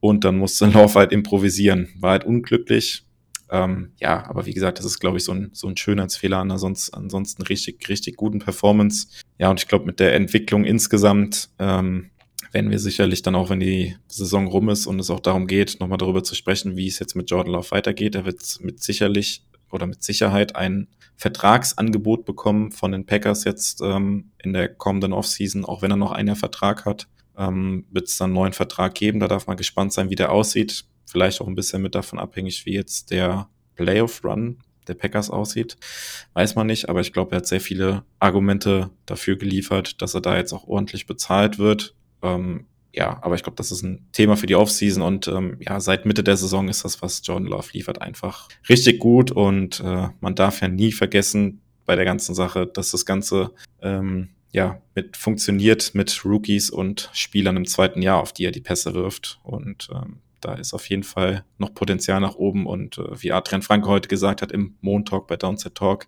und 0.00 0.24
dann 0.24 0.38
musste 0.38 0.66
Love 0.70 0.94
halt 0.94 1.12
improvisieren. 1.12 1.88
War 1.98 2.12
halt 2.12 2.24
unglücklich. 2.24 3.04
Ähm, 3.50 3.92
ja, 4.00 4.26
aber 4.28 4.46
wie 4.46 4.54
gesagt, 4.54 4.78
das 4.78 4.86
ist, 4.86 4.98
glaube 4.98 5.18
ich, 5.18 5.24
so 5.24 5.32
ein, 5.32 5.50
so 5.52 5.68
ein 5.68 5.76
Schönheitsfehler 5.76 6.38
an 6.38 6.50
ansonsten, 6.50 6.96
ansonsten 6.96 7.42
richtig, 7.42 7.88
richtig 7.88 8.16
guten 8.16 8.40
Performance. 8.40 9.08
Ja, 9.38 9.50
und 9.50 9.60
ich 9.60 9.68
glaube, 9.68 9.86
mit 9.86 10.00
der 10.00 10.14
Entwicklung 10.14 10.64
insgesamt 10.64 11.50
ähm, 11.58 12.10
werden 12.52 12.70
wir 12.70 12.78
sicherlich 12.78 13.22
dann 13.22 13.34
auch, 13.34 13.50
wenn 13.50 13.60
die 13.60 13.96
Saison 14.08 14.46
rum 14.48 14.68
ist 14.68 14.86
und 14.86 14.98
es 14.98 15.10
auch 15.10 15.20
darum 15.20 15.46
geht, 15.46 15.78
nochmal 15.78 15.98
darüber 15.98 16.24
zu 16.24 16.34
sprechen, 16.34 16.76
wie 16.76 16.88
es 16.88 16.98
jetzt 16.98 17.14
mit 17.14 17.30
Jordan 17.30 17.52
Love 17.52 17.70
weitergeht. 17.70 18.14
Er 18.14 18.24
wird 18.24 18.58
mit 18.62 18.82
sicherlich 18.82 19.44
oder 19.70 19.86
mit 19.86 20.02
Sicherheit 20.02 20.56
ein 20.56 20.88
Vertragsangebot 21.16 22.24
bekommen 22.24 22.72
von 22.72 22.92
den 22.92 23.06
Packers 23.06 23.44
jetzt 23.44 23.80
ähm, 23.80 24.30
in 24.42 24.52
der 24.52 24.68
kommenden 24.68 25.12
Offseason, 25.12 25.64
auch 25.64 25.82
wenn 25.82 25.90
er 25.90 25.96
noch 25.96 26.12
einen 26.12 26.36
Vertrag 26.36 26.84
hat, 26.84 27.08
ähm, 27.38 27.86
wird 27.90 28.08
es 28.08 28.18
dann 28.18 28.26
einen 28.26 28.34
neuen 28.34 28.52
Vertrag 28.52 28.94
geben. 28.94 29.20
Da 29.20 29.28
darf 29.28 29.46
man 29.46 29.56
gespannt 29.56 29.92
sein, 29.92 30.10
wie 30.10 30.14
der 30.14 30.32
aussieht. 30.32 30.84
Vielleicht 31.06 31.40
auch 31.40 31.46
ein 31.46 31.54
bisschen 31.54 31.82
mit 31.82 31.94
davon 31.94 32.18
abhängig, 32.18 32.66
wie 32.66 32.74
jetzt 32.74 33.10
der 33.10 33.48
Playoff-Run 33.76 34.58
der 34.88 34.94
Packers 34.94 35.30
aussieht. 35.30 35.76
Weiß 36.34 36.54
man 36.54 36.66
nicht, 36.66 36.88
aber 36.88 37.00
ich 37.00 37.12
glaube, 37.12 37.32
er 37.32 37.38
hat 37.38 37.46
sehr 37.46 37.60
viele 37.60 38.04
Argumente 38.18 38.90
dafür 39.04 39.36
geliefert, 39.36 40.00
dass 40.00 40.14
er 40.14 40.20
da 40.20 40.36
jetzt 40.36 40.52
auch 40.52 40.66
ordentlich 40.66 41.06
bezahlt 41.06 41.58
wird. 41.58 41.94
Ähm, 42.22 42.66
ja, 42.96 43.18
aber 43.22 43.34
ich 43.34 43.42
glaube, 43.42 43.56
das 43.56 43.70
ist 43.70 43.82
ein 43.82 44.08
Thema 44.12 44.36
für 44.36 44.46
die 44.46 44.54
Offseason 44.54 45.02
und 45.02 45.28
ähm, 45.28 45.58
ja, 45.60 45.78
seit 45.80 46.06
Mitte 46.06 46.24
der 46.24 46.38
Saison 46.38 46.68
ist 46.68 46.84
das, 46.84 47.02
was 47.02 47.20
John 47.22 47.44
Love 47.44 47.68
liefert, 47.72 48.00
einfach 48.00 48.48
richtig 48.70 49.00
gut 49.00 49.30
und 49.30 49.80
äh, 49.80 50.08
man 50.20 50.34
darf 50.34 50.62
ja 50.62 50.68
nie 50.68 50.92
vergessen 50.92 51.60
bei 51.84 51.94
der 51.94 52.06
ganzen 52.06 52.34
Sache, 52.34 52.66
dass 52.66 52.92
das 52.92 53.04
Ganze 53.04 53.52
ähm, 53.82 54.30
ja 54.52 54.80
mit 54.94 55.18
funktioniert 55.18 55.94
mit 55.94 56.24
Rookies 56.24 56.70
und 56.70 57.10
Spielern 57.12 57.58
im 57.58 57.66
zweiten 57.66 58.00
Jahr, 58.00 58.22
auf 58.22 58.32
die 58.32 58.46
er 58.46 58.50
die 58.50 58.62
Pässe 58.62 58.94
wirft 58.94 59.40
und 59.42 59.90
ähm, 59.92 60.20
da 60.40 60.54
ist 60.54 60.72
auf 60.72 60.88
jeden 60.88 61.02
Fall 61.02 61.44
noch 61.58 61.74
Potenzial 61.74 62.20
nach 62.20 62.36
oben 62.36 62.66
und 62.66 62.96
äh, 62.96 63.22
wie 63.22 63.30
Adrian 63.30 63.62
Franke 63.62 63.88
heute 63.88 64.08
gesagt 64.08 64.40
hat 64.40 64.52
im 64.52 64.76
Montalk 64.80 65.26
bei 65.26 65.36
Downset 65.36 65.74
Talk, 65.74 66.06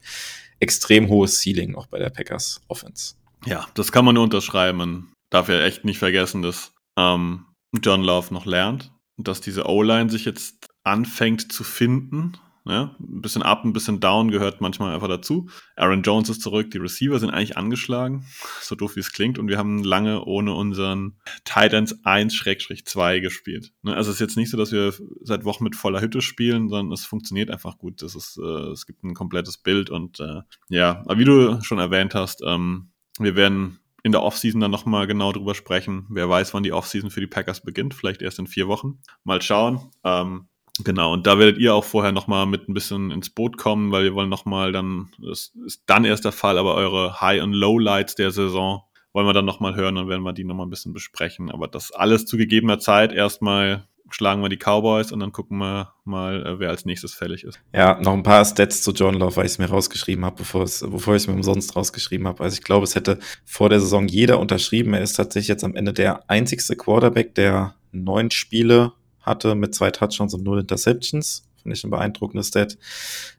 extrem 0.58 1.08
hohes 1.08 1.42
Ceiling 1.42 1.74
auch 1.74 1.86
bei 1.86 1.98
der 1.98 2.08
Packers 2.08 2.62
Offense. 2.68 3.14
Ja, 3.44 3.66
das 3.74 3.92
kann 3.92 4.06
man 4.06 4.14
nur 4.14 4.24
unterschreiben. 4.24 4.78
Man 4.78 5.08
darf 5.30 5.48
ja 5.48 5.60
echt 5.60 5.84
nicht 5.84 5.98
vergessen, 5.98 6.42
dass 6.42 6.72
ähm, 6.98 7.46
John 7.82 8.02
Love 8.02 8.34
noch 8.34 8.46
lernt 8.46 8.92
dass 9.18 9.40
diese 9.40 9.66
O-Line 9.66 10.08
sich 10.08 10.24
jetzt 10.24 10.68
anfängt 10.84 11.52
zu 11.52 11.64
finden. 11.64 12.38
Ja, 12.64 12.94
ein 13.00 13.22
bisschen 13.22 13.42
up, 13.42 13.64
ein 13.64 13.72
bisschen 13.72 13.98
down 13.98 14.30
gehört 14.30 14.60
manchmal 14.60 14.94
einfach 14.94 15.08
dazu. 15.08 15.48
Aaron 15.74 16.02
Jones 16.02 16.28
ist 16.28 16.42
zurück, 16.42 16.70
die 16.70 16.76
Receiver 16.76 17.18
sind 17.18 17.30
eigentlich 17.30 17.56
angeschlagen, 17.56 18.26
so 18.60 18.74
doof 18.74 18.94
wie 18.94 19.00
es 19.00 19.10
klingt, 19.10 19.38
und 19.38 19.48
wir 19.48 19.56
haben 19.56 19.82
lange 19.82 20.22
ohne 20.24 20.52
unseren 20.52 21.18
Titans 21.44 22.04
1-2 22.04 23.20
gespielt. 23.20 23.72
Ne, 23.80 23.96
also 23.96 24.10
es 24.10 24.16
ist 24.16 24.20
jetzt 24.20 24.36
nicht 24.36 24.50
so, 24.50 24.58
dass 24.58 24.70
wir 24.70 24.92
seit 25.22 25.46
Wochen 25.46 25.64
mit 25.64 25.76
voller 25.76 26.02
Hütte 26.02 26.20
spielen, 26.20 26.68
sondern 26.68 26.92
es 26.92 27.06
funktioniert 27.06 27.50
einfach 27.50 27.78
gut. 27.78 28.02
Das 28.02 28.14
ist, 28.14 28.38
äh, 28.38 28.70
es 28.70 28.84
gibt 28.84 29.02
ein 29.02 29.14
komplettes 29.14 29.56
Bild 29.56 29.88
und 29.88 30.20
äh, 30.20 30.42
ja, 30.68 31.02
aber 31.06 31.18
wie 31.18 31.24
du 31.24 31.62
schon 31.62 31.78
erwähnt 31.78 32.14
hast, 32.14 32.42
ähm, 32.46 32.92
wir 33.18 33.34
werden 33.34 33.78
in 34.08 34.12
der 34.12 34.22
Offseason 34.22 34.60
dann 34.60 34.70
nochmal 34.70 35.06
genau 35.06 35.32
drüber 35.32 35.54
sprechen. 35.54 36.06
Wer 36.08 36.30
weiß, 36.30 36.54
wann 36.54 36.62
die 36.62 36.72
Offseason 36.72 37.10
für 37.10 37.20
die 37.20 37.26
Packers 37.26 37.60
beginnt. 37.60 37.92
Vielleicht 37.92 38.22
erst 38.22 38.38
in 38.38 38.46
vier 38.46 38.66
Wochen. 38.66 39.00
Mal 39.22 39.42
schauen. 39.42 39.90
Ähm, 40.02 40.48
genau, 40.82 41.12
und 41.12 41.26
da 41.26 41.38
werdet 41.38 41.58
ihr 41.58 41.74
auch 41.74 41.84
vorher 41.84 42.12
nochmal 42.12 42.46
mit 42.46 42.68
ein 42.68 42.74
bisschen 42.74 43.10
ins 43.10 43.28
Boot 43.28 43.58
kommen, 43.58 43.92
weil 43.92 44.04
wir 44.04 44.14
wollen 44.14 44.30
nochmal 44.30 44.72
dann, 44.72 45.10
das 45.18 45.52
ist 45.66 45.82
dann 45.86 46.06
erst 46.06 46.24
der 46.24 46.32
Fall, 46.32 46.56
aber 46.56 46.74
eure 46.74 47.20
High- 47.20 47.42
und 47.42 47.52
Low-Lights 47.52 48.14
der 48.14 48.30
Saison 48.30 48.82
wollen 49.12 49.26
wir 49.26 49.34
dann 49.34 49.44
nochmal 49.44 49.74
hören 49.74 49.98
und 49.98 50.08
werden 50.08 50.22
wir 50.22 50.32
die 50.32 50.44
nochmal 50.44 50.66
ein 50.66 50.70
bisschen 50.70 50.94
besprechen. 50.94 51.50
Aber 51.50 51.68
das 51.68 51.92
alles 51.92 52.24
zu 52.24 52.38
gegebener 52.38 52.78
Zeit 52.78 53.12
erstmal 53.12 53.86
schlagen 54.10 54.42
wir 54.42 54.48
die 54.48 54.56
Cowboys 54.56 55.12
und 55.12 55.20
dann 55.20 55.32
gucken 55.32 55.58
wir 55.58 55.94
mal, 56.04 56.44
äh, 56.46 56.58
wer 56.58 56.70
als 56.70 56.84
nächstes 56.84 57.14
fällig 57.14 57.44
ist. 57.44 57.60
Ja, 57.74 58.00
noch 58.00 58.12
ein 58.12 58.22
paar 58.22 58.44
Stats 58.44 58.82
zu 58.82 58.92
John 58.92 59.14
Love, 59.14 59.36
weil 59.36 59.46
ich 59.46 59.52
es 59.52 59.58
mir 59.58 59.68
rausgeschrieben 59.68 60.24
habe, 60.24 60.36
bevor, 60.36 60.62
es, 60.62 60.80
bevor 60.80 61.14
ich 61.14 61.22
es 61.22 61.28
mir 61.28 61.34
umsonst 61.34 61.76
rausgeschrieben 61.76 62.26
habe. 62.26 62.42
Also 62.42 62.54
ich 62.54 62.62
glaube, 62.62 62.84
es 62.84 62.94
hätte 62.94 63.18
vor 63.44 63.68
der 63.68 63.80
Saison 63.80 64.08
jeder 64.08 64.38
unterschrieben. 64.38 64.94
Er 64.94 65.02
ist 65.02 65.14
tatsächlich 65.14 65.48
jetzt 65.48 65.64
am 65.64 65.74
Ende 65.74 65.92
der 65.92 66.28
einzigste 66.30 66.76
Quarterback, 66.76 67.34
der 67.34 67.74
neun 67.92 68.30
Spiele 68.30 68.92
hatte 69.20 69.54
mit 69.54 69.74
zwei 69.74 69.90
Touchdowns 69.90 70.34
und 70.34 70.44
null 70.44 70.60
Interceptions. 70.60 71.44
Finde 71.62 71.76
ich 71.76 71.84
ein 71.84 71.90
beeindruckendes 71.90 72.48
Stat. 72.48 72.78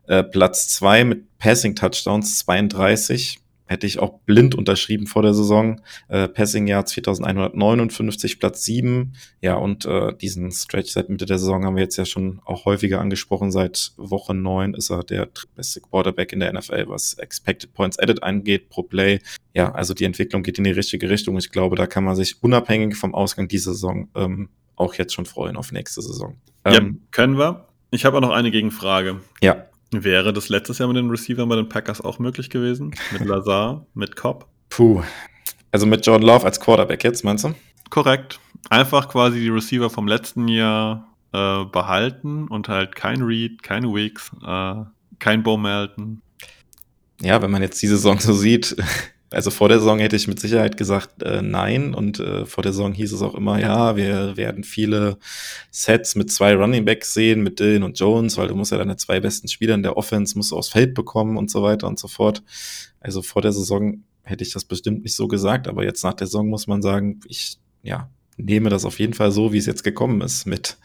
Äh, 0.07 0.23
Platz 0.23 0.67
zwei 0.69 1.03
mit 1.03 1.37
Passing 1.37 1.75
Touchdowns 1.75 2.39
32 2.39 3.39
hätte 3.69 3.85
ich 3.85 3.99
auch 3.99 4.19
blind 4.25 4.55
unterschrieben 4.55 5.05
vor 5.05 5.21
der 5.21 5.35
Saison. 5.35 5.79
Äh, 6.07 6.27
Passing 6.27 6.65
Jahr 6.65 6.85
2159, 6.85 8.39
Platz 8.39 8.65
7. 8.65 9.13
Ja, 9.41 9.55
und 9.55 9.85
äh, 9.85 10.11
diesen 10.15 10.51
Stretch 10.51 10.91
seit 10.91 11.09
Mitte 11.09 11.27
der 11.27 11.37
Saison 11.37 11.63
haben 11.63 11.75
wir 11.75 11.83
jetzt 11.83 11.95
ja 11.95 12.05
schon 12.05 12.41
auch 12.45 12.65
häufiger 12.65 12.99
angesprochen. 12.99 13.51
Seit 13.51 13.91
Woche 13.95 14.33
9 14.33 14.73
ist 14.73 14.89
er 14.89 15.03
der 15.03 15.29
beste 15.55 15.81
Quarterback 15.81 16.33
in 16.33 16.39
der 16.39 16.51
NFL, 16.51 16.85
was 16.87 17.13
Expected 17.13 17.73
Points 17.73 17.99
Added 17.99 18.23
angeht 18.23 18.69
pro 18.69 18.81
Play. 18.81 19.19
Ja, 19.53 19.71
also 19.71 19.93
die 19.93 20.05
Entwicklung 20.05 20.41
geht 20.41 20.57
in 20.57 20.63
die 20.63 20.71
richtige 20.71 21.07
Richtung. 21.07 21.37
Ich 21.37 21.51
glaube, 21.51 21.75
da 21.75 21.85
kann 21.85 22.03
man 22.03 22.15
sich 22.15 22.41
unabhängig 22.41 22.95
vom 22.95 23.13
Ausgang 23.13 23.47
dieser 23.47 23.73
Saison 23.73 24.09
ähm, 24.15 24.49
auch 24.75 24.95
jetzt 24.95 25.13
schon 25.13 25.27
freuen 25.27 25.57
auf 25.57 25.71
nächste 25.71 26.01
Saison. 26.01 26.37
Ähm, 26.65 26.73
ja, 26.73 27.07
können 27.11 27.37
wir. 27.37 27.67
Ich 27.91 28.05
habe 28.05 28.17
auch 28.17 28.21
noch 28.21 28.31
eine 28.31 28.49
Gegenfrage. 28.49 29.21
Ja. 29.41 29.68
Wäre 29.91 30.33
das 30.33 30.49
letztes 30.49 30.77
Jahr 30.77 30.87
mit 30.87 30.97
den 30.97 31.09
Receivern 31.09 31.49
bei 31.49 31.55
den 31.55 31.67
Packers 31.67 32.01
auch 32.01 32.19
möglich 32.19 32.49
gewesen? 32.49 32.93
Mit 33.11 33.25
Lazar, 33.25 33.85
mit 33.93 34.15
Cobb? 34.15 34.47
Puh. 34.69 35.01
Also 35.71 35.85
mit 35.85 36.05
Jordan 36.05 36.27
Love 36.27 36.45
als 36.45 36.59
Quarterback 36.59 37.03
jetzt, 37.03 37.23
meinst 37.23 37.43
du? 37.43 37.53
Korrekt. 37.89 38.39
Einfach 38.69 39.09
quasi 39.09 39.39
die 39.39 39.49
Receiver 39.49 39.89
vom 39.89 40.07
letzten 40.07 40.47
Jahr 40.47 41.07
äh, 41.31 41.65
behalten 41.65 42.47
und 42.47 42.69
halt 42.69 42.95
kein 42.95 43.21
Reed, 43.21 43.63
kein 43.63 43.83
Weeks, 43.83 44.31
äh, 44.45 44.75
kein 45.17 45.43
Bo 45.43 45.57
Melton. 45.57 46.21
Ja, 47.21 47.41
wenn 47.41 47.51
man 47.51 47.61
jetzt 47.61 47.81
die 47.81 47.87
Saison 47.87 48.19
so 48.19 48.33
sieht, 48.33 48.75
also 49.31 49.51
vor 49.51 49.69
der 49.69 49.79
Saison 49.79 49.99
hätte 49.99 50.15
ich 50.15 50.27
mit 50.27 50.39
Sicherheit 50.39 50.75
gesagt 50.77 51.21
äh, 51.21 51.41
nein 51.41 51.93
und 51.93 52.19
äh, 52.19 52.45
vor 52.45 52.63
der 52.63 52.73
Saison 52.73 52.93
hieß 52.93 53.13
es 53.13 53.21
auch 53.21 53.35
immer, 53.35 53.59
ja, 53.59 53.95
wir 53.95 54.37
werden 54.37 54.63
viele 54.63 55.17
Sets 55.69 56.15
mit 56.15 56.31
zwei 56.31 56.55
Running 56.55 56.85
Backs 56.85 57.13
sehen, 57.13 57.41
mit 57.41 57.59
Dylan 57.59 57.83
und 57.83 57.99
Jones, 57.99 58.37
weil 58.37 58.47
du 58.47 58.55
musst 58.55 58.71
ja 58.71 58.77
deine 58.77 58.97
zwei 58.97 59.19
besten 59.19 59.47
Spieler 59.47 59.75
in 59.75 59.83
der 59.83 59.97
Offense 59.97 60.37
musst 60.37 60.51
du 60.51 60.57
aufs 60.57 60.69
Feld 60.69 60.93
bekommen 60.93 61.37
und 61.37 61.51
so 61.51 61.61
weiter 61.61 61.87
und 61.87 61.99
so 61.99 62.07
fort. 62.07 62.43
Also 62.99 63.21
vor 63.21 63.41
der 63.41 63.51
Saison 63.51 64.03
hätte 64.23 64.43
ich 64.43 64.51
das 64.51 64.65
bestimmt 64.65 65.03
nicht 65.03 65.15
so 65.15 65.27
gesagt, 65.27 65.67
aber 65.67 65.83
jetzt 65.83 66.03
nach 66.03 66.13
der 66.13 66.27
Saison 66.27 66.47
muss 66.47 66.67
man 66.67 66.81
sagen, 66.81 67.19
ich 67.27 67.57
ja, 67.83 68.09
nehme 68.37 68.69
das 68.69 68.85
auf 68.85 68.99
jeden 68.99 69.13
Fall 69.13 69.31
so, 69.31 69.53
wie 69.53 69.57
es 69.57 69.65
jetzt 69.65 69.83
gekommen 69.83 70.21
ist 70.21 70.45
mit 70.45 70.77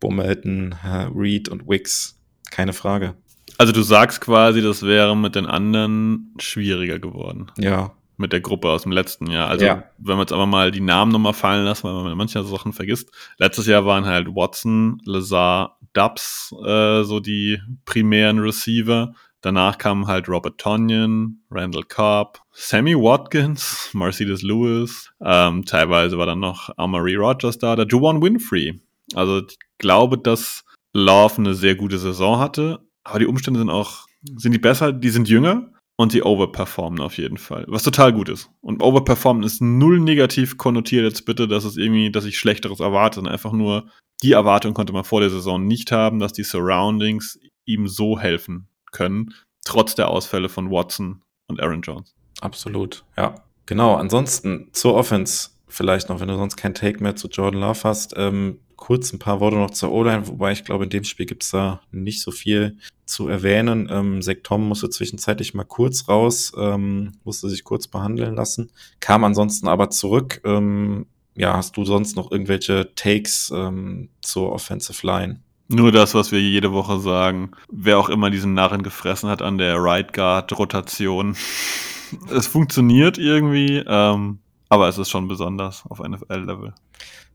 Bummelton, 0.00 0.74
äh, 0.84 1.08
Reed 1.14 1.48
und 1.48 1.68
Wicks. 1.68 2.18
Keine 2.50 2.72
Frage. 2.72 3.14
Also 3.58 3.72
du 3.72 3.82
sagst 3.82 4.20
quasi, 4.20 4.62
das 4.62 4.82
wäre 4.82 5.16
mit 5.16 5.34
den 5.34 5.46
anderen 5.46 6.34
schwieriger 6.38 6.98
geworden. 6.98 7.50
Ja. 7.58 7.92
Mit 8.16 8.32
der 8.32 8.40
Gruppe 8.40 8.68
aus 8.70 8.82
dem 8.82 8.92
letzten 8.92 9.28
Jahr. 9.28 9.48
Also 9.48 9.64
Ja. 9.66 9.84
wenn 9.98 10.16
wir 10.16 10.20
jetzt 10.22 10.32
aber 10.32 10.46
mal 10.46 10.70
die 10.70 10.80
Namen 10.80 11.10
nochmal 11.12 11.32
fallen 11.34 11.64
lassen, 11.64 11.84
weil 11.84 11.94
man 12.04 12.16
manche 12.16 12.42
Sachen 12.44 12.72
vergisst. 12.72 13.10
Letztes 13.38 13.66
Jahr 13.66 13.84
waren 13.86 14.04
halt 14.06 14.28
Watson, 14.28 15.00
Lazar, 15.04 15.78
Dubs 15.94 16.54
äh, 16.64 17.02
so 17.04 17.20
die 17.20 17.58
primären 17.84 18.38
Receiver. 18.38 19.14
Danach 19.40 19.76
kamen 19.78 20.06
halt 20.06 20.28
Robert 20.28 20.58
Tonyan, 20.58 21.40
Randall 21.50 21.82
Cobb, 21.84 22.40
Sammy 22.52 22.94
Watkins, 22.94 23.90
Mercedes 23.92 24.42
Lewis. 24.42 25.12
Ähm, 25.20 25.64
teilweise 25.64 26.16
war 26.16 26.26
dann 26.26 26.40
noch 26.40 26.70
Amari 26.78 27.14
Rogers 27.16 27.58
da, 27.58 27.76
der 27.76 27.86
Juwan 27.86 28.22
Winfrey. 28.22 28.80
Also 29.14 29.40
ich 29.46 29.58
glaube, 29.78 30.18
dass 30.18 30.64
Love 30.94 31.34
eine 31.38 31.54
sehr 31.54 31.74
gute 31.74 31.98
Saison 31.98 32.38
hatte, 32.38 32.80
aber 33.04 33.18
die 33.18 33.26
Umstände 33.26 33.60
sind 33.60 33.70
auch, 33.70 34.06
sind 34.36 34.52
die 34.52 34.58
besser, 34.58 34.92
die 34.92 35.10
sind 35.10 35.28
jünger 35.28 35.70
und 35.96 36.12
sie 36.12 36.22
overperformen 36.22 37.00
auf 37.00 37.18
jeden 37.18 37.36
Fall. 37.36 37.64
Was 37.68 37.82
total 37.82 38.12
gut 38.12 38.28
ist. 38.28 38.50
Und 38.60 38.82
overperformen 38.82 39.44
ist 39.44 39.60
null 39.60 40.00
negativ 40.00 40.58
konnotiert 40.58 41.04
jetzt 41.04 41.24
bitte, 41.24 41.46
dass 41.46 41.64
es 41.64 41.76
irgendwie, 41.76 42.10
dass 42.10 42.24
ich 42.24 42.38
Schlechteres 42.38 42.80
erwarte, 42.80 43.16
sondern 43.16 43.32
einfach 43.32 43.52
nur, 43.52 43.88
die 44.22 44.32
Erwartung 44.32 44.74
konnte 44.74 44.92
man 44.92 45.04
vor 45.04 45.20
der 45.20 45.30
Saison 45.30 45.64
nicht 45.64 45.92
haben, 45.92 46.18
dass 46.18 46.32
die 46.32 46.42
Surroundings 46.44 47.38
ihm 47.66 47.86
so 47.86 48.18
helfen 48.18 48.68
können, 48.90 49.34
trotz 49.64 49.94
der 49.94 50.08
Ausfälle 50.08 50.48
von 50.48 50.70
Watson 50.70 51.22
und 51.46 51.60
Aaron 51.60 51.82
Jones. 51.82 52.14
Absolut, 52.40 53.04
ja. 53.16 53.34
Genau, 53.66 53.94
ansonsten 53.94 54.68
zur 54.72 54.94
Offense 54.94 55.50
vielleicht 55.74 56.08
noch, 56.08 56.20
wenn 56.20 56.28
du 56.28 56.36
sonst 56.36 56.56
kein 56.56 56.74
Take 56.74 57.02
mehr 57.02 57.16
zu 57.16 57.28
Jordan 57.28 57.60
Love 57.60 57.80
hast. 57.84 58.14
Ähm, 58.16 58.58
kurz 58.76 59.12
ein 59.12 59.18
paar 59.18 59.40
Worte 59.40 59.56
noch 59.56 59.70
zur 59.70 59.92
O-Line, 59.92 60.26
wobei 60.28 60.52
ich 60.52 60.64
glaube, 60.64 60.84
in 60.84 60.90
dem 60.90 61.04
Spiel 61.04 61.26
gibt's 61.26 61.50
da 61.50 61.80
nicht 61.90 62.20
so 62.20 62.30
viel 62.30 62.78
zu 63.06 63.28
erwähnen. 63.28 63.88
Ähm, 63.90 64.22
Zach 64.22 64.36
Tom 64.42 64.68
musste 64.68 64.90
zwischenzeitlich 64.90 65.54
mal 65.54 65.64
kurz 65.64 66.08
raus, 66.08 66.52
ähm, 66.56 67.12
musste 67.24 67.48
sich 67.48 67.64
kurz 67.64 67.88
behandeln 67.88 68.34
lassen, 68.34 68.70
kam 69.00 69.24
ansonsten 69.24 69.68
aber 69.68 69.90
zurück. 69.90 70.40
Ähm, 70.44 71.06
ja, 71.36 71.56
hast 71.56 71.76
du 71.76 71.84
sonst 71.84 72.16
noch 72.16 72.30
irgendwelche 72.30 72.94
Takes 72.94 73.52
ähm, 73.54 74.08
zur 74.20 74.52
Offensive 74.52 75.04
Line? 75.04 75.40
Nur 75.68 75.90
das, 75.90 76.14
was 76.14 76.30
wir 76.30 76.40
jede 76.40 76.72
Woche 76.72 77.00
sagen. 77.00 77.52
Wer 77.70 77.98
auch 77.98 78.08
immer 78.08 78.30
diesen 78.30 78.54
Narren 78.54 78.82
gefressen 78.82 79.28
hat 79.28 79.42
an 79.42 79.58
der 79.58 79.76
Right 79.78 80.12
Guard 80.12 80.56
Rotation. 80.56 81.36
es 82.30 82.46
funktioniert 82.46 83.18
irgendwie, 83.18 83.82
ähm, 83.86 84.38
aber 84.68 84.88
es 84.88 84.98
ist 84.98 85.10
schon 85.10 85.28
besonders 85.28 85.84
auf 85.88 86.00
NFL-Level. 86.00 86.74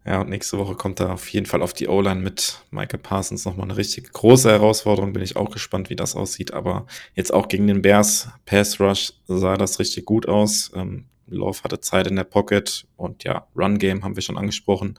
Ja, 0.06 0.22
und 0.22 0.30
nächste 0.30 0.58
Woche 0.58 0.76
kommt 0.76 1.00
da 1.00 1.14
auf 1.14 1.28
jeden 1.30 1.46
Fall 1.46 1.62
auf 1.62 1.74
die 1.74 1.88
O-Line 1.88 2.22
mit 2.22 2.64
Michael 2.72 3.00
Parsons 3.00 3.46
nochmal 3.46 3.66
eine 3.66 3.78
richtig 3.78 4.12
große 4.12 4.50
Herausforderung. 4.50 5.14
Bin 5.14 5.22
ich 5.22 5.36
auch 5.36 5.52
gespannt, 5.52 5.90
wie 5.90 5.96
das 5.96 6.16
aussieht. 6.16 6.54
Aber 6.54 6.88
jetzt 7.16 7.34
auch 7.34 7.48
gegen 7.48 7.68
den 7.68 7.82
Bears 7.82 8.30
Pass 8.46 8.80
Rush 8.80 9.14
sah 9.28 9.58
das 9.58 9.78
richtig 9.80 10.06
gut 10.06 10.28
aus. 10.28 10.72
Ähm, 10.74 11.06
Love 11.28 11.64
hatte 11.64 11.80
Zeit 11.80 12.08
in 12.08 12.16
der 12.16 12.24
Pocket 12.24 12.88
und 12.96 13.24
ja, 13.24 13.48
Run 13.56 13.78
Game 13.78 14.04
haben 14.04 14.16
wir 14.16 14.24
schon 14.24 14.38
angesprochen. 14.38 14.98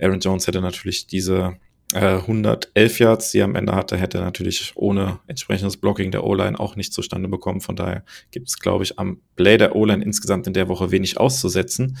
Aaron 0.00 0.20
Jones 0.20 0.46
hätte 0.46 0.60
natürlich 0.60 1.06
diese 1.06 1.56
äh, 1.94 2.16
111 2.16 2.98
Yards, 2.98 3.30
die 3.30 3.38
er 3.38 3.44
am 3.44 3.54
Ende 3.54 3.74
hatte, 3.74 3.96
hätte 3.96 4.18
natürlich 4.18 4.72
ohne 4.74 5.20
entsprechendes 5.26 5.76
Blocking 5.76 6.10
der 6.10 6.24
O-Line 6.24 6.58
auch 6.58 6.76
nicht 6.76 6.92
zustande 6.92 7.28
bekommen. 7.28 7.60
Von 7.60 7.76
daher 7.76 8.04
gibt 8.30 8.48
es, 8.48 8.58
glaube 8.58 8.84
ich, 8.84 8.98
am 8.98 9.20
Play 9.36 9.56
der 9.56 9.76
O-Line 9.76 10.04
insgesamt 10.04 10.46
in 10.46 10.52
der 10.52 10.68
Woche 10.68 10.90
wenig 10.90 11.18
auszusetzen. 11.18 11.96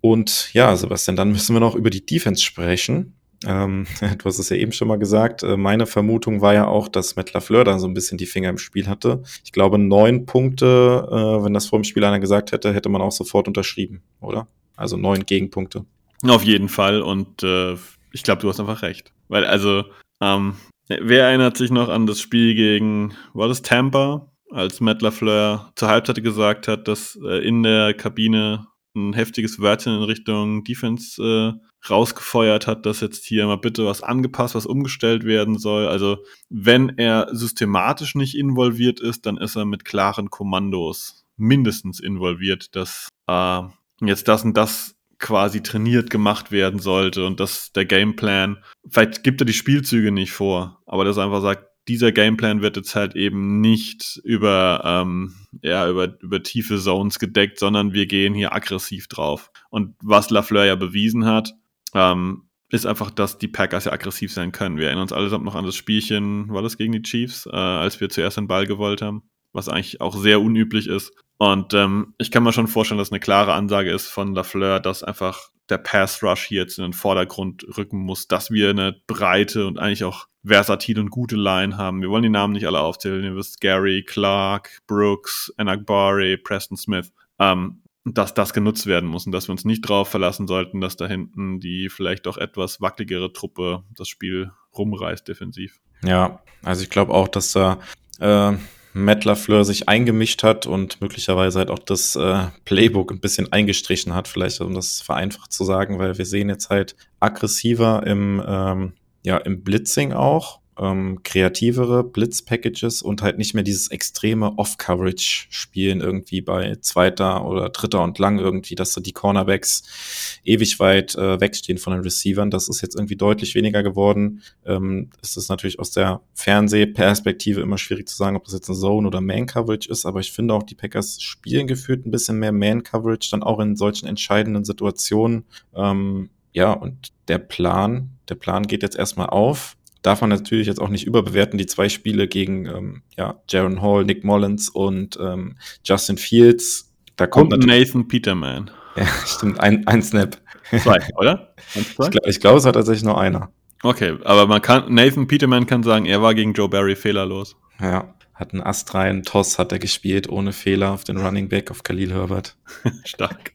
Und 0.00 0.52
ja, 0.52 0.74
Sebastian, 0.74 1.16
dann 1.16 1.30
müssen 1.30 1.54
wir 1.54 1.60
noch 1.60 1.74
über 1.74 1.90
die 1.90 2.04
Defense 2.04 2.42
sprechen. 2.42 3.14
Ähm, 3.46 3.86
du 4.18 4.24
hast 4.24 4.38
es 4.38 4.48
ja 4.48 4.56
eben 4.56 4.72
schon 4.72 4.88
mal 4.88 4.98
gesagt. 4.98 5.42
Äh, 5.42 5.56
meine 5.56 5.86
Vermutung 5.86 6.40
war 6.40 6.54
ja 6.54 6.66
auch, 6.66 6.88
dass 6.88 7.16
Matt 7.16 7.32
LaFleur 7.32 7.64
da 7.64 7.78
so 7.78 7.86
ein 7.86 7.94
bisschen 7.94 8.18
die 8.18 8.26
Finger 8.26 8.50
im 8.50 8.58
Spiel 8.58 8.88
hatte. 8.88 9.22
Ich 9.44 9.52
glaube, 9.52 9.78
neun 9.78 10.26
Punkte, 10.26 11.06
äh, 11.10 11.44
wenn 11.44 11.54
das 11.54 11.66
vor 11.66 11.78
dem 11.78 11.84
Spiel 11.84 12.04
einer 12.04 12.20
gesagt 12.20 12.52
hätte, 12.52 12.74
hätte 12.74 12.88
man 12.88 13.00
auch 13.00 13.12
sofort 13.12 13.48
unterschrieben, 13.48 14.02
oder? 14.20 14.48
Also 14.76 14.96
neun 14.96 15.24
Gegenpunkte. 15.24 15.84
Auf 16.26 16.42
jeden 16.42 16.68
Fall 16.68 17.00
und 17.00 17.42
äh, 17.42 17.76
ich 18.12 18.22
glaube, 18.22 18.42
du 18.42 18.48
hast 18.48 18.60
einfach 18.60 18.82
recht. 18.82 19.12
Weil, 19.28 19.44
also, 19.44 19.84
ähm, 20.20 20.56
wer 20.88 21.26
erinnert 21.26 21.56
sich 21.56 21.70
noch 21.70 21.88
an 21.88 22.06
das 22.06 22.20
Spiel 22.20 22.54
gegen, 22.54 23.14
war 23.32 23.48
das 23.48 23.62
Tampa, 23.62 24.30
als 24.50 24.80
Matt 24.80 25.02
LaFleur 25.02 25.72
zur 25.76 25.88
Halbzeit 25.88 26.22
gesagt 26.22 26.68
hat, 26.68 26.88
dass 26.88 27.18
äh, 27.24 27.46
in 27.46 27.62
der 27.62 27.94
Kabine 27.94 28.66
ein 28.96 29.12
heftiges 29.12 29.60
Wörtchen 29.60 29.94
in 29.94 30.02
Richtung 30.02 30.64
Defense 30.64 31.22
äh, 31.22 31.52
rausgefeuert 31.88 32.66
hat, 32.66 32.84
dass 32.86 33.00
jetzt 33.00 33.24
hier 33.24 33.46
mal 33.46 33.56
bitte 33.56 33.86
was 33.86 34.02
angepasst, 34.02 34.54
was 34.54 34.66
umgestellt 34.66 35.24
werden 35.24 35.58
soll. 35.58 35.86
Also 35.86 36.18
wenn 36.48 36.90
er 36.98 37.28
systematisch 37.30 38.14
nicht 38.14 38.36
involviert 38.36 39.00
ist, 39.00 39.26
dann 39.26 39.36
ist 39.36 39.56
er 39.56 39.64
mit 39.64 39.84
klaren 39.84 40.30
Kommandos 40.30 41.24
mindestens 41.36 42.00
involviert, 42.00 42.74
dass 42.74 43.08
äh, 43.28 43.62
jetzt 44.02 44.28
das 44.28 44.44
und 44.44 44.56
das 44.56 44.96
quasi 45.20 45.62
trainiert 45.62 46.10
gemacht 46.10 46.50
werden 46.50 46.80
sollte 46.80 47.26
und 47.26 47.38
dass 47.38 47.72
der 47.72 47.84
Gameplan, 47.84 48.64
vielleicht 48.88 49.22
gibt 49.22 49.40
er 49.40 49.44
die 49.44 49.52
Spielzüge 49.52 50.10
nicht 50.10 50.32
vor, 50.32 50.82
aber 50.86 51.04
dass 51.04 51.18
er 51.18 51.24
einfach 51.24 51.42
sagt, 51.42 51.66
dieser 51.88 52.12
Gameplan 52.12 52.62
wird 52.62 52.76
jetzt 52.76 52.94
halt 52.94 53.16
eben 53.16 53.60
nicht 53.60 54.20
über, 54.24 54.82
ähm, 54.84 55.34
ja, 55.62 55.88
über, 55.88 56.20
über 56.20 56.42
tiefe 56.42 56.78
Zones 56.78 57.18
gedeckt, 57.18 57.58
sondern 57.58 57.92
wir 57.92 58.06
gehen 58.06 58.34
hier 58.34 58.54
aggressiv 58.54 59.08
drauf. 59.08 59.50
Und 59.70 59.96
was 60.02 60.30
Lafleur 60.30 60.64
ja 60.64 60.76
bewiesen 60.76 61.24
hat, 61.26 61.52
ähm, 61.94 62.48
ist 62.70 62.86
einfach, 62.86 63.10
dass 63.10 63.38
die 63.38 63.48
Packers 63.48 63.86
ja 63.86 63.92
aggressiv 63.92 64.32
sein 64.32 64.52
können. 64.52 64.76
Wir 64.76 64.86
erinnern 64.86 65.02
uns 65.02 65.12
allesamt 65.12 65.44
noch 65.44 65.56
an 65.56 65.66
das 65.66 65.74
Spielchen, 65.74 66.48
war 66.50 66.62
das 66.62 66.76
gegen 66.76 66.92
die 66.92 67.02
Chiefs, 67.02 67.46
äh, 67.46 67.56
als 67.56 68.00
wir 68.00 68.08
zuerst 68.08 68.36
den 68.36 68.46
Ball 68.46 68.66
gewollt 68.66 69.02
haben, 69.02 69.28
was 69.52 69.68
eigentlich 69.68 70.00
auch 70.00 70.16
sehr 70.16 70.40
unüblich 70.40 70.86
ist. 70.86 71.12
Und 71.40 71.72
ähm, 71.72 72.12
ich 72.18 72.30
kann 72.30 72.42
mir 72.42 72.52
schon 72.52 72.68
vorstellen, 72.68 72.98
dass 72.98 73.12
eine 73.12 73.18
klare 73.18 73.54
Ansage 73.54 73.90
ist 73.90 74.08
von 74.08 74.34
Lafleur, 74.34 74.78
dass 74.78 75.02
einfach 75.02 75.48
der 75.70 75.78
Pass 75.78 76.22
Rush 76.22 76.44
hier 76.44 76.60
jetzt 76.60 76.76
in 76.76 76.82
den 76.82 76.92
Vordergrund 76.92 77.64
rücken 77.78 77.96
muss, 77.96 78.28
dass 78.28 78.50
wir 78.50 78.68
eine 78.68 79.00
breite 79.06 79.66
und 79.66 79.78
eigentlich 79.78 80.04
auch 80.04 80.26
versatile 80.44 81.00
und 81.00 81.08
gute 81.08 81.36
Line 81.36 81.78
haben. 81.78 82.02
Wir 82.02 82.10
wollen 82.10 82.24
die 82.24 82.28
Namen 82.28 82.52
nicht 82.52 82.66
alle 82.66 82.80
aufzählen. 82.80 83.24
Ihr 83.24 83.36
wisst, 83.36 83.62
Gary, 83.62 84.04
Clark, 84.06 84.80
Brooks, 84.86 85.50
Anagbare, 85.56 86.36
Preston 86.36 86.76
Smith. 86.76 87.10
Ähm, 87.38 87.80
dass 88.04 88.34
das 88.34 88.52
genutzt 88.52 88.86
werden 88.86 89.08
muss 89.08 89.24
und 89.24 89.32
dass 89.32 89.48
wir 89.48 89.52
uns 89.52 89.64
nicht 89.64 89.88
darauf 89.88 90.08
verlassen 90.08 90.46
sollten, 90.46 90.82
dass 90.82 90.96
da 90.96 91.06
hinten 91.06 91.58
die 91.58 91.88
vielleicht 91.88 92.26
auch 92.26 92.36
etwas 92.36 92.82
wackeligere 92.82 93.32
Truppe 93.32 93.84
das 93.94 94.08
Spiel 94.08 94.50
rumreißt 94.76 95.26
defensiv. 95.26 95.80
Ja, 96.04 96.42
also 96.62 96.82
ich 96.82 96.90
glaube 96.90 97.14
auch, 97.14 97.28
dass 97.28 97.52
da 97.52 97.78
äh, 98.18 98.56
Matt 98.92 99.24
LaFleur 99.24 99.64
sich 99.64 99.88
eingemischt 99.88 100.42
hat 100.42 100.66
und 100.66 101.00
möglicherweise 101.00 101.60
halt 101.60 101.70
auch 101.70 101.78
das 101.78 102.16
äh, 102.16 102.46
Playbook 102.64 103.12
ein 103.12 103.20
bisschen 103.20 103.52
eingestrichen 103.52 104.14
hat, 104.14 104.28
vielleicht 104.28 104.60
um 104.60 104.74
das 104.74 105.00
vereinfacht 105.00 105.52
zu 105.52 105.64
sagen, 105.64 105.98
weil 105.98 106.18
wir 106.18 106.26
sehen 106.26 106.48
jetzt 106.48 106.70
halt 106.70 106.96
aggressiver 107.20 108.06
im, 108.06 108.42
ähm, 108.46 108.92
ja, 109.22 109.36
im 109.38 109.62
Blitzing 109.62 110.12
auch, 110.12 110.59
ähm, 110.80 111.22
kreativere 111.22 112.02
Blitz-Packages 112.02 113.02
und 113.02 113.22
halt 113.22 113.36
nicht 113.36 113.54
mehr 113.54 113.62
dieses 113.62 113.90
extreme 113.90 114.58
Off-Coverage-Spielen 114.58 116.00
irgendwie 116.00 116.40
bei 116.40 116.76
zweiter 116.80 117.44
oder 117.44 117.68
dritter 117.68 118.02
und 118.02 118.18
lang 118.18 118.38
irgendwie, 118.38 118.74
dass 118.74 118.94
so 118.94 119.00
die 119.00 119.12
Cornerbacks 119.12 120.40
ewig 120.42 120.80
weit 120.80 121.14
äh, 121.16 121.40
wegstehen 121.40 121.78
von 121.78 121.92
den 121.92 122.02
Receivern. 122.02 122.50
Das 122.50 122.68
ist 122.68 122.80
jetzt 122.80 122.96
irgendwie 122.96 123.16
deutlich 123.16 123.54
weniger 123.54 123.82
geworden. 123.82 124.42
Ähm, 124.64 125.10
es 125.22 125.36
ist 125.36 125.50
natürlich 125.50 125.78
aus 125.78 125.90
der 125.90 126.22
Fernsehperspektive 126.32 127.60
immer 127.60 127.76
schwierig 127.76 128.08
zu 128.08 128.16
sagen, 128.16 128.36
ob 128.36 128.44
das 128.44 128.54
jetzt 128.54 128.70
eine 128.70 128.78
Zone 128.78 129.06
oder 129.06 129.20
Man-Coverage 129.20 129.90
ist, 129.90 130.06
aber 130.06 130.20
ich 130.20 130.32
finde 130.32 130.54
auch, 130.54 130.62
die 130.62 130.74
Packers 130.74 131.20
spielen 131.20 131.66
gefühlt 131.66 132.06
ein 132.06 132.10
bisschen 132.10 132.38
mehr 132.38 132.52
Man-Coverage, 132.52 133.30
dann 133.30 133.42
auch 133.42 133.60
in 133.60 133.76
solchen 133.76 134.06
entscheidenden 134.06 134.64
Situationen. 134.64 135.44
Ähm, 135.74 136.30
ja, 136.52 136.72
und 136.72 137.12
der 137.28 137.38
Plan, 137.38 138.10
der 138.28 138.34
Plan 138.34 138.66
geht 138.66 138.82
jetzt 138.82 138.96
erstmal 138.96 139.28
auf 139.28 139.76
darf 140.02 140.20
man 140.20 140.30
natürlich 140.30 140.66
jetzt 140.66 140.80
auch 140.80 140.88
nicht 140.88 141.06
überbewerten. 141.06 141.58
Die 141.58 141.66
zwei 141.66 141.88
Spiele 141.88 142.28
gegen 142.28 142.66
ähm, 142.66 143.02
ja, 143.16 143.40
Jaron 143.48 143.82
Hall, 143.82 144.04
Nick 144.04 144.24
Mullins 144.24 144.68
und 144.68 145.18
ähm, 145.20 145.56
Justin 145.84 146.16
Fields. 146.16 146.92
Da 147.16 147.26
kommt 147.26 147.52
und 147.52 147.66
Nathan 147.66 148.08
Peterman. 148.08 148.70
Ja, 148.96 149.06
stimmt, 149.26 149.60
ein, 149.60 149.86
ein 149.86 150.02
Snap. 150.02 150.38
Zwei, 150.70 150.98
oder? 151.16 151.54
Ich 151.74 151.96
glaube, 151.96 152.20
glaub, 152.20 152.56
es 152.56 152.64
hat 152.64 152.74
tatsächlich 152.74 153.04
nur 153.04 153.20
einer. 153.20 153.50
Okay, 153.82 154.16
aber 154.24 154.46
man 154.46 154.62
kann, 154.62 154.92
Nathan 154.92 155.26
Peterman 155.26 155.66
kann 155.66 155.82
sagen, 155.82 156.04
er 156.04 156.22
war 156.22 156.34
gegen 156.34 156.52
Joe 156.52 156.68
Barry 156.68 156.96
fehlerlos. 156.96 157.56
Ja, 157.80 158.14
hat 158.34 158.52
einen 158.52 158.62
astreinen 158.62 159.22
Toss 159.22 159.58
hat 159.58 159.72
er 159.72 159.78
gespielt, 159.78 160.28
ohne 160.28 160.52
Fehler 160.52 160.92
auf 160.92 161.04
den 161.04 161.16
Running 161.16 161.48
Back, 161.48 161.70
auf 161.70 161.82
Khalil 161.82 162.12
Herbert. 162.12 162.56
Stark. 163.04 163.52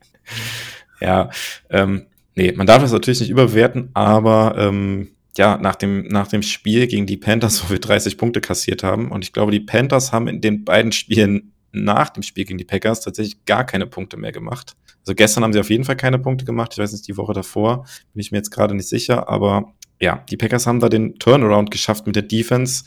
ja, 0.99 1.29
ähm, 1.69 2.07
nee, 2.35 2.51
man 2.51 2.67
darf 2.67 2.81
das 2.81 2.91
natürlich 2.91 3.19
nicht 3.19 3.29
überbewerten, 3.29 3.89
aber 3.93 4.55
ähm, 4.57 5.14
ja, 5.38 5.57
nach 5.57 5.75
dem, 5.75 6.07
nach 6.07 6.27
dem 6.27 6.41
Spiel 6.41 6.88
gegen 6.88 7.05
die 7.05 7.17
Panthers, 7.17 7.63
wo 7.65 7.71
wir 7.71 7.79
30 7.79 8.17
Punkte 8.17 8.41
kassiert 8.41 8.83
haben, 8.83 9.11
und 9.11 9.23
ich 9.23 9.33
glaube, 9.33 9.51
die 9.51 9.59
Panthers 9.59 10.11
haben 10.11 10.27
in 10.27 10.41
den 10.41 10.65
beiden 10.65 10.91
Spielen 10.91 11.53
nach 11.71 12.09
dem 12.09 12.23
Spiel 12.23 12.45
gegen 12.45 12.57
die 12.57 12.65
Packers 12.65 13.01
tatsächlich 13.01 13.43
gar 13.45 13.65
keine 13.65 13.86
Punkte 13.86 14.17
mehr 14.17 14.31
gemacht. 14.31 14.75
Also 15.01 15.13
gestern 15.13 15.43
haben 15.43 15.53
sie 15.53 15.59
auf 15.59 15.69
jeden 15.69 15.83
Fall 15.83 15.97
keine 15.97 16.17
Punkte 16.17 16.45
gemacht. 16.45 16.71
Ich 16.73 16.79
weiß 16.79 16.93
nicht, 16.93 17.07
die 17.07 17.17
Woche 17.17 17.33
davor 17.33 17.86
bin 18.13 18.21
ich 18.21 18.31
mir 18.31 18.38
jetzt 18.38 18.49
gerade 18.49 18.73
nicht 18.73 18.88
sicher, 18.88 19.29
aber 19.29 19.73
ja, 19.99 20.23
die 20.29 20.38
Packers 20.38 20.67
haben 20.67 20.79
da 20.79 20.89
den 20.89 21.19
Turnaround 21.19 21.69
geschafft 21.69 22.07
mit 22.07 22.15
der 22.15 22.23
Defense. 22.23 22.86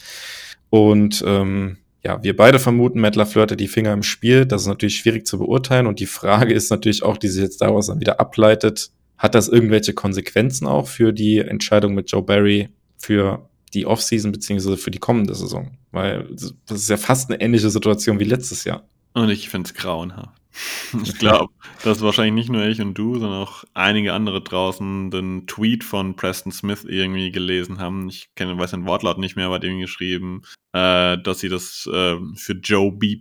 Und 0.71 1.23
ähm, 1.27 1.79
ja, 2.05 2.23
wir 2.23 2.37
beide 2.37 2.59
vermuten, 2.59 3.01
Matt 3.01 3.17
LaFleur 3.17 3.43
hatte 3.43 3.57
die 3.57 3.69
Finger 3.69 3.93
im 3.93 4.03
Spiel. 4.03 4.47
Das 4.47 4.63
ist 4.63 4.69
natürlich 4.69 4.97
schwierig 4.97 5.27
zu 5.27 5.39
beurteilen. 5.39 5.87
Und 5.87 6.01
die 6.01 6.07
Frage 6.07 6.55
ist 6.55 6.71
natürlich 6.71 7.03
auch, 7.03 7.17
die 7.17 7.29
sich 7.29 7.43
jetzt 7.43 7.61
daraus 7.61 7.87
dann 7.87 8.01
wieder 8.01 8.21
ableitet, 8.21 8.91
hat 9.19 9.35
das 9.35 9.49
irgendwelche 9.49 9.93
Konsequenzen 9.93 10.67
auch 10.67 10.89
für 10.89 11.13
die 11.13 11.39
Entscheidung 11.39 11.95
mit 11.95 12.11
Joe 12.11 12.23
Barry 12.23 12.69
für 12.97 13.49
die 13.75 13.85
Offseason 13.85 14.33
beziehungsweise 14.33 14.77
für 14.77 14.91
die 14.91 14.99
kommende 14.99 15.35
Saison? 15.35 15.77
Weil 15.91 16.29
das 16.67 16.79
ist 16.79 16.91
ja 16.91 16.97
fast 16.97 17.31
eine 17.31 17.41
ähnliche 17.41 17.71
Situation 17.71 18.21
wie 18.21 18.25
letztes 18.25 18.65
Jahr. 18.65 18.85
Und 19.15 19.31
ich 19.31 19.49
finde 19.49 19.69
es 19.69 19.75
grauenhaft. 19.75 20.39
Ich 21.05 21.19
glaube, 21.19 21.53
dass 21.85 22.01
wahrscheinlich 22.01 22.35
nicht 22.35 22.51
nur 22.51 22.65
ich 22.65 22.81
und 22.81 22.95
du, 22.95 23.19
sondern 23.19 23.43
auch 23.43 23.65
einige 23.75 24.13
andere 24.13 24.43
draußen 24.43 25.11
den 25.11 25.47
Tweet 25.47 25.85
von 25.85 26.17
Preston 26.17 26.53
Smith 26.53 26.85
irgendwie 26.85 27.31
gelesen 27.31 27.79
haben. 27.79 28.09
Ich 28.09 28.31
kenne, 28.35 28.59
weiß 28.59 28.73
den 28.73 28.87
Wortlaut 28.87 29.19
nicht 29.19 29.37
mehr, 29.37 29.47
aber 29.47 29.57
hat 29.57 29.63
geschrieben, 29.63 30.43
äh, 30.73 31.19
dass 31.19 31.41
sie 31.41 31.49
das 31.49 31.89
äh, 31.93 32.17
für 32.35 32.55
Joe 32.55 32.93
B. 32.93 33.21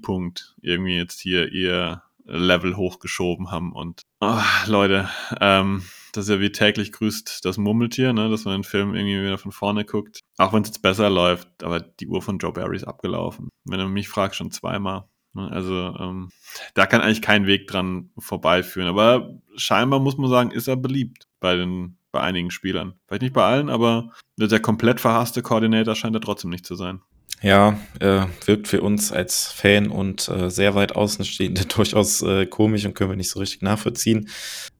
Irgendwie 0.62 0.95
jetzt 0.95 1.20
hier 1.20 1.52
ihr 1.52 2.02
Level 2.28 2.75
hochgeschoben 2.75 3.51
haben. 3.51 3.71
Und 3.71 4.01
oh, 4.19 4.39
Leute, 4.67 5.09
ähm, 5.39 5.84
das 6.13 6.25
ist 6.25 6.30
ja 6.32 6.39
wie 6.39 6.51
täglich 6.51 6.91
grüßt 6.91 7.45
das 7.45 7.57
Murmeltier, 7.57 8.13
ne, 8.13 8.30
dass 8.30 8.45
man 8.45 8.55
den 8.55 8.63
Film 8.63 8.95
irgendwie 8.95 9.21
wieder 9.21 9.38
von 9.38 9.51
vorne 9.51 9.86
guckt. 9.86 10.19
Auch 10.38 10.53
wenn 10.53 10.61
es 10.61 10.69
jetzt 10.69 10.82
besser 10.82 11.09
läuft, 11.09 11.63
aber 11.63 11.80
die 11.80 12.07
Uhr 12.07 12.21
von 12.21 12.38
Joe 12.38 12.53
Barry 12.53 12.75
ist 12.75 12.88
abgelaufen. 12.88 13.49
Wenn 13.65 13.80
du 13.80 13.88
mich 13.88 14.09
fragst, 14.09 14.38
schon 14.38 14.51
zweimal. 14.51 15.05
Ne, 15.34 15.49
also 15.51 15.95
ähm, 15.99 16.30
da 16.73 16.86
kann 16.86 17.01
eigentlich 17.01 17.21
kein 17.21 17.47
Weg 17.47 17.67
dran 17.67 18.11
vorbeiführen. 18.17 18.89
Aber 18.89 19.39
scheinbar 19.55 19.99
muss 19.99 20.17
man 20.17 20.30
sagen, 20.30 20.51
ist 20.51 20.67
er 20.67 20.75
beliebt 20.75 21.28
bei 21.39 21.55
den 21.55 21.97
bei 22.11 22.21
einigen 22.21 22.51
Spielern. 22.51 22.95
Vielleicht 23.05 23.21
nicht 23.21 23.34
bei 23.34 23.43
allen, 23.43 23.69
aber 23.69 24.11
der 24.38 24.59
komplett 24.59 24.99
verhasste 24.99 25.41
Koordinator 25.41 25.93
scheint 25.93 26.15
er 26.15 26.21
trotzdem 26.21 26.49
nicht 26.49 26.65
zu 26.65 26.75
sein. 26.75 27.01
Ja, 27.43 27.79
äh, 27.99 28.25
wirkt 28.45 28.67
für 28.67 28.81
uns 28.81 29.11
als 29.11 29.47
Fan 29.51 29.89
und 29.89 30.27
äh, 30.27 30.49
sehr 30.49 30.73
weit 30.73 30.95
Außenstehende 30.95 31.65
durchaus 31.75 32.21
äh, 32.23 32.47
komisch 32.47 32.85
und 32.85 32.95
können 32.95 33.11
wir 33.11 33.17
nicht 33.17 33.29
so 33.29 33.39
richtig 33.39 33.61
nachvollziehen. 33.61 34.27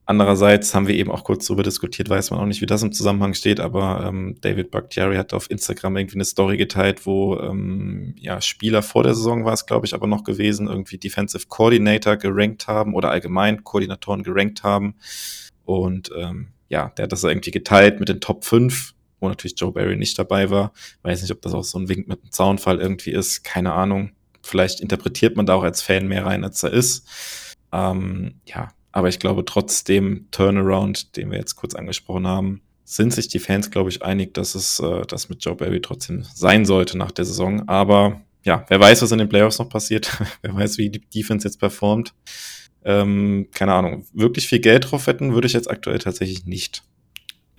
Andererseits 0.06 0.74
haben 0.74 0.88
wir 0.88 0.94
eben 0.94 1.10
auch 1.10 1.22
kurz 1.22 1.46
darüber 1.46 1.62
diskutiert, 1.62 2.08
weiß 2.08 2.30
man 2.30 2.40
auch 2.40 2.46
nicht, 2.46 2.62
wie 2.62 2.66
das 2.66 2.82
im 2.82 2.92
Zusammenhang 2.92 3.34
steht, 3.34 3.60
aber 3.60 4.06
ähm, 4.08 4.36
David 4.40 4.70
Bakhtiari 4.70 5.16
hat 5.16 5.34
auf 5.34 5.50
Instagram 5.50 5.98
irgendwie 5.98 6.16
eine 6.16 6.24
Story 6.24 6.56
geteilt, 6.56 7.04
wo 7.04 7.38
ähm, 7.38 8.14
ja 8.18 8.40
Spieler 8.40 8.82
vor 8.82 9.02
der 9.02 9.14
Saison 9.14 9.44
war 9.44 9.52
es, 9.52 9.66
glaube 9.66 9.86
ich, 9.86 9.92
aber 9.92 10.06
noch 10.06 10.24
gewesen, 10.24 10.66
irgendwie 10.66 10.96
Defensive 10.96 11.44
Coordinator 11.48 12.16
gerankt 12.16 12.66
haben 12.66 12.94
oder 12.94 13.10
allgemein 13.10 13.64
Koordinatoren 13.64 14.22
gerankt 14.22 14.62
haben. 14.62 14.94
Und 15.66 16.10
ähm, 16.16 16.48
ja, 16.70 16.90
der 16.96 17.02
hat 17.04 17.12
das 17.12 17.22
irgendwie 17.22 17.50
geteilt 17.50 18.00
mit 18.00 18.08
den 18.08 18.22
Top 18.22 18.46
5 18.46 18.94
wo 19.20 19.28
natürlich 19.28 19.58
Joe 19.58 19.72
Barry 19.72 19.96
nicht 19.96 20.18
dabei 20.18 20.50
war. 20.50 20.72
Weiß 21.02 21.22
nicht, 21.22 21.32
ob 21.32 21.42
das 21.42 21.54
auch 21.54 21.64
so 21.64 21.78
ein 21.78 21.88
Wink 21.88 22.08
mit 22.08 22.22
einem 22.22 22.32
Zaunfall 22.32 22.80
irgendwie 22.80 23.10
ist, 23.10 23.44
keine 23.44 23.72
Ahnung. 23.72 24.12
Vielleicht 24.42 24.80
interpretiert 24.80 25.36
man 25.36 25.46
da 25.46 25.54
auch 25.54 25.62
als 25.62 25.82
Fan 25.82 26.08
mehr 26.08 26.26
rein, 26.26 26.44
als 26.44 26.62
er 26.62 26.72
ist. 26.72 27.06
Ähm, 27.72 28.40
ja, 28.46 28.68
aber 28.92 29.08
ich 29.08 29.18
glaube 29.18 29.44
trotzdem 29.44 30.28
Turnaround, 30.30 31.16
den 31.16 31.30
wir 31.30 31.38
jetzt 31.38 31.56
kurz 31.56 31.74
angesprochen 31.74 32.26
haben, 32.26 32.62
sind 32.84 33.12
sich 33.12 33.28
die 33.28 33.38
Fans, 33.38 33.70
glaube 33.70 33.90
ich, 33.90 34.02
einig, 34.02 34.32
dass 34.32 34.54
es 34.54 34.80
äh, 34.80 35.02
das 35.06 35.28
mit 35.28 35.44
Joe 35.44 35.54
Barry 35.54 35.80
trotzdem 35.82 36.24
sein 36.34 36.64
sollte 36.64 36.96
nach 36.96 37.10
der 37.10 37.26
Saison. 37.26 37.68
Aber 37.68 38.22
ja, 38.44 38.64
wer 38.68 38.80
weiß, 38.80 39.02
was 39.02 39.12
in 39.12 39.18
den 39.18 39.28
Playoffs 39.28 39.58
noch 39.58 39.68
passiert. 39.68 40.16
wer 40.42 40.54
weiß, 40.54 40.78
wie 40.78 40.88
die 40.88 41.00
Defense 41.00 41.46
jetzt 41.46 41.60
performt. 41.60 42.14
Ähm, 42.84 43.48
keine 43.52 43.74
Ahnung. 43.74 44.06
Wirklich 44.14 44.48
viel 44.48 44.60
Geld 44.60 44.90
drauf 44.90 45.06
wetten 45.06 45.34
würde 45.34 45.46
ich 45.46 45.52
jetzt 45.52 45.70
aktuell 45.70 45.98
tatsächlich 45.98 46.46
nicht. 46.46 46.82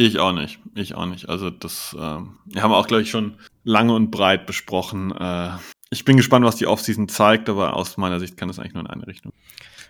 Ich 0.01 0.17
auch 0.17 0.31
nicht. 0.31 0.59
Ich 0.75 0.95
auch 0.95 1.05
nicht. 1.05 1.27
Also 1.27 1.49
das 1.49 1.93
ähm, 1.99 2.37
wir 2.45 2.63
haben 2.63 2.71
auch, 2.71 2.87
glaube 2.87 3.03
ich, 3.03 3.09
schon 3.09 3.33
lange 3.65 3.93
und 3.93 4.11
breit 4.11 4.45
besprochen. 4.45 5.11
Äh, 5.11 5.49
ich 5.89 6.05
bin 6.05 6.15
gespannt, 6.15 6.45
was 6.45 6.55
die 6.55 6.67
Offseason 6.67 7.09
zeigt, 7.09 7.49
aber 7.49 7.75
aus 7.75 7.97
meiner 7.97 8.17
Sicht 8.21 8.37
kann 8.37 8.47
das 8.47 8.59
eigentlich 8.59 8.75
nur 8.75 8.83
in 8.83 8.89
eine 8.89 9.07
Richtung. 9.07 9.33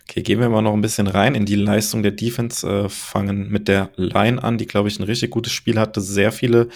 Okay, 0.08 0.22
gehen 0.22 0.40
wir 0.40 0.48
mal 0.48 0.62
noch 0.62 0.72
ein 0.72 0.80
bisschen 0.80 1.06
rein 1.06 1.36
in 1.36 1.46
die 1.46 1.54
Leistung 1.54 2.02
der 2.02 2.10
Defense, 2.10 2.68
äh, 2.68 2.88
fangen 2.88 3.50
mit 3.50 3.68
der 3.68 3.92
Line 3.94 4.42
an, 4.42 4.58
die, 4.58 4.66
glaube 4.66 4.88
ich, 4.88 4.98
ein 4.98 5.04
richtig 5.04 5.30
gutes 5.30 5.52
Spiel 5.52 5.78
hatte, 5.78 6.00
sehr 6.00 6.32
viele 6.32 6.70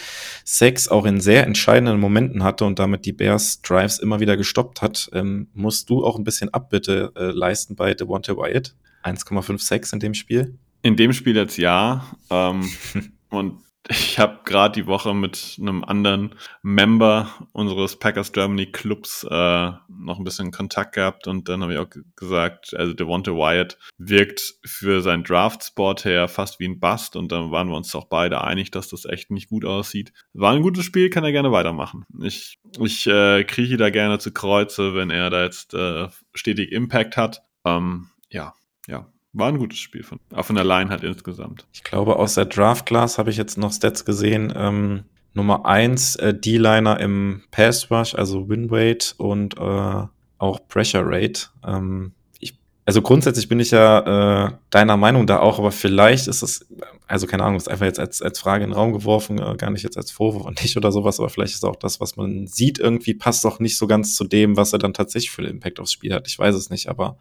Sacks 0.45 0.87
auch 0.87 1.05
in 1.05 1.20
sehr 1.20 1.45
entscheidenden 1.45 1.99
Momenten 1.99 2.45
hatte 2.45 2.64
und 2.64 2.78
damit 2.78 3.05
die 3.05 3.12
Bears 3.12 3.62
Drives 3.62 3.99
immer 3.99 4.20
wieder 4.20 4.37
gestoppt 4.37 4.80
hat. 4.80 5.11
Ähm, 5.12 5.49
musst 5.55 5.91
du 5.91 6.05
auch 6.05 6.16
ein 6.16 6.24
bisschen 6.24 6.55
Abbitte 6.55 7.11
äh, 7.16 7.32
leisten 7.32 7.74
bei 7.74 7.95
Devonta 7.95 8.37
Wyatt? 8.37 8.76
1,5 9.03 9.61
Sacks 9.61 9.93
in 9.93 9.99
dem 9.99 10.14
Spiel? 10.14 10.57
In 10.82 10.95
dem 10.95 11.12
Spiel 11.12 11.35
jetzt 11.35 11.57
ja. 11.57 12.07
Ähm, 12.30 12.70
Und 13.35 13.64
ich 13.89 14.18
habe 14.18 14.41
gerade 14.45 14.80
die 14.80 14.87
Woche 14.87 15.12
mit 15.12 15.59
einem 15.61 15.85
anderen 15.85 16.35
Member 16.62 17.28
unseres 17.53 17.99
Packers 17.99 18.32
Germany 18.32 18.66
Clubs 18.72 19.24
äh, 19.24 19.70
noch 19.89 20.18
ein 20.18 20.24
bisschen 20.24 20.53
Kontakt 20.53 20.95
gehabt 20.95 21.26
und 21.26 21.51
dann 21.51 21.62
habe 21.62 21.74
ich 21.74 21.78
auch 21.78 21.91
gesagt, 22.16 22.74
also 22.74 22.95
Devonta 22.95 23.32
Wyatt 23.32 23.78
wirkt 23.99 24.55
für 24.64 25.03
seinen 25.03 25.22
Draft-Sport 25.22 26.07
her 26.07 26.28
fast 26.28 26.61
wie 26.61 26.68
ein 26.68 26.80
Bust 26.80 27.14
und 27.14 27.30
dann 27.30 27.51
waren 27.51 27.68
wir 27.68 27.76
uns 27.76 27.95
auch 27.95 28.07
beide 28.07 28.43
einig, 28.43 28.70
dass 28.70 28.89
das 28.89 29.05
echt 29.05 29.30
nicht 29.30 29.51
gut 29.51 29.66
aussieht. 29.66 30.14
War 30.32 30.55
ein 30.55 30.62
gutes 30.62 30.85
Spiel, 30.85 31.11
kann 31.11 31.24
er 31.24 31.32
gerne 31.32 31.53
weitermachen. 31.53 32.07
Ich, 32.22 32.59
ich 32.80 33.07
äh, 33.07 33.45
krieche 33.45 33.76
da 33.76 33.91
gerne 33.91 34.18
zu 34.18 34.32
Kreuze, 34.32 34.95
wenn 34.95 35.11
er 35.11 35.28
da 35.28 35.45
jetzt 35.45 35.74
äh, 35.74 36.09
stetig 36.32 36.72
Impact 36.72 37.18
hat. 37.18 37.43
Ähm, 37.66 38.09
ja, 38.30 38.55
ja, 38.87 39.12
war 39.35 39.49
ein 39.49 39.59
gutes 39.59 39.78
Spiel 39.78 40.03
von, 40.03 40.20
auch 40.32 40.45
von 40.45 40.57
der 40.57 40.64
Line 40.64 40.91
halt 40.91 41.03
insgesamt. 41.03 41.66
Ich 41.72 41.85
glaube, 41.85 42.16
aus 42.16 42.35
der 42.35 42.47
Draft 42.47 42.87
Class 42.87 43.18
habe 43.18 43.30
ich 43.30 43.37
jetzt 43.37 43.59
noch 43.59 43.72
Stats 43.72 44.05
gesehen. 44.05 44.53
Ähm, 44.57 45.05
Nummer 45.35 45.66
eins 45.66 46.16
äh, 46.16 46.32
D-Liner 46.32 47.01
im 47.01 47.43
Pass 47.51 47.91
Rush, 47.91 48.14
also 48.14 48.49
Win 48.49 48.68
Rate 48.70 49.14
und 49.18 49.59
äh, 49.59 50.07
auch 50.39 50.68
Pressure 50.68 51.03
Rate. 51.05 51.49
Ähm, 51.66 52.12
ich, 52.39 52.57
also 52.87 53.03
grundsätzlich 53.03 53.49
bin 53.49 53.59
ich 53.59 53.72
ja 53.72 54.47
äh, 54.47 54.53
deiner 54.70 54.97
Meinung 54.97 55.26
da 55.26 55.41
auch, 55.41 55.59
aber 55.59 55.72
vielleicht 55.72 56.28
ist 56.28 56.43
es, 56.43 56.64
also 57.09 57.26
keine 57.26 57.43
Ahnung, 57.43 57.57
ist 57.57 57.68
einfach 57.68 57.87
jetzt 57.87 57.99
als, 57.99 58.22
als 58.22 58.39
Frage 58.39 58.62
in 58.62 58.70
den 58.70 58.76
Raum 58.76 58.93
geworfen, 58.93 59.39
äh, 59.39 59.57
gar 59.57 59.70
nicht 59.70 59.82
jetzt 59.82 59.97
als 59.97 60.12
Vorwurf 60.12 60.45
und 60.45 60.62
nicht 60.62 60.76
oder 60.76 60.93
sowas, 60.93 61.18
aber 61.18 61.28
vielleicht 61.28 61.55
ist 61.55 61.64
auch 61.64 61.76
das, 61.76 62.01
was 62.01 62.16
man 62.16 62.47
sieht, 62.47 62.78
irgendwie 62.78 63.14
passt 63.14 63.45
doch 63.45 63.59
nicht 63.59 63.76
so 63.76 63.89
ganz 63.89 64.14
zu 64.14 64.22
dem, 64.22 64.57
was 64.57 64.72
er 64.72 64.78
dann 64.78 64.95
tatsächlich 64.95 65.32
für 65.32 65.43
den 65.43 65.57
Impact 65.57 65.80
aufs 65.80 65.93
Spiel 65.93 66.14
hat. 66.14 66.28
Ich 66.28 66.39
weiß 66.39 66.55
es 66.55 66.70
nicht, 66.70 66.89
aber 66.89 67.18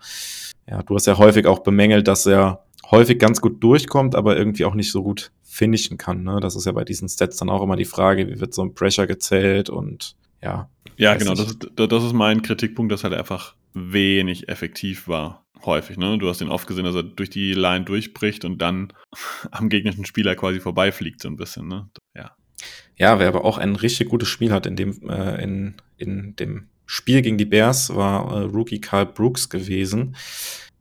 ja, 0.68 0.82
du 0.84 0.96
hast 0.96 1.08
ja 1.08 1.18
häufig 1.18 1.46
auch 1.46 1.60
bemängelt, 1.60 2.08
dass 2.08 2.26
er 2.26 2.64
häufig 2.90 3.20
ganz 3.20 3.42
gut 3.42 3.64
durchkommt, 3.64 4.16
aber 4.16 4.38
irgendwie 4.38 4.66
auch 4.66 4.76
nicht 4.76 4.92
so 4.92 5.04
gut 5.04 5.32
finishen 5.44 5.98
kann. 5.98 6.24
Ne? 6.24 6.40
Das 6.40 6.56
ist 6.56 6.66
ja 6.66 6.72
bei 6.72 6.84
diesen 6.84 7.10
Stats 7.10 7.38
dann 7.38 7.50
auch 7.50 7.62
immer 7.62 7.76
die 7.76 7.86
Frage, 7.86 8.28
wie 8.28 8.40
wird 8.40 8.54
so 8.54 8.64
ein 8.64 8.74
Pressure 8.74 9.08
gezählt 9.08 9.70
und 9.70 10.16
ja. 10.42 10.70
Ja, 10.98 11.16
genau, 11.16 11.34
das 11.34 11.48
ist, 11.48 11.72
das 11.76 12.04
ist 12.04 12.14
mein 12.14 12.42
Kritikpunkt, 12.42 12.92
dass 12.92 13.04
halt 13.04 13.14
einfach 13.14 13.56
wenig 13.74 14.50
effektiv 14.50 15.08
war. 15.08 15.44
Häufig, 15.66 15.98
ne? 15.98 16.18
Du 16.18 16.28
hast 16.28 16.42
ihn 16.42 16.50
oft 16.50 16.68
gesehen, 16.68 16.84
dass 16.84 16.96
er 16.96 17.04
durch 17.04 17.30
die 17.30 17.54
Line 17.54 17.86
durchbricht 17.86 18.44
und 18.44 18.62
dann 18.62 18.92
am 19.52 19.70
gegnerischen 19.70 20.06
Spieler 20.06 20.36
quasi 20.36 20.60
vorbeifliegt, 20.60 21.22
so 21.22 21.30
ein 21.30 21.38
bisschen, 21.38 21.68
ne? 21.68 21.90
Ja. 22.16 22.32
Ja, 22.96 23.18
wer 23.18 23.28
aber 23.28 23.44
auch 23.44 23.58
ein 23.58 23.76
richtig 23.76 24.10
gutes 24.10 24.28
Spiel 24.28 24.52
hat 24.52 24.66
in 24.66 24.76
dem, 24.76 25.10
äh, 25.10 25.42
in, 25.42 25.76
in 25.98 26.36
dem 26.36 26.68
Spiel 26.94 27.24
gegen 27.24 27.40
die 27.40 27.46
Bears 27.46 27.96
war 27.96 28.32
äh, 28.32 28.44
Rookie 28.44 28.80
Carl 28.80 29.08
Brooks 29.08 29.50
gewesen. 29.50 30.16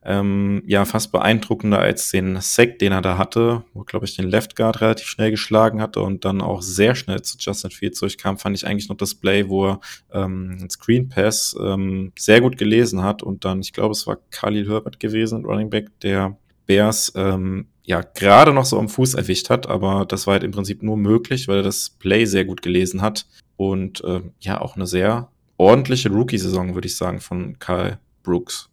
Ähm, 0.05 0.63
ja, 0.67 0.85
fast 0.85 1.11
beeindruckender 1.11 1.79
als 1.79 2.11
den 2.11 2.39
Sack, 2.43 2.79
den 2.81 2.93
er 2.93 3.01
da 3.01 3.17
hatte, 3.17 3.65
wo, 3.73 3.83
glaube 3.85 4.05
ich, 4.05 4.15
den 4.15 4.29
Left 4.29 4.55
Guard 4.55 4.83
relativ 4.83 5.07
schnell 5.07 5.31
geschlagen 5.31 5.81
hatte 5.81 6.01
und 6.01 6.27
dann 6.27 6.43
auch 6.43 6.61
sehr 6.61 6.95
schnell 6.97 7.23
zu 7.23 7.39
Justin 7.39 7.71
Fields 7.71 8.01
durchkam, 8.01 8.37
fand 8.37 8.55
ich 8.55 8.67
eigentlich 8.67 8.91
noch 8.91 8.99
das 8.99 9.15
Play, 9.15 9.49
wo 9.49 9.69
er 9.69 9.81
ähm, 10.13 10.59
einen 10.59 10.69
Screen 10.69 11.09
Pass 11.09 11.57
ähm, 11.59 12.13
sehr 12.19 12.43
gut 12.43 12.59
gelesen 12.59 13.03
hat 13.03 13.23
und 13.23 13.47
dann, 13.47 13.61
ich 13.61 13.73
glaube, 13.73 13.93
es 13.93 14.07
war 14.07 14.19
Khalil 14.31 14.69
Herbert 14.69 15.01
gewesen, 15.01 15.47
Running 15.47 15.71
Back 15.71 15.99
der 16.01 16.37
Bears, 16.67 17.11
ähm, 17.17 17.69
ja 17.85 18.03
gerade 18.03 18.53
noch 18.53 18.67
so 18.67 18.79
am 18.79 18.91
Fuß 18.91 19.15
erwischt 19.15 19.49
hat, 19.49 19.67
aber 19.67 20.05
das 20.05 20.27
war 20.27 20.33
halt 20.33 20.45
im 20.45 20.51
Prinzip 20.51 20.83
nur 20.83 20.99
möglich, 20.99 21.49
weil 21.49 21.59
er 21.59 21.63
das 21.63 21.89
Play 21.89 22.27
sehr 22.27 22.45
gut 22.45 22.61
gelesen 22.61 23.01
hat 23.01 23.27
und 23.57 24.05
äh, 24.05 24.21
ja 24.41 24.61
auch 24.61 24.77
eine 24.77 24.87
sehr 24.87 25.31
ordentliche 25.63 26.11
Rookie-Saison, 26.11 26.75
würde 26.75 26.89
ich 26.89 26.97
sagen, 26.97 27.21
von 27.21 27.59
Kyle 27.59 27.99
Brooks. 28.23 28.69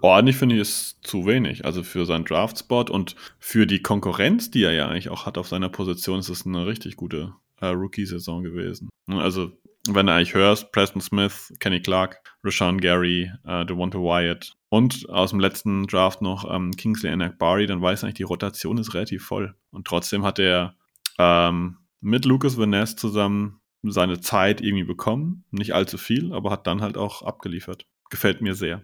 Ordentlich 0.00 0.36
finde 0.36 0.56
ich 0.56 0.62
es 0.62 0.98
zu 1.02 1.26
wenig. 1.26 1.64
Also 1.64 1.82
für 1.82 2.06
seinen 2.06 2.24
Draftspot 2.24 2.90
und 2.90 3.14
für 3.38 3.66
die 3.66 3.82
Konkurrenz, 3.82 4.50
die 4.50 4.64
er 4.64 4.72
ja 4.72 4.88
eigentlich 4.88 5.10
auch 5.10 5.26
hat 5.26 5.38
auf 5.38 5.48
seiner 5.48 5.68
Position, 5.68 6.18
ist 6.18 6.30
es 6.30 6.46
eine 6.46 6.66
richtig 6.66 6.96
gute 6.96 7.34
äh, 7.60 7.66
Rookie-Saison 7.66 8.42
gewesen. 8.42 8.88
Also 9.06 9.52
wenn 9.88 10.06
du 10.06 10.12
eigentlich 10.14 10.34
hörst, 10.34 10.72
Preston 10.72 11.00
Smith, 11.00 11.54
Kenny 11.60 11.80
Clark, 11.80 12.20
Rashawn 12.42 12.80
Gary, 12.80 13.30
äh, 13.44 13.64
Devonta 13.64 13.98
Wyatt 13.98 14.56
und 14.68 15.08
aus 15.10 15.30
dem 15.30 15.40
letzten 15.40 15.86
Draft 15.86 16.22
noch 16.22 16.50
ähm, 16.52 16.72
Kingsley 16.72 17.14
Barry, 17.38 17.66
dann 17.66 17.80
weiß 17.80 18.02
eigentlich, 18.02 18.14
die 18.14 18.22
Rotation 18.24 18.78
ist 18.78 18.94
relativ 18.94 19.24
voll. 19.24 19.54
Und 19.70 19.86
trotzdem 19.86 20.24
hat 20.24 20.38
er 20.38 20.74
ähm, 21.18 21.76
mit 22.00 22.24
Lucas 22.24 22.56
Van 22.56 22.70
Ness 22.70 22.96
zusammen 22.96 23.60
seine 23.90 24.20
Zeit 24.20 24.60
irgendwie 24.60 24.84
bekommen. 24.84 25.44
Nicht 25.50 25.74
allzu 25.74 25.98
viel, 25.98 26.32
aber 26.32 26.50
hat 26.50 26.66
dann 26.66 26.80
halt 26.80 26.96
auch 26.96 27.22
abgeliefert. 27.22 27.86
Gefällt 28.10 28.40
mir 28.40 28.54
sehr. 28.54 28.82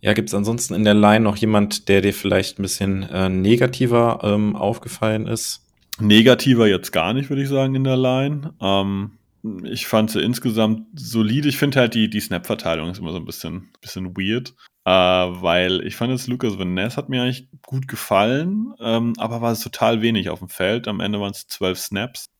Ja, 0.00 0.14
gibt 0.14 0.30
es 0.30 0.34
ansonsten 0.34 0.74
in 0.74 0.84
der 0.84 0.94
Line 0.94 1.20
noch 1.20 1.36
jemand, 1.36 1.88
der 1.88 2.00
dir 2.00 2.14
vielleicht 2.14 2.58
ein 2.58 2.62
bisschen 2.62 3.02
äh, 3.02 3.28
negativer 3.28 4.20
ähm, 4.22 4.56
aufgefallen 4.56 5.26
ist? 5.26 5.66
Negativer 5.98 6.66
jetzt 6.66 6.92
gar 6.92 7.12
nicht, 7.12 7.28
würde 7.28 7.42
ich 7.42 7.48
sagen, 7.48 7.74
in 7.74 7.84
der 7.84 7.98
Line. 7.98 8.54
Ähm, 8.60 9.18
ich 9.64 9.86
fand 9.86 10.10
sie 10.10 10.22
insgesamt 10.22 10.86
solide. 10.94 11.48
Ich 11.48 11.58
finde 11.58 11.80
halt 11.80 11.94
die, 11.94 12.08
die 12.08 12.20
Snap-Verteilung 12.20 12.90
ist 12.90 12.98
immer 12.98 13.12
so 13.12 13.18
ein 13.18 13.24
bisschen, 13.24 13.70
bisschen 13.80 14.16
weird. 14.16 14.54
Äh, 14.84 14.90
weil 14.90 15.86
ich 15.86 15.96
fand 15.96 16.10
jetzt 16.10 16.26
Lucas 16.26 16.58
Van 16.58 16.72
Ness 16.72 16.96
hat 16.96 17.10
mir 17.10 17.22
eigentlich 17.22 17.48
gut 17.62 17.86
gefallen, 17.86 18.72
ähm, 18.80 19.12
aber 19.18 19.42
war 19.42 19.52
es 19.52 19.60
total 19.60 20.00
wenig 20.00 20.30
auf 20.30 20.38
dem 20.38 20.48
Feld. 20.48 20.88
Am 20.88 21.00
Ende 21.00 21.20
waren 21.20 21.32
es 21.32 21.46
zwölf 21.46 21.78
Snaps. 21.78 22.30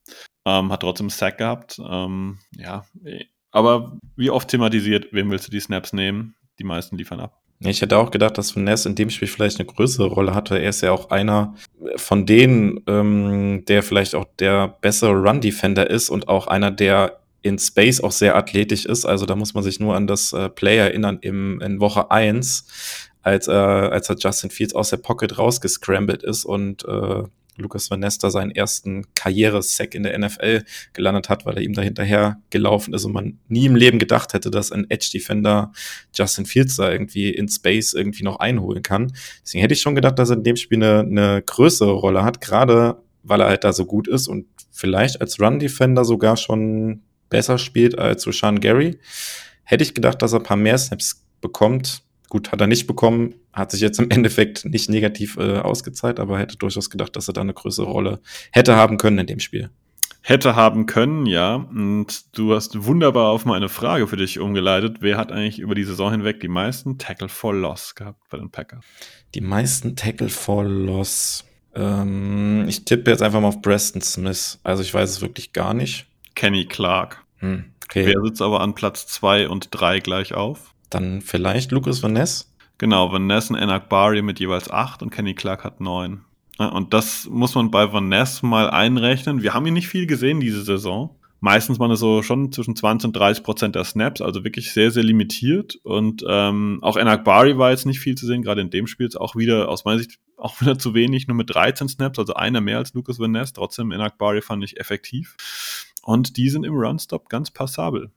Ähm, 0.45 0.71
hat 0.71 0.81
trotzdem 0.81 1.09
Sack 1.09 1.37
gehabt. 1.37 1.79
Ähm, 1.87 2.39
ja, 2.57 2.85
aber 3.51 3.97
wie 4.15 4.29
oft 4.29 4.49
thematisiert, 4.49 5.11
wem 5.11 5.29
willst 5.29 5.47
du 5.47 5.51
die 5.51 5.59
Snaps 5.59 5.93
nehmen? 5.93 6.35
Die 6.59 6.63
meisten 6.63 6.97
liefern 6.97 7.19
ab. 7.19 7.41
Ich 7.63 7.81
hätte 7.81 7.97
auch 7.97 8.09
gedacht, 8.09 8.37
dass 8.39 8.55
Ness 8.55 8.87
in 8.87 8.95
dem 8.95 9.11
Spiel 9.11 9.27
vielleicht 9.27 9.59
eine 9.59 9.67
größere 9.67 10.07
Rolle 10.07 10.33
hatte. 10.33 10.57
Er 10.57 10.69
ist 10.69 10.81
ja 10.81 10.91
auch 10.91 11.11
einer 11.11 11.53
von 11.95 12.25
denen, 12.25 12.79
ähm, 12.87 13.63
der 13.67 13.83
vielleicht 13.83 14.15
auch 14.15 14.25
der 14.39 14.67
bessere 14.67 15.13
Run-Defender 15.13 15.87
ist 15.87 16.09
und 16.09 16.27
auch 16.27 16.47
einer, 16.47 16.71
der 16.71 17.19
in 17.43 17.59
Space 17.59 18.01
auch 18.01 18.11
sehr 18.11 18.35
athletisch 18.35 18.85
ist. 18.85 19.05
Also 19.05 19.27
da 19.27 19.35
muss 19.35 19.53
man 19.53 19.63
sich 19.63 19.79
nur 19.79 19.95
an 19.95 20.07
das 20.07 20.33
äh, 20.33 20.49
Play 20.49 20.77
erinnern 20.77 21.19
im, 21.21 21.61
in 21.61 21.79
Woche 21.79 22.09
eins, 22.09 23.09
als, 23.21 23.47
äh, 23.47 23.51
als 23.51 24.09
er 24.09 24.15
Justin 24.17 24.49
Fields 24.49 24.73
aus 24.73 24.89
der 24.89 24.97
Pocket 24.97 25.37
rausgescrambled 25.37 26.23
ist 26.23 26.45
und 26.45 26.83
äh, 26.85 27.23
Lucas 27.61 27.89
Van 27.89 27.99
Nester 27.99 28.31
seinen 28.31 28.51
ersten 28.51 29.05
Karriere-Sack 29.15 29.95
in 29.95 30.03
der 30.03 30.17
NFL 30.17 30.63
gelandet 30.93 31.29
hat, 31.29 31.45
weil 31.45 31.57
er 31.57 31.63
ihm 31.63 31.73
da 31.73 31.81
hinterher 31.81 32.41
gelaufen 32.49 32.93
ist 32.93 33.05
und 33.05 33.13
man 33.13 33.39
nie 33.47 33.65
im 33.65 33.75
Leben 33.75 33.99
gedacht 33.99 34.33
hätte, 34.33 34.51
dass 34.51 34.71
ein 34.71 34.89
Edge-Defender 34.89 35.71
Justin 36.13 36.45
Fields 36.45 36.75
da 36.75 36.91
irgendwie 36.91 37.29
in 37.29 37.47
Space 37.47 37.93
irgendwie 37.93 38.23
noch 38.23 38.39
einholen 38.39 38.83
kann. 38.83 39.13
Deswegen 39.43 39.61
hätte 39.61 39.73
ich 39.73 39.81
schon 39.81 39.95
gedacht, 39.95 40.19
dass 40.19 40.29
er 40.29 40.37
in 40.37 40.43
dem 40.43 40.55
Spiel 40.55 40.83
eine, 40.83 40.99
eine 40.99 41.41
größere 41.41 41.91
Rolle 41.91 42.23
hat, 42.23 42.41
gerade 42.41 43.01
weil 43.23 43.41
er 43.41 43.47
halt 43.47 43.63
da 43.63 43.73
so 43.73 43.85
gut 43.85 44.07
ist 44.07 44.27
und 44.27 44.45
vielleicht 44.71 45.21
als 45.21 45.39
Run-Defender 45.39 46.05
sogar 46.05 46.37
schon 46.37 47.01
besser 47.29 47.57
spielt 47.57 47.97
als 47.97 48.27
Rashan 48.27 48.59
Gary. 48.59 48.99
Hätte 49.63 49.83
ich 49.83 49.93
gedacht, 49.93 50.21
dass 50.21 50.33
er 50.33 50.39
ein 50.39 50.43
paar 50.43 50.57
mehr 50.57 50.77
Snaps 50.77 51.25
bekommt. 51.39 52.03
Gut, 52.31 52.53
hat 52.53 52.61
er 52.61 52.67
nicht 52.67 52.87
bekommen, 52.87 53.35
hat 53.51 53.71
sich 53.71 53.81
jetzt 53.81 53.99
im 53.99 54.09
Endeffekt 54.09 54.63
nicht 54.63 54.89
negativ 54.89 55.35
äh, 55.35 55.57
ausgezahlt, 55.57 56.17
aber 56.17 56.39
hätte 56.39 56.55
durchaus 56.55 56.89
gedacht, 56.89 57.13
dass 57.17 57.27
er 57.27 57.33
da 57.33 57.41
eine 57.41 57.53
größere 57.53 57.87
Rolle 57.87 58.21
hätte 58.53 58.77
haben 58.77 58.95
können 58.95 59.17
in 59.19 59.27
dem 59.27 59.41
Spiel. 59.41 59.69
Hätte 60.21 60.55
haben 60.55 60.85
können, 60.85 61.25
ja. 61.25 61.55
Und 61.55 62.37
du 62.37 62.53
hast 62.53 62.85
wunderbar 62.85 63.31
auf 63.31 63.43
meine 63.43 63.67
Frage 63.67 64.07
für 64.07 64.15
dich 64.15 64.39
umgeleitet. 64.39 64.99
Wer 65.01 65.17
hat 65.17 65.33
eigentlich 65.33 65.59
über 65.59 65.75
die 65.75 65.83
Saison 65.83 66.09
hinweg 66.09 66.39
die 66.39 66.47
meisten 66.47 66.97
Tackle 66.97 67.27
for 67.27 67.53
Loss 67.53 67.95
gehabt 67.95 68.21
bei 68.29 68.37
den 68.37 68.49
Packers? 68.49 68.85
Die 69.35 69.41
meisten 69.41 69.97
Tackle 69.97 70.29
for 70.29 70.63
Loss. 70.63 71.43
Ähm, 71.75 72.63
ich 72.65 72.85
tippe 72.85 73.11
jetzt 73.11 73.21
einfach 73.21 73.41
mal 73.41 73.49
auf 73.49 73.61
Preston 73.61 74.01
Smith. 74.01 74.57
Also 74.63 74.83
ich 74.83 74.93
weiß 74.93 75.09
es 75.09 75.19
wirklich 75.19 75.51
gar 75.51 75.73
nicht. 75.73 76.05
Kenny 76.35 76.63
Clark. 76.63 77.25
Hm, 77.39 77.65
okay. 77.83 78.05
Wer 78.05 78.23
sitzt 78.23 78.41
aber 78.41 78.61
an 78.61 78.73
Platz 78.73 79.05
2 79.07 79.49
und 79.49 79.67
3 79.71 79.99
gleich 79.99 80.33
auf? 80.33 80.73
Dann 80.91 81.21
vielleicht 81.21 81.71
Lucas 81.71 82.03
Van 82.03 82.13
Ness? 82.13 82.53
Genau, 82.77 83.11
Van 83.11 83.27
Ness 83.27 83.49
und 83.49 83.57
Enakbari 83.57 84.21
mit 84.21 84.39
jeweils 84.39 84.69
8 84.69 85.01
und 85.01 85.09
Kenny 85.09 85.33
Clark 85.33 85.63
hat 85.63 85.81
9. 85.81 86.21
Und 86.57 86.93
das 86.93 87.27
muss 87.29 87.55
man 87.55 87.71
bei 87.71 87.91
Van 87.91 88.07
Ness 88.07 88.43
mal 88.43 88.69
einrechnen. 88.69 89.41
Wir 89.41 89.53
haben 89.53 89.65
ihn 89.65 89.73
nicht 89.73 89.87
viel 89.87 90.05
gesehen 90.05 90.39
diese 90.39 90.63
Saison. 90.63 91.15
Meistens 91.39 91.79
waren 91.79 91.89
es 91.89 91.99
so 91.99 92.21
schon 92.21 92.51
zwischen 92.51 92.75
20 92.75 93.07
und 93.07 93.15
30 93.15 93.43
Prozent 93.43 93.75
der 93.75 93.83
Snaps, 93.83 94.21
also 94.21 94.43
wirklich 94.43 94.73
sehr, 94.73 94.91
sehr 94.91 95.01
limitiert. 95.01 95.79
Und 95.83 96.23
ähm, 96.27 96.77
auch 96.83 96.97
Enakbari 96.97 97.57
war 97.57 97.71
jetzt 97.71 97.87
nicht 97.87 97.99
viel 97.99 98.13
zu 98.13 98.27
sehen, 98.27 98.43
gerade 98.43 98.61
in 98.61 98.69
dem 98.69 98.85
Spiel 98.85 99.07
ist 99.07 99.19
auch 99.19 99.35
wieder, 99.35 99.67
aus 99.67 99.83
meiner 99.83 99.97
Sicht, 99.97 100.19
auch 100.37 100.61
wieder 100.61 100.77
zu 100.77 100.93
wenig, 100.93 101.27
nur 101.27 101.35
mit 101.35 101.53
13 101.53 101.87
Snaps, 101.87 102.19
also 102.19 102.35
einer 102.35 102.61
mehr 102.61 102.77
als 102.77 102.93
Lucas 102.93 103.17
Van 103.17 103.31
Ness. 103.31 103.53
Trotzdem, 103.53 103.91
Enakbari 103.91 104.41
fand 104.41 104.63
ich 104.63 104.79
effektiv. 104.79 105.35
Und 106.03 106.37
die 106.37 106.49
sind 106.49 106.63
im 106.63 106.75
Runstop 106.75 107.27
ganz 107.27 107.49
passabel. 107.49 108.11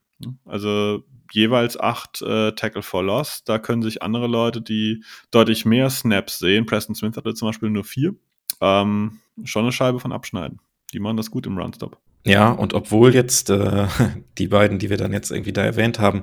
Also 0.45 1.03
jeweils 1.33 1.79
acht 1.79 2.22
äh, 2.22 2.53
Tackle 2.53 2.83
for 2.83 3.03
Loss. 3.03 3.45
Da 3.45 3.59
können 3.59 3.83
sich 3.83 4.03
andere 4.03 4.27
Leute, 4.27 4.61
die 4.61 5.05
deutlich 5.31 5.64
mehr 5.64 5.91
Snaps 5.91 6.39
sehen, 6.39 6.66
Preston 6.66 6.95
Smith 6.95 7.16
hatte 7.16 7.35
zum 7.35 7.49
Beispiel 7.49 7.70
nur 7.70 7.85
vier, 7.85 8.14
ähm, 8.61 9.20
schon 9.45 9.62
eine 9.62 9.72
Scheibe 9.72 10.01
von 10.01 10.12
abschneiden. 10.12 10.61
Die 10.93 11.01
machen 11.01 11.16
das 11.16 11.31
gut 11.31 11.47
im 11.47 11.59
Runstop. 11.59 11.99
Ja, 12.27 12.51
und 12.51 12.72
obwohl 12.72 13.14
jetzt 13.14 13.51
äh, 13.51 13.87
die 14.39 14.49
beiden, 14.49 14.79
die 14.79 14.91
wir 14.91 14.97
dann 14.97 15.12
jetzt 15.12 15.31
irgendwie 15.31 15.53
da 15.53 15.62
erwähnt 15.62 15.99
haben, 15.99 16.22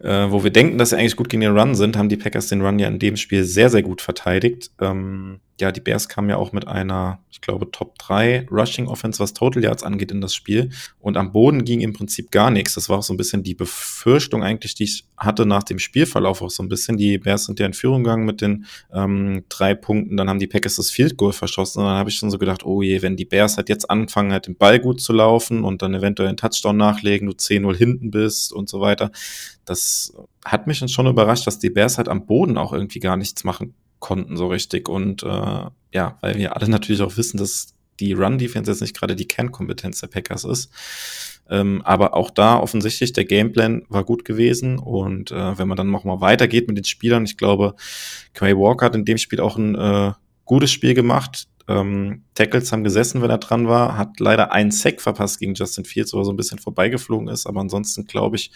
äh, 0.00 0.30
wo 0.30 0.44
wir 0.44 0.50
denken, 0.50 0.78
dass 0.78 0.90
sie 0.90 0.96
eigentlich 0.96 1.16
gut 1.16 1.28
gegen 1.28 1.40
den 1.40 1.56
Run 1.56 1.74
sind, 1.74 1.96
haben 1.96 2.08
die 2.08 2.16
Packers 2.16 2.48
den 2.48 2.62
Run 2.62 2.78
ja 2.78 2.88
in 2.88 2.98
dem 2.98 3.16
Spiel 3.16 3.44
sehr, 3.44 3.70
sehr 3.70 3.82
gut 3.82 4.00
verteidigt. 4.00 4.70
Ähm, 4.80 5.40
ja, 5.60 5.72
die 5.72 5.80
Bears 5.80 6.08
kamen 6.08 6.30
ja 6.30 6.36
auch 6.36 6.52
mit 6.52 6.68
einer, 6.68 7.18
ich 7.30 7.40
glaube, 7.40 7.70
Top 7.72 7.98
3 7.98 8.46
Rushing 8.48 8.86
Offense, 8.86 9.18
was 9.18 9.34
Total 9.34 9.62
Yards 9.62 9.82
angeht, 9.82 10.12
in 10.12 10.20
das 10.20 10.32
Spiel. 10.32 10.70
Und 11.00 11.16
am 11.16 11.32
Boden 11.32 11.64
ging 11.64 11.80
im 11.80 11.92
Prinzip 11.92 12.30
gar 12.30 12.52
nichts. 12.52 12.74
Das 12.74 12.88
war 12.88 12.98
auch 12.98 13.02
so 13.02 13.12
ein 13.12 13.16
bisschen 13.16 13.42
die 13.42 13.54
Befürchtung 13.54 14.44
eigentlich, 14.44 14.76
die 14.76 14.84
ich 14.84 15.04
hatte 15.16 15.46
nach 15.46 15.64
dem 15.64 15.80
Spielverlauf 15.80 16.42
auch 16.42 16.50
so 16.50 16.62
ein 16.62 16.68
bisschen. 16.68 16.96
Die 16.96 17.18
Bears 17.18 17.46
sind 17.46 17.58
ja 17.58 17.66
in 17.66 17.72
Führung 17.72 18.04
gegangen 18.04 18.24
mit 18.24 18.40
den 18.40 18.66
ähm, 18.94 19.44
drei 19.48 19.74
Punkten. 19.74 20.16
Dann 20.16 20.28
haben 20.28 20.38
die 20.38 20.46
Packers 20.46 20.76
das 20.76 20.92
Field 20.92 21.16
Goal 21.16 21.32
verschossen. 21.32 21.80
Und 21.80 21.86
dann 21.86 21.98
habe 21.98 22.10
ich 22.10 22.16
schon 22.16 22.30
so 22.30 22.38
gedacht, 22.38 22.64
oh 22.64 22.80
je, 22.80 23.02
wenn 23.02 23.16
die 23.16 23.24
Bears 23.24 23.56
halt 23.56 23.68
jetzt 23.68 23.90
anfangen, 23.90 24.30
halt 24.30 24.46
den 24.46 24.56
Ball 24.56 24.78
gut 24.78 25.00
zu 25.00 25.12
laufen 25.12 25.64
und 25.64 25.82
dann 25.82 25.92
eventuell 25.92 26.28
einen 26.28 26.36
Touchdown 26.36 26.76
nachlegen, 26.76 27.26
du 27.26 27.34
10-0 27.34 27.74
hinten 27.74 28.12
bist 28.12 28.52
und 28.52 28.68
so 28.68 28.80
weiter. 28.80 29.10
Das 29.64 29.87
hat 30.44 30.66
mich 30.66 30.78
schon 30.90 31.06
überrascht, 31.06 31.46
dass 31.46 31.58
die 31.58 31.70
Bears 31.70 31.98
halt 31.98 32.08
am 32.08 32.26
Boden 32.26 32.58
auch 32.58 32.72
irgendwie 32.72 33.00
gar 33.00 33.16
nichts 33.16 33.44
machen 33.44 33.74
konnten 33.98 34.36
so 34.36 34.46
richtig. 34.48 34.88
Und 34.88 35.22
äh, 35.22 35.66
ja, 35.92 36.18
weil 36.20 36.36
wir 36.36 36.56
alle 36.56 36.68
natürlich 36.68 37.02
auch 37.02 37.16
wissen, 37.16 37.38
dass 37.38 37.74
die 38.00 38.12
Run-Defense 38.12 38.70
jetzt 38.70 38.80
nicht 38.80 38.96
gerade 38.96 39.16
die 39.16 39.26
Kernkompetenz 39.26 40.00
der 40.00 40.06
Packers 40.08 40.44
ist. 40.44 40.70
Ähm, 41.50 41.82
aber 41.84 42.14
auch 42.14 42.30
da 42.30 42.58
offensichtlich 42.58 43.12
der 43.12 43.24
Gameplan 43.24 43.82
war 43.88 44.04
gut 44.04 44.24
gewesen. 44.24 44.78
Und 44.78 45.30
äh, 45.30 45.58
wenn 45.58 45.68
man 45.68 45.76
dann 45.76 45.90
nochmal 45.90 46.20
weitergeht 46.20 46.68
mit 46.68 46.76
den 46.76 46.84
Spielern, 46.84 47.24
ich 47.24 47.36
glaube, 47.36 47.74
Quay 48.34 48.56
Walker 48.56 48.86
hat 48.86 48.94
in 48.94 49.04
dem 49.04 49.18
Spiel 49.18 49.40
auch 49.40 49.56
ein 49.56 49.74
äh, 49.74 50.12
gutes 50.44 50.70
Spiel 50.70 50.94
gemacht. 50.94 51.48
Ähm, 51.68 52.24
Tackles 52.34 52.72
haben 52.72 52.82
gesessen, 52.82 53.20
wenn 53.20 53.30
er 53.30 53.38
dran 53.38 53.68
war, 53.68 53.98
hat 53.98 54.20
leider 54.20 54.52
einen 54.52 54.70
Sack 54.70 55.00
verpasst 55.02 55.38
gegen 55.38 55.54
Justin 55.54 55.84
Fields, 55.84 56.14
wo 56.14 56.18
er 56.18 56.24
so 56.24 56.32
ein 56.32 56.36
bisschen 56.36 56.58
vorbeigeflogen 56.58 57.28
ist. 57.28 57.46
Aber 57.46 57.60
ansonsten, 57.60 58.06
glaube 58.06 58.36
ich, 58.36 58.50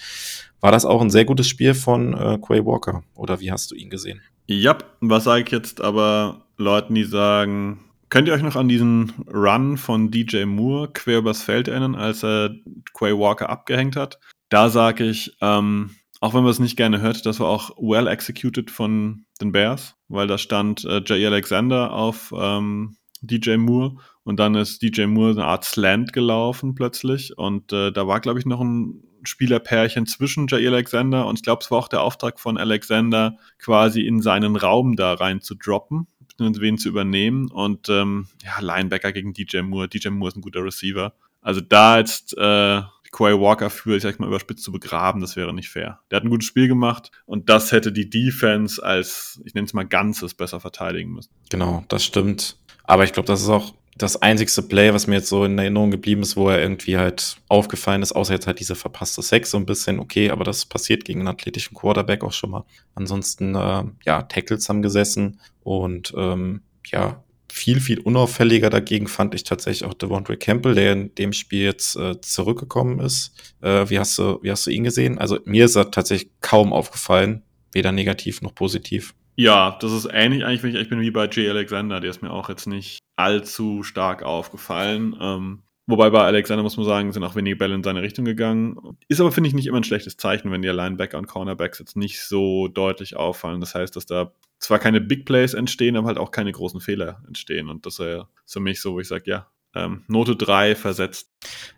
war 0.61 0.73
das 0.73 0.87
auch 0.87 1.03
ein 1.03 1.11
sehr 1.11 1.27
gutes 1.27 1.47
Spiel 1.47 1.75
von 1.75 2.15
äh, 2.15 2.39
Quay 2.39 2.65
Walker. 2.65 3.05
Oder 3.15 3.41
wie 3.41 3.53
hast 3.53 3.71
du 3.71 3.75
ihn 3.75 3.91
gesehen? 3.91 4.23
Ja, 4.47 4.79
was 5.01 5.25
sage 5.25 5.45
ich 5.45 5.51
jetzt 5.51 5.81
aber 5.81 6.47
Leuten, 6.57 6.95
die 6.95 7.05
sagen, 7.05 7.85
könnt 8.09 8.29
ihr 8.29 8.35
euch 8.35 8.43
noch 8.43 8.57
an 8.57 8.69
diesen 8.69 9.13
Run 9.33 9.77
von 9.77 10.11
DJ 10.11 10.45
Moore 10.45 10.89
quer 10.93 11.19
übers 11.19 11.43
Feld 11.43 11.69
erinnern, 11.69 11.95
als 11.95 12.25
er 12.25 12.55
Quay 12.95 13.17
Walker 13.17 13.51
abgehängt 13.51 13.97
hat? 13.97 14.19
Da 14.49 14.71
sage 14.71 15.05
ich, 15.05 15.37
ähm, 15.41 15.91
auch 16.21 16.35
wenn 16.35 16.45
man 16.45 16.51
es 16.53 16.61
nicht 16.61 16.77
gerne 16.77 17.01
hört, 17.01 17.27
das 17.27 17.41
war 17.41 17.49
auch 17.49 17.71
well 17.79 18.07
executed 18.07 18.71
von 18.71 19.25
den 19.41 19.53
Bears, 19.53 19.97
weil 20.09 20.27
da 20.27 20.39
stand 20.39 20.85
äh, 20.85 21.03
Jay 21.05 21.27
Alexander 21.27 21.93
auf 21.93 22.33
ähm, 22.37 22.97
DJ 23.23 23.57
Moore 23.57 23.97
und 24.25 24.39
dann 24.39 24.55
ist 24.55 24.83
DJ 24.83 25.07
Moore 25.07 25.31
eine 25.33 25.45
Art 25.45 25.65
Slant 25.65 26.13
gelaufen 26.13 26.75
plötzlich 26.75 27.37
und 27.39 27.73
äh, 27.73 27.93
da 27.93 28.07
war, 28.07 28.21
glaube 28.21 28.39
ich, 28.39 28.47
noch 28.47 28.61
ein 28.61 29.03
Spielerpärchen 29.25 30.07
zwischen 30.07 30.49
Jair 30.49 30.73
Alexander 30.73 31.27
und 31.27 31.39
ich 31.39 31.43
glaube, 31.43 31.63
es 31.63 31.71
war 31.71 31.79
auch 31.79 31.89
der 31.89 32.03
Auftrag 32.03 32.41
von 32.41 32.59
Alexander, 32.59 33.37
quasi 33.59 34.03
in 34.03 34.21
seinen 34.21 34.57
Raum 34.57 34.97
da 34.97 35.15
rein 35.15 35.41
zu 35.41 35.55
droppen, 35.55 36.09
wen 36.39 36.79
zu 36.79 36.89
übernehmen. 36.89 37.51
Und 37.51 37.89
ähm, 37.89 38.27
ja, 38.45 38.59
Linebacker 38.61 39.13
gegen 39.13 39.33
DJ 39.33 39.61
Moore. 39.61 39.89
DJ 39.89 40.09
Moore 40.09 40.31
ist 40.31 40.37
ein 40.37 40.43
guter 40.43 40.65
Receiver. 40.65 41.15
Also 41.41 41.61
da 41.61 41.99
jetzt 41.99 42.37
äh, 42.37 42.83
Quay 43.13 43.39
Walker 43.39 43.69
für, 43.69 43.97
ich 43.97 44.03
sag 44.03 44.19
mal, 44.19 44.27
überspitzt 44.27 44.65
zu 44.65 44.73
begraben, 44.73 45.21
das 45.21 45.37
wäre 45.37 45.53
nicht 45.53 45.69
fair. 45.69 46.01
Der 46.11 46.17
hat 46.17 46.25
ein 46.25 46.31
gutes 46.31 46.47
Spiel 46.47 46.67
gemacht 46.67 47.11
und 47.27 47.51
das 47.51 47.71
hätte 47.71 47.93
die 47.93 48.09
Defense 48.09 48.83
als, 48.83 49.41
ich 49.45 49.53
nenne 49.53 49.67
es 49.67 49.75
mal 49.75 49.87
Ganzes, 49.87 50.33
besser 50.33 50.61
verteidigen 50.61 51.13
müssen. 51.13 51.31
Genau, 51.51 51.85
das 51.89 52.05
stimmt. 52.05 52.57
Aber 52.93 53.05
ich 53.05 53.15
glaube, 53.15 53.27
das 53.27 53.41
ist 53.41 53.49
auch 53.49 53.73
das 53.97 54.21
einzigste 54.21 54.61
Play, 54.61 54.93
was 54.93 55.07
mir 55.07 55.15
jetzt 55.15 55.31
so 55.31 55.47
in 55.47 55.59
Erinnerung 55.59 55.91
geblieben 55.91 56.21
ist, 56.21 56.37
wo 56.37 56.51
er 56.51 56.61
irgendwie 56.61 56.99
halt 56.99 57.39
aufgefallen 57.49 58.03
ist, 58.03 58.13
außer 58.13 58.35
jetzt 58.35 58.47
halt 58.47 58.61
diese 58.61 58.75
verpasste 58.75 59.23
Sex 59.23 59.51
so 59.51 59.57
ein 59.57 59.65
bisschen, 59.65 59.99
okay, 59.99 60.29
aber 60.29 60.45
das 60.45 60.67
passiert 60.67 61.07
gegen 61.07 61.21
einen 61.21 61.29
athletischen 61.29 61.75
Quarterback 61.75 62.23
auch 62.23 62.35
schon 62.35 62.51
mal. 62.51 62.67
Ansonsten, 62.95 63.55
äh, 63.55 63.85
ja, 64.05 64.21
Tackles 64.25 64.69
haben 64.69 64.83
gesessen 64.83 65.41
und 65.63 66.13
ähm, 66.19 66.61
ja, 66.85 67.25
viel, 67.51 67.81
viel 67.81 67.99
unauffälliger 67.99 68.69
dagegen 68.69 69.07
fand 69.07 69.35
ich 69.35 69.45
tatsächlich 69.45 69.89
auch 69.89 69.95
Devontae 69.95 70.37
Campbell, 70.37 70.75
der 70.75 70.93
in 70.93 71.15
dem 71.15 71.33
Spiel 71.33 71.63
jetzt 71.63 71.97
äh, 71.97 72.21
zurückgekommen 72.21 73.01
ist. 73.01 73.33
Äh, 73.63 73.89
wie, 73.89 73.99
hast 73.99 74.19
du, 74.19 74.39
wie 74.43 74.51
hast 74.51 74.67
du 74.67 74.71
ihn 74.71 74.85
gesehen? 74.85 75.17
Also 75.17 75.39
mir 75.47 75.65
ist 75.65 75.77
er 75.77 75.91
tatsächlich 75.91 76.31
kaum 76.43 76.75
aufgefallen, 76.75 77.41
weder 77.73 77.91
negativ 77.91 78.43
noch 78.43 78.55
positiv. 78.55 79.15
Ja, 79.35 79.77
das 79.81 79.93
ist 79.93 80.09
ähnlich 80.13 80.45
eigentlich, 80.45 80.63
wenn 80.63 80.71
ich, 80.71 80.77
ich 80.77 80.89
bin 80.89 81.01
wie 81.01 81.11
bei 81.11 81.29
Jay 81.29 81.49
Alexander, 81.49 82.01
der 82.01 82.11
ist 82.11 82.23
mir 82.23 82.31
auch 82.31 82.49
jetzt 82.49 82.67
nicht 82.67 82.99
allzu 83.17 83.83
stark 83.83 84.23
aufgefallen. 84.23 85.17
Ähm, 85.21 85.63
wobei 85.87 86.11
bei 86.11 86.23
Alexander 86.23 86.63
muss 86.63 86.77
man 86.77 86.87
sagen, 86.87 87.13
sind 87.13 87.25
auch 87.25 87.35
wenige 87.35 87.57
Bälle 87.57 87.75
in 87.75 87.83
seine 87.83 88.03
Richtung 88.03 88.25
gegangen. 88.25 88.99
Ist 89.09 89.21
aber, 89.21 89.33
finde 89.33 89.49
ich, 89.49 89.55
nicht 89.55 89.67
immer 89.67 89.79
ein 89.79 89.85
schlechtes 89.85 90.17
Zeichen, 90.17 90.51
wenn 90.51 90.63
die 90.63 90.69
Linebacker 90.69 91.19
und 91.19 91.27
Cornerbacks 91.29 91.79
jetzt 91.79 91.97
nicht 91.97 92.21
so 92.21 92.69
deutlich 92.69 93.17
auffallen. 93.17 93.61
Das 93.61 93.75
heißt, 93.75 93.97
dass 93.97 94.07
da 94.07 94.33
zwar 94.59 94.79
keine 94.79 95.01
Big 95.01 95.25
Plays 95.25 95.55
entstehen, 95.55 95.97
aber 95.97 96.09
halt 96.09 96.19
auch 96.19 96.31
keine 96.31 96.53
großen 96.53 96.81
Fehler 96.81 97.23
entstehen. 97.27 97.69
Und 97.69 97.87
das 97.87 97.99
ist 97.99 98.27
für 98.47 98.61
mich 98.61 98.81
so, 98.81 98.95
wo 98.95 99.01
ich 99.01 99.09
sage, 99.09 99.25
ja, 99.27 99.49
ähm, 99.75 100.05
Note 100.07 100.37
3 100.37 100.75
versetzt. 100.75 101.31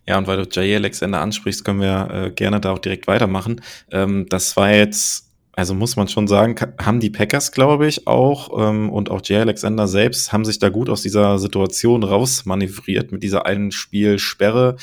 Ja, 0.07 0.19
und 0.19 0.27
weil 0.27 0.45
du 0.45 0.49
Jay 0.51 0.75
Alexander 0.75 1.21
ansprichst, 1.21 1.65
können 1.65 1.81
wir 1.81 2.09
äh, 2.11 2.31
gerne 2.31 2.61
da 2.61 2.73
auch 2.73 2.81
direkt 2.81 3.07
weitermachen. 3.07 3.61
Ähm, 3.91 4.27
das 4.29 4.57
war 4.57 4.73
jetzt 4.73 5.34
also 5.57 5.75
muss 5.75 5.97
man 5.97 6.09
schon 6.09 6.27
sagen, 6.27 6.57
haben 6.81 7.01
die 7.01 7.11
Packers, 7.11 7.53
glaube 7.53 7.87
ich, 7.87 8.07
auch 8.07 8.51
ähm, 8.59 8.91
und 8.91 9.11
auch 9.11 9.21
Jay 9.23 9.39
Alexander 9.39 9.87
selbst 9.87 10.33
haben 10.33 10.45
sich 10.45 10.59
da 10.59 10.69
gut 10.69 10.91
aus 10.91 11.03
dieser 11.03 11.39
Situation 11.39 12.03
rausmanövriert 12.03 13.13
mit 13.13 13.23
dieser 13.23 13.47
einen 13.47 13.71
Spielsperre, 13.71 14.77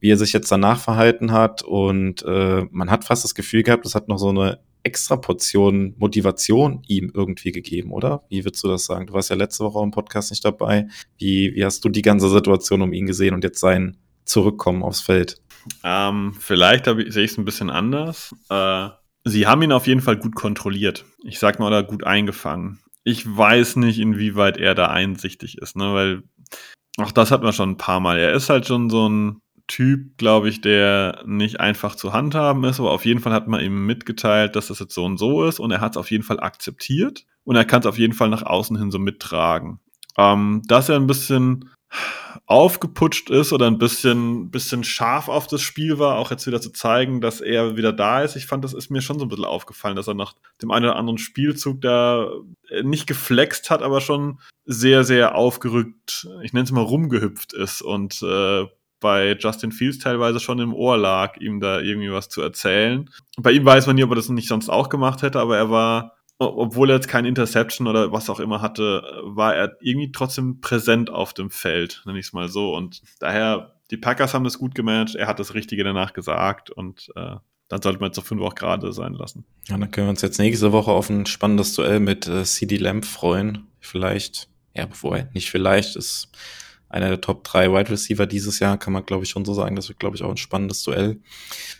wie 0.00 0.10
er 0.10 0.16
sich 0.16 0.32
jetzt 0.32 0.50
danach 0.52 0.78
verhalten 0.78 1.32
hat. 1.32 1.62
Und 1.62 2.22
äh, 2.22 2.64
man 2.70 2.90
hat 2.90 3.04
fast 3.04 3.24
das 3.24 3.34
Gefühl 3.34 3.62
gehabt, 3.64 3.84
es 3.84 3.94
hat 3.94 4.08
noch 4.08 4.18
so 4.18 4.28
eine 4.28 4.60
extra 4.84 5.16
Portion 5.16 5.94
Motivation 5.98 6.82
ihm 6.86 7.10
irgendwie 7.14 7.52
gegeben, 7.52 7.92
oder? 7.92 8.24
Wie 8.28 8.44
würdest 8.44 8.62
du 8.64 8.68
das 8.68 8.84
sagen? 8.84 9.06
Du 9.06 9.14
warst 9.14 9.30
ja 9.30 9.36
letzte 9.36 9.64
Woche 9.64 9.82
im 9.82 9.90
Podcast 9.90 10.30
nicht 10.30 10.44
dabei. 10.44 10.88
Wie, 11.18 11.54
wie 11.54 11.64
hast 11.64 11.84
du 11.84 11.88
die 11.88 12.02
ganze 12.02 12.28
Situation 12.28 12.82
um 12.82 12.92
ihn 12.92 13.06
gesehen 13.06 13.34
und 13.34 13.44
jetzt 13.44 13.60
sein 13.60 13.96
Zurückkommen 14.24 14.84
aufs 14.84 15.00
Feld? 15.00 15.40
Ähm, 15.84 16.34
vielleicht 16.38 16.84
sehe 16.84 17.24
ich 17.24 17.32
es 17.32 17.38
ein 17.38 17.44
bisschen 17.44 17.70
anders. 17.70 18.34
Äh 18.48 18.88
Sie 19.24 19.46
haben 19.46 19.62
ihn 19.62 19.72
auf 19.72 19.86
jeden 19.86 20.00
Fall 20.00 20.16
gut 20.16 20.34
kontrolliert. 20.34 21.04
Ich 21.22 21.38
sag 21.38 21.58
mal, 21.58 21.68
oder 21.68 21.82
gut 21.82 22.04
eingefangen. 22.04 22.80
Ich 23.04 23.24
weiß 23.24 23.76
nicht, 23.76 23.98
inwieweit 23.98 24.56
er 24.56 24.74
da 24.74 24.88
einsichtig 24.88 25.58
ist, 25.58 25.76
ne, 25.76 25.92
weil 25.94 26.22
auch 26.98 27.12
das 27.12 27.30
hat 27.30 27.42
man 27.42 27.52
schon 27.52 27.70
ein 27.70 27.76
paar 27.76 28.00
Mal. 28.00 28.18
Er 28.18 28.32
ist 28.32 28.50
halt 28.50 28.66
schon 28.66 28.90
so 28.90 29.08
ein 29.08 29.40
Typ, 29.68 30.18
glaube 30.18 30.48
ich, 30.48 30.60
der 30.60 31.22
nicht 31.24 31.60
einfach 31.60 31.94
zu 31.94 32.12
handhaben 32.12 32.64
ist, 32.64 32.80
aber 32.80 32.90
auf 32.90 33.04
jeden 33.04 33.20
Fall 33.20 33.32
hat 33.32 33.48
man 33.48 33.60
ihm 33.60 33.86
mitgeteilt, 33.86 34.56
dass 34.56 34.66
das 34.68 34.80
jetzt 34.80 34.94
so 34.94 35.04
und 35.04 35.18
so 35.18 35.44
ist 35.44 35.60
und 35.60 35.70
er 35.70 35.80
hat 35.80 35.92
es 35.92 35.96
auf 35.96 36.10
jeden 36.10 36.24
Fall 36.24 36.40
akzeptiert 36.40 37.24
und 37.44 37.56
er 37.56 37.64
kann 37.64 37.80
es 37.80 37.86
auf 37.86 37.98
jeden 37.98 38.12
Fall 38.12 38.28
nach 38.28 38.42
außen 38.42 38.76
hin 38.76 38.90
so 38.90 38.98
mittragen. 38.98 39.80
Ähm, 40.18 40.62
dass 40.66 40.88
er 40.88 40.96
ein 40.96 41.06
bisschen 41.06 41.70
aufgeputscht 42.46 43.30
ist 43.30 43.52
oder 43.52 43.66
ein 43.66 43.78
bisschen, 43.78 44.50
bisschen 44.50 44.84
scharf 44.84 45.28
auf 45.28 45.46
das 45.46 45.62
Spiel 45.62 45.98
war, 45.98 46.18
auch 46.18 46.30
jetzt 46.30 46.46
wieder 46.46 46.60
zu 46.60 46.70
zeigen, 46.70 47.20
dass 47.20 47.40
er 47.40 47.76
wieder 47.76 47.92
da 47.92 48.22
ist. 48.22 48.36
Ich 48.36 48.46
fand, 48.46 48.64
das 48.64 48.74
ist 48.74 48.90
mir 48.90 49.00
schon 49.00 49.18
so 49.18 49.24
ein 49.24 49.28
bisschen 49.28 49.44
aufgefallen, 49.44 49.96
dass 49.96 50.08
er 50.08 50.14
nach 50.14 50.34
dem 50.60 50.70
einen 50.70 50.86
oder 50.86 50.96
anderen 50.96 51.18
Spielzug 51.18 51.80
da 51.80 52.28
äh, 52.68 52.82
nicht 52.82 53.06
geflext 53.06 53.70
hat, 53.70 53.82
aber 53.82 54.00
schon 54.00 54.40
sehr, 54.64 55.04
sehr 55.04 55.34
aufgerückt, 55.34 56.28
ich 56.42 56.52
nenne 56.52 56.64
es 56.64 56.72
mal 56.72 56.82
rumgehüpft 56.82 57.52
ist 57.52 57.82
und 57.82 58.22
äh, 58.22 58.66
bei 59.00 59.36
Justin 59.38 59.72
Fields 59.72 59.98
teilweise 59.98 60.40
schon 60.40 60.60
im 60.60 60.74
Ohr 60.74 60.96
lag, 60.96 61.36
ihm 61.38 61.60
da 61.60 61.80
irgendwie 61.80 62.12
was 62.12 62.28
zu 62.28 62.40
erzählen. 62.40 63.10
Bei 63.36 63.50
ihm 63.50 63.64
weiß 63.64 63.86
man 63.86 63.96
nie, 63.96 64.04
ob 64.04 64.10
er 64.10 64.16
das 64.16 64.28
nicht 64.28 64.48
sonst 64.48 64.68
auch 64.68 64.88
gemacht 64.88 65.22
hätte, 65.22 65.40
aber 65.40 65.56
er 65.56 65.70
war 65.70 66.16
obwohl 66.42 66.90
er 66.90 66.96
jetzt 66.96 67.08
kein 67.08 67.24
Interception 67.24 67.86
oder 67.86 68.12
was 68.12 68.30
auch 68.30 68.40
immer 68.40 68.60
hatte, 68.60 69.02
war 69.24 69.54
er 69.54 69.76
irgendwie 69.80 70.12
trotzdem 70.12 70.60
präsent 70.60 71.10
auf 71.10 71.34
dem 71.34 71.50
Feld, 71.50 72.02
nenne 72.06 72.18
ich 72.18 72.26
es 72.26 72.32
mal 72.32 72.48
so. 72.48 72.74
Und 72.74 73.02
daher, 73.18 73.74
die 73.90 73.96
Packers 73.96 74.34
haben 74.34 74.44
das 74.44 74.58
gut 74.58 74.74
gemanagt, 74.74 75.14
er 75.14 75.26
hat 75.26 75.38
das 75.38 75.54
Richtige 75.54 75.84
danach 75.84 76.12
gesagt 76.12 76.70
und 76.70 77.10
äh, 77.16 77.36
dann 77.68 77.80
sollte 77.80 78.00
man 78.00 78.08
jetzt 78.08 78.18
auf 78.18 78.26
5 78.26 78.42
auch 78.42 78.54
gerade 78.54 78.92
sein 78.92 79.14
lassen. 79.14 79.46
Ja, 79.66 79.78
dann 79.78 79.90
können 79.90 80.06
wir 80.06 80.10
uns 80.10 80.20
jetzt 80.20 80.38
nächste 80.38 80.72
Woche 80.72 80.90
auf 80.90 81.08
ein 81.08 81.24
spannendes 81.24 81.74
Duell 81.74 82.00
mit 82.00 82.28
äh, 82.28 82.44
CD 82.44 82.76
Lamb 82.76 83.06
freuen. 83.06 83.66
Vielleicht, 83.80 84.48
ja, 84.74 84.84
bevor 84.84 85.18
nicht 85.32 85.50
vielleicht, 85.50 85.96
ist 85.96 86.28
einer 86.90 87.08
der 87.08 87.22
Top 87.22 87.44
3 87.44 87.72
Wide 87.72 87.90
Receiver 87.90 88.26
dieses 88.26 88.58
Jahr, 88.58 88.76
kann 88.76 88.92
man 88.92 89.06
glaube 89.06 89.24
ich 89.24 89.30
schon 89.30 89.46
so 89.46 89.54
sagen. 89.54 89.74
Das 89.74 89.88
wird 89.88 89.98
glaube 89.98 90.16
ich 90.16 90.22
auch 90.22 90.30
ein 90.30 90.36
spannendes 90.36 90.82
Duell. 90.84 91.20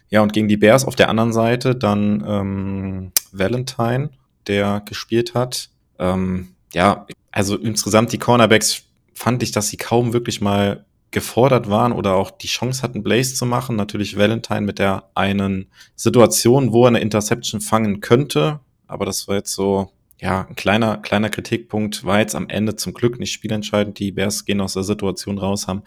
Ja, 0.09 0.23
und 0.23 0.33
gegen 0.33 0.49
die 0.49 0.57
Bears 0.57 0.87
auf 0.87 0.97
der 0.97 1.11
anderen 1.11 1.35
Seite 1.35 1.75
dann 1.77 2.25
ähm, 2.27 3.13
Valentine 3.31 4.11
der 4.47 4.82
gespielt 4.84 5.34
hat. 5.34 5.70
Ähm, 5.99 6.55
ja, 6.72 7.07
also 7.30 7.57
insgesamt 7.57 8.12
die 8.12 8.18
Cornerbacks 8.18 8.84
fand 9.14 9.43
ich, 9.43 9.53
dass 9.53 9.68
sie 9.68 9.76
kaum 9.76 10.12
wirklich 10.12 10.40
mal 10.40 10.84
gefordert 11.12 11.68
waren 11.68 11.93
oder 11.93 12.14
auch 12.14 12.30
die 12.30 12.49
Chance 12.49 12.82
hatten, 12.82 13.03
Blaze 13.03 13.34
zu 13.34 13.47
machen. 13.47 13.76
Natürlich 13.76 14.16
Valentine 14.16 14.62
mit 14.62 14.78
der 14.78 15.05
einen 15.14 15.66
Situation, 15.95 16.72
wo 16.72 16.84
er 16.84 16.88
eine 16.88 17.01
Interception 17.01 17.61
fangen 17.61 18.01
könnte. 18.01 18.61
Aber 18.86 19.05
das 19.05 19.28
war 19.28 19.36
jetzt 19.36 19.53
so, 19.55 19.93
ja, 20.20 20.47
ein 20.49 20.57
kleiner, 20.57 20.99
kleiner 20.99 21.28
Kritikpunkt. 21.28 22.05
War 22.05 22.18
jetzt 22.18 22.34
am 22.34 22.49
Ende 22.49 22.76
zum 22.76 22.95
Glück 22.95 23.18
nicht 23.18 23.32
spielentscheidend. 23.32 23.99
Die 23.99 24.12
Bears 24.12 24.45
gehen 24.45 24.61
aus 24.61 24.74
der 24.74 24.82
Situation 24.82 25.38
raus, 25.38 25.68
haben 25.68 25.82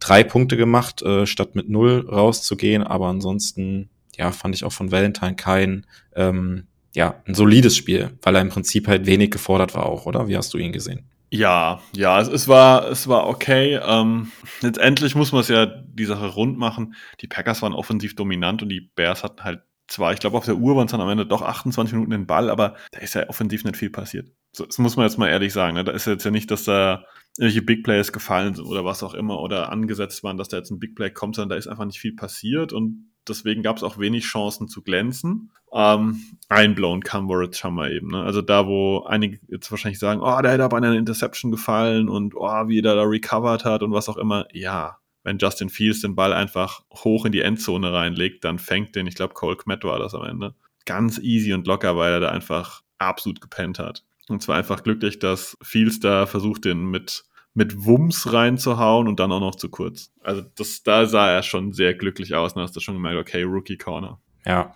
drei 0.00 0.24
Punkte 0.24 0.56
gemacht, 0.56 1.02
äh, 1.02 1.26
statt 1.26 1.54
mit 1.54 1.68
null 1.68 2.08
rauszugehen. 2.08 2.82
Aber 2.82 3.08
ansonsten, 3.08 3.90
ja, 4.16 4.32
fand 4.32 4.54
ich 4.54 4.64
auch 4.64 4.72
von 4.72 4.90
Valentine 4.90 5.36
kein 5.36 5.86
ähm, 6.16 6.66
ja, 6.94 7.22
ein 7.26 7.34
solides 7.34 7.76
Spiel, 7.76 8.10
weil 8.22 8.36
er 8.36 8.42
im 8.42 8.50
Prinzip 8.50 8.88
halt 8.88 9.06
wenig 9.06 9.30
gefordert 9.30 9.74
war 9.74 9.86
auch, 9.86 10.06
oder? 10.06 10.28
Wie 10.28 10.36
hast 10.36 10.52
du 10.54 10.58
ihn 10.58 10.72
gesehen? 10.72 11.08
Ja, 11.30 11.80
ja, 11.96 12.20
es, 12.20 12.28
es 12.28 12.46
war, 12.46 12.90
es 12.90 13.08
war 13.08 13.26
okay. 13.26 13.80
Ähm, 13.82 14.30
letztendlich 14.60 15.14
muss 15.14 15.32
man 15.32 15.40
es 15.40 15.48
ja 15.48 15.64
die 15.64 16.04
Sache 16.04 16.26
rund 16.26 16.58
machen. 16.58 16.94
Die 17.22 17.26
Packers 17.26 17.62
waren 17.62 17.72
offensiv 17.72 18.14
dominant 18.14 18.62
und 18.62 18.68
die 18.68 18.82
Bears 18.94 19.24
hatten 19.24 19.42
halt 19.42 19.62
zwar, 19.88 20.12
ich 20.12 20.20
glaube, 20.20 20.36
auf 20.36 20.44
der 20.44 20.56
Uhr 20.56 20.76
waren 20.76 20.86
es 20.86 20.92
dann 20.92 21.00
am 21.00 21.08
Ende 21.08 21.24
doch 21.24 21.40
28 21.40 21.94
Minuten 21.94 22.10
den 22.10 22.26
Ball, 22.26 22.50
aber 22.50 22.76
da 22.90 23.00
ist 23.00 23.14
ja 23.14 23.28
offensiv 23.28 23.64
nicht 23.64 23.78
viel 23.78 23.90
passiert. 23.90 24.30
So, 24.52 24.66
das 24.66 24.76
muss 24.76 24.96
man 24.96 25.06
jetzt 25.06 25.18
mal 25.18 25.28
ehrlich 25.28 25.54
sagen. 25.54 25.74
Ne? 25.74 25.84
Da 25.84 25.92
ist 25.92 26.06
jetzt 26.06 26.24
ja 26.24 26.30
nicht, 26.30 26.50
dass 26.50 26.64
da 26.64 27.04
irgendwelche 27.38 27.62
Big 27.62 27.82
Plays 27.82 28.12
gefallen 28.12 28.54
sind 28.54 28.66
oder 28.66 28.84
was 28.84 29.02
auch 29.02 29.14
immer 29.14 29.40
oder 29.40 29.72
angesetzt 29.72 30.22
waren, 30.22 30.36
dass 30.36 30.48
da 30.48 30.58
jetzt 30.58 30.70
ein 30.70 30.80
Big 30.80 30.94
Play 30.94 31.10
kommt, 31.10 31.36
sondern 31.36 31.50
da 31.50 31.56
ist 31.56 31.66
einfach 31.66 31.86
nicht 31.86 31.98
viel 31.98 32.14
passiert 32.14 32.74
und 32.74 33.11
deswegen 33.28 33.62
gab 33.62 33.76
es 33.76 33.82
auch 33.82 33.98
wenig 33.98 34.24
Chancen 34.24 34.68
zu 34.68 34.82
glänzen. 34.82 35.52
Ähm, 35.72 36.22
einblown 36.48 37.02
Coverage 37.02 37.64
haben 37.64 37.76
wir 37.76 37.90
eben. 37.90 38.08
Ne? 38.08 38.22
Also 38.22 38.42
da, 38.42 38.66
wo 38.66 39.04
einige 39.04 39.40
jetzt 39.48 39.70
wahrscheinlich 39.70 39.98
sagen, 39.98 40.20
oh, 40.20 40.40
der 40.42 40.52
hätte 40.52 40.64
aber 40.64 40.76
eine 40.76 40.96
Interception 40.96 41.50
gefallen 41.50 42.08
und 42.08 42.34
oh, 42.36 42.68
wie 42.68 42.82
der 42.82 42.94
da 42.94 43.02
recovered 43.02 43.64
hat 43.64 43.82
und 43.82 43.92
was 43.92 44.08
auch 44.08 44.18
immer. 44.18 44.46
Ja, 44.52 44.98
wenn 45.24 45.38
Justin 45.38 45.70
Fields 45.70 46.00
den 46.00 46.14
Ball 46.14 46.32
einfach 46.32 46.82
hoch 46.92 47.24
in 47.24 47.32
die 47.32 47.40
Endzone 47.40 47.92
reinlegt, 47.92 48.44
dann 48.44 48.58
fängt 48.58 48.96
den, 48.96 49.06
ich 49.06 49.14
glaube, 49.14 49.34
Cole 49.34 49.56
Kmet 49.56 49.84
war 49.84 49.98
das 49.98 50.14
am 50.14 50.24
Ende, 50.24 50.54
ganz 50.84 51.18
easy 51.18 51.52
und 51.52 51.66
locker, 51.66 51.96
weil 51.96 52.12
er 52.12 52.20
da 52.20 52.28
einfach 52.30 52.82
absolut 52.98 53.40
gepennt 53.40 53.78
hat. 53.78 54.04
Und 54.28 54.42
zwar 54.42 54.56
einfach 54.56 54.82
glücklich, 54.82 55.18
dass 55.18 55.56
Fields 55.62 56.00
da 56.00 56.26
versucht, 56.26 56.64
den 56.64 56.86
mit 56.86 57.24
mit 57.54 57.84
Wumms 57.84 58.32
reinzuhauen 58.32 59.08
und 59.08 59.20
dann 59.20 59.32
auch 59.32 59.40
noch 59.40 59.54
zu 59.54 59.68
kurz. 59.68 60.12
Also 60.22 60.42
das, 60.56 60.82
da 60.82 61.06
sah 61.06 61.30
er 61.30 61.42
schon 61.42 61.72
sehr 61.72 61.94
glücklich 61.94 62.34
aus 62.34 62.54
und 62.54 62.62
hast 62.62 62.74
du 62.74 62.80
schon 62.80 62.94
gemerkt, 62.94 63.18
okay, 63.18 63.42
Rookie 63.42 63.76
Corner. 63.76 64.20
Ja, 64.44 64.74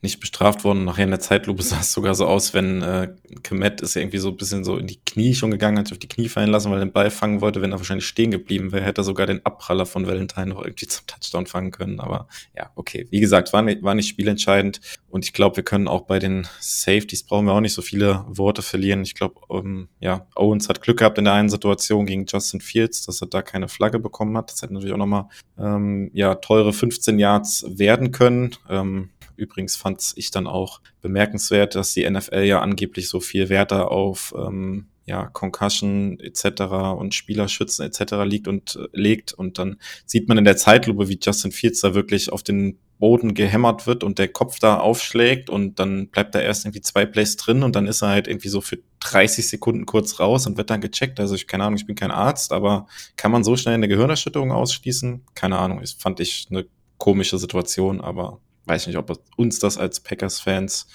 nicht 0.00 0.20
bestraft 0.20 0.64
worden. 0.64 0.84
Nachher 0.84 1.04
in 1.04 1.10
der 1.10 1.20
Zeitlupe 1.20 1.62
sah 1.64 1.80
es 1.80 1.92
sogar 1.92 2.14
so 2.14 2.26
aus, 2.26 2.54
wenn 2.54 2.82
äh, 2.82 3.14
Kemet 3.42 3.80
ist 3.80 3.96
irgendwie 3.96 4.18
so 4.18 4.28
ein 4.28 4.36
bisschen 4.36 4.64
so 4.64 4.76
in 4.76 4.86
die 4.86 5.00
Knie 5.04 5.34
schon 5.34 5.50
gegangen, 5.50 5.78
hat 5.78 5.88
sich 5.88 5.94
auf 5.94 5.98
die 5.98 6.08
Knie 6.08 6.28
fallen 6.28 6.50
lassen, 6.50 6.70
weil 6.70 6.78
er 6.78 6.84
den 6.84 6.92
Ball 6.92 7.10
fangen 7.10 7.40
wollte. 7.40 7.62
Wenn 7.62 7.72
er 7.72 7.78
wahrscheinlich 7.78 8.06
stehen 8.06 8.30
geblieben 8.30 8.72
wäre, 8.72 8.84
hätte 8.84 9.00
er 9.00 9.04
sogar 9.04 9.26
den 9.26 9.44
Abpraller 9.44 9.86
von 9.86 10.06
Valentine 10.06 10.46
noch 10.46 10.62
irgendwie 10.62 10.86
zum 10.88 11.06
Touchdown 11.06 11.46
fangen 11.46 11.70
können. 11.70 12.00
Aber 12.00 12.28
ja, 12.56 12.70
okay. 12.74 13.06
Wie 13.10 13.20
gesagt, 13.20 13.52
war 13.52 13.62
nicht, 13.62 13.82
war 13.82 13.94
nicht 13.94 14.08
spielentscheidend. 14.08 14.80
Und 15.10 15.24
ich 15.24 15.32
glaube, 15.32 15.56
wir 15.56 15.64
können 15.64 15.88
auch 15.88 16.02
bei 16.02 16.18
den 16.18 16.46
Safeties 16.60 17.22
brauchen 17.22 17.46
wir 17.46 17.52
auch 17.52 17.60
nicht 17.60 17.74
so 17.74 17.82
viele 17.82 18.24
Worte 18.28 18.62
verlieren. 18.62 19.02
Ich 19.02 19.14
glaube, 19.14 19.40
ähm, 19.50 19.88
ja, 20.00 20.26
Owens 20.34 20.68
hat 20.68 20.82
Glück 20.82 20.98
gehabt 20.98 21.18
in 21.18 21.24
der 21.24 21.34
einen 21.34 21.48
Situation 21.48 22.06
gegen 22.06 22.26
Justin 22.26 22.60
Fields, 22.60 23.06
dass 23.06 23.20
er 23.22 23.28
da 23.28 23.42
keine 23.42 23.68
Flagge 23.68 23.98
bekommen 23.98 24.36
hat. 24.36 24.52
Das 24.52 24.62
hätte 24.62 24.74
natürlich 24.74 24.92
auch 24.92 24.98
nochmal 24.98 25.28
ähm, 25.58 26.10
ja, 26.12 26.34
teure 26.34 26.72
15 26.72 27.18
Yards 27.18 27.64
werden 27.68 28.12
können. 28.12 28.54
Ähm, 28.68 29.10
Übrigens 29.38 29.76
fand 29.76 30.12
ich 30.16 30.30
dann 30.30 30.46
auch 30.46 30.80
bemerkenswert, 31.00 31.74
dass 31.74 31.94
die 31.94 32.08
NFL 32.08 32.42
ja 32.42 32.60
angeblich 32.60 33.08
so 33.08 33.20
viel 33.20 33.48
Wert 33.48 33.72
da 33.72 33.84
auf 33.84 34.34
ähm, 34.36 34.88
ja, 35.08 35.24
Concussion 35.26 36.20
etc. 36.20 36.62
und 36.98 37.14
Spielerschützen 37.14 37.86
etc. 37.86 38.24
liegt 38.24 38.46
und 38.46 38.76
äh, 38.76 38.88
legt 38.92 39.32
und 39.32 39.58
dann 39.58 39.78
sieht 40.04 40.28
man 40.28 40.36
in 40.36 40.44
der 40.44 40.58
Zeitlupe, 40.58 41.08
wie 41.08 41.18
Justin 41.20 41.50
Fields 41.50 41.80
da 41.80 41.94
wirklich 41.94 42.30
auf 42.30 42.42
den 42.42 42.78
Boden 42.98 43.32
gehämmert 43.32 43.86
wird 43.86 44.04
und 44.04 44.18
der 44.18 44.28
Kopf 44.28 44.58
da 44.58 44.78
aufschlägt 44.78 45.48
und 45.48 45.78
dann 45.78 46.08
bleibt 46.08 46.34
da 46.34 46.40
erst 46.40 46.64
irgendwie 46.64 46.82
zwei 46.82 47.06
Plays 47.06 47.36
drin 47.36 47.62
und 47.62 47.74
dann 47.74 47.86
ist 47.86 48.02
er 48.02 48.08
halt 48.08 48.28
irgendwie 48.28 48.48
so 48.48 48.60
für 48.60 48.78
30 49.00 49.48
Sekunden 49.48 49.86
kurz 49.86 50.20
raus 50.20 50.46
und 50.46 50.58
wird 50.58 50.68
dann 50.68 50.80
gecheckt. 50.80 51.20
Also 51.20 51.36
ich, 51.36 51.46
keine 51.46 51.64
Ahnung, 51.64 51.78
ich 51.78 51.86
bin 51.86 51.96
kein 51.96 52.10
Arzt, 52.10 52.52
aber 52.52 52.86
kann 53.16 53.32
man 53.32 53.44
so 53.44 53.56
schnell 53.56 53.74
eine 53.74 53.88
Gehirnerschütterung 53.88 54.52
ausschließen? 54.52 55.24
Keine 55.34 55.58
Ahnung, 55.58 55.80
das 55.80 55.92
fand 55.92 56.20
ich 56.20 56.48
eine 56.50 56.66
komische 56.98 57.38
Situation, 57.38 58.00
aber 58.00 58.40
weiß 58.68 58.86
nicht, 58.86 58.96
ob 58.96 59.18
uns 59.36 59.58
das 59.58 59.78
als 59.78 60.00
Packers-Fans 60.00 60.88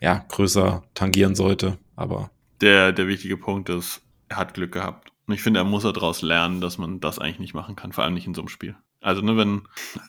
ja 0.00 0.24
größer 0.28 0.82
tangieren 0.94 1.34
sollte, 1.34 1.78
aber. 1.96 2.30
Der, 2.60 2.92
der 2.92 3.08
wichtige 3.08 3.36
Punkt 3.36 3.68
ist, 3.68 4.02
er 4.28 4.36
hat 4.36 4.54
Glück 4.54 4.72
gehabt. 4.72 5.12
Und 5.26 5.34
ich 5.34 5.42
finde, 5.42 5.60
er 5.60 5.64
muss 5.64 5.82
daraus 5.82 6.22
lernen, 6.22 6.60
dass 6.60 6.78
man 6.78 7.00
das 7.00 7.18
eigentlich 7.18 7.38
nicht 7.38 7.54
machen 7.54 7.76
kann, 7.76 7.92
vor 7.92 8.04
allem 8.04 8.14
nicht 8.14 8.26
in 8.26 8.34
so 8.34 8.40
einem 8.40 8.48
Spiel. 8.48 8.76
Also, 9.02 9.22
ne, 9.22 9.36
wenn, 9.36 9.62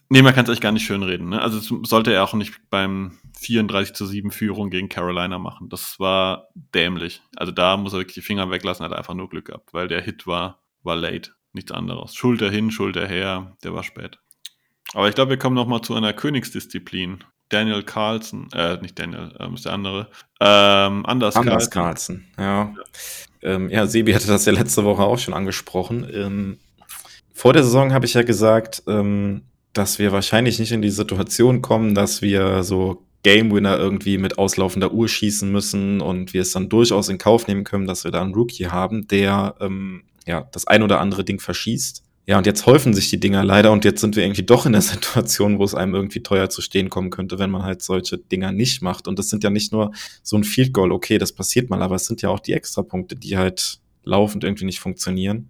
nee, 0.10 0.22
man 0.22 0.34
kann 0.34 0.44
es 0.44 0.52
echt 0.52 0.62
gar 0.62 0.74
nicht 0.74 0.86
schönreden, 0.86 1.30
ne? 1.30 1.42
Also, 1.42 1.84
sollte 1.84 2.12
er 2.12 2.24
auch 2.24 2.34
nicht 2.34 2.70
beim 2.70 3.18
34 3.40 3.94
zu 3.94 4.06
7 4.06 4.32
Führung 4.32 4.70
gegen 4.70 4.90
Carolina 4.90 5.40
machen. 5.40 5.70
Das 5.70 5.98
war 6.00 6.50
dämlich. 6.54 7.22
Also, 7.38 7.54
da 7.54 7.78
muss 7.78 7.94
er 7.94 8.00
wirklich 8.00 8.16
die 8.16 8.22
Finger 8.22 8.52
weglassen, 8.52 8.86
hat 8.86 8.94
einfach 8.94 9.14
nur 9.14 9.30
Glück 9.30 9.46
gehabt, 9.46 9.74
weil 9.74 9.88
der 9.88 10.02
Hit 10.02 10.28
war, 10.28 10.62
war 10.84 10.98
late. 10.98 11.32
Nichts 11.54 11.72
anderes. 11.72 12.16
Schulter 12.16 12.50
hin, 12.50 12.72
Schulter 12.72 13.08
her, 13.08 13.56
der 13.64 13.74
war 13.74 13.84
spät. 13.84 14.20
Aber 14.94 15.08
ich 15.10 15.16
glaube, 15.16 15.32
wir 15.32 15.38
kommen 15.38 15.56
noch 15.56 15.68
mal 15.68 15.82
zu 15.82 15.96
einer 15.96 16.14
Königsdisziplin. 16.14 17.24
Daniel 17.50 17.84
Carlson, 17.84 18.48
äh, 18.54 18.78
nicht 18.82 18.98
Daniel, 18.98 19.34
ähm, 19.40 19.56
ist 19.56 19.66
der 19.66 19.74
andere. 19.74 20.08
Ähm, 20.40 21.06
Anders, 21.06 21.36
Anders 21.36 21.70
Carlson. 21.70 21.70
Carlson, 21.70 22.26
ja. 22.38 22.44
Ja. 22.44 22.74
Ähm, 23.44 23.70
ja, 23.70 23.88
Sebi 23.88 24.14
hatte 24.14 24.28
das 24.28 24.46
ja 24.46 24.54
letzte 24.54 24.84
Woche 24.86 25.04
auch 25.04 25.20
schon 25.20 25.34
angesprochen. 25.34 26.08
Ähm, 26.14 26.60
vor 27.34 27.54
der 27.54 27.64
Saison 27.64 27.94
habe 27.94 28.06
ich 28.06 28.14
ja 28.14 28.22
gesagt, 28.22 28.84
ähm, 28.88 29.42
dass 29.74 30.00
wir 30.00 30.12
wahrscheinlich 30.12 30.60
nicht 30.60 30.72
in 30.72 30.82
die 30.82 30.90
Situation 30.90 31.62
kommen, 31.62 31.96
dass 31.96 32.22
wir 32.22 32.64
so 32.64 33.06
Game 33.24 33.52
Winner 33.52 33.78
irgendwie 33.78 34.18
mit 34.18 34.38
auslaufender 34.38 34.92
Uhr 34.92 35.08
schießen 35.08 35.52
müssen 35.52 36.02
und 36.02 36.34
wir 36.34 36.42
es 36.42 36.52
dann 36.52 36.70
durchaus 36.70 37.10
in 37.10 37.18
Kauf 37.18 37.48
nehmen 37.48 37.64
können, 37.64 37.88
dass 37.88 38.04
wir 38.04 38.12
da 38.12 38.22
einen 38.22 38.34
Rookie 38.34 38.68
haben, 38.68 39.08
der 39.08 39.56
ähm, 39.60 40.04
ja 40.26 40.48
das 40.52 40.68
ein 40.68 40.84
oder 40.84 41.00
andere 41.00 41.24
Ding 41.24 41.40
verschießt. 41.40 42.04
Ja, 42.28 42.38
und 42.38 42.46
jetzt 42.46 42.66
häufen 42.66 42.94
sich 42.94 43.10
die 43.10 43.20
Dinger 43.20 43.44
leider 43.44 43.72
und 43.72 43.84
jetzt 43.84 44.00
sind 44.00 44.16
wir 44.16 44.24
irgendwie 44.24 44.44
doch 44.44 44.66
in 44.66 44.74
der 44.74 44.82
Situation, 44.82 45.60
wo 45.60 45.64
es 45.64 45.76
einem 45.76 45.96
irgendwie 45.96 46.22
teuer 46.22 46.50
zu 46.50 46.62
stehen 46.62 46.90
kommen 46.90 47.10
könnte, 47.10 47.40
wenn 47.40 47.50
man 47.50 47.64
halt 47.64 47.82
solche 47.82 48.18
Dinger 48.18 48.52
nicht 48.52 48.82
macht. 48.82 49.08
Und 49.08 49.18
das 49.20 49.30
sind 49.30 49.44
ja 49.44 49.50
nicht 49.50 49.72
nur 49.72 49.92
so 50.24 50.38
ein 50.38 50.44
Field 50.44 50.74
Goal, 50.74 50.92
okay, 50.92 51.18
das 51.18 51.34
passiert 51.34 51.70
mal, 51.70 51.82
aber 51.82 51.96
es 51.96 52.06
sind 52.06 52.22
ja 52.22 52.30
auch 52.30 52.40
die 52.40 52.54
Extrapunkte, 52.54 53.16
die 53.16 53.38
halt 53.38 53.80
laufend 54.04 54.44
irgendwie 54.44 54.66
nicht 54.66 54.80
funktionieren. 54.80 55.50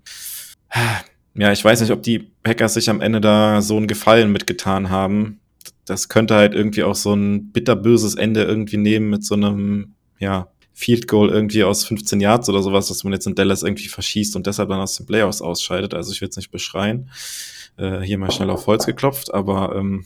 Ja, 1.34 1.52
ich 1.52 1.64
weiß 1.64 1.82
nicht, 1.82 1.92
ob 1.92 2.04
die 2.04 2.20
Packers 2.44 2.74
sich 2.74 2.90
am 2.90 3.02
Ende 3.02 3.22
da 3.22 3.62
so 3.62 3.78
einen 3.78 3.88
Gefallen 3.88 4.32
mitgetan 4.32 4.90
haben. 4.90 5.40
Das 5.86 6.10
könnte 6.10 6.36
halt 6.36 6.54
irgendwie 6.54 6.84
auch 6.84 6.96
so 6.96 7.14
ein 7.14 7.52
bitterböses 7.52 8.16
Ende 8.16 8.44
irgendwie 8.44 8.78
nehmen 8.78 9.10
mit 9.10 9.24
so 9.24 9.36
einem, 9.36 9.94
ja, 10.20 10.50
Field 10.74 11.08
Goal 11.08 11.30
irgendwie 11.30 11.64
aus 11.64 11.86
15 11.86 12.20
Yards 12.20 12.50
oder 12.50 12.62
sowas, 12.64 12.88
dass 12.88 13.04
man 13.04 13.14
jetzt 13.14 13.28
in 13.28 13.36
Dallas 13.36 13.64
irgendwie 13.64 13.88
verschießt 13.88 14.36
und 14.36 14.48
deshalb 14.48 14.70
dann 14.70 14.80
aus 14.80 14.96
den 14.96 15.06
Playoffs 15.06 15.42
ausscheidet. 15.42 15.94
Also 15.94 16.12
ich 16.12 16.22
will 16.22 16.30
es 16.30 16.38
nicht 16.38 16.52
beschreien. 16.52 17.10
Äh, 17.78 18.02
hier 18.02 18.18
mal 18.18 18.32
schnell 18.32 18.50
auf 18.50 18.68
Holz 18.68 18.86
geklopft, 18.86 19.34
aber 19.34 19.76
ähm, 19.76 20.06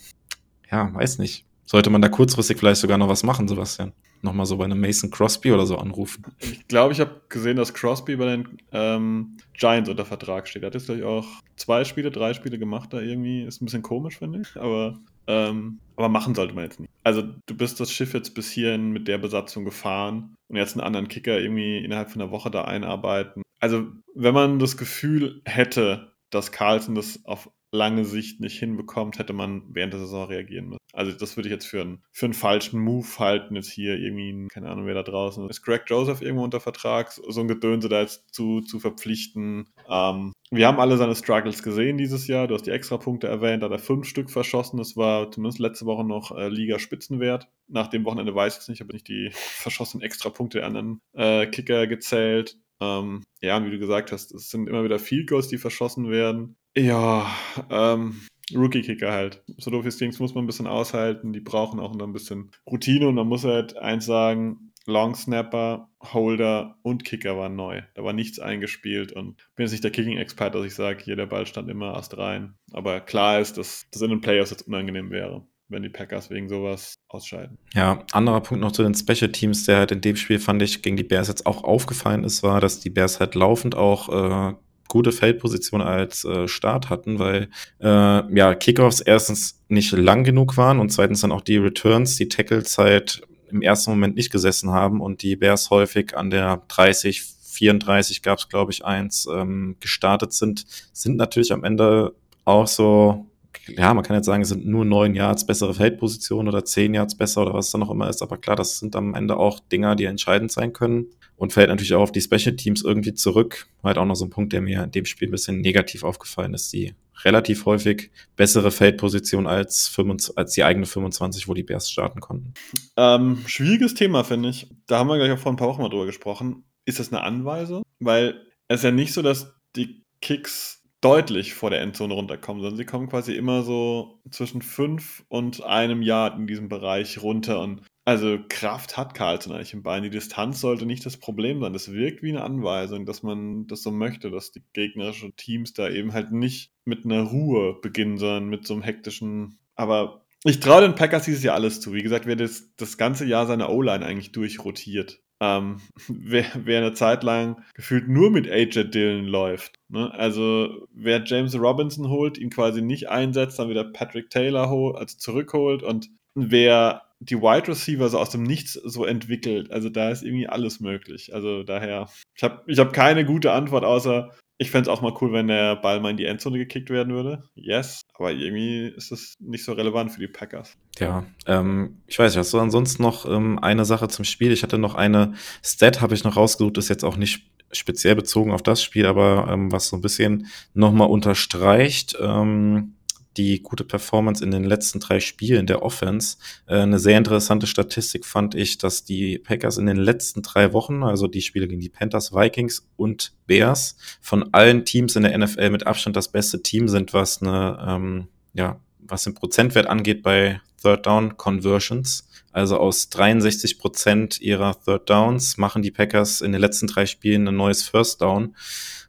ja, 0.71 0.93
weiß 0.93 1.19
nicht. 1.19 1.45
Sollte 1.65 1.89
man 1.89 2.01
da 2.01 2.09
kurzfristig 2.09 2.57
vielleicht 2.57 2.81
sogar 2.81 2.97
noch 2.97 3.09
was 3.09 3.23
machen, 3.23 3.47
Sebastian? 3.47 3.91
Nochmal 4.21 4.45
so 4.45 4.57
bei 4.57 4.65
einem 4.65 4.79
Mason 4.79 5.09
Crosby 5.09 5.51
oder 5.51 5.65
so 5.65 5.77
anrufen. 5.77 6.23
Ich 6.39 6.67
glaube, 6.67 6.93
ich 6.93 6.99
habe 6.99 7.21
gesehen, 7.29 7.57
dass 7.57 7.73
Crosby 7.73 8.15
bei 8.15 8.25
den 8.25 8.57
ähm, 8.71 9.37
Giants 9.53 9.89
unter 9.89 10.05
Vertrag 10.05 10.47
steht. 10.47 10.63
Er 10.63 10.67
hat 10.67 10.73
jetzt, 10.75 10.85
glaube 10.85 10.99
ich, 10.99 11.05
auch 11.05 11.27
zwei 11.57 11.83
Spiele, 11.83 12.11
drei 12.11 12.33
Spiele 12.33 12.59
gemacht 12.59 12.93
da 12.93 12.99
irgendwie. 12.99 13.43
Ist 13.43 13.61
ein 13.61 13.65
bisschen 13.65 13.81
komisch, 13.81 14.17
finde 14.17 14.41
ich. 14.41 14.59
Aber 14.59 14.99
ähm, 15.27 15.79
aber 15.95 16.09
machen 16.09 16.35
sollte 16.35 16.53
man 16.53 16.65
jetzt 16.65 16.79
nicht. 16.79 16.91
Also 17.03 17.23
du 17.45 17.55
bist 17.55 17.79
das 17.79 17.91
Schiff 17.91 18.13
jetzt 18.13 18.35
bis 18.35 18.51
hierhin 18.51 18.91
mit 18.91 19.07
der 19.07 19.17
Besatzung 19.17 19.65
gefahren 19.65 20.35
und 20.47 20.57
jetzt 20.57 20.73
einen 20.73 20.85
anderen 20.85 21.07
Kicker 21.07 21.39
irgendwie 21.39 21.77
innerhalb 21.77 22.09
von 22.09 22.21
einer 22.21 22.31
Woche 22.31 22.51
da 22.51 22.65
einarbeiten. 22.65 23.43
Also 23.59 23.87
wenn 24.13 24.33
man 24.33 24.59
das 24.59 24.77
Gefühl 24.77 25.41
hätte, 25.45 26.11
dass 26.29 26.51
Carlson 26.51 26.95
das 26.95 27.23
auf 27.25 27.49
lange 27.75 28.05
Sicht 28.05 28.39
nicht 28.39 28.57
hinbekommt, 28.57 29.19
hätte 29.19 29.33
man 29.33 29.63
während 29.69 29.93
der 29.93 29.99
Saison 29.99 30.27
reagieren 30.27 30.69
müssen. 30.69 30.79
Also 30.93 31.11
das 31.11 31.35
würde 31.35 31.49
ich 31.49 31.53
jetzt 31.53 31.65
für 31.65 31.81
einen, 31.81 32.03
für 32.11 32.25
einen 32.25 32.33
falschen 32.33 32.79
Move 32.79 33.07
halten, 33.19 33.55
jetzt 33.55 33.69
hier 33.69 33.97
irgendwie, 33.97 34.47
keine 34.47 34.69
Ahnung, 34.69 34.85
wer 34.85 34.93
da 34.93 35.03
draußen 35.03 35.47
ist. 35.49 35.61
Greg 35.61 35.83
Joseph 35.87 36.21
irgendwo 36.21 36.43
unter 36.43 36.61
Vertrag, 36.61 37.11
so 37.11 37.41
ein 37.41 37.47
Gedönse 37.47 37.89
da 37.89 38.01
jetzt 38.01 38.33
zu, 38.33 38.61
zu 38.61 38.79
verpflichten. 38.79 39.67
Ähm, 39.89 40.31
wir 40.51 40.67
haben 40.67 40.79
alle 40.79 40.95
seine 40.97 41.15
Struggles 41.15 41.63
gesehen 41.63 41.97
dieses 41.97 42.27
Jahr. 42.27 42.47
Du 42.47 42.53
hast 42.53 42.65
die 42.65 42.71
Extrapunkte 42.71 43.27
erwähnt, 43.27 43.61
da 43.61 43.65
hat 43.65 43.73
er 43.73 43.79
fünf 43.79 44.07
Stück 44.07 44.29
verschossen. 44.29 44.77
Das 44.77 44.95
war 44.95 45.29
zumindest 45.31 45.59
letzte 45.59 45.85
Woche 45.85 46.05
noch 46.05 46.31
äh, 46.31 46.47
Liga-Spitzenwert. 46.47 47.49
Nach 47.67 47.87
dem 47.87 48.05
Wochenende 48.05 48.33
weiß 48.33 48.55
ich 48.55 48.61
es 48.61 48.67
nicht, 48.69 48.79
habe 48.79 48.93
nicht 48.93 49.07
die 49.07 49.31
verschossenen 49.33 50.03
Extrapunkte 50.03 50.59
der 50.59 50.67
anderen 50.67 51.01
äh, 51.13 51.47
Kicker 51.47 51.87
gezählt. 51.87 52.57
Ähm, 52.81 53.23
ja, 53.41 53.57
und 53.57 53.65
wie 53.65 53.71
du 53.71 53.79
gesagt 53.79 54.11
hast, 54.11 54.33
es 54.33 54.49
sind 54.49 54.67
immer 54.67 54.83
wieder 54.83 54.99
Field 54.99 55.29
Goals, 55.29 55.47
die 55.47 55.57
verschossen 55.57 56.09
werden. 56.09 56.55
Ja, 56.77 57.33
ähm, 57.69 58.21
Rookie-Kicker 58.53 59.11
halt. 59.11 59.43
So 59.57 59.71
doof 59.71 59.85
ist 59.85 59.99
Dings 59.99 60.19
muss 60.19 60.35
man 60.35 60.43
ein 60.43 60.47
bisschen 60.47 60.67
aushalten. 60.67 61.33
Die 61.33 61.39
brauchen 61.39 61.79
auch 61.79 61.95
noch 61.95 62.05
ein 62.05 62.13
bisschen 62.13 62.51
Routine 62.69 63.07
und 63.07 63.15
man 63.15 63.27
muss 63.27 63.43
halt 63.43 63.77
eins 63.77 64.05
sagen, 64.05 64.71
Long 64.87 65.15
Snapper, 65.15 65.89
Holder 66.01 66.77
und 66.83 67.05
Kicker 67.05 67.37
waren 67.37 67.55
neu. 67.55 67.81
Da 67.95 68.03
war 68.03 68.13
nichts 68.13 68.39
eingespielt 68.39 69.13
und 69.13 69.37
bin 69.55 69.65
jetzt 69.65 69.71
nicht 69.71 69.83
der 69.83 69.91
Kicking-Experte, 69.91 70.59
dass 70.59 70.67
ich 70.67 70.75
sage, 70.75 71.03
hier 71.03 71.15
der 71.15 71.25
Ball 71.25 71.47
stand 71.47 71.69
immer 71.69 71.93
erst 71.95 72.17
rein. 72.17 72.53
Aber 72.71 72.99
klar 73.01 73.39
ist, 73.39 73.57
dass 73.57 73.85
das 73.91 74.03
in 74.03 74.11
den 74.11 74.21
Playoffs 74.21 74.51
jetzt 74.51 74.67
unangenehm 74.67 75.09
wäre, 75.09 75.47
wenn 75.69 75.81
die 75.81 75.89
Packers 75.89 76.29
wegen 76.29 76.49
sowas 76.49 76.99
ausscheiden. 77.07 77.57
Ja, 77.73 78.05
anderer 78.11 78.41
Punkt 78.41 78.61
noch 78.61 78.73
zu 78.73 78.83
den 78.83 78.93
Special 78.93 79.31
Teams, 79.31 79.65
der 79.65 79.77
halt 79.77 79.91
in 79.91 80.01
dem 80.01 80.17
Spiel 80.17 80.37
fand 80.37 80.61
ich 80.61 80.83
gegen 80.83 80.97
die 80.97 81.03
Bears 81.03 81.29
jetzt 81.29 81.47
auch 81.47 81.63
aufgefallen 81.63 82.23
ist, 82.23 82.43
war, 82.43 82.61
dass 82.61 82.79
die 82.79 82.91
Bears 82.91 83.19
halt 83.19 83.33
laufend 83.33 83.73
auch 83.73 84.09
äh, 84.09 84.55
gute 84.95 85.11
Feldposition 85.11 85.81
als 85.81 86.23
äh, 86.23 86.47
Start 86.47 86.89
hatten, 86.89 87.19
weil 87.19 87.49
äh, 87.81 88.33
ja 88.33 88.55
Kickoffs 88.55 89.01
erstens 89.01 89.61
nicht 89.67 89.91
lang 89.91 90.23
genug 90.23 90.55
waren 90.55 90.79
und 90.79 90.89
zweitens 90.89 91.19
dann 91.19 91.33
auch 91.33 91.41
die 91.41 91.57
Returns, 91.57 92.15
die 92.15 92.29
Tackles 92.29 92.77
halt 92.77 93.21
im 93.51 93.61
ersten 93.61 93.91
Moment 93.91 94.15
nicht 94.15 94.31
gesessen 94.31 94.71
haben 94.71 95.01
und 95.01 95.21
die 95.21 95.35
Bears 95.35 95.69
häufig 95.69 96.15
an 96.15 96.29
der 96.29 96.61
30, 96.69 97.23
34 97.23 98.21
gab 98.21 98.39
es, 98.39 98.47
glaube 98.47 98.71
ich, 98.71 98.85
eins, 98.85 99.27
ähm, 99.29 99.75
gestartet 99.81 100.31
sind, 100.31 100.65
sind 100.93 101.17
natürlich 101.17 101.51
am 101.51 101.65
Ende 101.65 102.15
auch 102.45 102.67
so, 102.67 103.25
ja, 103.67 103.93
man 103.93 104.03
kann 104.03 104.15
jetzt 104.15 104.25
sagen, 104.25 104.41
es 104.41 104.49
sind 104.49 104.65
nur 104.65 104.85
neun 104.85 105.15
Yards 105.15 105.45
bessere 105.45 105.73
Feldpositionen 105.73 106.47
oder 106.47 106.65
zehn 106.65 106.93
Yards 106.93 107.15
besser 107.15 107.41
oder 107.41 107.53
was 107.53 107.71
dann 107.71 107.81
noch 107.81 107.89
immer 107.89 108.09
ist, 108.09 108.21
aber 108.21 108.37
klar, 108.37 108.55
das 108.55 108.79
sind 108.79 108.95
am 108.95 109.13
Ende 109.13 109.37
auch 109.37 109.59
Dinger, 109.59 109.95
die 109.95 110.05
entscheidend 110.05 110.51
sein 110.51 110.73
können 110.73 111.07
und 111.37 111.53
fällt 111.53 111.69
natürlich 111.69 111.93
auch 111.93 112.01
auf 112.01 112.11
die 112.11 112.21
Special 112.21 112.55
Teams 112.55 112.83
irgendwie 112.83 113.13
zurück. 113.13 113.67
Halt 113.83 113.97
auch 113.97 114.05
noch 114.05 114.15
so 114.15 114.25
ein 114.25 114.29
Punkt, 114.29 114.53
der 114.53 114.61
mir 114.61 114.83
in 114.83 114.91
dem 114.91 115.05
Spiel 115.05 115.27
ein 115.27 115.31
bisschen 115.31 115.61
negativ 115.61 116.03
aufgefallen 116.03 116.53
ist. 116.53 116.71
Die 116.71 116.93
relativ 117.23 117.65
häufig 117.65 118.11
bessere 118.35 118.71
Feldposition 118.71 119.47
als, 119.47 119.87
25, 119.87 120.37
als 120.37 120.53
die 120.53 120.63
eigene 120.63 120.85
25, 120.85 121.47
wo 121.47 121.53
die 121.53 121.63
Bears 121.63 121.89
starten 121.89 122.19
konnten. 122.19 122.53
Ähm, 122.97 123.43
schwieriges 123.45 123.93
Thema, 123.93 124.23
finde 124.23 124.49
ich. 124.49 124.67
Da 124.87 124.99
haben 124.99 125.07
wir 125.07 125.17
gleich 125.17 125.31
auch 125.31 125.39
vor 125.39 125.51
ein 125.51 125.57
paar 125.57 125.67
Wochen 125.67 125.81
mal 125.81 125.89
drüber 125.89 126.05
gesprochen. 126.05 126.63
Ist 126.85 126.99
das 126.99 127.11
eine 127.11 127.23
Anweisung? 127.23 127.83
Weil 127.99 128.41
es 128.67 128.79
ist 128.79 128.83
ja 128.83 128.91
nicht 128.91 129.13
so, 129.13 129.21
dass 129.21 129.53
die 129.75 130.03
Kicks 130.21 130.83
deutlich 131.05 131.53
vor 131.53 131.69
der 131.69 131.81
Endzone 131.81 132.15
runterkommen, 132.15 132.63
sondern 132.63 132.77
sie 132.77 132.85
kommen 132.85 133.07
quasi 133.07 133.35
immer 133.35 133.61
so 133.61 134.19
zwischen 134.31 134.63
fünf 134.63 135.23
und 135.27 135.63
einem 135.63 136.01
Yard 136.01 136.39
in 136.39 136.47
diesem 136.47 136.67
Bereich 136.67 137.21
runter. 137.21 137.61
Und 137.61 137.83
also 138.05 138.39
Kraft 138.49 138.97
hat 138.97 139.13
Carlson 139.13 139.53
eigentlich 139.53 139.75
im 139.75 139.83
Bein. 139.83 140.01
Die 140.01 140.09
Distanz 140.09 140.61
sollte 140.61 140.87
nicht 140.87 141.05
das 141.05 141.17
Problem 141.17 141.61
sein. 141.61 141.73
Das 141.73 141.91
wirkt 141.91 142.23
wie 142.23 142.31
eine 142.31 142.43
Anweisung, 142.43 143.05
dass 143.05 143.21
man 143.21 143.67
das 143.67 143.83
so 143.83 143.91
möchte, 143.91 144.31
dass 144.31 144.51
die 144.51 144.63
gegnerischen 144.73 145.35
Teams 145.35 145.73
da 145.73 145.89
eben 145.89 146.11
halt 146.11 146.31
nicht 146.31 146.71
mit 146.85 147.05
einer 147.05 147.21
Ruhe 147.21 147.77
beginnen, 147.79 148.17
sondern 148.17 148.49
mit 148.49 148.65
so 148.65 148.73
einem 148.73 148.81
hektischen. 148.81 149.59
Aber 149.75 150.25
ich 150.43 150.59
traue 150.59 150.81
den 150.81 150.95
Packers 150.95 151.25
dieses 151.25 151.43
Jahr 151.43 151.53
alles 151.53 151.81
zu. 151.81 151.93
Wie 151.93 152.01
gesagt, 152.01 152.25
wer 152.25 152.35
das, 152.35 152.75
das 152.77 152.97
ganze 152.97 153.25
Jahr 153.25 153.45
seine 153.45 153.69
O-Line 153.69 154.03
eigentlich 154.03 154.31
durchrotiert. 154.31 155.21
Ähm, 155.45 155.81
wer, 156.07 156.45
wer 156.55 156.79
eine 156.79 156.93
Zeit 156.93 157.23
lang 157.23 157.63
gefühlt 157.73 158.07
nur 158.07 158.31
mit 158.31 158.49
AJ 158.49 158.85
Dillon 158.85 159.25
läuft. 159.25 159.79
Ne? 159.89 160.11
Also 160.13 160.87
wer 160.93 161.23
James 161.23 161.57
Robinson 161.59 162.09
holt, 162.09 162.37
ihn 162.37 162.49
quasi 162.49 162.81
nicht 162.81 163.09
einsetzt, 163.09 163.59
dann 163.59 163.69
wieder 163.69 163.83
Patrick 163.83 164.29
Taylor 164.29 164.69
holt, 164.69 164.97
also 164.97 165.17
zurückholt 165.17 165.83
und 165.83 166.09
wer 166.35 167.03
die 167.19 167.41
Wide 167.41 167.67
Receiver 167.67 168.09
so 168.09 168.19
aus 168.19 168.29
dem 168.29 168.43
Nichts 168.43 168.73
so 168.73 169.05
entwickelt. 169.05 169.71
Also 169.71 169.89
da 169.89 170.09
ist 170.09 170.23
irgendwie 170.23 170.47
alles 170.47 170.79
möglich. 170.79 171.33
Also 171.33 171.63
daher, 171.63 172.09
ich 172.35 172.43
habe 172.43 172.61
ich 172.67 172.77
hab 172.77 172.93
keine 172.93 173.25
gute 173.25 173.51
Antwort, 173.51 173.85
außer 173.85 174.31
ich 174.57 174.71
fände 174.71 174.89
es 174.89 174.95
auch 174.95 175.01
mal 175.01 175.13
cool, 175.21 175.33
wenn 175.33 175.47
der 175.47 175.75
Ball 175.75 175.99
mal 175.99 176.11
in 176.11 176.17
die 176.17 176.25
Endzone 176.25 176.57
gekickt 176.57 176.89
werden 176.89 177.13
würde. 177.13 177.43
Yes. 177.55 178.01
Aber 178.17 178.31
irgendwie 178.31 178.87
ist 178.87 179.11
es 179.11 179.35
nicht 179.39 179.65
so 179.65 179.73
relevant 179.73 180.11
für 180.11 180.21
die 180.21 180.27
Packers. 180.27 180.77
Ja, 180.99 181.25
ähm, 181.47 182.01
ich 182.07 182.17
weiß 182.17 182.31
nicht, 182.31 182.39
hast 182.39 182.53
du 182.53 182.59
ansonsten 182.59 183.03
noch 183.03 183.25
ähm, 183.25 183.59
eine 183.59 183.83
Sache 183.83 184.07
zum 184.07 184.23
Spiel? 184.23 184.51
Ich 184.51 184.63
hatte 184.63 184.77
noch 184.77 184.95
eine 184.95 185.33
Stat, 185.61 186.01
habe 186.01 186.13
ich 186.13 186.23
noch 186.23 186.37
rausgesucht, 186.37 186.77
ist 186.77 186.89
jetzt 186.89 187.03
auch 187.03 187.17
nicht 187.17 187.51
speziell 187.73 188.15
bezogen 188.15 188.51
auf 188.51 188.63
das 188.63 188.81
Spiel, 188.81 189.05
aber 189.05 189.47
ähm, 189.49 189.71
was 189.71 189.87
so 189.87 189.97
ein 189.97 190.01
bisschen 190.01 190.47
nochmal 190.73 191.09
unterstreicht. 191.09 192.15
Ähm, 192.19 192.94
die 193.37 193.61
gute 193.61 193.83
Performance 193.83 194.43
in 194.43 194.51
den 194.51 194.63
letzten 194.63 194.99
drei 194.99 195.19
Spielen 195.19 195.67
der 195.67 195.81
Offense. 195.83 196.37
Äh, 196.67 196.79
eine 196.79 196.99
sehr 196.99 197.17
interessante 197.17 197.67
Statistik 197.67 198.25
fand 198.25 198.55
ich, 198.55 198.77
dass 198.77 199.03
die 199.03 199.37
Packers 199.39 199.77
in 199.77 199.85
den 199.85 199.97
letzten 199.97 200.41
drei 200.41 200.73
Wochen, 200.73 201.03
also 201.03 201.27
die 201.27 201.41
Spiele 201.41 201.67
gegen 201.67 201.81
die 201.81 201.89
Panthers, 201.89 202.33
Vikings 202.33 202.87
und 202.97 203.33
Bears, 203.47 203.97
von 204.21 204.53
allen 204.53 204.85
Teams 204.85 205.15
in 205.15 205.23
der 205.23 205.37
NFL 205.37 205.69
mit 205.69 205.85
Abstand 205.87 206.15
das 206.15 206.29
beste 206.29 206.61
Team 206.61 206.87
sind, 206.87 207.13
was 207.13 207.41
eine, 207.41 207.77
ähm, 207.87 208.27
ja, 208.53 208.79
was 208.99 209.23
den 209.23 209.35
Prozentwert 209.35 209.87
angeht 209.87 210.23
bei 210.23 210.61
Third 210.81 211.05
Down 211.05 211.37
Conversions. 211.37 212.27
Also 212.51 212.77
aus 212.77 213.09
63 213.09 213.79
Prozent 213.79 214.39
ihrer 214.39 214.79
Third 214.79 215.09
Downs 215.09 215.57
machen 215.57 215.81
die 215.81 215.91
Packers 215.91 216.39
in 216.39 216.53
den 216.53 216.61
letzten 216.61 216.87
drei 216.87 217.05
Spielen 217.05 217.47
ein 217.47 217.57
neues 217.57 217.83
First 217.83 218.21
Down 218.21 218.55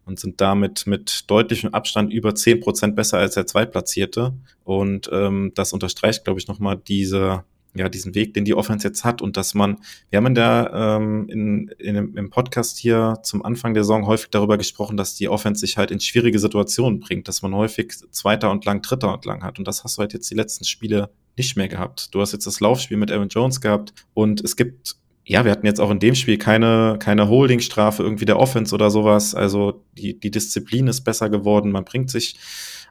und 0.06 0.18
sind 0.18 0.40
damit 0.40 0.86
mit 0.86 1.24
deutlichem 1.26 1.74
Abstand 1.74 2.12
über 2.12 2.34
10 2.34 2.60
Prozent 2.60 2.96
besser 2.96 3.18
als 3.18 3.34
der 3.34 3.46
Zweitplatzierte. 3.46 4.32
Und 4.64 5.10
ähm, 5.12 5.52
das 5.54 5.72
unterstreicht, 5.72 6.24
glaube 6.24 6.40
ich, 6.40 6.48
nochmal 6.48 6.76
diese 6.76 7.44
ja, 7.78 7.88
diesen 7.88 8.14
Weg, 8.14 8.34
den 8.34 8.44
die 8.44 8.54
Offense 8.54 8.86
jetzt 8.86 9.04
hat 9.04 9.22
und 9.22 9.36
dass 9.36 9.54
man, 9.54 9.78
wir 10.10 10.16
haben 10.16 10.26
in 10.26 10.34
der, 10.34 10.70
ähm, 10.74 11.28
in, 11.28 11.68
in, 11.78 12.14
im 12.16 12.30
Podcast 12.30 12.78
hier 12.78 13.18
zum 13.22 13.44
Anfang 13.44 13.74
der 13.74 13.84
Saison 13.84 14.06
häufig 14.06 14.30
darüber 14.30 14.56
gesprochen, 14.58 14.96
dass 14.96 15.14
die 15.14 15.28
Offense 15.28 15.60
sich 15.60 15.76
halt 15.76 15.90
in 15.90 16.00
schwierige 16.00 16.38
Situationen 16.38 17.00
bringt, 17.00 17.28
dass 17.28 17.42
man 17.42 17.54
häufig 17.54 17.92
Zweiter 18.10 18.50
und 18.50 18.64
lang, 18.64 18.82
Dritter 18.82 19.12
und 19.12 19.24
lang 19.24 19.42
hat 19.42 19.58
und 19.58 19.68
das 19.68 19.84
hast 19.84 19.98
du 19.98 20.00
halt 20.00 20.12
jetzt 20.12 20.30
die 20.30 20.34
letzten 20.34 20.64
Spiele 20.64 21.10
nicht 21.36 21.56
mehr 21.56 21.68
gehabt. 21.68 22.14
Du 22.14 22.20
hast 22.20 22.32
jetzt 22.32 22.46
das 22.46 22.60
Laufspiel 22.60 22.96
mit 22.96 23.12
Aaron 23.12 23.28
Jones 23.28 23.60
gehabt 23.60 23.92
und 24.14 24.42
es 24.42 24.56
gibt 24.56 24.96
ja, 25.28 25.44
wir 25.44 25.50
hatten 25.50 25.66
jetzt 25.66 25.80
auch 25.80 25.90
in 25.90 25.98
dem 25.98 26.14
Spiel 26.14 26.38
keine, 26.38 26.98
keine 27.00 27.28
Holdingstrafe 27.28 28.02
irgendwie 28.02 28.26
der 28.26 28.38
Offense 28.38 28.72
oder 28.72 28.90
sowas. 28.90 29.34
Also 29.34 29.82
die, 29.98 30.18
die 30.18 30.30
Disziplin 30.30 30.86
ist 30.86 31.02
besser 31.02 31.28
geworden. 31.28 31.72
Man 31.72 31.84
bringt 31.84 32.10
sich 32.10 32.36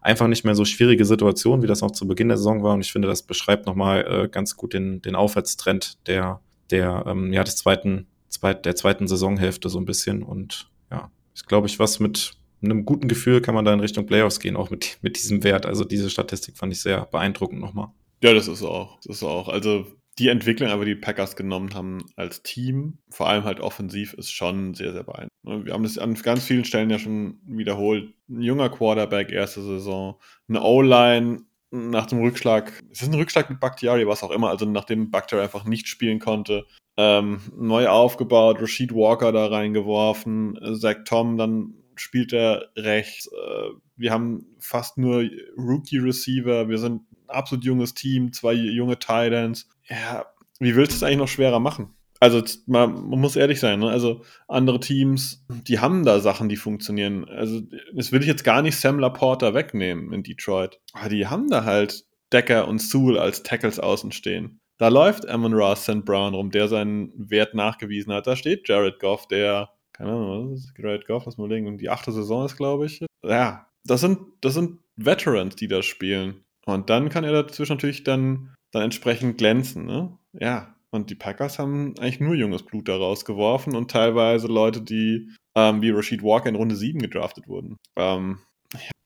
einfach 0.02 0.28
nicht 0.28 0.44
mehr 0.44 0.53
so 0.53 0.66
schwierige 0.66 1.06
Situationen, 1.06 1.64
wie 1.64 1.68
das 1.68 1.82
auch 1.82 1.91
zu 1.91 2.07
Beginn 2.07 2.28
der 2.28 2.38
Saison 2.38 2.62
war. 2.62 2.74
Und 2.74 2.82
ich 2.82 2.91
finde, 2.91 3.07
das 3.07 3.24
beschreibt 3.24 3.66
nochmal 3.66 4.06
äh, 4.06 4.28
ganz 4.28 4.57
gut 4.57 4.74
den, 4.74 5.02
den 5.02 5.16
Aufwärtstrend 5.16 6.06
der, 6.07 6.41
der, 6.72 7.06
ähm, 7.07 7.32
ja, 7.32 7.41
des 7.45 7.56
zweiten, 7.56 8.07
zweit, 8.28 8.66
der 8.66 8.76
zweiten 8.76 9.07
Saisonhälfte 9.07 9.70
so 9.70 9.80
ein 9.80 9.86
bisschen. 9.86 10.22
Und 10.22 10.70
ja, 10.91 11.10
ist, 11.34 11.48
glaube 11.48 11.68
ich, 11.68 11.80
was 11.80 12.02
mit 12.02 12.34
einem 12.62 12.84
guten 12.84 13.07
Gefühl 13.07 13.40
kann 13.40 13.56
man 13.56 13.64
da 13.64 13.74
in 13.74 13.80
Richtung 13.80 14.07
Playoffs 14.07 14.41
gehen, 14.41 14.57
auch 14.57 14.70
mit, 14.70 14.98
mit 15.02 15.18
diesem 15.18 15.45
Wert. 15.45 15.66
Also 15.66 15.86
diese 15.86 16.10
Statistik 16.10 16.57
fand 16.57 16.74
ich 16.74 16.82
sehr 16.82 17.06
beeindruckend 17.06 17.62
nochmal. 17.62 17.88
Ja, 18.22 18.34
das 18.34 18.49
ist 18.49 18.62
auch. 18.62 18.99
Das 19.06 19.18
ist 19.18 19.24
auch. 19.24 19.48
Also 19.48 19.86
die 20.18 20.30
Entwicklung, 20.30 20.70
aber 20.70 20.86
die 20.86 20.96
Packers 20.96 21.36
genommen 21.36 21.74
haben 21.74 22.06
als 22.16 22.42
Team, 22.42 23.00
vor 23.10 23.28
allem 23.28 23.44
halt 23.44 23.60
offensiv, 23.60 24.14
ist 24.14 24.32
schon 24.32 24.74
sehr, 24.74 24.94
sehr 24.94 25.04
beeindruckend. 25.04 25.66
Wir 25.66 25.74
haben 25.74 25.84
das 25.84 25.98
an 25.98 26.14
ganz 26.16 26.46
vielen 26.46 26.66
Stellen 26.66 26.90
ja 26.90 27.00
schon 27.00 27.40
wiederholt. 27.46 28.14
Ein 28.30 28.42
junger 28.42 28.70
Quarterback, 28.70 29.32
erste 29.32 29.62
Saison, 29.62 30.16
eine 30.48 30.62
O-Line 30.62 31.42
nach 31.72 32.06
dem 32.06 32.22
Rückschlag, 32.22 32.72
es 32.92 33.02
ist 33.02 33.10
ein 33.10 33.16
Rückschlag 33.16 33.50
mit 33.50 33.60
Bakhtiari, 33.60 34.08
was 34.08 34.24
auch 34.24 34.32
immer, 34.32 34.50
also 34.50 34.66
nachdem 34.66 35.12
Bakhtiari 35.12 35.44
einfach 35.44 35.66
nicht 35.66 35.88
spielen 35.88 36.20
konnte, 36.20 36.66
ähm, 36.96 37.42
neu 37.58 37.88
aufgebaut, 37.90 38.62
Rashid 38.62 38.94
Walker 38.94 39.34
da 39.34 39.48
reingeworfen, 39.48 40.58
Zach 40.80 41.04
Tom 41.06 41.38
dann 41.38 41.74
spielt 41.96 42.34
er 42.34 42.70
rechts. 42.76 43.28
Äh, 43.28 43.70
wir 43.96 44.12
haben 44.12 44.46
fast 44.60 44.98
nur 44.98 45.30
Rookie-Receiver. 45.58 46.70
Wir 46.70 46.78
sind 46.78 47.02
absolut 47.28 47.64
junges 47.64 47.94
Team, 47.94 48.34
zwei 48.34 48.54
junge 48.54 49.00
Titans. 49.00 49.70
Ja, 49.88 50.26
wie 50.60 50.76
willst 50.76 50.94
du 50.94 50.95
es 50.98 51.03
eigentlich 51.03 51.18
noch 51.18 51.28
schwerer 51.28 51.60
machen? 51.60 51.94
Also 52.20 52.41
man, 52.66 53.10
man 53.10 53.20
muss 53.20 53.36
ehrlich 53.36 53.60
sein, 53.60 53.80
ne? 53.80 53.90
also 53.90 54.24
andere 54.48 54.80
Teams, 54.80 55.45
die 55.49 55.80
haben 55.80 56.06
da 56.06 56.20
Sachen, 56.22 56.48
die 56.48 56.56
funktionieren. 56.56 57.26
Also 57.26 57.62
das 57.94 58.12
will 58.12 58.22
ich 58.22 58.28
jetzt 58.28 58.45
gar 58.45 58.62
nicht 58.62 58.78
Sam 58.78 58.99
Laporta 58.99 59.53
wegnehmen 59.53 60.14
in 60.14 60.24
Detroit. 60.24 60.80
Aber 60.94 61.10
die 61.10 61.28
haben 61.28 61.49
da 61.49 61.66
halt 61.66 62.06
Decker 62.32 62.68
und 62.68 62.82
Sewell 62.82 63.20
als 63.20 63.44
Tackles 63.44 63.80
außen 63.80 64.12
stehen. 64.12 64.60
Da 64.78 64.88
läuft 64.88 65.28
Amon 65.28 65.53
Ross 65.53 65.84
St. 65.84 66.03
Brown 66.03 66.34
rum, 66.34 66.52
der 66.52 66.68
seinen 66.68 67.12
Wert 67.16 67.53
nachgewiesen 67.53 68.14
hat. 68.14 68.28
Da 68.28 68.36
steht 68.36 68.68
Jared 68.68 68.99
Goff, 68.99 69.28
der 69.28 69.70
keine 69.95 70.12
Ahnung, 70.12 70.52
was 70.52 70.60
ist 70.60 70.74
Jared 70.78 71.07
Goff, 71.07 71.26
lass 71.26 71.38
mal 71.38 71.48
legen, 71.48 71.78
die 71.78 71.90
achte 71.90 72.12
Saison 72.12 72.45
ist, 72.45 72.57
glaube 72.57 72.86
ich. 72.86 73.06
Ja, 73.24 73.68
das 73.86 74.02
sind, 74.02 74.20
das 74.41 74.53
sind 74.53 74.80
Veterans, 74.98 75.56
die 75.56 75.70
da 75.70 75.82
spielen. 75.82 76.44
Und 76.66 76.90
dann 76.90 77.07
kann 77.10 77.24
er 77.24 77.32
dazwischen 77.32 77.74
natürlich 77.74 78.03
dann, 78.03 78.55
dann 78.72 78.84
entsprechend 78.84 79.38
glänzen, 79.38 79.86
ne? 79.86 80.18
Ja. 80.34 80.76
Und 80.92 81.10
die 81.10 81.16
Packers 81.16 81.60
haben 81.60 81.94
eigentlich 82.00 82.22
nur 82.22 82.36
junges 82.36 82.64
Blut 82.64 82.88
da 82.88 82.96
rausgeworfen 82.96 83.76
und 83.76 83.92
teilweise 83.92 84.48
Leute, 84.48 84.82
die 84.82 85.30
ähm, 85.54 85.82
wie 85.82 85.90
Rashid 85.90 86.24
Walker 86.24 86.48
in 86.48 86.56
Runde 86.56 86.76
7 86.76 87.00
gedraftet 87.00 87.50
wurden. 87.50 87.78
Ähm, 87.98 88.40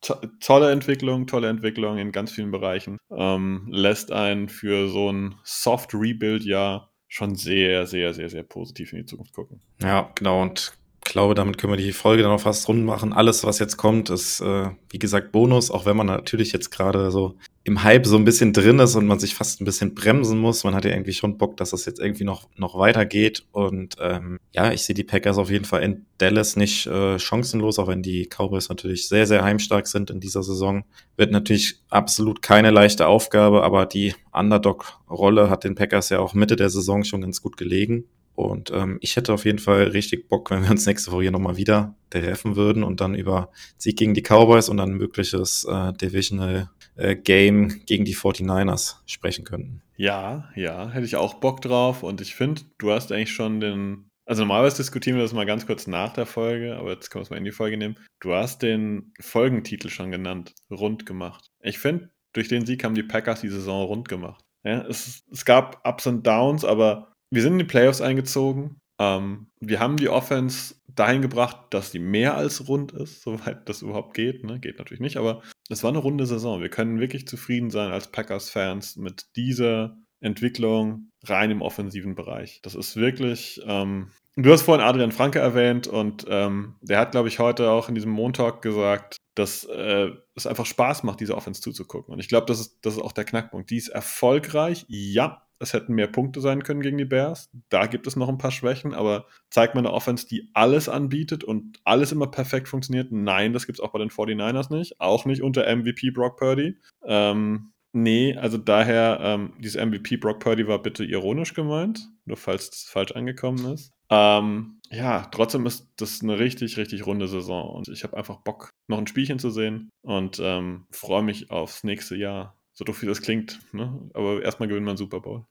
to 0.02 0.16
tolle 0.40 0.72
Entwicklung, 0.72 1.26
tolle 1.26 1.50
Entwicklung 1.50 1.98
in 1.98 2.12
ganz 2.12 2.32
vielen 2.32 2.52
Bereichen. 2.52 3.00
Ähm, 3.10 3.68
lässt 3.72 4.12
einen 4.12 4.50
für 4.50 4.88
so 4.90 5.12
ein 5.12 5.36
Soft 5.44 5.94
Rebuild-Jahr 5.96 6.92
schon 7.08 7.36
sehr, 7.36 7.88
sehr, 7.88 8.14
sehr, 8.14 8.30
sehr 8.30 8.44
positiv 8.44 8.94
in 8.94 9.00
die 9.00 9.06
Zukunft 9.06 9.34
gucken. 9.34 9.62
Ja, 9.82 10.12
genau. 10.16 10.44
Und 10.44 10.74
glaube, 11.10 11.36
damit 11.36 11.58
können 11.58 11.74
wir 11.74 11.78
die 11.78 11.92
Folge 11.92 12.24
dann 12.24 12.32
auch 12.32 12.42
fast 12.42 12.68
rund 12.68 12.86
machen. 12.86 13.14
Alles, 13.14 13.44
was 13.44 13.60
jetzt 13.60 13.78
kommt, 13.78 14.10
ist, 14.10 14.40
äh, 14.42 14.70
wie 14.90 15.00
gesagt, 15.00 15.32
Bonus, 15.32 15.72
auch 15.72 15.86
wenn 15.86 15.98
man 15.98 16.08
natürlich 16.08 16.54
jetzt 16.54 16.70
gerade 16.70 17.12
so 17.12 17.36
im 17.64 17.84
Hype 17.84 18.06
so 18.06 18.16
ein 18.16 18.26
bisschen 18.26 18.54
drin 18.54 18.80
ist 18.80 18.96
und 18.96 19.06
man 19.06 19.20
sich 19.20 19.36
fast 19.36 19.62
ein 19.62 19.66
bisschen 19.66 19.94
bremsen 19.94 20.40
muss. 20.40 20.64
Man 20.64 20.74
hat 20.74 20.86
ja 20.86 20.92
irgendwie 20.92 21.14
schon 21.14 21.38
Bock, 21.38 21.58
dass 21.58 21.72
das 21.72 21.86
jetzt 21.86 22.00
irgendwie 22.00 22.24
noch, 22.24 22.48
noch 22.56 22.78
weitergeht. 22.78 23.46
Und 23.52 23.98
ähm, 24.00 24.40
ja, 24.54 24.72
ich 24.72 24.84
sehe 24.84 24.96
die 24.96 25.04
Packers 25.04 25.38
auf 25.38 25.52
jeden 25.52 25.66
Fall 25.66 25.84
in 25.84 26.06
Dallas 26.18 26.56
nicht 26.56 26.88
äh, 26.88 27.20
chancenlos, 27.20 27.78
auch 27.78 27.88
wenn 27.88 28.02
die 28.02 28.28
Cowboys 28.28 28.70
natürlich 28.70 29.08
sehr, 29.08 29.28
sehr 29.28 29.44
heimstark 29.44 29.88
sind 29.88 30.10
in 30.10 30.20
dieser 30.20 30.42
Saison. 30.42 30.84
Wird 31.18 31.32
natürlich 31.32 31.82
absolut 31.90 32.42
keine 32.42 32.72
leichte 32.72 33.08
Aufgabe, 33.08 33.64
aber 33.64 33.86
die 33.86 34.16
Underdog-Rolle 34.32 35.50
hat 35.50 35.64
den 35.64 35.76
Packers 35.76 36.10
ja 36.10 36.20
auch 36.20 36.34
Mitte 36.34 36.56
der 36.56 36.70
Saison 36.70 37.04
schon 37.04 37.22
ganz 37.22 37.42
gut 37.42 37.58
gelegen. 37.58 38.06
Und 38.40 38.72
ähm, 38.72 39.00
ich 39.02 39.18
hätte 39.18 39.34
auf 39.34 39.44
jeden 39.44 39.60
Fall 39.60 39.84
richtig 39.84 40.30
Bock, 40.30 40.50
wenn 40.50 40.64
wir 40.64 40.72
uns 40.72 40.86
nächste 40.86 41.12
Woche 41.12 41.24
hier 41.24 41.32
nochmal 41.32 41.58
wieder 41.58 41.96
treffen 42.10 42.56
würden 42.56 42.84
und 42.84 43.02
dann 43.02 43.14
über 43.14 43.50
Sieg 43.78 43.98
gegen 43.98 44.14
die 44.14 44.22
Cowboys 44.22 44.70
und 44.70 44.78
dann 44.78 44.94
mögliches 44.94 45.66
äh, 45.66 45.92
Divisional 45.92 46.70
Game 47.16 47.82
gegen 47.86 48.06
die 48.06 48.16
49ers 48.16 48.98
sprechen 49.06 49.46
könnten. 49.46 49.82
Ja, 49.96 50.50
ja, 50.56 50.90
hätte 50.90 51.06
ich 51.06 51.16
auch 51.16 51.36
Bock 51.36 51.62
drauf. 51.62 52.04
Und 52.04 52.22
ich 52.22 52.36
finde, 52.36 52.62
du 52.78 52.92
hast 52.92 53.12
eigentlich 53.12 53.34
schon 53.34 53.60
den. 53.60 54.06
Also 54.26 54.44
normalerweise 54.44 54.78
diskutieren 54.78 55.18
wir 55.18 55.24
das 55.24 55.34
mal 55.34 55.46
ganz 55.46 55.66
kurz 55.66 55.88
nach 55.88 56.14
der 56.14 56.28
Folge, 56.28 56.76
aber 56.78 56.92
jetzt 56.92 57.10
können 57.10 57.22
wir 57.22 57.24
es 57.24 57.30
mal 57.32 57.38
in 57.38 57.46
die 57.46 57.52
Folge 57.52 57.78
nehmen. 57.78 57.98
Du 58.20 58.34
hast 58.34 58.62
den 58.62 59.12
Folgentitel 59.20 59.90
schon 59.90 60.12
genannt, 60.12 60.54
rund 60.70 61.08
gemacht. 61.08 61.48
Ich 61.62 61.80
finde, 61.80 62.12
durch 62.34 62.48
den 62.48 62.66
Sieg 62.66 62.84
haben 62.84 62.94
die 62.94 63.04
Packers 63.04 63.42
die 63.42 63.50
Saison 63.50 63.86
rund 63.86 64.08
gemacht. 64.08 64.44
Ja, 64.64 64.86
es, 64.88 65.24
es 65.32 65.46
gab 65.46 65.82
Ups 65.88 66.06
und 66.06 66.28
Downs, 66.28 66.64
aber 66.64 67.12
wir 67.32 67.42
sind 67.42 67.54
in 67.54 67.60
die 67.60 67.66
Playoffs 67.66 68.02
eingezogen. 68.02 68.78
Ähm, 69.00 69.48
wir 69.60 69.80
haben 69.80 69.98
die 69.98 70.10
Offense 70.10 70.76
dahin 70.88 71.22
gebracht, 71.22 71.58
dass 71.70 71.92
die 71.92 72.00
mehr 72.00 72.36
als 72.36 72.68
rund 72.68 72.92
ist, 72.92 73.22
soweit 73.24 73.68
das 73.70 73.82
überhaupt 73.82 74.14
geht. 74.14 74.44
Ne? 74.44 74.60
Geht 74.60 74.78
natürlich 74.78 75.00
nicht, 75.00 75.18
aber 75.18 75.42
es 75.70 75.84
war 75.84 75.90
eine 75.90 76.00
runde 76.00 76.26
Saison. 76.26 76.62
Wir 76.62 76.70
können 76.70 77.00
wirklich 77.00 77.28
zufrieden 77.28 77.70
sein 77.70 77.92
als 77.92 78.12
Packers-Fans 78.12 78.98
mit 78.98 79.36
dieser 79.36 79.98
Entwicklung 80.20 81.10
rein 81.24 81.52
im 81.52 81.62
offensiven 81.62 82.16
Bereich. 82.16 82.60
Das 82.62 82.76
ist 82.76 82.98
wirklich. 82.98 83.62
Ähm, 83.66 84.12
du 84.36 84.52
hast 84.52 84.64
vorhin 84.64 84.86
Adrian 84.86 85.12
Franke 85.12 85.40
erwähnt 85.40 85.88
und 85.88 86.26
ähm, 86.28 86.76
der 86.82 87.00
hat, 87.00 87.12
glaube 87.12 87.30
ich, 87.30 87.40
heute 87.40 87.72
auch 87.72 87.88
in 87.88 87.96
diesem 87.96 88.12
Montag 88.12 88.62
gesagt, 88.62 89.18
dass 89.36 89.64
äh, 89.64 90.10
es 90.36 90.48
einfach 90.48 90.66
Spaß 90.66 91.04
macht, 91.04 91.22
diese 91.22 91.36
Offense 91.36 91.62
zuzugucken. 91.62 92.14
Und 92.14 92.20
ich 92.20 92.28
glaube, 92.28 92.48
das 92.48 92.60
ist, 92.60 92.80
das 92.82 92.96
ist 92.96 93.02
auch 93.02 93.14
der 93.14 93.24
Knackpunkt. 93.24 93.70
Die 93.70 93.78
ist 93.78 93.88
erfolgreich, 93.88 94.86
ja, 94.90 95.46
es 95.60 95.74
hätten 95.74 95.94
mehr 95.94 96.08
Punkte 96.08 96.42
sein 96.42 96.64
können 96.64 96.82
gegen 96.82 96.98
die 96.98 97.06
Bears. 97.06 97.50
Da 97.70 97.86
gibt 97.86 98.08
es 98.08 98.16
noch 98.16 98.30
ein 98.30 98.38
paar 98.38 98.52
Schwächen, 98.52 98.94
aber 98.94 99.26
zeigt 99.50 99.76
man 99.76 99.86
eine 99.86 99.94
Offense, 99.94 100.28
die 100.28 100.50
alles 100.54 100.90
anbietet 100.90 101.44
und 101.44 101.80
alles 101.84 102.12
immer 102.12 102.28
perfekt 102.28 102.68
funktioniert? 102.68 103.12
Nein, 103.12 103.54
das 103.54 103.66
gibt 103.66 103.80
es 103.80 103.84
auch 103.84 103.92
bei 103.92 104.00
den 104.00 104.10
49ers 104.10 104.74
nicht. 104.74 105.00
Auch 105.00 105.26
nicht 105.26 105.42
unter 105.42 105.64
MVP 105.76 106.12
Brock 106.12 106.38
Purdy. 106.38 106.78
Ähm, 107.04 107.72
nee, 107.92 108.36
also 108.36 108.58
daher, 108.58 109.20
ähm, 109.22 109.54
dieses 109.60 109.84
MVP 109.84 110.18
Brock 110.18 110.40
Purdy 110.40 110.68
war 110.68 110.82
bitte 110.82 111.04
ironisch 111.04 111.54
gemeint, 111.54 112.10
nur 112.26 112.38
falls 112.38 112.70
es 112.70 112.84
falsch 112.84 113.12
angekommen 113.12 113.74
ist. 113.74 113.92
Ähm, 114.10 114.80
ja, 114.90 115.28
trotzdem 115.32 115.66
ist 115.68 115.88
das 115.98 116.22
eine 116.24 116.40
richtig, 116.40 116.78
richtig 116.78 117.06
runde 117.06 117.28
Saison 117.28 117.70
und 117.70 117.90
ich 117.90 118.04
habe 118.04 118.18
einfach 118.18 118.38
Bock, 118.38 118.70
noch 118.88 118.98
ein 118.98 119.06
Spielchen 119.06 119.38
zu 119.38 119.52
sehen 119.52 119.92
und 120.02 120.40
ähm, 120.42 120.88
freue 120.90 121.22
mich 121.22 121.52
aufs 121.52 121.84
nächste 121.84 122.16
Jahr 122.16 122.59
so 122.80 122.86
doof 122.86 123.02
wie 123.02 123.08
das 123.08 123.22
klingt. 123.22 123.60
Ne? 123.74 124.10
Aber 124.14 124.42
erstmal 124.42 124.70
gewinnen 124.70 124.86
wir 124.86 124.92
einen 124.92 124.98
Super 124.98 125.20
Bowl. 125.20 125.44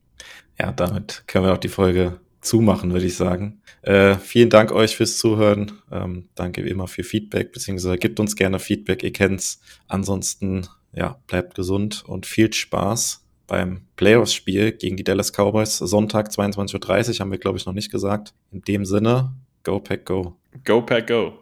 Ja, 0.59 0.72
damit 0.72 1.24
können 1.26 1.44
wir 1.44 1.52
auch 1.52 1.59
die 1.59 1.68
Folge 1.68 2.20
zumachen, 2.40 2.90
würde 2.92 3.05
ich 3.05 3.16
sagen. 3.16 3.60
Äh, 3.82 4.14
vielen 4.14 4.48
Dank 4.48 4.72
euch 4.72 4.96
fürs 4.96 5.18
Zuhören. 5.18 5.72
Ähm, 5.92 6.30
danke 6.34 6.64
wie 6.64 6.70
immer 6.70 6.88
für 6.88 7.05
Feedback, 7.05 7.52
beziehungsweise 7.52 7.98
gebt 7.98 8.18
uns 8.18 8.34
gerne 8.34 8.59
Feedback, 8.59 9.02
ihr 9.02 9.12
kennt's. 9.12 9.60
Ansonsten, 9.88 10.66
ja, 10.94 11.20
bleibt 11.26 11.55
gesund 11.55 12.02
und 12.06 12.24
viel 12.24 12.50
Spaß 12.50 13.26
beim 13.46 13.82
Playoffs-Spiel 13.96 14.72
gegen 14.72 14.96
die 14.96 15.05
Dallas 15.05 15.30
Cowboys. 15.30 15.76
Sonntag 15.76 16.30
22.30 16.30 17.09
Uhr 17.12 17.20
haben 17.20 17.30
wir, 17.30 17.38
glaube 17.38 17.59
ich, 17.59 17.66
noch 17.66 17.74
nicht 17.74 17.90
gesagt. 17.90 18.32
In 18.52 18.62
dem 18.62 18.86
Sinne, 18.86 19.34
go 19.64 19.80
Pack 19.80 20.06
Go. 20.06 20.38
Go 20.64 20.80
Pack 20.80 21.09
Go. 21.09 21.34